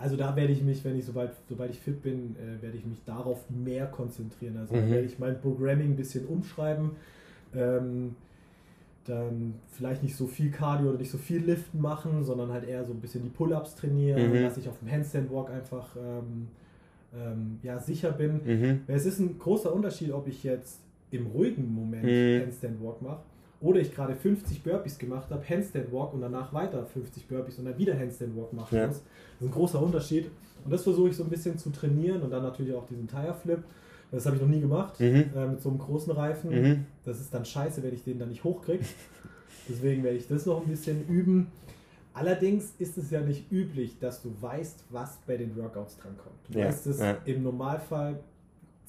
Also 0.01 0.16
da 0.16 0.34
werde 0.34 0.53
ich 0.53 0.62
mich, 0.62 0.82
wenn 0.84 0.98
ich 0.98 1.05
sobald, 1.05 1.32
sobald 1.48 1.70
ich 1.70 1.78
fit 1.78 2.03
bin, 2.03 2.34
äh, 2.36 2.62
werde 2.62 2.76
ich 2.78 2.86
mich 2.86 2.98
darauf 3.05 3.38
mehr 3.51 3.86
konzentrieren. 3.86 4.57
Also 4.57 4.74
Mhm. 4.74 4.90
werde 4.90 5.07
ich 5.07 5.18
mein 5.18 5.40
Programming 5.40 5.90
ein 5.90 5.96
bisschen 5.96 6.26
umschreiben. 6.26 6.92
Ähm, 7.55 8.14
dann 9.07 9.55
vielleicht 9.72 10.03
nicht 10.03 10.14
so 10.16 10.26
viel 10.26 10.51
Cardio 10.51 10.90
oder 10.90 10.98
nicht 10.98 11.11
so 11.11 11.18
viel 11.18 11.42
Liften 11.44 11.80
machen, 11.80 12.24
sondern 12.24 12.51
halt 12.53 12.66
eher 12.66 12.84
so 12.84 12.92
ein 12.92 13.01
bisschen 13.01 13.22
die 13.22 13.28
Pull-Ups 13.30 13.74
trainieren, 13.74 14.30
Mhm. 14.30 14.42
dass 14.42 14.57
ich 14.57 14.68
auf 14.68 14.78
dem 14.78 14.90
Handstand 14.90 15.30
Walk 15.32 15.51
einfach 15.51 15.96
ähm, 15.96 16.48
ähm, 17.14 17.59
ja, 17.62 17.78
sicher 17.78 18.12
bin. 18.12 18.40
Mhm. 18.44 18.80
Es 18.86 19.05
ist 19.07 19.18
ein 19.18 19.38
großer 19.38 19.72
Unterschied, 19.72 20.12
ob 20.12 20.28
ich 20.28 20.44
jetzt 20.44 20.80
im 21.11 21.26
ruhigen 21.26 21.74
Moment 21.74 22.05
Mhm. 22.05 22.40
Handstand 22.42 22.82
Walk 22.82 23.03
mache 23.03 23.20
oder 23.61 23.80
ich 23.80 23.94
gerade 23.94 24.14
50 24.14 24.62
Burpees 24.62 24.98
gemacht 24.98 25.28
habe, 25.30 25.44
Handstand 25.48 25.92
Walk 25.92 26.14
und 26.14 26.20
danach 26.22 26.52
weiter 26.52 26.84
50 26.86 27.26
Burpees 27.28 27.58
und 27.58 27.66
dann 27.66 27.76
wieder 27.78 27.98
Handstand 27.98 28.36
Walk 28.36 28.52
machen 28.52 28.76
Ja. 28.76 28.86
muss. 28.86 28.96
Das 29.38 29.40
ist 29.40 29.46
ein 29.48 29.50
großer 29.50 29.80
Unterschied. 29.82 30.30
Und 30.64 30.70
das 30.72 30.82
versuche 30.82 31.08
ich 31.11 31.16
so 31.16 31.24
ein 31.24 31.30
bisschen 31.30 31.56
zu 31.58 31.70
trainieren 31.70 32.22
und 32.22 32.30
dann 32.30 32.42
natürlich 32.42 32.74
auch 32.74 32.86
diesen 32.86 33.06
Tire 33.08 33.34
Flip. 33.34 33.62
Das 34.11 34.26
habe 34.26 34.36
ich 34.36 34.42
noch 34.42 34.48
nie 34.48 34.61
gemacht 34.61 34.98
Mhm. 34.98 35.24
äh, 35.36 35.46
mit 35.46 35.61
so 35.62 35.68
einem 35.68 35.78
großen 35.78 36.12
Reifen. 36.12 36.50
Mhm. 36.50 36.86
Das 37.04 37.20
ist 37.20 37.32
dann 37.32 37.44
scheiße, 37.44 37.82
wenn 37.82 37.94
ich 37.94 38.02
den 38.02 38.18
dann 38.18 38.28
nicht 38.28 38.42
hochkriege. 38.44 38.84
Deswegen 39.68 40.02
werde 40.02 40.16
ich 40.16 40.26
das 40.26 40.46
noch 40.46 40.62
ein 40.62 40.68
bisschen 40.68 41.06
üben. 41.08 41.46
Allerdings 42.12 42.72
ist 42.78 42.98
es 42.98 43.11
ja 43.11 43.20
nicht 43.20 43.50
üblich, 43.52 43.98
dass 44.00 44.20
du 44.22 44.32
weißt, 44.40 44.84
was 44.90 45.18
bei 45.26 45.36
den 45.36 45.56
Workouts 45.56 45.96
drankommt. 45.98 46.34
Du 46.50 46.58
Ja, 46.58 46.66
weißt 46.66 46.86
es 46.88 46.98
ja. 46.98 47.18
im 47.24 47.42
Normalfall 47.44 48.18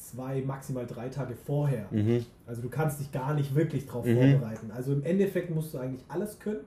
zwei, 0.02 0.42
maximal 0.42 0.86
drei 0.86 1.10
Tage 1.10 1.36
vorher. 1.36 1.88
Mhm. 1.92 2.26
Also 2.46 2.62
du 2.62 2.70
kannst 2.70 3.00
dich 3.00 3.12
gar 3.12 3.34
nicht 3.34 3.56
wirklich 3.56 3.86
darauf 3.86 4.06
Mhm. 4.06 4.16
vorbereiten. 4.16 4.72
Also 4.72 4.94
im 4.94 5.04
Endeffekt 5.04 5.50
musst 5.50 5.74
du 5.74 5.78
eigentlich 5.78 6.04
alles 6.10 6.40
können. 6.40 6.62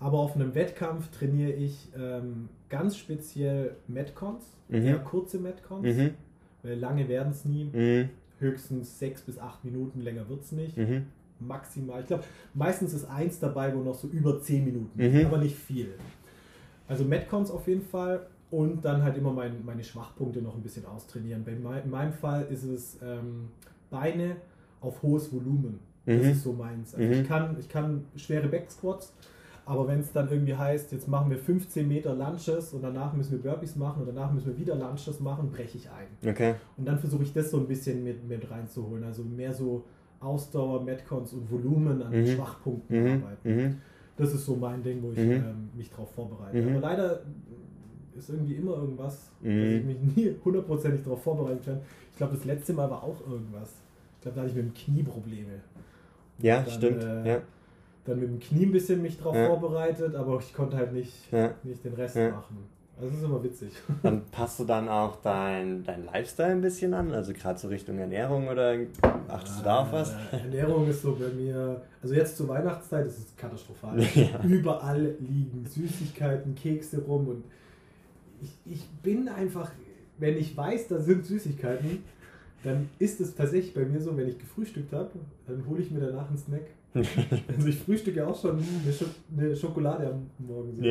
Aber 0.00 0.18
auf 0.18 0.34
einem 0.34 0.54
Wettkampf 0.54 1.08
trainiere 1.16 1.52
ich 1.52 1.88
ähm, 1.96 2.48
ganz 2.68 2.96
speziell 2.96 3.76
Metcons, 3.86 4.44
Mhm. 4.68 4.82
eher 4.86 4.98
kurze 4.98 5.38
Metcons, 5.38 5.86
Mhm. 5.96 6.10
weil 6.62 6.78
lange 6.78 7.08
werden 7.08 7.32
es 7.32 7.44
nie. 7.44 7.64
Mhm. 7.72 8.08
Höchstens 8.40 8.98
sechs 8.98 9.22
bis 9.22 9.38
acht 9.38 9.64
Minuten, 9.64 10.00
länger 10.00 10.28
wird 10.28 10.42
es 10.42 10.50
nicht. 10.52 10.76
Mhm. 10.76 11.06
Maximal. 11.38 12.00
Ich 12.00 12.06
glaube, 12.08 12.24
meistens 12.54 12.92
ist 12.92 13.04
eins 13.04 13.38
dabei, 13.38 13.74
wo 13.74 13.80
noch 13.80 13.94
so 13.94 14.08
über 14.08 14.40
zehn 14.40 14.64
Minuten, 14.64 15.24
aber 15.26 15.38
nicht 15.38 15.56
viel. 15.56 15.94
Also 16.88 17.04
Metcons 17.04 17.50
auf 17.50 17.66
jeden 17.68 17.82
Fall 17.82 18.26
und 18.52 18.84
dann 18.84 19.02
halt 19.02 19.16
immer 19.16 19.32
mein, 19.32 19.64
meine 19.64 19.82
Schwachpunkte 19.82 20.40
noch 20.42 20.54
ein 20.54 20.62
bisschen 20.62 20.86
austrainieren. 20.86 21.42
Bei 21.44 21.56
mei- 21.56 21.80
in 21.80 21.90
meinem 21.90 22.12
Fall 22.12 22.46
ist 22.50 22.62
es 22.62 22.98
ähm, 23.02 23.48
Beine 23.90 24.36
auf 24.80 25.02
hohes 25.02 25.32
Volumen. 25.32 25.80
Das 26.06 26.22
Mhm. 26.22 26.30
ist 26.30 26.42
so 26.44 26.52
meins. 26.52 26.94
Also 26.94 27.06
Mhm. 27.08 27.12
ich, 27.14 27.26
kann, 27.28 27.56
ich 27.58 27.68
kann 27.68 28.04
schwere 28.16 28.48
Backsquats, 28.48 29.14
aber 29.64 29.86
wenn 29.88 30.00
es 30.00 30.12
dann 30.12 30.28
irgendwie 30.30 30.54
heißt, 30.54 30.92
jetzt 30.92 31.08
machen 31.08 31.30
wir 31.30 31.38
15 31.38 31.86
Meter 31.88 32.14
Lunches 32.14 32.74
und 32.74 32.82
danach 32.82 33.12
müssen 33.14 33.32
wir 33.32 33.50
Burpees 33.50 33.76
machen 33.76 34.00
und 34.02 34.06
danach 34.14 34.30
müssen 34.32 34.48
wir 34.48 34.58
wieder 34.58 34.74
Lunches 34.74 35.18
machen, 35.20 35.50
breche 35.50 35.78
ich 35.78 35.88
ein. 35.90 36.30
Okay. 36.30 36.56
Und 36.76 36.86
dann 36.86 36.98
versuche 36.98 37.22
ich 37.22 37.32
das 37.32 37.50
so 37.50 37.58
ein 37.58 37.66
bisschen 37.68 38.04
mit, 38.04 38.28
mit 38.28 38.50
reinzuholen. 38.50 39.04
Also 39.04 39.22
mehr 39.24 39.52
so 39.54 39.84
Ausdauer, 40.20 40.82
Metcons 40.84 41.32
und 41.32 41.50
Volumen 41.50 42.02
an 42.02 42.12
den 42.12 42.22
Mhm. 42.24 42.36
Schwachpunkten 42.36 43.02
Mhm. 43.02 43.22
arbeiten. 43.22 43.56
Mhm. 43.56 43.76
Das 44.16 44.34
ist 44.34 44.44
so 44.44 44.56
mein 44.56 44.82
Ding, 44.82 45.02
wo 45.02 45.10
ich 45.12 45.18
Mhm. 45.18 45.30
ähm, 45.32 45.70
mich 45.74 45.90
drauf 45.90 46.10
vorbereite. 46.14 46.62
Aber 46.68 46.80
leider 46.80 47.20
ist 48.16 48.28
irgendwie 48.30 48.54
immer 48.54 48.76
irgendwas, 48.76 49.30
Mhm. 49.40 49.58
dass 49.60 49.68
ich 49.68 49.84
mich 49.84 50.16
nie 50.16 50.36
hundertprozentig 50.44 51.02
darauf 51.02 51.22
vorbereiten 51.22 51.64
kann. 51.64 51.80
Ich 52.10 52.16
glaube, 52.16 52.34
das 52.36 52.44
letzte 52.44 52.72
Mal 52.74 52.88
war 52.90 53.02
auch 53.02 53.20
irgendwas. 53.28 53.70
Ich 54.16 54.22
glaube, 54.22 54.34
da 54.36 54.40
hatte 54.42 54.50
ich 54.50 54.56
mit 54.56 54.66
dem 54.66 54.74
Knie 54.74 55.02
Probleme. 55.02 55.60
Ja, 56.38 56.60
Dann, 56.62 56.70
stimmt. 56.70 57.02
äh, 57.04 57.28
ja. 57.34 57.40
Dann 58.04 58.18
mit 58.20 58.28
dem 58.28 58.40
Knie 58.40 58.66
ein 58.66 58.72
bisschen 58.72 59.00
mich 59.02 59.18
drauf 59.18 59.34
Ja. 59.36 59.46
vorbereitet, 59.48 60.14
aber 60.14 60.38
ich 60.40 60.52
konnte 60.54 60.76
halt 60.76 60.92
nicht, 60.92 61.30
Ja. 61.32 61.52
nicht 61.62 61.84
den 61.84 61.94
Rest 61.94 62.16
machen. 62.16 62.58
Also 62.96 63.08
das 63.08 63.18
ist 63.18 63.24
immer 63.24 63.42
witzig. 63.42 63.72
Dann 64.02 64.22
passt 64.30 64.60
du 64.60 64.64
dann 64.64 64.88
auch 64.88 65.16
dein, 65.22 65.82
dein 65.82 66.04
Lifestyle 66.04 66.50
ein 66.52 66.60
bisschen 66.60 66.92
an? 66.94 67.10
Also 67.12 67.32
gerade 67.32 67.58
so 67.58 67.68
Richtung 67.68 67.98
Ernährung 67.98 68.46
oder 68.48 68.76
achtest 69.28 69.60
du 69.60 69.64
da 69.64 69.80
auf 69.80 69.92
was? 69.92 70.12
Äh, 70.30 70.36
Ernährung 70.44 70.86
ist 70.88 71.00
so 71.02 71.16
bei 71.16 71.28
mir, 71.28 71.80
also 72.02 72.14
jetzt 72.14 72.36
zur 72.36 72.48
Weihnachtszeit 72.48 73.06
ist 73.06 73.18
es 73.18 73.36
katastrophal. 73.36 73.98
Ja. 74.14 74.40
Überall 74.44 75.14
liegen 75.20 75.64
Süßigkeiten, 75.66 76.54
Kekse 76.54 77.02
rum 77.02 77.28
und 77.28 77.44
ich, 78.42 78.50
ich 78.72 78.86
bin 79.02 79.28
einfach, 79.28 79.70
wenn 80.18 80.36
ich 80.36 80.56
weiß, 80.56 80.88
da 80.88 80.98
sind 81.00 81.24
Süßigkeiten, 81.24 81.98
dann 82.64 82.88
ist 82.98 83.20
es 83.20 83.34
tatsächlich 83.34 83.74
bei 83.74 83.84
mir 83.84 84.00
so, 84.00 84.16
wenn 84.16 84.28
ich 84.28 84.38
gefrühstückt 84.38 84.92
habe, 84.92 85.10
dann 85.46 85.66
hole 85.66 85.82
ich 85.82 85.90
mir 85.90 86.00
danach 86.00 86.28
einen 86.28 86.38
Snack. 86.38 86.62
Also 87.48 87.68
ich 87.68 87.76
frühstücke 87.78 88.26
auch 88.26 88.38
schon 88.38 88.58
eine, 88.58 88.92
Scho 88.92 89.06
eine 89.36 89.56
Schokolade 89.56 90.08
am 90.12 90.26
Morgen. 90.46 90.74
so. 90.76 90.82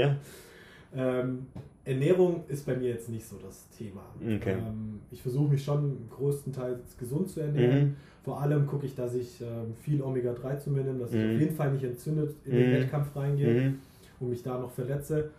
Ähm, 0.94 1.46
Ernährung 1.86 2.44
ist 2.48 2.66
bei 2.66 2.76
mir 2.76 2.90
jetzt 2.90 3.10
nicht 3.10 3.26
so 3.26 3.38
das 3.38 3.70
Thema. 3.70 4.04
Okay. 4.20 4.54
Ähm, 4.54 5.00
ich 5.12 5.22
versuche 5.22 5.52
mich 5.52 5.64
schon 5.64 5.98
größtenteils 6.10 6.98
gesund 6.98 7.30
zu 7.30 7.40
ernähren. 7.42 7.80
Mhm. 7.90 7.96
Vor 8.24 8.40
allem 8.42 8.68
gucke 8.68 8.86
ich, 8.86 8.96
dass 8.96 9.16
ich 9.16 9.42
ähm, 9.42 9.74
viel 9.82 10.02
Omega-3 10.02 10.58
zu 10.58 10.70
mir 10.72 10.84
nehme, 10.84 11.00
dass 11.00 11.14
ich 11.14 11.20
Mhm. 11.24 11.36
auf 11.36 11.40
jeden 11.42 11.56
Fall 11.56 11.72
nicht 11.74 11.84
entzündet 11.84 12.36
in 12.46 12.52
den 12.56 12.70
Mhm. 12.70 12.74
Wettkampf 12.74 13.16
reingehe 13.16 13.54
Mhm. 13.70 13.80
und 14.20 14.30
mich 14.30 14.44
da 14.44 14.60
noch 14.60 14.72
verletze. 14.72 15.30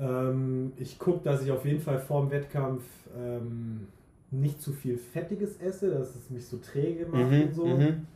Ähm, 0.00 0.72
ich 0.76 0.98
gucke, 0.98 1.20
dass 1.24 1.42
ich 1.42 1.50
auf 1.52 1.64
jeden 1.64 1.80
Fall 1.80 1.98
vor 2.00 2.22
dem 2.22 2.30
Wettkampf 2.30 2.82
ähm, 3.16 3.86
nicht 4.30 4.60
zu 4.60 4.72
viel 4.72 4.98
Fettiges 4.98 5.56
esse, 5.58 5.90
dass 5.90 6.14
es 6.16 6.30
mich 6.30 6.46
so 6.46 6.56
träge 6.58 7.06
macht 7.06 7.30
Mhm. 7.30 7.42
und 7.42 7.54
so. 7.54 7.66
Mhm. 7.66 8.06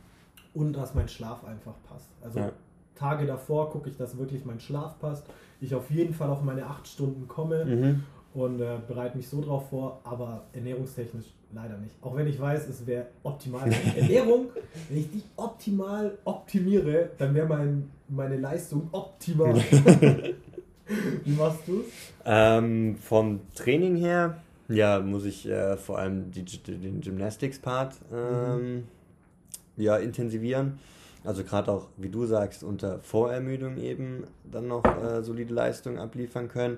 Und 0.53 0.73
dass 0.73 0.93
mein 0.95 1.07
Schlaf 1.07 1.45
einfach 1.45 1.75
passt. 1.87 2.09
Also 2.21 2.39
Ja. 2.39 2.51
Tage 2.95 3.25
davor 3.25 3.69
gucke 3.69 3.89
ich, 3.89 3.95
dass 3.97 4.17
wirklich 4.17 4.43
mein 4.43 4.59
Schlaf 4.59 4.99
passt. 4.99 5.25
Ich 5.61 5.73
auf 5.73 5.89
jeden 5.89 6.13
Fall 6.13 6.29
auf 6.29 6.41
meine 6.41 6.65
acht 6.65 6.85
Stunden 6.87 7.27
komme 7.29 7.63
Mhm. 7.65 8.03
und 8.33 8.59
äh, 8.59 8.77
bereite 8.85 9.15
mich 9.15 9.29
so 9.29 9.39
drauf 9.41 9.69
vor, 9.69 10.01
aber 10.03 10.43
ernährungstechnisch 10.51 11.27
leider 11.53 11.77
nicht. 11.77 11.95
Auch 12.01 12.15
wenn 12.17 12.27
ich 12.27 12.39
weiß, 12.39 12.67
es 12.67 12.85
wäre 12.85 13.05
optimal. 13.23 13.69
Ernährung, 13.95 14.47
wenn 14.89 14.97
ich 14.97 15.09
die 15.11 15.23
optimal 15.37 16.17
optimiere, 16.25 17.11
dann 17.17 17.33
wäre 17.33 17.47
mein, 17.47 17.89
meine 18.09 18.35
Leistung 18.37 18.89
optimal. 18.91 19.55
Wie 21.25 21.31
machst 21.31 21.61
du 21.67 21.81
es? 21.81 21.85
Ähm, 22.25 22.95
vom 22.97 23.41
Training 23.55 23.95
her, 23.95 24.41
ja, 24.67 24.99
muss 24.99 25.25
ich 25.25 25.47
äh, 25.47 25.77
vor 25.77 25.99
allem 25.99 26.31
die, 26.31 26.43
den 26.43 27.01
Gymnastics-Part 27.01 27.95
ähm, 28.13 28.85
ja, 29.77 29.97
intensivieren. 29.97 30.79
Also 31.23 31.43
gerade 31.43 31.71
auch, 31.71 31.87
wie 31.97 32.09
du 32.09 32.25
sagst, 32.25 32.63
unter 32.63 32.99
Vorermüdung 32.99 33.77
eben 33.77 34.23
dann 34.49 34.67
noch 34.67 34.83
äh, 34.85 35.21
solide 35.21 35.53
Leistung 35.53 35.97
abliefern 35.99 36.47
können. 36.47 36.77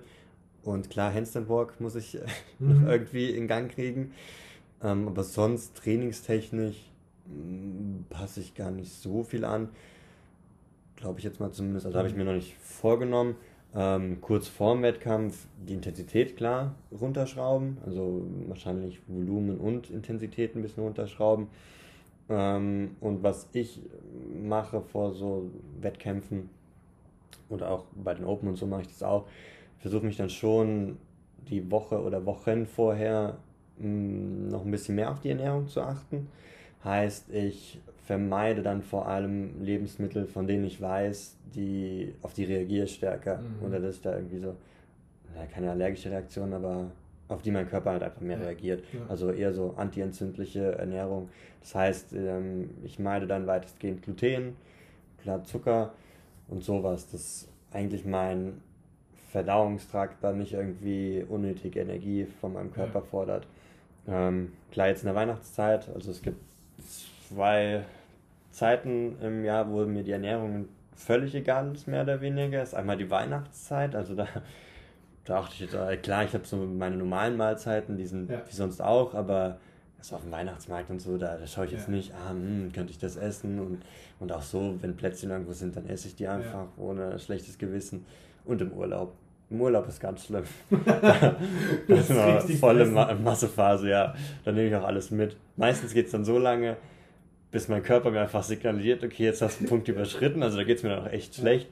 Und 0.64 0.90
klar, 0.90 1.14
Handstand 1.14 1.50
Walk 1.50 1.80
muss 1.80 1.96
ich 1.96 2.16
äh, 2.16 2.22
Mhm. 2.60 2.82
noch 2.84 2.90
irgendwie 2.90 3.30
in 3.32 3.48
Gang 3.48 3.72
kriegen. 3.72 4.14
Ähm, 4.84 5.08
aber 5.08 5.24
sonst 5.24 5.76
trainingstechnisch 5.76 6.78
mm, 7.28 8.04
passe 8.10 8.40
ich 8.40 8.56
gar 8.56 8.72
nicht 8.72 8.92
so 8.92 9.24
viel 9.24 9.46
an. 9.46 9.70
Glaube 10.96 11.20
ich 11.20 11.26
jetzt 11.26 11.40
mal 11.40 11.52
zumindest. 11.52 11.86
Also 11.88 11.98
habe 11.98 12.08
ich 12.08 12.16
mir 12.16 12.26
noch 12.26 12.34
nicht 12.34 12.56
vorgenommen. 12.62 13.36
Ähm, 13.74 14.20
kurz 14.20 14.50
vorm 14.50 14.82
Wettkampf 14.82 15.48
die 15.66 15.74
Intensität 15.74 16.36
klar 16.36 16.76
runterschrauben, 16.92 17.78
also 17.86 18.26
wahrscheinlich 18.48 19.00
Volumen 19.08 19.58
und 19.58 19.90
Intensität 19.90 20.56
ein 20.56 20.62
bisschen 20.62 20.84
runterschrauben. 20.84 21.48
Ähm, 22.30 22.98
und 23.00 23.24
was 23.24 23.48
ich 23.54 23.82
mache 24.44 24.82
vor 24.82 25.14
so 25.14 25.50
Wettkämpfen 25.80 26.50
oder 27.50 27.72
auch 27.72 27.86
bei 27.96 28.14
den 28.14 28.26
Open 28.26 28.50
und 28.50 28.56
so 28.56 28.66
mache 28.66 28.82
ich 28.82 28.88
das 28.90 29.04
auch, 29.04 29.26
versuche 29.80 30.06
mich 30.06 30.18
dann 30.18 30.30
schon 30.30 30.98
die 31.50 31.72
Woche 31.72 32.02
oder 32.02 32.26
Wochen 32.26 32.66
vorher 32.66 33.38
mh, 33.78 33.88
mm, 33.88 34.50
noch 34.50 34.66
ein 34.66 34.72
bisschen 34.72 34.96
mehr 34.96 35.12
auf 35.12 35.22
die 35.22 35.30
Ernährung 35.30 35.68
zu 35.68 35.82
achten. 35.82 36.28
Heißt, 36.84 37.30
ich 37.30 37.80
vermeide 38.12 38.62
dann 38.62 38.82
vor 38.82 39.08
allem 39.08 39.64
Lebensmittel, 39.64 40.28
von 40.28 40.46
denen 40.46 40.66
ich 40.66 40.82
weiß, 40.82 41.38
die 41.56 42.14
auf 42.22 42.34
die 42.34 42.44
reagiere 42.44 42.86
stärker. 42.88 43.38
Mhm. 43.38 43.66
Oder 43.66 43.80
dass 43.80 44.02
da 44.02 44.14
irgendwie 44.14 44.40
so, 44.40 44.54
ja, 45.34 45.46
keine 45.46 45.72
allergische 45.72 46.12
Reaktion, 46.12 46.52
aber 46.52 46.92
auf 47.30 47.42
die 47.42 47.52
mein 47.52 47.70
Körper 47.70 47.92
halt 47.92 48.04
einfach 48.04 48.20
mehr 48.20 48.38
ja. 48.38 48.44
reagiert. 48.44 48.84
Ja. 48.92 49.00
Also 49.08 49.32
eher 49.32 49.54
so 49.54 49.76
antientzündliche 49.78 50.74
Ernährung. 50.74 51.30
Das 51.62 51.74
heißt, 51.74 52.12
ähm, 52.12 52.72
ich 52.84 53.00
meide 53.00 53.28
dann 53.28 53.48
weitestgehend 53.48 54.02
Gluten, 54.02 54.58
klar 55.22 55.46
Zucker 55.46 55.94
und 56.50 56.66
sowas, 56.66 57.10
das 57.10 57.48
eigentlich 57.72 58.04
mein 58.04 58.60
Verdauungstrakt 59.32 60.22
dann 60.22 60.40
nicht 60.40 60.52
irgendwie 60.52 61.26
unnötig 61.30 61.78
Energie 61.78 62.28
von 62.42 62.52
meinem 62.52 62.74
Körper 62.74 63.00
ja. 63.00 63.06
fordert. 63.06 63.48
Ähm, 64.06 64.52
klar, 64.70 64.90
jetzt 64.90 65.04
in 65.04 65.06
der 65.06 65.16
Weihnachtszeit, 65.16 65.88
also 65.96 66.12
es 66.12 66.22
gibt 66.22 66.42
zwei 67.30 67.86
Zeiten 68.52 69.18
im 69.22 69.44
Jahr, 69.44 69.70
wo 69.70 69.86
mir 69.86 70.04
die 70.04 70.12
Ernährung 70.12 70.68
völlig 70.96 71.34
egal 71.36 71.74
ist, 71.74 71.88
mehr 71.88 72.04
oder 72.04 72.22
weniger. 72.22 72.60
Das 72.60 72.70
ist 72.70 72.76
einmal 72.76 72.98
die 72.98 73.10
Weihnachtszeit, 73.10 73.96
also 73.96 74.16
da, 74.16 74.28
da 75.26 75.40
achte 75.40 75.54
ich 75.56 75.60
jetzt, 75.62 75.74
äh, 75.74 75.98
klar, 75.98 76.24
ich 76.24 76.34
habe 76.34 76.46
so 76.46 76.58
meine 76.58 76.98
normalen 76.98 77.38
Mahlzeiten, 77.38 77.98
die 77.98 78.06
sind 78.06 78.30
ja. 78.30 78.42
wie 78.48 78.54
sonst 78.54 78.82
auch, 78.82 79.14
aber 79.14 79.58
so 80.02 80.16
auf 80.16 80.24
dem 80.24 80.32
Weihnachtsmarkt 80.32 80.90
und 80.90 81.00
so, 81.00 81.18
da, 81.18 81.38
da 81.38 81.46
schaue 81.46 81.66
ich 81.66 81.72
jetzt 81.72 81.88
ja. 81.88 81.94
nicht, 81.94 82.14
ah, 82.14 82.32
hm, 82.32 82.72
könnte 82.74 82.92
ich 82.92 82.98
das 82.98 83.16
essen 83.16 83.60
und, 83.60 83.84
und 84.20 84.32
auch 84.32 84.42
so, 84.42 84.76
wenn 84.82 84.96
Plätzchen 84.96 85.30
irgendwo 85.30 85.54
sind, 85.54 85.76
dann 85.76 85.88
esse 85.88 86.08
ich 86.08 86.16
die 86.16 86.28
einfach 86.28 86.54
ja. 86.54 86.68
ohne 86.78 87.20
schlechtes 87.20 87.58
Gewissen 87.58 88.06
und 88.46 88.62
im 88.62 88.72
Urlaub. 88.74 89.14
Im 89.50 89.60
Urlaub 89.60 89.88
ist 89.88 90.00
ganz 90.00 90.26
schlimm. 90.26 90.46
das 91.88 92.10
ist 92.10 92.12
eine 92.12 92.40
volle 92.58 92.86
Ma 92.86 93.14
Massephase, 93.16 93.90
ja. 93.90 94.16
Da 94.46 94.52
nehme 94.54 94.70
ich 94.70 94.76
auch 94.76 94.86
alles 94.86 95.12
mit. 95.12 95.36
Meistens 95.58 95.94
geht 95.94 96.06
es 96.06 96.14
dann 96.14 96.24
so 96.24 96.40
lange, 96.40 96.78
bis 97.52 97.68
mein 97.68 97.84
Körper 97.84 98.12
mir 98.12 98.22
einfach 98.22 98.44
signalisiert, 98.44 99.04
okay, 99.04 99.26
jetzt 99.26 99.42
hast 99.42 99.58
du 99.58 99.60
einen 99.62 99.70
Punkt 99.70 99.88
überschritten, 99.88 100.42
also 100.42 100.58
da 100.58 100.64
geht 100.64 100.78
es 100.78 100.84
mir 100.84 100.90
dann 100.90 101.06
auch 101.06 101.12
echt 101.12 101.36
schlecht. 101.36 101.70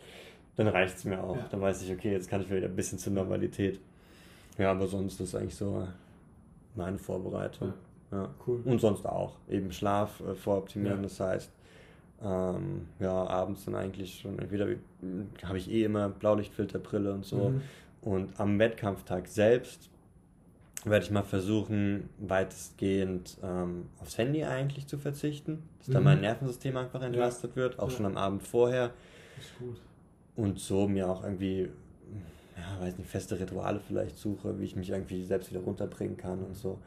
Dann 0.57 0.67
reicht 0.67 0.97
es 0.97 1.05
mir 1.05 1.23
auch. 1.23 1.37
Ja. 1.37 1.47
Dann 1.49 1.61
weiß 1.61 1.81
ich, 1.83 1.91
okay, 1.91 2.11
jetzt 2.11 2.29
kann 2.29 2.41
ich 2.41 2.51
wieder 2.51 2.67
ein 2.67 2.75
bisschen 2.75 2.99
zur 2.99 3.13
Normalität. 3.13 3.79
Ja, 4.57 4.71
aber 4.71 4.87
sonst 4.87 5.21
ist 5.21 5.33
eigentlich 5.33 5.55
so 5.55 5.87
meine 6.75 6.97
Vorbereitung. 6.97 7.73
Ja. 8.11 8.23
ja. 8.23 8.29
Cool. 8.45 8.61
Und 8.65 8.81
sonst 8.81 9.05
auch. 9.05 9.37
Eben 9.47 9.71
Schlaf 9.71 10.19
äh, 10.19 10.35
voroptimieren, 10.35 10.97
ja. 10.97 11.03
das 11.03 11.19
heißt, 11.19 11.51
ähm, 12.21 12.87
ja, 12.99 13.13
abends 13.13 13.63
dann 13.63 13.75
eigentlich 13.75 14.19
schon 14.19 14.37
entweder 14.37 14.67
habe 15.43 15.57
ich 15.57 15.71
eh 15.71 15.85
immer 15.85 16.09
Blaulichtfilterbrille 16.09 17.13
und 17.13 17.23
so. 17.23 17.51
Mhm. 17.51 17.61
Und 18.01 18.39
am 18.39 18.59
Wettkampftag 18.59 19.29
selbst 19.29 19.89
werde 20.85 21.05
ich 21.05 21.11
mal 21.11 21.23
versuchen, 21.23 22.09
weitestgehend 22.19 23.37
ähm, 23.43 23.87
aufs 23.99 24.17
Handy 24.17 24.43
eigentlich 24.43 24.87
zu 24.87 24.97
verzichten, 24.97 25.63
dass 25.79 25.89
mhm. 25.89 25.93
da 25.93 25.99
mein 25.99 26.21
Nervensystem 26.21 26.77
einfach 26.77 27.01
entlastet 27.01 27.51
ja. 27.51 27.55
wird, 27.57 27.79
auch 27.79 27.89
ja. 27.89 27.97
schon 27.97 28.05
am 28.05 28.17
Abend 28.17 28.43
vorher. 28.43 28.91
Ist 29.37 29.57
gut. 29.59 29.77
Und 30.35 30.59
so 30.59 30.87
mir 30.87 31.09
auch 31.09 31.23
irgendwie, 31.23 31.69
ja, 32.57 32.81
weiß 32.81 32.97
nicht, 32.97 33.09
feste 33.09 33.39
Rituale 33.39 33.81
vielleicht 33.85 34.17
suche, 34.17 34.57
wie 34.59 34.65
ich 34.65 34.75
mich 34.75 34.89
irgendwie 34.89 35.23
selbst 35.25 35.51
wieder 35.51 35.61
runterbringen 35.61 36.15
kann 36.15 36.43
und 36.43 36.55
so. 36.55 36.79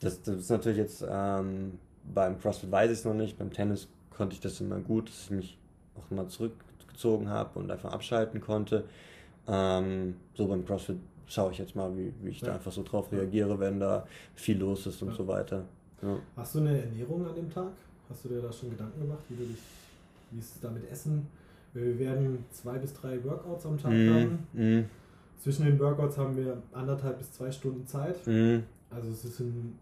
Das, 0.00 0.20
das 0.22 0.36
ist 0.36 0.50
natürlich 0.50 0.78
jetzt 0.78 1.04
ähm, 1.08 1.78
beim 2.14 2.38
CrossFit 2.38 2.70
weiß 2.70 2.90
ich 2.90 2.98
es 2.98 3.04
noch 3.04 3.14
nicht, 3.14 3.38
beim 3.38 3.52
Tennis 3.52 3.88
konnte 4.10 4.34
ich 4.34 4.40
das 4.40 4.60
immer 4.60 4.78
gut, 4.78 5.08
dass 5.08 5.24
ich 5.24 5.30
mich 5.30 5.58
auch 5.96 6.10
mal 6.10 6.28
zurückgezogen 6.28 7.28
habe 7.28 7.58
und 7.58 7.70
einfach 7.70 7.92
abschalten 7.92 8.40
konnte. 8.40 8.84
Ähm, 9.48 10.16
so 10.34 10.46
beim 10.46 10.64
CrossFit 10.64 10.98
schaue 11.30 11.52
ich 11.52 11.58
jetzt 11.58 11.76
mal, 11.76 11.96
wie, 11.96 12.12
wie 12.22 12.30
ich 12.30 12.40
ja. 12.40 12.48
da 12.48 12.54
einfach 12.54 12.72
so 12.72 12.82
drauf 12.82 13.10
reagiere, 13.12 13.58
wenn 13.58 13.78
da 13.78 14.06
viel 14.34 14.58
los 14.58 14.86
ist 14.86 15.00
und 15.02 15.10
ja. 15.10 15.14
so 15.14 15.26
weiter. 15.26 15.64
Ja. 16.02 16.18
Hast 16.36 16.54
du 16.54 16.60
eine 16.60 16.82
Ernährung 16.82 17.26
an 17.26 17.34
dem 17.34 17.50
Tag? 17.50 17.72
Hast 18.08 18.24
du 18.24 18.28
dir 18.28 18.40
da 18.40 18.52
schon 18.52 18.70
Gedanken 18.70 19.00
gemacht, 19.00 19.22
wie 19.28 19.36
du 19.36 19.44
dich, 19.44 19.60
wie 20.32 20.40
es 20.40 20.58
damit 20.60 20.90
Essen? 20.90 21.26
Wir 21.72 21.98
werden 21.98 22.44
zwei 22.50 22.78
bis 22.78 22.92
drei 22.92 23.22
Workouts 23.24 23.64
am 23.64 23.78
Tag 23.78 23.92
mm, 23.92 24.12
haben. 24.12 24.48
Mm. 24.52 24.84
Zwischen 25.38 25.66
den 25.66 25.78
Workouts 25.78 26.18
haben 26.18 26.36
wir 26.36 26.60
anderthalb 26.72 27.18
bis 27.18 27.30
zwei 27.30 27.52
Stunden 27.52 27.86
Zeit. 27.86 28.26
Mm. 28.26 28.58
Also 28.90 29.10
es 29.10 29.24
ist 29.24 29.38
ein 29.38 29.78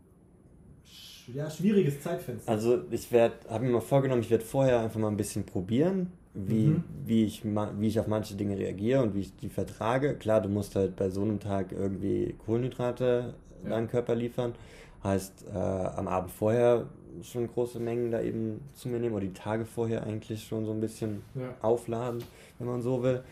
ja, 1.32 1.51
schwieriges 1.51 2.03
Zeitfenster. 2.03 2.51
Also 2.51 2.82
ich 2.90 3.11
werde, 3.11 3.36
habe 3.49 3.64
mir 3.64 3.72
mal 3.72 3.80
vorgenommen, 3.80 4.20
ich 4.20 4.30
werde 4.30 4.44
vorher 4.44 4.80
einfach 4.80 5.01
mal 5.01 5.09
ein 5.09 5.16
bisschen 5.16 5.44
probieren, 5.44 6.12
wie, 6.35 6.68
mhm. 6.68 6.85
wie, 7.05 7.24
ich, 7.24 7.43
wie 7.45 7.87
ich 7.87 8.01
auf 8.01 8.07
manche 8.07 8.35
Dinge 8.35 8.59
reagiere 8.59 9.03
und 9.03 9.14
wie 9.14 9.20
ich 9.20 9.37
die 9.37 9.49
vertrage. 9.49 10.14
Klar, 10.14 10.41
du 10.41 10.49
musst 10.49 10.76
halt 10.76 10.97
bei 10.97 11.11
so 11.11 11.22
einem 11.22 11.41
Tag 11.41 11.72
irgendwie 11.72 12.35
Kohlenhydrate 12.45 13.35
ja. 13.64 13.70
deinem 13.70 13.89
Körper 13.89 14.14
liefern. 14.14 14.55
Heißt, 15.03 15.47
äh, 15.53 15.57
am 15.57 16.09
Abend 16.09 16.31
vorher 16.31 16.87
schon 17.22 17.49
große 17.49 17.81
Mengen 17.81 18.11
da 18.11 18.20
eben 18.20 18.61
zu 18.74 18.89
mir 18.89 18.99
nehmen 18.99 19.14
oder 19.14 19.24
die 19.24 19.33
Tage 19.33 19.64
vorher 19.64 20.05
eigentlich 20.05 20.45
schon 20.45 20.64
so 20.64 20.72
ein 20.72 20.81
bisschen 20.81 21.22
ja. 21.35 21.55
aufladen, 21.62 22.22
wenn 22.59 22.68
man 22.68 22.83
so 22.83 23.03
will. 23.03 23.22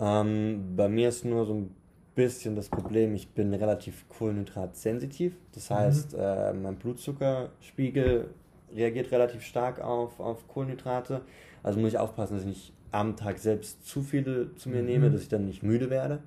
Ähm, 0.00 0.74
bei 0.76 0.88
mir 0.88 1.08
ist 1.08 1.24
nur 1.24 1.44
so 1.46 1.54
ein 1.54 1.74
bisschen 2.14 2.56
das 2.56 2.68
Problem, 2.68 3.14
ich 3.14 3.28
bin 3.28 3.52
relativ 3.54 4.08
kohlenhydratsensitiv. 4.08 5.34
Das 5.52 5.70
mhm. 5.70 5.74
heißt, 5.74 6.12
mhm. 6.14 6.20
äh, 6.20 6.52
mein 6.54 6.76
Blutzuckerspiegel 6.76 8.30
reagiert 8.74 9.10
relativ 9.10 9.42
stark 9.42 9.80
auf, 9.80 10.18
auf 10.20 10.46
Kohlenhydrate. 10.48 11.22
Also 11.62 11.78
muss 11.78 11.90
ich 11.90 11.98
aufpassen, 11.98 12.34
dass 12.34 12.42
ich 12.42 12.48
nicht 12.48 12.72
am 12.92 13.16
Tag 13.16 13.38
selbst 13.38 13.86
zu 13.86 14.02
viele 14.02 14.54
zu 14.56 14.68
mir 14.68 14.82
mhm. 14.82 14.88
nehme, 14.88 15.10
dass 15.10 15.22
ich 15.22 15.28
dann 15.28 15.46
nicht 15.46 15.62
müde 15.62 15.90
werde. 15.90 16.20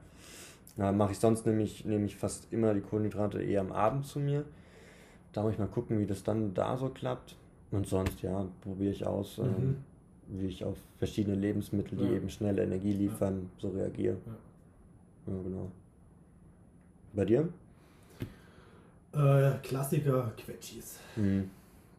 Äh, 0.77 0.91
Mache 0.91 1.11
ich 1.11 1.19
sonst 1.19 1.45
nämlich, 1.45 1.85
nehme 1.85 2.05
ich 2.05 2.15
fast 2.15 2.51
immer 2.51 2.73
die 2.73 2.81
Kohlenhydrate 2.81 3.41
eher 3.41 3.61
am 3.61 3.71
Abend 3.71 4.05
zu 4.05 4.19
mir. 4.19 4.45
Da 5.33 5.43
muss 5.43 5.53
ich 5.53 5.59
mal 5.59 5.67
gucken, 5.67 5.99
wie 5.99 6.05
das 6.05 6.23
dann 6.23 6.53
da 6.53 6.77
so 6.77 6.89
klappt. 6.89 7.35
Und 7.71 7.87
sonst, 7.87 8.21
ja, 8.21 8.47
probiere 8.61 8.91
ich 8.91 9.05
aus, 9.05 9.39
äh, 9.39 9.43
mhm. 9.43 9.77
äh, 10.35 10.41
wie 10.41 10.47
ich 10.47 10.63
auf 10.63 10.77
verschiedene 10.99 11.35
Lebensmittel, 11.35 11.97
die 11.97 12.05
ja. 12.05 12.11
eben 12.11 12.29
schnell 12.29 12.59
Energie 12.59 12.93
liefern, 12.93 13.49
ja. 13.55 13.61
so 13.61 13.69
reagiere. 13.69 14.17
Ja. 14.25 15.33
ja, 15.33 15.41
genau. 15.41 15.71
Bei 17.13 17.25
dir? 17.25 17.49
Äh, 19.13 19.51
Klassiker 19.63 20.31
Quetschis. 20.37 20.99
Mhm. 21.15 21.49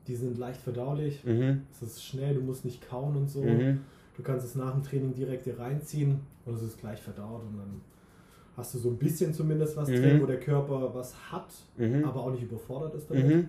Die 0.07 0.17
sind 0.17 0.39
leicht 0.39 0.61
verdaulich. 0.61 1.25
Mhm. 1.25 1.63
Es 1.73 1.83
ist 1.83 2.05
schnell, 2.05 2.35
du 2.35 2.41
musst 2.41 2.65
nicht 2.65 2.87
kauen 2.87 3.17
und 3.17 3.29
so. 3.29 3.43
Mhm. 3.43 3.81
Du 4.17 4.23
kannst 4.23 4.47
es 4.47 4.55
nach 4.55 4.73
dem 4.73 4.83
Training 4.83 5.15
direkt 5.15 5.45
hier 5.45 5.59
reinziehen 5.59 6.21
und 6.45 6.55
es 6.55 6.63
ist 6.63 6.79
gleich 6.79 7.01
verdaut 7.01 7.43
und 7.43 7.57
dann 7.57 7.81
hast 8.57 8.75
du 8.75 8.79
so 8.79 8.91
ein 8.91 8.97
bisschen 8.97 9.33
zumindest 9.33 9.77
was 9.77 9.89
mhm. 9.89 9.97
drin, 9.97 10.23
wo 10.23 10.27
der 10.27 10.39
Körper 10.39 10.95
was 10.95 11.15
hat, 11.33 11.49
mhm. 11.77 12.05
aber 12.05 12.21
auch 12.21 12.31
nicht 12.31 12.43
überfordert 12.43 12.95
ist 12.95 13.11
damit. 13.11 13.27
Mhm. 13.27 13.49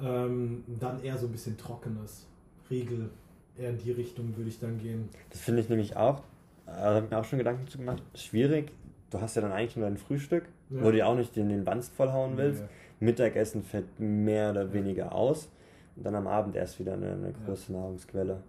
Ähm, 0.00 0.64
dann 0.78 1.02
eher 1.02 1.18
so 1.18 1.26
ein 1.26 1.32
bisschen 1.32 1.56
trockenes. 1.56 2.26
Riegel, 2.70 3.10
eher 3.58 3.70
in 3.70 3.78
die 3.78 3.90
Richtung 3.90 4.36
würde 4.36 4.48
ich 4.48 4.60
dann 4.60 4.78
gehen. 4.78 5.08
Das 5.30 5.40
finde 5.40 5.60
ich 5.60 5.68
nämlich 5.68 5.96
auch, 5.96 6.22
da 6.66 6.94
habe 6.94 7.06
ich 7.06 7.10
mir 7.10 7.18
auch 7.18 7.24
schon 7.24 7.38
Gedanken 7.38 7.66
zu 7.66 7.78
gemacht, 7.78 8.02
schwierig, 8.14 8.70
du 9.10 9.20
hast 9.20 9.34
ja 9.34 9.42
dann 9.42 9.52
eigentlich 9.52 9.76
nur 9.76 9.86
dein 9.86 9.96
Frühstück, 9.96 10.44
ja. 10.70 10.80
wo 10.80 10.86
du 10.86 10.92
dir 10.92 11.06
auch 11.06 11.16
nicht 11.16 11.34
den, 11.34 11.48
den 11.48 11.66
Wanst 11.66 11.94
vollhauen 11.94 12.36
willst. 12.36 12.62
Ja. 12.62 12.68
Mittagessen 13.00 13.62
fällt 13.62 13.98
mehr 13.98 14.50
oder 14.50 14.72
weniger 14.72 15.14
aus. 15.14 15.48
Und 15.96 16.04
dann 16.04 16.14
am 16.14 16.26
Abend 16.26 16.56
erst 16.56 16.78
wieder 16.78 16.94
eine, 16.94 17.12
eine 17.12 17.32
große 17.44 17.72
ja. 17.72 17.78
Nahrungsquelle. 17.78 18.40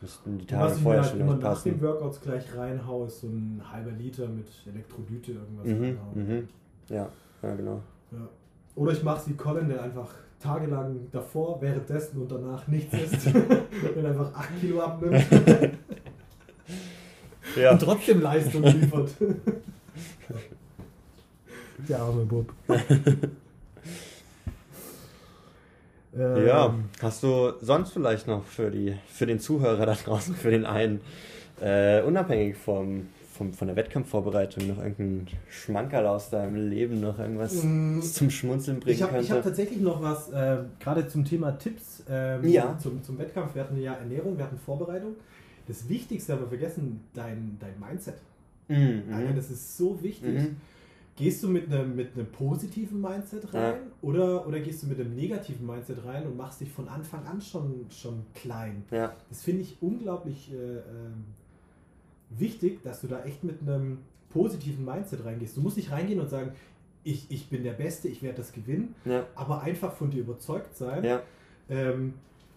Müssten 0.00 0.38
die 0.38 0.46
Tage 0.46 0.74
vorher 0.74 1.02
halt 1.02 1.10
schon 1.10 1.20
immer 1.20 1.36
nach 1.36 1.62
den 1.62 1.80
Workouts 1.80 2.20
gleich 2.20 2.44
reinhaue, 2.56 3.06
ist 3.06 3.20
so 3.20 3.28
ein 3.28 3.62
halber 3.72 3.92
Liter 3.92 4.28
mit 4.28 4.46
Elektrolyte 4.66 5.32
irgendwas 5.32 5.66
mhm, 5.66 5.82
reinhauen. 5.82 6.14
Mhm. 6.14 6.48
Ja, 6.88 7.08
ja, 7.42 7.54
genau. 7.54 7.80
Ja. 8.12 8.28
Oder 8.76 8.92
ich 8.92 9.02
mache 9.02 9.20
es 9.20 9.28
wie 9.28 9.34
Colin, 9.34 9.68
der 9.68 9.82
einfach 9.82 10.12
tagelang 10.40 11.08
davor, 11.10 11.60
währenddessen 11.62 12.20
und 12.20 12.30
danach 12.30 12.68
nichts 12.68 12.92
isst 12.92 13.26
und 13.96 14.04
einfach 14.04 14.34
8 14.34 14.60
Kilo 14.60 14.82
abnimmt. 14.82 15.24
ja. 17.56 17.72
Und 17.72 17.80
trotzdem 17.80 18.20
Leistung 18.20 18.62
liefert. 18.62 19.10
Der 21.88 22.00
arme 22.00 22.24
Bub. 22.24 22.52
Ja, 26.18 26.66
ähm. 26.66 26.84
hast 27.00 27.22
du 27.22 27.52
sonst 27.60 27.92
vielleicht 27.92 28.26
noch 28.26 28.44
für, 28.44 28.70
die, 28.70 28.96
für 29.08 29.26
den 29.26 29.40
Zuhörer 29.40 29.86
da 29.86 29.94
draußen, 29.94 30.34
für 30.34 30.50
den 30.50 30.64
einen, 30.64 31.00
äh, 31.60 32.02
unabhängig 32.02 32.56
vom, 32.56 33.08
vom, 33.32 33.52
von 33.52 33.68
der 33.68 33.76
Wettkampfvorbereitung 33.76 34.68
noch 34.68 34.78
irgendein 34.78 35.26
Schmankerl 35.48 36.06
aus 36.06 36.30
deinem 36.30 36.70
Leben, 36.70 37.00
noch 37.00 37.18
irgendwas 37.18 37.62
mm, 37.62 38.00
zum 38.00 38.30
Schmunzeln 38.30 38.80
bringen 38.80 38.96
ich 38.96 39.02
hab, 39.02 39.10
könnte? 39.10 39.24
Ich 39.24 39.30
habe 39.30 39.42
tatsächlich 39.42 39.80
noch 39.80 40.02
was, 40.02 40.30
äh, 40.30 40.58
gerade 40.80 41.08
zum 41.08 41.24
Thema 41.24 41.52
Tipps 41.52 42.04
ähm, 42.08 42.48
ja. 42.48 42.78
zum, 42.78 43.02
zum 43.02 43.18
Wettkampf. 43.18 43.54
Wir 43.54 43.62
hatten 43.62 43.80
ja 43.80 43.94
Ernährung, 43.94 44.36
wir 44.36 44.44
hatten 44.44 44.58
Vorbereitung. 44.58 45.16
Das 45.66 45.88
Wichtigste 45.88 46.34
aber 46.34 46.46
vergessen, 46.46 47.00
dein, 47.14 47.58
dein 47.58 47.74
Mindset. 47.80 48.16
Mhm. 48.68 49.02
Also 49.12 49.32
das 49.34 49.50
ist 49.50 49.76
so 49.76 50.02
wichtig. 50.02 50.34
Mhm. 50.34 50.56
Gehst 51.16 51.44
du 51.44 51.48
mit 51.48 51.72
einem, 51.72 51.94
mit 51.94 52.14
einem 52.14 52.26
positiven 52.26 53.00
Mindset 53.00 53.54
rein 53.54 53.74
ja. 53.74 53.78
oder, 54.02 54.46
oder 54.48 54.58
gehst 54.58 54.82
du 54.82 54.88
mit 54.88 54.98
einem 54.98 55.14
negativen 55.14 55.64
Mindset 55.64 56.04
rein 56.04 56.26
und 56.26 56.36
machst 56.36 56.60
dich 56.60 56.70
von 56.70 56.88
Anfang 56.88 57.24
an 57.26 57.40
schon, 57.40 57.86
schon 57.88 58.26
klein? 58.34 58.84
Ja. 58.90 59.14
Das 59.28 59.42
finde 59.42 59.62
ich 59.62 59.76
unglaublich 59.80 60.52
äh, 60.52 60.56
äh, 60.56 60.82
wichtig, 62.30 62.82
dass 62.82 63.00
du 63.00 63.06
da 63.06 63.22
echt 63.22 63.44
mit 63.44 63.62
einem 63.62 63.98
positiven 64.30 64.84
Mindset 64.84 65.24
reingehst. 65.24 65.56
Du 65.56 65.60
musst 65.60 65.76
nicht 65.76 65.92
reingehen 65.92 66.18
und 66.18 66.28
sagen, 66.28 66.52
ich, 67.04 67.30
ich 67.30 67.48
bin 67.48 67.62
der 67.62 67.74
Beste, 67.74 68.08
ich 68.08 68.22
werde 68.22 68.38
das 68.38 68.52
gewinnen, 68.52 68.96
ja. 69.04 69.26
aber 69.36 69.62
einfach 69.62 69.92
von 69.92 70.10
dir 70.10 70.22
überzeugt 70.22 70.76
sein. 70.76 71.04
Ähm, 71.68 72.14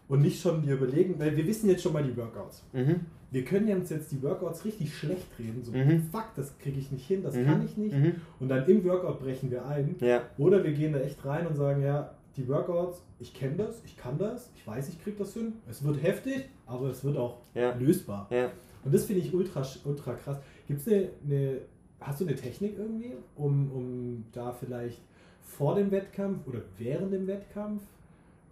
und 0.07 0.21
nicht 0.21 0.41
schon 0.41 0.61
dir 0.61 0.75
überlegen, 0.75 1.19
weil 1.19 1.35
wir 1.35 1.45
wissen 1.45 1.69
jetzt 1.69 1.83
schon 1.83 1.93
mal 1.93 2.03
die 2.03 2.15
Workouts. 2.15 2.63
Mhm. 2.73 3.01
Wir 3.29 3.43
können 3.43 3.69
uns 3.75 3.89
jetzt 3.89 4.11
die 4.11 4.23
Workouts 4.23 4.63
richtig 4.63 4.95
schlecht 4.95 5.27
reden, 5.37 5.61
so 5.63 5.73
mhm. 5.73 6.03
fuck, 6.11 6.27
das 6.35 6.57
kriege 6.59 6.79
ich 6.79 6.91
nicht 6.91 7.05
hin, 7.05 7.23
das 7.23 7.35
mhm. 7.35 7.45
kann 7.45 7.65
ich 7.65 7.75
nicht. 7.75 7.95
Mhm. 7.95 8.15
Und 8.39 8.47
dann 8.47 8.65
im 8.67 8.83
Workout 8.85 9.19
brechen 9.19 9.51
wir 9.51 9.65
ein. 9.65 9.95
Ja. 9.99 10.21
Oder 10.37 10.63
wir 10.63 10.71
gehen 10.71 10.93
da 10.93 10.99
echt 10.99 11.23
rein 11.25 11.45
und 11.45 11.55
sagen, 11.55 11.83
ja, 11.83 12.13
die 12.37 12.47
Workouts, 12.47 13.03
ich 13.19 13.33
kenne 13.33 13.57
das, 13.57 13.81
ich 13.83 13.97
kann 13.97 14.17
das, 14.17 14.51
ich 14.55 14.65
weiß, 14.65 14.89
ich 14.89 15.03
kriege 15.03 15.17
das 15.17 15.33
hin. 15.33 15.53
Es 15.69 15.83
wird 15.83 16.01
heftig, 16.01 16.47
aber 16.65 16.89
es 16.89 17.03
wird 17.03 17.17
auch 17.17 17.39
ja. 17.53 17.73
lösbar. 17.75 18.27
Ja. 18.29 18.51
Und 18.85 18.93
das 18.93 19.05
finde 19.05 19.23
ich 19.23 19.33
ultra, 19.33 19.65
ultra 19.83 20.13
krass. 20.13 20.37
Gibt 20.67 20.81
es 20.81 20.87
eine, 20.87 21.09
eine, 21.25 21.57
hast 21.99 22.21
du 22.21 22.25
eine 22.25 22.35
Technik 22.35 22.77
irgendwie, 22.77 23.13
um, 23.35 23.71
um 23.71 24.25
da 24.31 24.51
vielleicht 24.51 25.01
vor 25.41 25.75
dem 25.75 25.91
Wettkampf 25.91 26.47
oder 26.47 26.61
während 26.77 27.11
dem 27.11 27.25
Wettkampf 27.27 27.81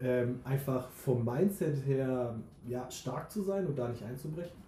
ähm, 0.01 0.39
einfach 0.43 0.89
vom 0.89 1.23
Mindset 1.23 1.85
her 1.85 2.35
ja, 2.67 2.89
stark 2.89 3.31
zu 3.31 3.43
sein 3.43 3.67
und 3.67 3.77
da 3.77 3.87
nicht 3.87 4.03
einzubrechen? 4.03 4.64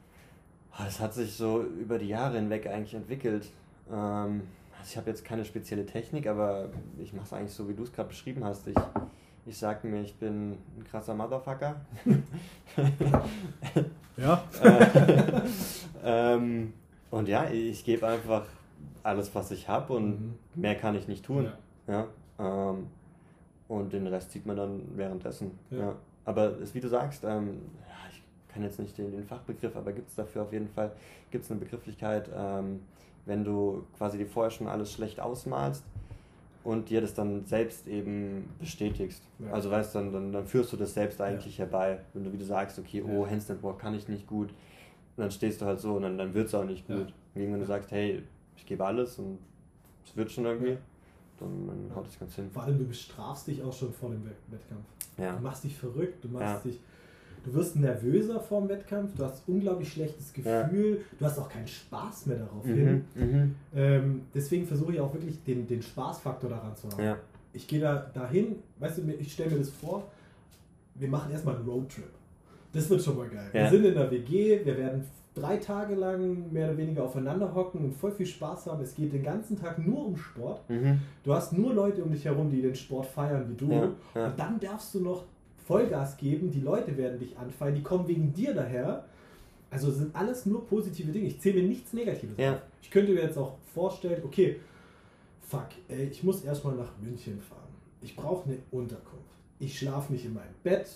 Das 0.77 0.99
hat 0.99 1.13
sich 1.13 1.33
so 1.33 1.63
über 1.63 1.97
die 1.97 2.07
Jahre 2.07 2.37
hinweg 2.37 2.67
eigentlich 2.67 2.93
entwickelt. 2.93 3.49
Ähm, 3.91 4.43
also 4.77 4.91
ich 4.91 4.97
habe 4.97 5.09
jetzt 5.09 5.25
keine 5.25 5.43
spezielle 5.43 5.85
Technik, 5.85 6.27
aber 6.27 6.69
ich 6.99 7.13
mache 7.13 7.25
es 7.25 7.33
eigentlich 7.33 7.53
so, 7.53 7.67
wie 7.67 7.73
du 7.73 7.83
es 7.83 7.91
gerade 7.91 8.09
beschrieben 8.09 8.43
hast. 8.43 8.67
Ich, 8.67 8.75
ich 9.45 9.57
sage 9.57 9.87
mir, 9.87 10.01
ich 10.01 10.15
bin 10.15 10.51
ein 10.51 10.83
krasser 10.89 11.15
Motherfucker. 11.15 11.81
ja. 14.17 14.43
ähm, 16.03 16.73
und 17.09 17.27
ja, 17.27 17.49
ich 17.49 17.83
gebe 17.83 18.05
einfach 18.05 18.45
alles, 19.03 19.33
was 19.33 19.51
ich 19.51 19.67
habe 19.67 19.93
und 19.93 20.09
mhm. 20.09 20.35
mehr 20.55 20.75
kann 20.75 20.95
ich 20.95 21.07
nicht 21.07 21.25
tun. 21.25 21.51
Ja. 21.87 22.07
ja 22.39 22.69
ähm, 22.69 22.87
und 23.67 23.93
den 23.93 24.07
Rest 24.07 24.31
sieht 24.31 24.45
man 24.45 24.57
dann 24.57 24.81
währenddessen. 24.95 25.57
Ja. 25.71 25.79
ja. 25.79 25.95
Aber 26.25 26.59
es, 26.59 26.75
wie 26.75 26.81
du 26.81 26.89
sagst, 26.89 27.23
ähm, 27.23 27.61
ich 28.11 28.21
kann 28.49 28.63
jetzt 28.63 28.79
nicht 28.79 28.97
den, 28.97 29.11
den 29.11 29.25
Fachbegriff, 29.25 29.75
aber 29.75 29.91
gibt 29.91 30.09
es 30.09 30.15
dafür 30.15 30.43
auf 30.43 30.53
jeden 30.53 30.69
Fall 30.69 30.91
gibt's 31.31 31.51
eine 31.51 31.59
Begrifflichkeit, 31.59 32.29
ähm, 32.35 32.81
wenn 33.25 33.43
du 33.43 33.83
quasi 33.97 34.17
dir 34.17 34.27
vorher 34.27 34.51
schon 34.51 34.67
alles 34.67 34.93
schlecht 34.93 35.19
ausmalst 35.19 35.83
und 36.63 36.89
dir 36.89 37.01
das 37.01 37.13
dann 37.13 37.45
selbst 37.45 37.87
eben 37.87 38.49
bestätigst. 38.59 39.23
Ja. 39.39 39.51
Also 39.51 39.69
weißt 39.69 39.95
dann, 39.95 40.11
dann, 40.13 40.31
dann 40.31 40.45
führst 40.45 40.71
du 40.71 40.77
das 40.77 40.93
selbst 40.93 41.21
eigentlich 41.21 41.57
ja. 41.57 41.65
herbei. 41.65 41.99
Wenn 42.13 42.23
du 42.23 42.33
wieder 42.33 42.45
sagst, 42.45 42.79
okay, 42.79 43.03
oh, 43.03 43.27
Handstand 43.27 43.61
Walk 43.63 43.79
kann 43.79 43.93
ich 43.93 44.07
nicht 44.07 44.27
gut, 44.27 44.49
und 44.49 45.23
dann 45.23 45.31
stehst 45.31 45.61
du 45.61 45.65
halt 45.65 45.79
so 45.79 45.95
und 45.95 46.03
dann, 46.03 46.17
dann 46.17 46.33
wird 46.33 46.47
es 46.47 46.55
auch 46.55 46.63
nicht 46.63 46.85
gut. 46.87 47.07
Ja. 47.35 47.41
Wenn 47.41 47.59
du 47.59 47.65
sagst, 47.65 47.91
hey, 47.91 48.23
ich 48.55 48.65
gebe 48.65 48.85
alles 48.85 49.17
und 49.17 49.39
es 50.05 50.15
wird 50.15 50.31
schon 50.31 50.45
irgendwie 50.45 50.77
dann, 51.39 51.67
dann 51.67 51.95
haut 51.95 52.07
es 52.07 52.19
ganz 52.19 52.35
hin. 52.35 52.49
Vor 52.51 52.63
allem, 52.63 52.77
du 52.77 52.85
bestrafst 52.85 53.47
dich 53.47 53.61
auch 53.61 53.73
schon 53.73 53.91
vor 53.93 54.09
dem 54.09 54.23
Wettkampf. 54.25 54.85
Ja. 55.17 55.35
Du 55.35 55.43
machst 55.43 55.63
dich 55.63 55.75
verrückt, 55.75 56.23
du 56.23 56.29
machst 56.29 56.65
ja. 56.65 56.71
dich. 56.71 56.79
Du 57.43 57.53
wirst 57.53 57.75
nervöser 57.75 58.39
vor 58.39 58.61
dem 58.61 58.69
Wettkampf, 58.69 59.15
du 59.15 59.23
hast 59.23 59.43
unglaublich 59.47 59.91
schlechtes 59.91 60.33
Gefühl, 60.33 60.97
ja. 60.97 61.17
du 61.17 61.25
hast 61.25 61.39
auch 61.39 61.49
keinen 61.49 61.67
Spaß 61.67 62.25
mehr 62.25 62.37
darauf 62.37 62.65
mhm, 62.65 62.75
hin. 62.75 63.05
Mhm. 63.15 63.55
Ähm, 63.75 64.21
deswegen 64.33 64.65
versuche 64.65 64.93
ich 64.93 64.99
auch 64.99 65.13
wirklich 65.13 65.43
den, 65.43 65.67
den 65.67 65.81
Spaßfaktor 65.81 66.49
daran 66.49 66.75
zu 66.75 66.89
haben. 66.89 67.03
Ja. 67.03 67.17
Ich 67.53 67.67
gehe 67.67 67.79
da 67.79 68.09
dahin, 68.13 68.57
weißt 68.79 68.97
du, 68.97 69.01
ich 69.19 69.31
stelle 69.31 69.51
mir 69.51 69.59
das 69.59 69.69
vor, 69.69 70.03
wir 70.95 71.07
machen 71.07 71.31
erstmal 71.31 71.55
einen 71.55 71.67
Roadtrip. 71.67 72.09
Das 72.73 72.89
wird 72.89 73.01
schon 73.01 73.17
mal 73.17 73.29
geil. 73.29 73.49
Wir 73.51 73.69
sind 73.69 73.85
in 73.85 73.93
der 73.93 74.11
WG, 74.11 74.63
wir 74.63 74.77
werden 74.77 75.03
drei 75.33 75.57
Tage 75.57 75.95
lang 75.95 76.51
mehr 76.51 76.69
oder 76.69 76.77
weniger 76.77 77.03
aufeinander 77.03 77.53
hocken 77.53 77.83
und 77.83 77.95
voll 77.95 78.11
viel 78.11 78.25
Spaß 78.25 78.67
haben. 78.67 78.81
Es 78.83 78.95
geht 78.95 79.13
den 79.13 79.23
ganzen 79.23 79.59
Tag 79.59 79.85
nur 79.85 80.07
um 80.07 80.17
Sport. 80.17 80.67
Mhm. 80.69 80.99
Du 81.23 81.33
hast 81.33 81.53
nur 81.53 81.73
Leute 81.73 82.03
um 82.03 82.11
dich 82.11 82.25
herum, 82.25 82.49
die 82.49 82.61
den 82.61 82.75
Sport 82.75 83.05
feiern 83.07 83.45
wie 83.49 83.55
du. 83.55 83.71
Ja, 83.71 83.89
ja. 84.15 84.27
Und 84.27 84.39
dann 84.39 84.59
darfst 84.59 84.93
du 84.95 84.99
noch 84.99 85.23
Vollgas 85.67 86.17
geben. 86.17 86.51
Die 86.51 86.61
Leute 86.61 86.97
werden 86.97 87.19
dich 87.19 87.37
anfallen. 87.37 87.75
Die 87.75 87.83
kommen 87.83 88.07
wegen 88.07 88.33
dir 88.33 88.53
daher. 88.53 89.05
Also 89.69 89.91
sind 89.91 90.15
alles 90.15 90.45
nur 90.45 90.65
positive 90.65 91.11
Dinge. 91.11 91.27
Ich 91.27 91.41
zähle 91.41 91.61
mir 91.61 91.67
nichts 91.67 91.91
Negatives 91.93 92.37
ja. 92.37 92.61
Ich 92.81 92.89
könnte 92.89 93.11
mir 93.11 93.21
jetzt 93.21 93.37
auch 93.37 93.57
vorstellen, 93.73 94.21
okay, 94.23 94.59
fuck, 95.41 95.67
ey, 95.89 96.05
ich 96.05 96.23
muss 96.23 96.43
erstmal 96.43 96.75
nach 96.75 96.91
München 97.01 97.41
fahren. 97.41 97.59
Ich 98.01 98.15
brauche 98.15 98.47
eine 98.47 98.57
Unterkunft. 98.71 99.25
Ich 99.59 99.77
schlafe 99.77 100.13
nicht 100.13 100.23
in 100.23 100.33
meinem 100.33 100.55
Bett. 100.63 100.87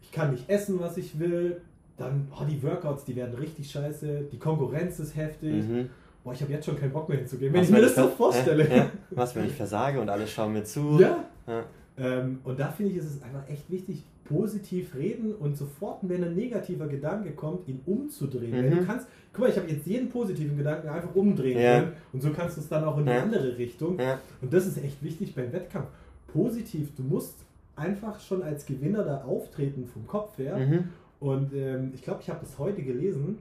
Ich 0.00 0.12
kann 0.12 0.30
nicht 0.30 0.48
essen, 0.48 0.78
was 0.78 0.96
ich 0.96 1.18
will 1.18 1.60
dann, 1.96 2.28
oh, 2.32 2.44
die 2.44 2.62
Workouts, 2.62 3.04
die 3.04 3.14
werden 3.16 3.34
richtig 3.34 3.70
scheiße, 3.70 4.24
die 4.32 4.38
Konkurrenz 4.38 4.98
ist 4.98 5.16
heftig. 5.16 5.64
Mhm. 5.64 5.90
Boah, 6.22 6.32
ich 6.32 6.40
habe 6.40 6.52
jetzt 6.52 6.64
schon 6.64 6.78
keinen 6.78 6.92
Bock 6.92 7.08
mehr 7.08 7.18
hinzugehen, 7.18 7.52
wenn 7.52 7.60
was, 7.60 7.68
ich 7.68 7.74
mir 7.74 7.82
das 7.82 7.94
so 7.94 8.08
vorstelle. 8.08 8.76
Ja, 8.76 8.90
was, 9.10 9.36
wenn 9.36 9.46
ich 9.46 9.52
versage 9.56 10.00
und 10.00 10.08
alle 10.08 10.26
schauen 10.26 10.54
mir 10.54 10.64
zu. 10.64 10.98
Ja. 10.98 11.24
ja. 11.46 11.64
Ähm, 11.96 12.40
und 12.44 12.58
da 12.58 12.68
finde 12.68 12.92
ich, 12.92 12.98
ist 12.98 13.06
es 13.06 13.22
einfach 13.22 13.48
echt 13.48 13.70
wichtig, 13.70 14.02
positiv 14.24 14.94
reden 14.94 15.34
und 15.34 15.56
sofort, 15.56 15.98
wenn 16.02 16.24
ein 16.24 16.34
negativer 16.34 16.86
Gedanke 16.86 17.32
kommt, 17.32 17.68
ihn 17.68 17.80
umzudrehen. 17.84 18.52
Mhm. 18.52 18.70
Wenn 18.70 18.78
du 18.78 18.84
kannst, 18.86 19.06
guck 19.32 19.42
mal, 19.42 19.50
ich 19.50 19.56
habe 19.56 19.68
jetzt 19.68 19.86
jeden 19.86 20.08
positiven 20.08 20.56
Gedanken 20.56 20.88
einfach 20.88 21.14
umdrehen 21.14 21.60
ja. 21.60 21.80
können 21.80 21.92
und 22.12 22.22
so 22.22 22.30
kannst 22.30 22.56
du 22.56 22.62
es 22.62 22.68
dann 22.68 22.84
auch 22.84 22.96
in 22.98 23.04
die 23.04 23.12
andere 23.12 23.58
Richtung. 23.58 23.98
Und 24.40 24.52
das 24.52 24.66
ist 24.66 24.82
echt 24.82 25.02
wichtig 25.02 25.34
beim 25.34 25.52
Wettkampf. 25.52 25.88
Positiv, 26.28 26.94
du 26.96 27.02
musst 27.02 27.36
einfach 27.76 28.18
schon 28.18 28.42
als 28.42 28.64
Gewinner 28.64 29.04
da 29.04 29.22
auftreten 29.24 29.86
vom 29.86 30.06
Kopf 30.06 30.38
her 30.38 30.56
mhm. 30.56 30.84
Und 31.24 31.54
ähm, 31.54 31.92
ich 31.94 32.02
glaube, 32.02 32.20
ich 32.20 32.28
habe 32.28 32.40
das 32.40 32.58
heute 32.58 32.82
gelesen, 32.82 33.38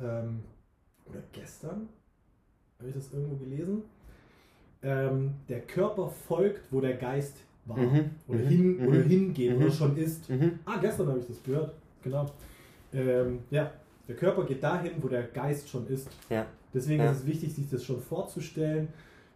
ähm, 0.00 0.44
oder 1.04 1.20
gestern, 1.32 1.88
habe 2.78 2.90
ich 2.90 2.94
das 2.94 3.12
irgendwo 3.12 3.34
gelesen. 3.36 3.82
Ähm, 4.82 5.34
der 5.48 5.62
Körper 5.62 6.10
folgt, 6.10 6.70
wo 6.70 6.80
der 6.80 6.94
Geist 6.94 7.38
war. 7.68 7.76
Mhm. 7.76 8.10
Oder, 8.26 8.38
mhm. 8.38 8.48
hin, 8.48 8.76
mhm. 8.76 8.88
oder 8.88 9.00
hingeht 9.00 9.56
oder 9.56 9.66
mhm. 9.66 9.72
schon 9.72 9.96
ist. 9.96 10.28
Mhm. 10.30 10.58
Ah, 10.64 10.78
gestern 10.80 11.08
habe 11.08 11.18
ich 11.18 11.26
das 11.26 11.42
gehört. 11.42 11.72
Genau. 12.02 12.26
Ähm, 12.92 13.40
ja, 13.50 13.70
der 14.06 14.16
Körper 14.16 14.44
geht 14.44 14.62
dahin, 14.62 14.92
wo 15.00 15.08
der 15.08 15.24
Geist 15.24 15.68
schon 15.68 15.86
ist. 15.88 16.08
Ja. 16.30 16.46
Deswegen 16.72 17.02
ja. 17.02 17.10
ist 17.10 17.18
es 17.18 17.26
wichtig, 17.26 17.54
sich 17.54 17.68
das 17.68 17.84
schon 17.84 18.00
vorzustellen. 18.00 18.88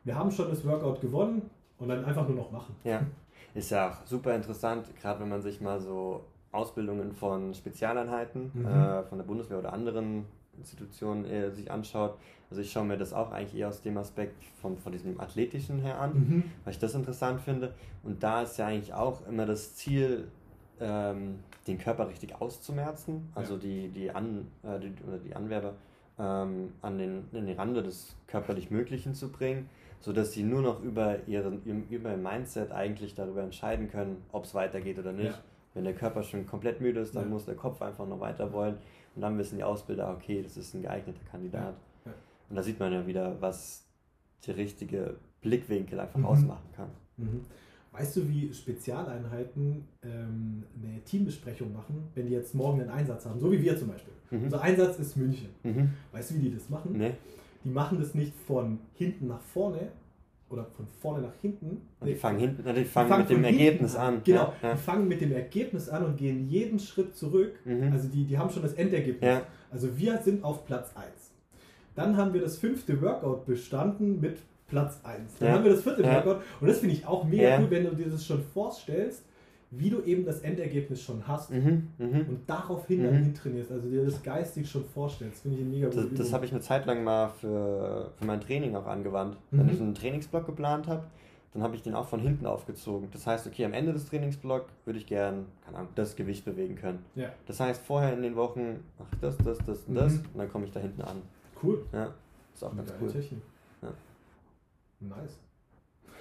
Wir 0.05 0.17
haben 0.17 0.31
schon 0.31 0.49
das 0.49 0.65
Workout 0.67 1.01
gewonnen 1.01 1.43
und 1.79 1.89
dann 1.89 2.05
einfach 2.05 2.27
nur 2.27 2.37
noch 2.37 2.51
machen. 2.51 2.75
Ja, 2.85 3.03
ist 3.55 3.71
ja 3.71 3.91
auch 3.91 4.07
super 4.07 4.35
interessant, 4.35 4.87
gerade 5.01 5.21
wenn 5.21 5.29
man 5.29 5.43
sich 5.43 5.61
mal 5.61 5.81
so 5.81 6.25
Ausbildungen 6.51 7.13
von 7.13 7.55
Spezialeinheiten 7.55 8.51
mhm. 8.55 8.67
äh, 8.67 9.03
von 9.05 9.19
der 9.19 9.25
Bundeswehr 9.25 9.59
oder 9.59 9.73
anderen 9.73 10.27
Institutionen 10.59 11.25
äh, 11.25 11.51
sich 11.51 11.71
anschaut. 11.71 12.17
Also 12.51 12.61
ich 12.61 12.71
schaue 12.71 12.85
mir 12.85 12.99
das 12.99 13.13
auch 13.13 13.33
eigentlich 13.33 13.61
eher 13.61 13.69
aus 13.69 13.81
dem 13.83 13.97
Aspekt 13.97 14.45
von, 14.61 14.77
von 14.77 14.93
diesem 14.93 15.19
Athletischen 15.19 15.81
her 15.81 15.99
an, 15.99 16.15
mhm. 16.15 16.43
weil 16.65 16.73
ich 16.73 16.79
das 16.79 16.95
interessant 16.95 17.41
finde. 17.41 17.75
Und 18.03 18.23
da 18.23 18.43
ist 18.43 18.59
ja 18.59 18.67
eigentlich 18.67 18.93
auch 18.93 19.27
immer 19.27 19.47
das 19.47 19.75
Ziel, 19.75 20.29
ähm, 20.81 21.39
den 21.67 21.79
Körper 21.79 22.09
richtig 22.09 22.41
auszumerzen, 22.41 23.31
also 23.35 23.55
ja. 23.55 23.61
die, 23.61 23.89
die, 23.89 24.11
an, 24.11 24.49
äh, 24.63 24.81
die, 24.81 24.93
oder 25.07 25.19
die 25.19 25.35
Anwerber 25.35 25.75
ähm, 26.19 26.73
an 26.83 26.99
den, 26.99 27.25
an 27.33 27.47
den 27.47 27.57
Rande 27.57 27.83
des 27.83 28.17
körperlich 28.27 28.71
Möglichen 28.71 29.15
zu 29.15 29.31
bringen, 29.31 29.69
sodass 30.01 30.33
sie 30.33 30.43
nur 30.43 30.63
noch 30.63 30.83
über, 30.83 31.27
ihren, 31.27 31.63
über 31.89 32.11
ihr 32.11 32.17
Mindset 32.17 32.73
eigentlich 32.73 33.15
darüber 33.15 33.43
entscheiden 33.43 33.91
können, 33.91 34.23
ob 34.33 34.45
es 34.45 34.55
weitergeht 34.55 34.99
oder 34.99 35.13
nicht. 35.13 35.31
Ja. 35.31 35.39
Wenn 35.75 35.85
der 35.85 35.95
Körper 35.95 36.23
schon 36.23 36.47
komplett 36.47 36.81
müde 36.81 37.01
ist, 37.01 37.15
dann 37.15 37.25
ja. 37.25 37.29
muss 37.31 37.47
der 37.47 37.55
Kopf 37.55 37.81
einfach 37.81 38.07
noch 38.07 38.21
weiter 38.21 38.53
wollen. 38.53 38.77
Und 39.15 39.23
dann 39.23 39.39
wissen 39.39 39.57
die 39.57 39.65
Ausbilder, 39.65 40.11
okay, 40.11 40.43
das 40.43 40.57
ist 40.57 40.75
ein 40.75 40.83
geeigneter 40.83 41.25
Kandidat. 41.31 41.75
Ja. 42.05 42.11
Ja. 42.11 42.17
Und 42.49 42.57
da 42.57 42.63
sieht 42.63 42.81
man 42.81 42.93
ja 42.93 43.07
wieder, 43.07 43.41
was 43.41 43.85
der 44.47 44.57
richtige 44.57 45.17
Blickwinkel 45.41 46.01
einfach 46.01 46.19
mhm. 46.19 46.27
ausmachen 46.27 46.69
kann. 46.75 46.89
Mhm. 47.17 47.45
Weißt 47.93 48.17
du, 48.17 48.29
wie 48.29 48.53
Spezialeinheiten 48.53 49.87
ähm, 50.03 50.65
eine 50.83 51.05
Teambesprechung 51.05 51.75
machen, 51.75 52.09
wenn 52.15 52.27
die 52.27 52.33
jetzt 52.33 52.55
morgen 52.55 52.81
einen 52.81 52.91
Einsatz 52.91 53.27
haben? 53.27 53.39
So 53.39 53.53
wie 53.53 53.61
wir 53.61 53.79
zum 53.79 53.89
Beispiel. 53.89 54.15
Mhm. 54.31 54.45
Unser 54.45 54.63
Einsatz 54.63 54.99
ist 54.99 55.17
München. 55.17 55.51
Mhm. 55.63 55.91
Weißt 56.11 56.31
du, 56.31 56.37
wie 56.37 56.41
die 56.41 56.55
das 56.55 56.71
machen? 56.71 56.97
Nee. 56.97 57.13
Die 57.65 57.69
machen 57.69 57.99
das 58.01 58.15
nicht 58.15 58.33
von 58.47 58.79
hinten 58.95 59.29
nach 59.29 59.41
vorne, 59.41 59.89
oder 60.53 60.67
von 60.67 60.87
vorne 61.01 61.23
nach 61.23 61.35
hinten. 61.41 61.81
die 62.05 62.15
fangen, 62.15 62.39
hinten, 62.39 62.63
die 62.63 62.85
fangen, 62.85 62.85
die 62.85 62.85
fangen 62.85 63.19
mit 63.19 63.31
dem 63.31 63.45
Ergebnis 63.45 63.97
an. 63.97 64.15
an. 64.15 64.21
Genau, 64.25 64.53
ja, 64.63 64.69
ja. 64.69 64.75
die 64.75 64.79
fangen 64.79 65.09
mit 65.09 65.21
dem 65.21 65.33
Ergebnis 65.33 65.89
an 65.89 66.05
und 66.05 66.17
gehen 66.17 66.49
jeden 66.49 66.79
Schritt 66.79 67.17
zurück. 67.17 67.55
Mhm. 67.65 67.93
Also 67.93 68.09
die, 68.09 68.25
die 68.25 68.39
haben 68.39 68.51
schon 68.51 68.63
das 68.63 68.75
Endergebnis. 68.75 69.29
Ja. 69.29 69.43
Also 69.71 69.97
wir 69.97 70.19
sind 70.19 70.45
auf 70.45 70.67
Platz 70.67 70.93
1. 70.95 71.07
Dann 71.95 72.17
haben 72.17 72.33
wir 72.33 72.41
das 72.41 72.59
fünfte 72.59 73.01
Workout 73.01 73.47
bestanden 73.47 74.21
mit 74.21 74.39
Platz 74.69 75.01
1. 75.03 75.39
Dann 75.39 75.53
haben 75.53 75.65
wir 75.65 75.73
das 75.73 75.83
vierte. 75.83 76.03
Workout 76.03 76.43
und 76.61 76.69
das 76.69 76.79
finde 76.79 76.95
ich 76.95 77.07
auch 77.07 77.25
mega 77.25 77.59
cool, 77.59 77.71
wenn 77.71 77.85
du 77.85 77.95
dir 77.95 78.09
das 78.09 78.25
schon 78.25 78.43
vorstellst, 78.55 79.25
wie 79.75 79.89
du 79.91 80.03
eben 80.03 80.25
das 80.27 80.41
Endergebnis 80.41 81.03
schon 81.03 81.27
hast 81.27 81.51
Mhm, 81.51 81.89
mhm. 81.99 82.21
und 82.29 82.41
daraufhin 82.47 83.01
Mhm. 83.01 83.05
dann 83.05 83.23
hintrainierst, 83.25 83.73
also 83.73 83.89
dir 83.89 84.05
das 84.05 84.23
geistig 84.23 84.71
schon 84.71 84.85
vorstellst, 84.85 85.43
finde 85.43 85.59
ich 85.59 85.65
mega 85.65 85.89
Das, 85.89 86.07
das 86.15 86.33
habe 86.33 86.45
ich 86.45 86.53
eine 86.53 86.61
Zeit 86.61 86.85
lang 86.87 87.03
mal 87.03 87.29
für, 87.31 88.13
für 88.17 88.25
mein 88.27 88.41
Training 88.41 88.77
auch 88.77 88.87
angewandt. 88.87 89.39
Wenn 89.51 89.67
Mhm. 89.67 89.73
ich 89.73 89.81
einen 89.81 89.95
Trainingsblock 89.95 90.45
geplant 90.47 90.87
habe, 90.89 91.05
dann 91.55 91.63
habe 91.63 91.75
ich 91.75 91.83
den 91.83 91.95
auch 91.95 92.07
von 92.07 92.21
hinten 92.21 92.45
aufgezogen. 92.47 93.09
Das 93.13 93.27
heißt, 93.27 93.47
okay, 93.47 93.65
am 93.65 93.73
Ende 93.73 93.93
des 93.95 94.07
Trainingsblocks 94.07 94.73
würde 94.85 94.99
ich 94.99 95.07
gern, 95.07 95.47
keine 95.65 95.79
Ahnung, 95.79 95.91
das 95.95 96.17
Gewicht 96.17 96.45
bewegen 96.45 96.77
können. 96.77 96.99
Ja, 97.15 97.31
Das 97.47 97.59
heißt, 97.61 97.83
vorher 97.83 98.13
in 98.13 98.23
den 98.23 98.37
Wochen 98.37 98.81
mache 98.99 99.09
ich 99.15 99.21
das, 99.21 99.37
das, 99.39 99.59
das 99.67 99.81
und 99.87 99.95
das 99.95 100.13
Mhm. 100.15 100.19
und 100.35 100.39
dann 100.39 100.49
komme 100.51 100.65
ich 100.67 100.71
da 100.73 100.81
hinten 100.81 101.03
an. 101.03 101.17
cool. 101.63 101.85
Ja, 101.93 102.13
ist 102.55 102.63
auch 102.65 102.73
Eine 102.73 102.83
ganz 102.83 102.93
cool. 103.01 103.11
Technik. 103.11 103.41
Ja. 103.83 103.89
Nice. 105.01 105.39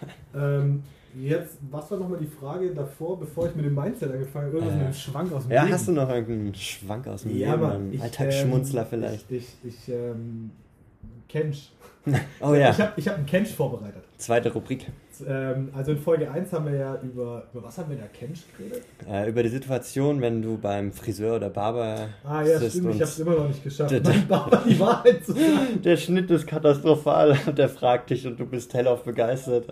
ähm, 0.35 0.83
jetzt, 1.19 1.57
was 1.69 1.89
war 1.91 1.97
nochmal 1.99 2.19
die 2.19 2.27
Frage 2.27 2.71
davor, 2.73 3.19
bevor 3.19 3.47
ich 3.49 3.55
mit 3.55 3.65
dem 3.65 3.75
Mindset 3.75 4.11
angefangen 4.11 4.47
habe? 4.47 4.57
Irgendwas 4.57 4.75
Äh, 4.75 4.83
mit 4.85 4.87
dem 4.87 4.97
Schwank 4.99 5.31
aus 5.33 5.43
dem 5.43 5.51
Ja, 5.51 5.63
Leben. 5.63 5.73
hast 5.73 5.87
du 5.87 5.91
noch 5.91 6.09
irgendeinen 6.09 6.55
Schwank 6.55 7.07
aus 7.07 7.21
dem 7.23 7.37
Ja, 7.37 7.51
Leben, 7.51 7.61
Mann. 7.61 7.93
Ich, 7.93 8.01
Alltagsschmunzler 8.01 8.81
ähm, 8.81 8.87
vielleicht? 8.89 9.31
Ich, 9.31 9.47
ich, 9.63 9.73
ich 9.87 9.89
ähm, 9.93 10.51
Kench. 11.27 11.71
Oh 12.41 12.55
ja, 12.55 12.71
Ich 12.71 12.79
habe 12.81 12.93
ich 12.95 13.07
hab 13.07 13.15
einen 13.17 13.25
Kench 13.27 13.49
vorbereitet. 13.53 14.01
zweite 14.17 14.51
Rubrik. 14.51 14.87
Ähm, 15.27 15.69
also 15.71 15.91
in 15.91 15.99
Folge 15.99 16.31
1 16.31 16.51
haben 16.51 16.65
wir 16.65 16.73
ja 16.75 16.99
über, 17.03 17.43
über 17.53 17.63
was 17.63 17.77
haben 17.77 17.91
wir 17.91 17.97
da, 17.97 18.07
Kench 18.07 18.39
geredet? 18.57 18.81
Äh, 19.07 19.29
über 19.29 19.43
die 19.43 19.49
Situation, 19.49 20.19
wenn 20.19 20.41
du 20.41 20.57
beim 20.57 20.91
Friseur 20.91 21.35
oder 21.35 21.51
Barber 21.51 22.07
Ah 22.23 22.41
ja, 22.41 22.57
stimmt, 22.57 22.73
ich 22.95 23.01
habe 23.01 23.03
es 23.03 23.19
immer 23.19 23.35
noch 23.35 23.47
nicht 23.49 23.63
geschafft, 23.63 23.91
Der- 23.91 24.01
meinem 24.03 24.27
Barber 24.27 24.63
die 24.67 24.79
Wahrheit 24.79 25.23
zu 25.23 25.33
sagen. 25.33 25.79
der 25.83 25.95
Schnitt 25.97 26.31
ist 26.31 26.47
katastrophal 26.47 27.37
und 27.45 27.55
der 27.59 27.69
fragt 27.69 28.09
dich 28.09 28.25
und 28.25 28.39
du 28.39 28.47
bist 28.47 28.73
hellauf 28.73 29.03
begeistert. 29.03 29.71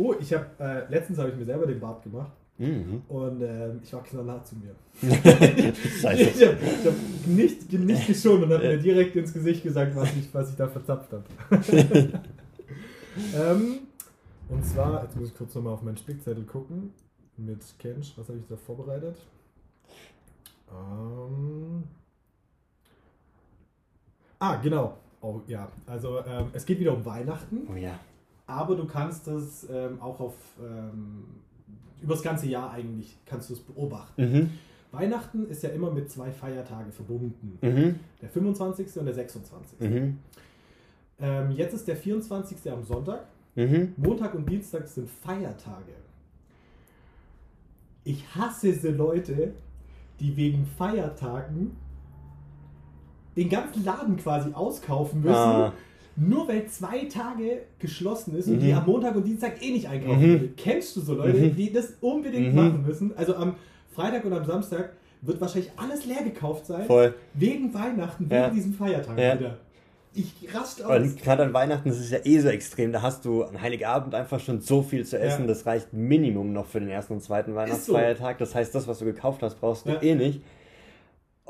Oh, 0.00 0.14
ich 0.18 0.32
habe, 0.32 0.46
äh, 0.58 0.90
letztens 0.90 1.18
habe 1.18 1.28
ich 1.28 1.36
mir 1.36 1.44
selber 1.44 1.66
den 1.66 1.78
Bart 1.78 2.02
gemacht 2.02 2.32
Mhm. 2.56 3.02
und 3.08 3.40
ähm, 3.42 3.80
ich 3.82 3.92
war 3.92 4.02
knallhart 4.02 4.46
zu 4.46 4.54
mir. 4.56 4.74
Ich 5.02 6.04
habe 6.04 6.56
hab 6.84 7.26
nicht, 7.26 7.72
nicht 7.72 8.06
geschont 8.06 8.42
und 8.44 8.52
habe 8.52 8.62
mir 8.64 8.78
direkt 8.78 9.16
ins 9.16 9.32
Gesicht 9.32 9.62
gesagt, 9.62 9.94
was 9.96 10.14
ich, 10.14 10.32
was 10.34 10.50
ich 10.50 10.56
da 10.56 10.68
verzapft 10.68 11.10
habe. 11.12 11.24
ähm, 13.34 13.78
und 14.48 14.64
zwar, 14.66 15.04
jetzt 15.04 15.16
muss 15.16 15.28
ich 15.28 15.36
kurz 15.36 15.54
nochmal 15.54 15.74
auf 15.74 15.82
meinen 15.82 15.96
Spickzettel 15.96 16.44
gucken. 16.44 16.92
Mit 17.36 17.60
Kench, 17.78 18.12
was 18.16 18.28
habe 18.28 18.38
ich 18.38 18.46
da 18.46 18.56
vorbereitet? 18.56 19.16
Ähm, 20.70 21.84
ah, 24.38 24.56
genau. 24.56 24.96
Oh, 25.22 25.40
ja, 25.46 25.68
also 25.86 26.18
ähm, 26.26 26.46
es 26.52 26.64
geht 26.66 26.78
wieder 26.80 26.94
um 26.94 27.04
Weihnachten, 27.04 27.66
Oh 27.70 27.76
ja. 27.76 27.98
Aber 28.50 28.74
du 28.76 28.84
kannst 28.86 29.28
es 29.28 29.66
ähm, 29.70 30.00
auch 30.00 30.20
auf 30.20 30.34
ähm, 30.60 31.24
über 32.02 32.14
das 32.14 32.22
ganze 32.22 32.46
Jahr 32.48 32.72
eigentlich 32.72 33.16
kannst 33.26 33.50
du 33.50 33.54
es 33.54 33.60
beobachten. 33.60 34.22
Mhm. 34.22 34.50
Weihnachten 34.92 35.48
ist 35.48 35.62
ja 35.62 35.70
immer 35.70 35.90
mit 35.90 36.10
zwei 36.10 36.30
Feiertage 36.32 36.90
verbunden. 36.90 37.58
Mhm. 37.60 38.00
Der 38.20 38.28
25. 38.28 38.96
und 38.96 39.04
der 39.04 39.14
26. 39.14 39.80
Mhm. 39.80 40.18
Ähm, 41.20 41.50
jetzt 41.52 41.74
ist 41.74 41.86
der 41.86 41.96
24. 41.96 42.70
am 42.72 42.82
Sonntag. 42.82 43.26
Mhm. 43.54 43.94
Montag 43.96 44.34
und 44.34 44.48
Dienstag 44.48 44.88
sind 44.88 45.08
Feiertage. 45.08 45.92
Ich 48.04 48.24
hasse 48.34 48.74
so 48.74 48.90
Leute, 48.90 49.52
die 50.18 50.36
wegen 50.36 50.66
Feiertagen 50.66 51.76
den 53.36 53.48
ganzen 53.48 53.84
Laden 53.84 54.16
quasi 54.16 54.52
auskaufen 54.52 55.20
müssen, 55.20 55.34
Ah. 55.34 55.72
Nur 56.22 56.46
weil 56.48 56.66
zwei 56.66 57.06
Tage 57.06 57.62
geschlossen 57.78 58.36
ist 58.36 58.46
und 58.48 58.56
Mhm. 58.56 58.60
die 58.60 58.72
am 58.74 58.84
Montag 58.86 59.16
und 59.16 59.24
Dienstag 59.26 59.62
eh 59.62 59.70
nicht 59.72 59.88
einkaufen 59.88 60.18
Mhm. 60.20 60.40
will. 60.40 60.52
Kennst 60.56 60.94
du 60.96 61.00
so 61.00 61.14
Leute, 61.14 61.38
Mhm. 61.38 61.56
die 61.56 61.72
das 61.72 61.94
unbedingt 62.00 62.50
Mhm. 62.50 62.54
machen 62.54 62.84
müssen? 62.86 63.16
Also 63.16 63.34
am 63.36 63.56
Freitag 63.94 64.24
und 64.24 64.32
am 64.34 64.44
Samstag 64.44 64.90
wird 65.22 65.40
wahrscheinlich 65.40 65.70
alles 65.76 66.04
leer 66.06 66.22
gekauft 66.22 66.66
sein. 66.66 66.84
Voll. 66.86 67.14
Wegen 67.34 67.72
Weihnachten, 67.72 68.24
wegen 68.24 68.34
Ja. 68.34 68.50
diesem 68.50 68.74
Feiertag 68.74 69.18
Ja. 69.18 69.38
wieder. 69.38 69.58
Ich 70.12 70.34
raste 70.52 70.86
aus. 70.88 71.00
Und 71.00 71.22
gerade 71.22 71.44
an 71.44 71.52
Weihnachten 71.54 71.88
ist 71.88 72.00
es 72.00 72.10
ja 72.10 72.18
eh 72.24 72.38
so 72.40 72.48
extrem. 72.48 72.90
Da 72.92 73.00
hast 73.00 73.24
du 73.24 73.44
an 73.44 73.62
Heiligabend 73.62 74.12
einfach 74.14 74.40
schon 74.40 74.60
so 74.60 74.82
viel 74.82 75.06
zu 75.06 75.18
essen. 75.18 75.42
Ja. 75.42 75.46
Das 75.46 75.66
reicht 75.66 75.92
Minimum 75.92 76.52
noch 76.52 76.66
für 76.66 76.80
den 76.80 76.88
ersten 76.88 77.12
und 77.14 77.22
zweiten 77.22 77.54
Weihnachtsfeiertag. 77.54 78.38
Das 78.38 78.54
heißt, 78.54 78.74
das, 78.74 78.88
was 78.88 78.98
du 78.98 79.04
gekauft 79.04 79.42
hast, 79.42 79.60
brauchst 79.60 79.86
du 79.86 79.90
eh 80.02 80.14
nicht. 80.16 80.40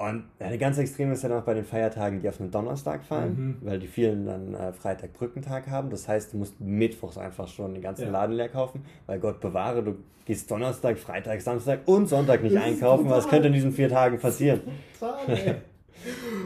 Und 0.08 0.24
der 0.40 0.56
ganz 0.56 0.78
extrem 0.78 1.12
ist 1.12 1.22
ja 1.22 1.28
noch 1.28 1.42
bei 1.42 1.52
den 1.52 1.64
Feiertagen, 1.66 2.22
die 2.22 2.28
auf 2.30 2.40
einen 2.40 2.50
Donnerstag 2.50 3.04
fallen, 3.04 3.36
Mhm. 3.60 3.66
weil 3.68 3.78
die 3.78 3.86
vielen 3.86 4.24
dann 4.24 4.54
äh, 4.54 4.72
Freitag 4.72 5.12
Brückentag 5.12 5.68
haben. 5.68 5.90
Das 5.90 6.08
heißt, 6.08 6.32
du 6.32 6.38
musst 6.38 6.58
mittwochs 6.58 7.18
einfach 7.18 7.46
schon 7.48 7.74
den 7.74 7.82
ganzen 7.82 8.06
Ja. 8.06 8.10
Laden 8.10 8.34
leer 8.34 8.48
kaufen, 8.48 8.82
weil 9.06 9.20
Gott 9.20 9.40
bewahre, 9.40 9.82
du 9.82 9.96
gehst 10.24 10.50
Donnerstag, 10.50 10.98
Freitag, 10.98 11.42
Samstag 11.42 11.80
und 11.84 12.06
Sonntag 12.08 12.42
nicht 12.42 12.54
Das 12.56 12.62
einkaufen. 12.64 13.10
Was 13.10 13.28
könnte 13.28 13.48
in 13.48 13.52
diesen 13.52 13.72
vier 13.72 13.90
Tagen 13.90 14.18
passieren? 14.18 14.60
Total. 14.98 15.60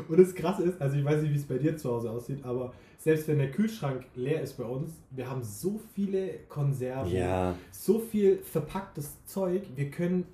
Und 0.08 0.18
das 0.18 0.34
Krasse 0.34 0.64
ist, 0.64 0.80
also 0.82 0.96
ich 0.96 1.04
weiß 1.04 1.22
nicht, 1.22 1.32
wie 1.32 1.36
es 1.36 1.44
bei 1.46 1.58
dir 1.58 1.76
zu 1.76 1.88
Hause 1.92 2.10
aussieht, 2.10 2.44
aber 2.44 2.72
selbst 2.98 3.28
wenn 3.28 3.38
der 3.38 3.52
Kühlschrank 3.52 4.04
leer 4.16 4.42
ist 4.42 4.54
bei 4.54 4.64
uns, 4.64 4.90
wir 5.12 5.30
haben 5.30 5.44
so 5.44 5.80
viele 5.94 6.28
Konserven, 6.48 7.12
Ja, 7.12 7.54
so 7.70 8.00
viel 8.00 8.38
verpacktes 8.38 9.24
Zeug, 9.26 9.62
wir 9.76 9.90
können, 9.92 10.26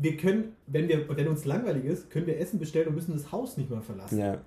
wir 0.00 0.16
können, 0.16 0.56
wenn, 0.66 0.88
wir, 0.88 1.06
wenn 1.14 1.28
uns 1.28 1.44
langweilig 1.44 1.84
ist, 1.84 2.10
können 2.10 2.26
wir 2.26 2.38
Essen 2.38 2.58
bestellen 2.58 2.88
und 2.88 2.94
müssen 2.94 3.12
das 3.12 3.30
Haus 3.30 3.56
nicht 3.56 3.70
mehr 3.70 3.82
verlassen. 3.82 4.18
ja. 4.18 4.38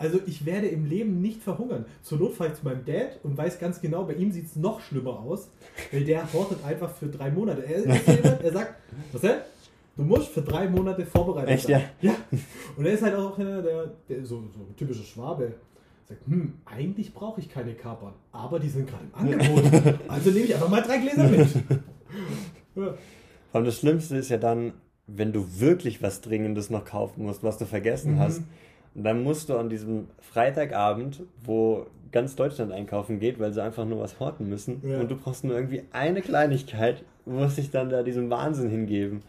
Also 0.00 0.20
ich 0.26 0.46
werde 0.46 0.68
im 0.68 0.86
Leben 0.86 1.20
nicht 1.20 1.42
verhungern. 1.42 1.84
Zur 2.02 2.18
Not 2.18 2.34
fahre 2.34 2.50
ich 2.50 2.56
zu 2.56 2.64
meinem 2.64 2.84
Dad 2.84 3.18
und 3.24 3.36
weiß 3.36 3.58
ganz 3.58 3.80
genau, 3.80 4.04
bei 4.04 4.14
ihm 4.14 4.30
sieht 4.30 4.46
es 4.46 4.54
noch 4.54 4.80
schlimmer 4.80 5.18
aus, 5.18 5.50
weil 5.90 6.04
der 6.04 6.32
hortet 6.32 6.64
einfach 6.64 6.94
für 6.94 7.06
drei 7.08 7.32
Monate. 7.32 7.62
Er, 7.66 7.80
jemand, 7.80 8.40
er 8.44 8.52
sagt, 8.52 8.74
was 9.10 9.20
denn? 9.22 9.38
Du 9.96 10.04
musst 10.04 10.28
für 10.28 10.42
drei 10.42 10.68
Monate 10.68 11.04
vorbereitet 11.04 11.50
Echt, 11.50 11.66
sein. 11.66 11.82
Ja. 12.00 12.14
Und 12.76 12.86
er 12.86 12.92
ist 12.92 13.02
halt 13.02 13.16
auch 13.16 13.36
einer, 13.36 13.60
der, 13.60 13.90
der 14.08 14.24
so, 14.24 14.36
so 14.36 14.60
ein 14.60 14.76
typischer 14.76 15.02
Schwabe. 15.02 15.54
Sagt, 16.08 16.24
hm, 16.28 16.54
eigentlich 16.64 17.12
brauche 17.12 17.40
ich 17.40 17.48
keine 17.48 17.74
Kapern, 17.74 18.14
aber 18.30 18.60
die 18.60 18.68
sind 18.68 18.88
gerade 18.88 19.02
im 19.02 19.14
Angebot. 19.14 19.98
Also 20.08 20.30
nehme 20.30 20.44
ich 20.44 20.54
einfach 20.54 20.68
mal 20.68 20.82
drei 20.82 20.98
Gläser 20.98 21.28
mit. 21.28 21.48
Ja. 22.76 22.94
Und 23.52 23.64
das 23.66 23.78
Schlimmste 23.78 24.16
ist 24.16 24.28
ja 24.28 24.36
dann, 24.36 24.72
wenn 25.06 25.32
du 25.32 25.46
wirklich 25.60 26.02
was 26.02 26.20
Dringendes 26.20 26.70
noch 26.70 26.84
kaufen 26.84 27.24
musst, 27.24 27.42
was 27.42 27.58
du 27.58 27.64
vergessen 27.64 28.14
Mhm. 28.14 28.18
hast. 28.18 28.42
Und 28.94 29.04
dann 29.04 29.22
musst 29.22 29.48
du 29.48 29.56
an 29.56 29.68
diesem 29.70 30.08
Freitagabend, 30.20 31.22
wo 31.44 31.86
ganz 32.10 32.36
Deutschland 32.36 32.72
einkaufen 32.72 33.20
geht, 33.20 33.38
weil 33.38 33.52
sie 33.52 33.62
einfach 33.62 33.84
nur 33.84 34.00
was 34.00 34.18
horten 34.18 34.48
müssen. 34.48 34.82
Ja. 34.86 35.00
Und 35.00 35.10
du 35.10 35.16
brauchst 35.16 35.44
nur 35.44 35.54
irgendwie 35.54 35.82
eine 35.92 36.20
Kleinigkeit, 36.22 37.04
musst 37.26 37.58
dich 37.58 37.70
dann 37.70 37.90
da 37.90 38.02
diesem 38.02 38.30
Wahnsinn 38.30 38.70
hingeben. 38.70 39.22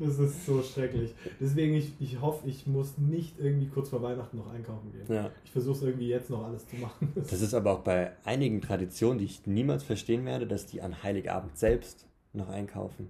Das 0.00 0.18
ist 0.18 0.46
so 0.46 0.62
schrecklich. 0.62 1.12
Deswegen, 1.38 1.74
ich, 1.74 1.92
ich 2.00 2.20
hoffe, 2.22 2.48
ich 2.48 2.66
muss 2.66 2.96
nicht 2.96 3.34
irgendwie 3.38 3.66
kurz 3.68 3.90
vor 3.90 4.02
Weihnachten 4.02 4.38
noch 4.38 4.50
einkaufen 4.50 4.90
gehen. 4.92 5.14
Ja. 5.14 5.30
Ich 5.44 5.50
versuche 5.50 5.76
es 5.76 5.82
irgendwie 5.82 6.08
jetzt 6.08 6.30
noch 6.30 6.46
alles 6.46 6.66
zu 6.66 6.76
machen. 6.76 7.12
Das 7.14 7.42
ist 7.42 7.52
aber 7.52 7.72
auch 7.72 7.80
bei 7.80 8.12
einigen 8.24 8.62
Traditionen, 8.62 9.18
die 9.18 9.26
ich 9.26 9.46
niemals 9.46 9.82
verstehen 9.82 10.24
werde, 10.24 10.46
dass 10.46 10.64
die 10.66 10.80
an 10.80 11.02
Heiligabend 11.02 11.58
selbst 11.58 12.06
noch 12.32 12.48
einkaufen. 12.48 13.08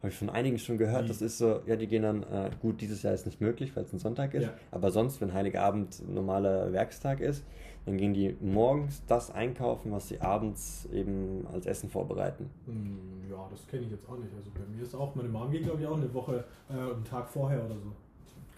Habe 0.00 0.10
ich 0.12 0.18
von 0.18 0.28
einigen 0.28 0.58
schon 0.58 0.76
gehört. 0.76 1.04
Wie? 1.04 1.08
Das 1.08 1.22
ist 1.22 1.38
so, 1.38 1.60
ja, 1.66 1.76
die 1.76 1.86
gehen 1.86 2.02
dann, 2.02 2.22
äh, 2.24 2.50
gut, 2.60 2.80
dieses 2.82 3.02
Jahr 3.02 3.14
ist 3.14 3.24
nicht 3.24 3.40
möglich, 3.40 3.74
weil 3.74 3.84
es 3.84 3.92
ein 3.92 3.98
Sonntag 3.98 4.34
ist. 4.34 4.42
Ja. 4.44 4.50
Aber 4.70 4.90
sonst, 4.90 5.20
wenn 5.22 5.32
Heiligabend 5.32 6.06
normaler 6.12 6.72
Werkstag 6.72 7.20
ist, 7.20 7.42
dann 7.86 7.96
gehen 7.96 8.12
die 8.12 8.36
morgens 8.40 9.02
das 9.06 9.30
einkaufen, 9.30 9.92
was 9.92 10.08
sie 10.08 10.20
abends 10.20 10.86
eben 10.92 11.46
als 11.52 11.64
Essen 11.66 11.88
vorbereiten. 11.88 12.50
Hm, 12.66 12.98
Ja, 13.30 13.46
das 13.50 13.66
kenne 13.66 13.82
ich 13.84 13.90
jetzt 13.92 14.06
auch 14.08 14.18
nicht. 14.18 14.30
Also 14.36 14.50
bei 14.54 14.60
mir 14.74 14.82
ist 14.82 14.94
auch, 14.94 15.14
meine 15.14 15.28
Mom 15.28 15.50
geht 15.50 15.62
glaube 15.64 15.80
ich 15.80 15.86
auch 15.86 15.96
eine 15.96 16.12
Woche, 16.12 16.44
äh, 16.68 16.72
einen 16.74 17.04
Tag 17.04 17.28
vorher 17.28 17.64
oder 17.64 17.74
so. 17.74 17.92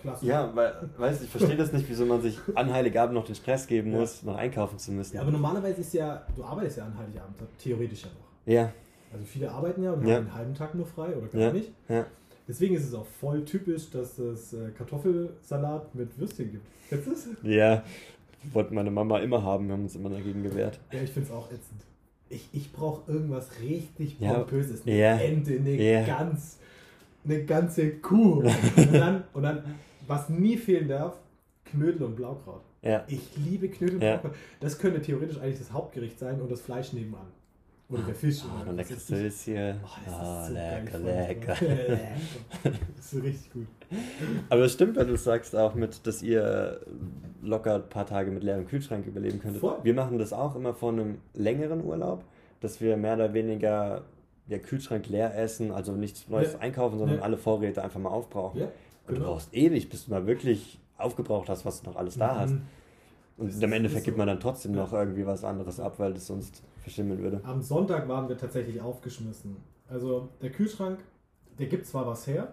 Klasse. 0.00 0.26
Ja, 0.26 0.54
weil, 0.54 0.74
weißt 0.98 1.20
du, 1.20 1.24
ich 1.24 1.30
verstehe 1.30 1.56
das 1.56 1.72
nicht, 1.72 1.88
wieso 1.88 2.04
man 2.06 2.20
sich 2.22 2.38
an 2.54 2.72
Heiligabend 2.72 3.14
noch 3.14 3.24
den 3.24 3.34
Stress 3.34 3.66
geben 3.66 3.92
Ja. 3.92 3.98
muss, 4.00 4.22
noch 4.24 4.36
einkaufen 4.36 4.78
zu 4.78 4.92
müssen. 4.92 5.14
Ja, 5.16 5.22
aber 5.22 5.30
normalerweise 5.30 5.80
ist 5.80 5.94
ja, 5.94 6.22
du 6.34 6.44
arbeitest 6.44 6.78
ja 6.78 6.84
an 6.86 6.98
Heiligabend, 6.98 7.36
theoretisch 7.58 8.02
ja 8.02 8.08
noch. 8.08 8.52
ja, 8.52 8.72
Also 9.12 9.24
viele 9.24 9.50
arbeiten 9.50 9.82
ja 9.82 9.92
und 9.92 10.06
Ja. 10.06 10.16
haben 10.16 10.26
einen 10.26 10.34
halben 10.34 10.54
Tag 10.54 10.74
nur 10.74 10.86
frei 10.86 11.16
oder 11.16 11.26
gar 11.28 11.40
Ja. 11.40 11.52
nicht. 11.52 11.70
ja. 11.88 12.06
Deswegen 12.48 12.76
ist 12.76 12.84
es 12.86 12.94
auch 12.94 13.06
voll 13.06 13.44
typisch, 13.44 13.90
dass 13.90 14.18
es 14.18 14.52
äh, 14.52 14.70
Kartoffelsalat 14.76 15.94
mit 15.94 16.16
Würstchen 16.18 16.52
gibt. 16.52 16.66
Kennst 16.88 17.06
du 17.06 17.10
das? 17.12 17.26
Ja, 17.42 17.82
wollte 18.52 18.72
meine 18.72 18.90
Mama 18.92 19.18
immer 19.18 19.42
haben, 19.42 19.66
wir 19.66 19.72
haben 19.74 19.82
uns 19.82 19.96
immer 19.96 20.10
dagegen 20.10 20.42
gewehrt. 20.44 20.78
Ja, 20.92 21.00
ich 21.02 21.10
finde 21.10 21.28
es 21.28 21.34
auch 21.34 21.46
ätzend. 21.50 21.82
Ich, 22.28 22.48
ich 22.52 22.72
brauche 22.72 23.10
irgendwas 23.10 23.48
richtig. 23.60 24.18
Pompöses. 24.20 24.82
Eine 24.86 24.96
Ja. 24.96 25.16
Ente, 25.16 25.52
eine 25.56 25.70
Ja. 25.74 26.04
Gans, 26.04 26.58
eine 27.24 27.44
ganze 27.44 27.90
Kuh. 27.96 28.42
und, 28.76 28.92
dann, 28.92 29.24
und 29.32 29.42
dann, 29.42 29.64
was 30.06 30.28
nie 30.28 30.56
fehlen 30.56 30.88
darf, 30.88 31.16
Knödel 31.64 32.04
und 32.04 32.14
Blaukraut. 32.16 32.62
Ja, 32.82 33.04
Ich 33.08 33.36
liebe 33.36 33.68
Knödel 33.68 33.94
und. 33.94 34.00
Blaukraut. 34.00 34.34
Das 34.60 34.78
könnte 34.78 35.02
theoretisch 35.02 35.38
eigentlich 35.40 35.58
das 35.58 35.72
Hauptgericht 35.72 36.18
sein 36.20 36.40
und 36.40 36.48
das 36.50 36.60
Fleisch 36.60 36.92
nebenan. 36.92 37.26
Oder 37.88 38.02
der 38.02 38.14
Fisch. 38.16 38.42
Ah, 38.42 38.62
oder 38.62 38.70
und 38.72 38.78
was 38.78 38.88
lecker 38.88 38.96
ist 38.96 39.10
das? 39.10 39.18
Sülz 39.18 39.42
hier. 39.42 39.76
Oh, 39.84 39.88
das 40.04 40.14
ist 40.14 40.46
so 40.48 40.52
lecker, 40.54 40.98
lecker. 40.98 41.56
das 42.96 43.12
ist 43.12 43.22
richtig 43.22 43.52
gut. 43.52 43.66
Aber 44.50 44.62
es 44.62 44.72
stimmt, 44.72 44.96
weil 44.96 45.06
du 45.06 45.16
sagst 45.16 45.54
auch 45.54 45.74
mit, 45.74 46.04
dass 46.06 46.22
ihr 46.22 46.80
locker 47.42 47.76
ein 47.76 47.88
paar 47.88 48.06
Tage 48.06 48.30
mit 48.32 48.42
leerem 48.42 48.66
Kühlschrank 48.66 49.06
überleben 49.06 49.38
könntet. 49.38 49.60
Voll. 49.60 49.78
Wir 49.84 49.94
machen 49.94 50.18
das 50.18 50.32
auch 50.32 50.56
immer 50.56 50.74
vor 50.74 50.90
einem 50.92 51.18
längeren 51.34 51.84
Urlaub, 51.84 52.24
dass 52.60 52.80
wir 52.80 52.96
mehr 52.96 53.14
oder 53.14 53.32
weniger 53.34 54.02
der 54.50 54.58
Kühlschrank 54.60 55.08
leer 55.08 55.36
essen, 55.38 55.70
also 55.70 55.92
nichts 55.92 56.28
Neues 56.28 56.54
Ja. 56.54 56.58
einkaufen, 56.60 56.98
sondern 56.98 57.18
Ja. 57.18 57.22
alle 57.24 57.36
Vorräte 57.36 57.82
einfach 57.84 58.00
mal 58.00 58.10
aufbrauchen. 58.10 58.60
Ja, 58.60 58.66
Und 58.66 58.72
du 59.08 59.14
genau. 59.14 59.26
brauchst 59.34 59.54
ewig, 59.54 59.88
bis 59.88 60.06
du 60.06 60.10
mal 60.10 60.26
wirklich 60.26 60.78
aufgebraucht 60.98 61.48
hast, 61.48 61.64
was 61.64 61.82
du 61.82 61.90
noch 61.90 61.96
alles 61.96 62.16
da 62.18 62.40
hast. 62.40 62.54
Und 63.36 63.52
Das 63.52 63.60
im 63.60 63.72
Endeffekt 63.72 64.04
gibt 64.04 64.16
man 64.16 64.26
dann 64.26 64.40
trotzdem 64.40 64.72
noch 64.72 64.92
irgendwie 64.92 65.26
was 65.26 65.44
anderes 65.44 65.78
ab, 65.78 65.98
weil 65.98 66.14
das 66.14 66.26
sonst 66.26 66.62
verschimmeln 66.80 67.22
würde. 67.22 67.40
Am 67.44 67.60
Sonntag 67.60 68.08
waren 68.08 68.28
wir 68.28 68.38
tatsächlich 68.38 68.80
aufgeschmissen. 68.80 69.56
Also 69.88 70.30
der 70.40 70.50
Kühlschrank, 70.50 71.00
der 71.58 71.66
gibt 71.66 71.86
zwar 71.86 72.06
was 72.06 72.26
her, 72.26 72.52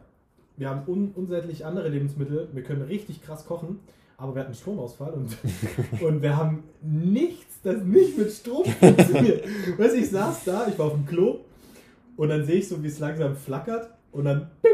wir 0.57 0.69
haben 0.69 0.87
un 0.87 1.11
unsäglich 1.15 1.65
andere 1.65 1.89
Lebensmittel, 1.89 2.49
wir 2.51 2.63
können 2.63 2.83
richtig 2.83 3.21
krass 3.23 3.45
kochen, 3.45 3.79
aber 4.17 4.35
wir 4.35 4.41
hatten 4.41 4.53
Stromausfall 4.53 5.13
und, 5.13 5.37
und 6.01 6.21
wir 6.21 6.37
haben 6.37 6.63
nichts, 6.81 7.61
das 7.63 7.83
nicht 7.83 8.17
mit 8.17 8.31
Strom 8.31 8.65
funktioniert. 8.65 9.45
Weißt 9.77 9.95
du, 9.95 9.99
ich 9.99 10.09
saß 10.09 10.43
da, 10.45 10.67
ich 10.67 10.77
war 10.77 10.87
auf 10.87 10.93
dem 10.93 11.05
Klo 11.05 11.39
und 12.17 12.29
dann 12.29 12.45
sehe 12.45 12.57
ich 12.57 12.67
so, 12.67 12.83
wie 12.83 12.87
es 12.87 12.99
langsam 12.99 13.35
flackert 13.35 13.89
und 14.11 14.25
dann 14.25 14.51
bim, 14.61 14.71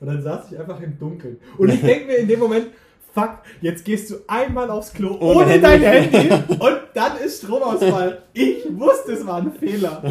und 0.00 0.06
dann 0.06 0.22
saß 0.22 0.52
ich 0.52 0.58
einfach 0.58 0.80
im 0.80 0.98
Dunkeln. 0.98 1.38
Und 1.58 1.70
ich 1.70 1.80
denke 1.80 2.06
mir 2.06 2.16
in 2.18 2.28
dem 2.28 2.38
Moment, 2.38 2.68
fuck, 3.12 3.38
jetzt 3.60 3.84
gehst 3.84 4.10
du 4.10 4.16
einmal 4.26 4.70
aufs 4.70 4.92
Klo 4.92 5.16
Ohne 5.20 5.40
ohne, 5.40 5.44
Handy. 5.46 5.62
dein 5.62 5.82
Handy 5.82 6.34
und 6.54 6.78
dann 6.94 7.16
ist 7.18 7.42
Stromausfall. 7.42 8.22
Ich 8.32 8.64
wusste, 8.78 9.12
es 9.12 9.26
war 9.26 9.38
ein 9.38 9.52
Fehler. 9.52 10.02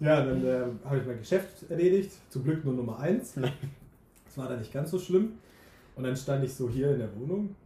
Ja, 0.00 0.24
dann 0.24 0.44
äh, 0.46 0.60
habe 0.84 0.98
ich 0.98 1.06
mein 1.06 1.18
Geschäft 1.18 1.68
erledigt. 1.68 2.12
Zum 2.30 2.44
Glück 2.44 2.64
nur 2.64 2.74
Nummer 2.74 2.98
eins. 3.00 3.34
Das 3.34 4.36
war 4.36 4.48
dann 4.48 4.58
nicht 4.60 4.72
ganz 4.72 4.90
so 4.90 4.98
schlimm. 4.98 5.32
Und 5.96 6.04
dann 6.04 6.14
stand 6.16 6.44
ich 6.44 6.54
so 6.54 6.68
hier 6.68 6.92
in 6.92 6.98
der 7.00 7.08
Wohnung. 7.18 7.56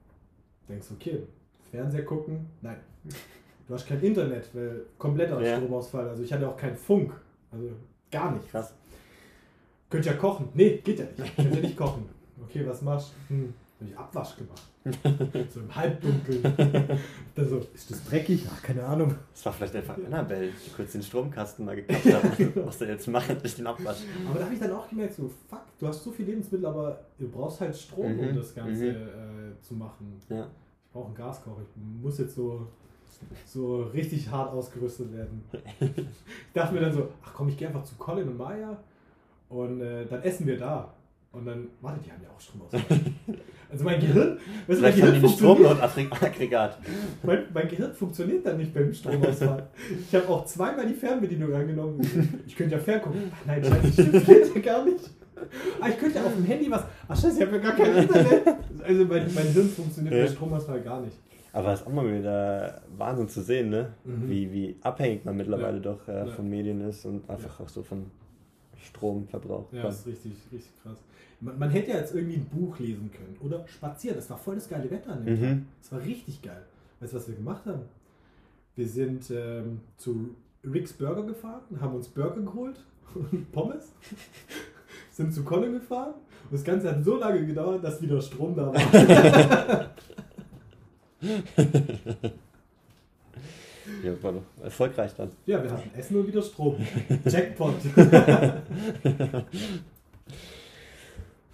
Denkst, 0.69 0.86
okay, 0.94 1.24
Fernseher 1.70 2.05
gucken. 2.05 2.47
Nein. 2.62 2.77
Du 3.69 3.74
hast 3.74 3.86
kein 3.86 4.01
Internet, 4.01 4.48
weil 4.55 4.86
kompletter 4.98 5.40
Ja. 5.43 5.56
Stromausfall. 5.59 6.09
Also 6.09 6.23
ich 6.23 6.32
hatte 6.32 6.48
auch 6.48 6.56
keinen 6.56 6.77
Funk. 6.77 7.12
Also 7.51 7.69
gar 8.10 8.32
nicht. 8.32 8.48
Krass. 8.51 8.73
Könnt 9.90 10.06
ja 10.06 10.14
kochen. 10.14 10.48
Nee, 10.55 10.81
geht 10.82 10.98
ja 11.01 11.05
nicht. 11.19 11.36
Könnt 11.36 11.55
ja 11.55 11.60
nicht 11.60 11.77
kochen. 11.77 12.09
Okay, 12.48 12.64
was 12.66 12.81
machst 12.81 13.12
du? 13.28 13.35
Hm, 13.35 13.55
hab 13.83 13.89
ich 13.89 13.99
Abwasch 13.99 14.37
gemacht. 14.37 14.63
so 15.53 15.61
im 15.61 15.75
Halbdunkeln. 15.75 16.43
Dann 17.35 17.49
so, 17.49 17.59
ist 17.73 17.91
das 17.91 18.05
dreckig? 18.05 18.47
Ach, 18.53 18.63
keine 18.63 18.85
Ahnung. 18.85 19.15
Das 19.33 19.47
war 19.47 19.53
vielleicht 19.53 19.77
einfach 19.77 19.97
Annabelle, 19.97 20.49
die 20.49 20.71
kurz 20.71 20.93
den 20.93 21.03
Stromkasten 21.03 21.65
mal 21.65 21.77
gekappt 21.77 22.05
hat. 22.13 22.37
genau. 22.37 22.67
Was 22.67 22.79
du 22.79 22.87
jetzt 22.87 23.07
machen 23.09 23.37
durch 23.41 23.55
den 23.55 23.67
Abwasch. 23.67 23.99
Aber 24.29 24.39
da 24.39 24.45
habe 24.47 24.55
ich 24.55 24.61
dann 24.61 24.73
auch 24.73 24.89
gemerkt, 24.89 25.15
so, 25.15 25.31
fuck, 25.49 25.61
du 25.79 25.87
hast 25.87 26.03
so 26.03 26.11
viel 26.11 26.27
Lebensmittel, 26.27 26.67
aber 26.67 27.01
du 27.19 27.29
brauchst 27.29 27.61
halt 27.61 27.77
Strom, 27.77 28.19
um 28.19 28.27
Mhm, 28.31 28.37
das 28.37 28.55
Ganze 28.55 28.85
mhm. 28.93 28.97
äh, 28.97 29.61
zu 29.61 29.75
machen. 29.75 30.21
Ja. 30.29 30.47
Ich 30.85 30.93
brauche 30.93 31.07
einen 31.07 31.15
Gaskocher. 31.15 31.63
Ich 31.63 32.03
muss 32.03 32.19
jetzt 32.19 32.35
so, 32.35 32.67
so 33.47 33.83
richtig 33.85 34.29
hart 34.31 34.53
ausgerüstet 34.53 35.13
werden. 35.13 35.45
Ich 35.81 36.53
dachte 36.55 36.75
mir 36.75 36.81
dann 36.81 36.93
so, 36.93 37.09
ach 37.25 37.33
komm, 37.35 37.49
ich 37.49 37.57
gehe 37.57 37.69
einfach 37.69 37.85
zu 37.85 37.95
Colin 37.95 38.29
und 38.29 38.37
Maya 38.37 38.77
und 39.49 39.81
äh, 39.81 40.05
dann 40.07 40.23
essen 40.23 40.47
wir 40.47 40.59
da. 40.59 40.93
Und 41.33 41.47
dann, 41.47 41.69
warte, 41.81 41.99
die 42.05 42.13
haben 42.13 42.23
ja 42.23 42.29
auch 42.29 42.39
Stromausfall. 42.39 42.83
Also 43.73 43.85
mein 43.85 43.99
Gehirn, 44.01 44.36
weißt 44.66 44.78
du, 44.78 44.82
mein 44.82 44.94
Gehirn, 44.94 45.20
funktioniert, 45.20 45.59
Stromnotaggregat. 45.70 46.78
mein, 47.23 47.39
mein 47.55 47.69
Gehirn 47.69 47.94
funktioniert 47.94 48.44
dann 48.47 48.59
nicht 48.59 48.74
beim 48.74 48.93
Stromausfall. 48.93 49.66
Ich 50.09 50.15
habe 50.15 50.28
auch 50.28 50.44
zweimal 50.44 50.86
die 50.86 50.93
Fernbedienung 50.94 51.55
angenommen. 51.55 52.43
Ich 52.47 52.55
könnte 52.55 52.74
ja 52.74 52.81
ferngucken. 52.81 53.23
Ach 53.35 53.47
nein, 53.47 53.65
scheiße, 53.65 53.93
stimmt, 53.93 54.15
das 54.15 54.24
geht 54.27 54.55
ja 54.57 54.61
gar 54.61 54.85
nicht. 54.85 55.11
Ah, 55.81 55.89
ich 55.89 55.99
könnte 55.99 56.19
ja 56.19 56.24
auf 56.24 56.35
dem 56.35 56.44
Handy 56.44 56.70
was. 56.70 56.85
Ach 57.09 57.16
scheiße, 57.20 57.36
ich 57.39 57.47
habe 57.47 57.57
ja 57.57 57.62
gar 57.62 57.73
kein 57.74 57.97
Internet. 57.97 58.47
Also 58.85 59.05
mein, 59.07 59.35
mein 59.35 59.47
Hirn 59.47 59.69
funktioniert 59.70 60.15
Ja. 60.15 60.27
Stromausfall 60.28 60.81
gar 60.82 61.01
nicht. 61.01 61.16
Aber 61.55 61.73
es 61.73 61.81
ist 61.81 61.86
auch 61.86 61.93
mal 61.93 62.07
wieder 62.19 62.82
Wahnsinn 62.97 63.28
zu 63.28 63.40
sehen, 63.43 63.70
ne? 63.70 63.89
Mhm. 64.05 64.28
Wie, 64.31 64.53
wie 64.53 64.77
abhängig 64.82 65.24
man 65.24 65.36
mittlerweile 65.36 65.77
Ja. 65.78 65.82
doch 65.82 66.07
äh, 66.09 66.19
Ja. 66.19 66.27
von 66.27 66.49
Medien 66.49 66.81
ist 66.82 67.05
und 67.07 67.28
einfach 67.28 67.59
auch 67.61 67.69
so 67.69 67.82
von 67.82 68.05
Stromverbrauch. 68.85 69.66
Ja, 69.73 69.82
das 69.85 70.01
ist 70.01 70.07
richtig, 70.09 70.32
richtig 70.53 70.70
krass. 70.82 70.99
Man, 71.43 71.59
man 71.59 71.70
hätte 71.70 71.90
ja 71.90 71.98
jetzt 71.98 72.14
irgendwie 72.14 72.36
ein 72.36 72.47
Buch 72.47 72.78
lesen 72.78 73.10
können 73.12 73.36
oder 73.40 73.66
spazieren. 73.66 74.16
Es 74.19 74.31
war 74.31 74.39
voll 74.39 74.55
das 74.55 74.69
geile 74.69 74.89
Wetter 74.90 75.12
an 75.12 75.24
dem 75.24 75.40
Tag. 75.40 75.51
Mhm. 75.51 75.66
Es 75.82 75.93
war 75.93 76.01
richtig 76.02 76.40
geil. 76.40 76.62
Weißt 77.01 77.12
du, 77.12 77.16
was 77.16 77.28
wir 77.28 77.35
gemacht 77.35 77.66
haben? 77.66 77.82
Wir 78.77 78.89
sind 78.89 79.28
ähm, 79.31 79.81
zu 79.97 80.35
Rick's 80.64 80.93
Burger 80.93 81.24
gefahren, 81.24 81.62
haben 81.81 81.94
uns 81.97 82.09
Burger 82.09 82.40
geholt 82.40 82.78
und 83.14 83.51
Pommes. 83.52 83.93
sind 85.10 85.35
zu 85.35 85.43
Colin 85.44 85.73
gefahren 85.74 86.14
und 86.44 86.52
das 86.52 86.64
Ganze 86.64 86.89
hat 86.90 87.05
so 87.05 87.16
lange 87.19 87.44
gedauert, 87.44 87.85
dass 87.85 88.01
wieder 88.01 88.20
Strom 88.20 88.55
da 88.55 88.73
war. 88.73 89.90
Ja, 94.02 94.20
war 94.23 94.32
doch 94.32 94.43
erfolgreich 94.64 95.14
dann. 95.16 95.31
ja, 95.47 95.62
wir 95.62 95.70
hatten 95.70 95.90
Essen 95.97 96.16
und 96.16 96.27
wieder 96.27 96.43
Strom. 96.43 96.77
Jackpot. 97.24 97.74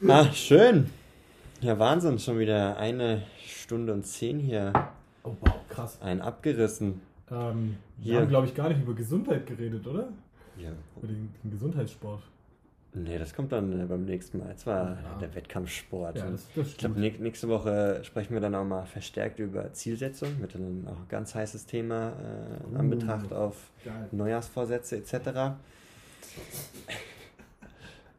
Ah, 0.06 0.30
schön. 0.32 0.88
Ja, 1.60 1.78
Wahnsinn. 1.78 2.18
Schon 2.18 2.38
wieder 2.38 2.76
eine 2.78 3.22
Stunde 3.44 3.92
und 3.92 4.04
zehn 4.06 4.38
hier. 4.38 4.72
oh 5.24 5.34
wow, 5.40 5.54
krass. 5.68 5.98
Ein 6.00 6.20
abgerissen. 6.20 7.00
Ähm, 7.30 7.76
wir 7.98 8.12
Hier. 8.12 8.20
haben, 8.20 8.28
glaube 8.28 8.46
ich, 8.46 8.54
gar 8.54 8.68
nicht 8.68 8.80
über 8.80 8.94
Gesundheit 8.94 9.46
geredet, 9.46 9.86
oder? 9.86 10.08
Ja. 10.56 10.70
Über 10.96 11.08
den, 11.08 11.32
den 11.42 11.50
Gesundheitssport. 11.50 12.22
Nee, 12.94 13.18
das 13.18 13.34
kommt 13.34 13.52
dann 13.52 13.78
äh, 13.80 13.84
beim 13.84 14.04
nächsten 14.04 14.38
Mal. 14.38 14.48
Jetzt 14.50 14.66
war 14.66 14.90
Ja. 15.02 15.18
der 15.20 15.34
Wettkampfsport. 15.34 16.16
Ja, 16.16 16.30
das, 16.30 16.46
das 16.54 16.68
ich 16.68 16.76
glaube, 16.78 16.98
nächste 17.00 17.48
Woche 17.48 18.00
sprechen 18.02 18.32
wir 18.34 18.40
dann 18.40 18.54
auch 18.54 18.64
mal 18.64 18.86
verstärkt 18.86 19.38
über 19.40 19.72
Zielsetzung. 19.72 20.40
Wird 20.40 20.54
dann 20.54 20.86
auch 20.88 20.96
ein 20.98 21.08
ganz 21.08 21.34
heißes 21.34 21.66
Thema 21.66 22.12
äh, 22.12 22.66
in 22.68 22.76
Uh. 22.76 22.78
Anbetracht 22.78 23.32
auf 23.32 23.56
Geil. 23.84 24.08
Neujahrsvorsätze 24.12 24.96
etc. 24.96 25.56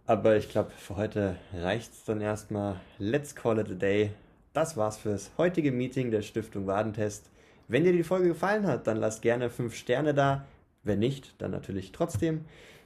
Aber 0.09 0.35
ich 0.37 0.49
glaube, 0.49 0.71
für 0.71 0.95
heute 0.95 1.35
reicht 1.53 1.93
es 1.93 2.03
dann 2.03 2.19
erstmal. 2.19 2.77
Let's 2.97 3.35
call 3.35 3.59
it 3.59 3.69
a 3.69 3.75
day. 3.75 4.09
Das 4.53 4.75
war's 4.75 4.97
fürs 4.97 5.29
heutige 5.37 5.71
Meeting 5.71 6.09
der 6.09 6.23
Stiftung 6.23 6.65
Wadentest. 6.65 7.29
Wenn 7.67 7.83
dir 7.83 7.91
die 7.91 8.01
Folge 8.01 8.29
gefallen 8.29 8.65
hat, 8.65 8.87
dann 8.87 8.97
lass 8.97 9.21
gerne 9.21 9.51
5 9.51 9.75
Sterne 9.75 10.15
da. 10.15 10.47
Wenn 10.81 10.97
nicht, 10.97 11.39
dann 11.39 11.51
natürlich 11.51 11.91
trotzdem. 11.91 12.45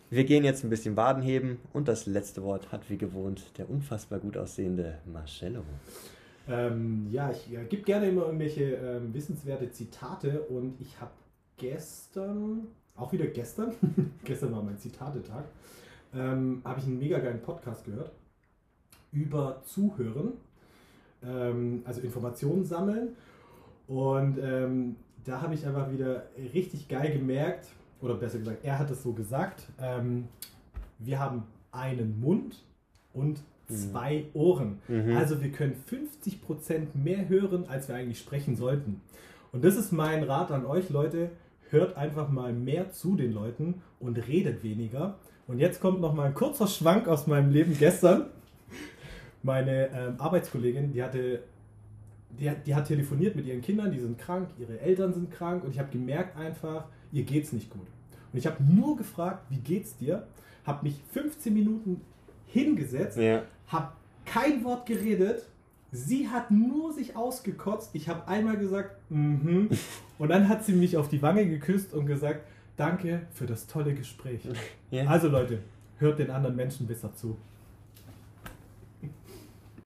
Wir 0.10 0.26
gehen 0.26 0.44
jetzt 0.44 0.66
ein 0.66 0.70
bisschen 0.70 0.98
Waden 0.98 1.24
heben 1.24 1.60
und 1.72 1.88
das 1.88 2.08
letzte 2.08 2.44
Wort 2.44 2.74
hat 2.74 2.90
wie 2.90 2.98
gewohnt 2.98 3.58
der 3.58 3.70
unfassbar 3.70 4.20
gut 4.20 4.36
aussehende 4.36 4.98
Marcello. 5.06 5.64
Ähm, 6.50 7.08
ja, 7.10 7.32
ich 7.32 7.50
ja, 7.50 7.64
gebe 7.64 7.84
gerne 7.84 8.10
immer 8.10 8.26
irgendwelche 8.26 8.74
ähm, 8.74 9.14
wissenswerte 9.14 9.72
Zitate 9.72 10.42
und 10.42 10.76
ich 10.82 11.00
habe 11.00 11.12
gestern, 11.56 12.68
auch 12.98 13.14
wieder 13.14 13.28
gestern, 13.28 13.72
gestern 14.26 14.52
war 14.52 14.62
mein 14.62 14.78
Zitatetag, 14.78 15.46
ähm, 16.16 16.62
habe 16.64 16.80
ich 16.80 16.86
einen 16.86 17.00
mega 17.00 17.20
geilen 17.20 17.42
Podcast 17.42 17.86
gehört 17.86 18.12
über 19.12 19.62
Zuhören, 19.66 20.34
ähm, 21.24 21.82
also 21.86 22.02
Informationen 22.02 22.66
sammeln 22.66 23.10
und 23.88 24.38
ähm, 24.42 24.96
da 25.26 25.42
habe 25.42 25.54
ich 25.54 25.66
einfach 25.66 25.92
wieder 25.92 26.24
richtig 26.54 26.88
geil 26.88 27.14
gemerkt, 27.14 27.68
oder 28.02 28.16
besser 28.16 28.40
gesagt, 28.40 28.64
er 28.64 28.80
hat 28.80 28.92
es 28.92 29.02
so 29.04 29.14
gesagt, 29.14 29.64
ähm, 29.80 30.28
wir 31.00 31.20
haben 31.20 31.44
einen 31.72 32.20
Mund 32.20 32.64
und 33.14 33.40
zwei 33.68 34.26
Ohren. 34.34 34.80
Mhm. 34.88 35.16
Also 35.16 35.42
wir 35.42 35.52
können 35.52 35.76
50% 35.90 36.88
mehr 36.96 37.30
hören, 37.30 37.66
als 37.68 37.88
wir 37.88 37.96
eigentlich 37.96 38.20
sprechen 38.20 38.56
sollten. 38.56 39.02
Und 39.52 39.64
das 39.64 39.76
ist 39.78 39.92
mein 39.92 40.24
Rat 40.24 40.52
an 40.52 40.66
euch, 40.66 40.90
Leute. 40.90 41.30
Hört 41.70 41.98
einfach 41.98 42.30
mal 42.30 42.54
mehr 42.54 42.92
zu 42.92 43.16
den 43.16 43.32
Leuten 43.32 43.82
und 44.00 44.18
redet 44.28 44.64
weniger. 44.64 45.18
Und 45.48 45.60
jetzt 45.60 45.82
kommt 45.82 46.00
noch 46.02 46.14
mal 46.14 46.28
ein 46.28 46.34
kurzer 46.34 46.68
Schwank 46.68 47.08
aus 47.08 47.28
meinem 47.28 47.52
Leben 47.52 47.78
gestern. 47.78 48.28
Meine 49.42 49.88
ähm, 49.90 50.16
Arbeitskollegin, 50.18 50.94
die 50.94 51.04
hatte, 51.04 51.44
die, 52.40 52.50
hat- 52.50 52.66
die 52.66 52.74
hat 52.74 52.88
telefoniert 52.88 53.36
mit 53.36 53.46
ihren 53.46 53.62
Kindern, 53.62 53.92
die 53.92 54.00
sind 54.00 54.18
krank, 54.18 54.48
ihre 54.58 54.80
Eltern 54.80 55.14
sind 55.14 55.32
krank 55.32 55.64
und 55.64 55.72
ich 55.72 55.80
habe 55.80 55.90
gemerkt 55.92 56.38
einfach, 56.38 56.86
ihr 57.12 57.24
geht's 57.24 57.52
nicht 57.52 57.70
gut. 57.70 57.86
Und 58.32 58.40
ich 58.40 58.48
habe 58.48 58.64
nur 58.64 58.96
gefragt, 58.96 59.44
wie 59.50 59.58
geht's 59.60 59.98
dir? 59.98 60.26
Habe 60.66 60.84
mich 60.86 61.02
15 61.12 61.54
Minuten 61.54 62.00
hingesetzt 62.48 63.18
Ja. 63.18 63.44
habe 63.68 63.90
kein 64.26 64.64
Wort 64.64 64.86
geredet. 64.86 65.44
Sie 65.92 66.30
hat 66.30 66.50
nur 66.50 66.94
sich 66.94 67.16
ausgekotzt. 67.18 67.90
Ich 67.94 68.08
habe 68.08 68.28
einmal 68.28 68.58
gesagt, 68.58 68.96
mhm. 69.10 69.70
Und 70.18 70.30
dann 70.30 70.48
hat 70.48 70.64
sie 70.64 70.72
mich 70.74 70.96
auf 70.96 71.10
die 71.10 71.22
Wange 71.22 71.46
geküsst 71.48 71.94
und 71.94 72.06
gesagt, 72.06 72.46
danke 72.76 73.28
für 73.32 73.46
das 73.46 73.68
tolle 73.68 73.94
Gespräch. 73.94 74.42
Ja. 74.92 75.08
Also 75.08 75.28
Leute, 75.28 75.58
hört 75.98 76.20
den 76.20 76.30
anderen 76.30 76.56
Menschen 76.56 76.86
besser 76.86 77.12
zu. 77.16 77.36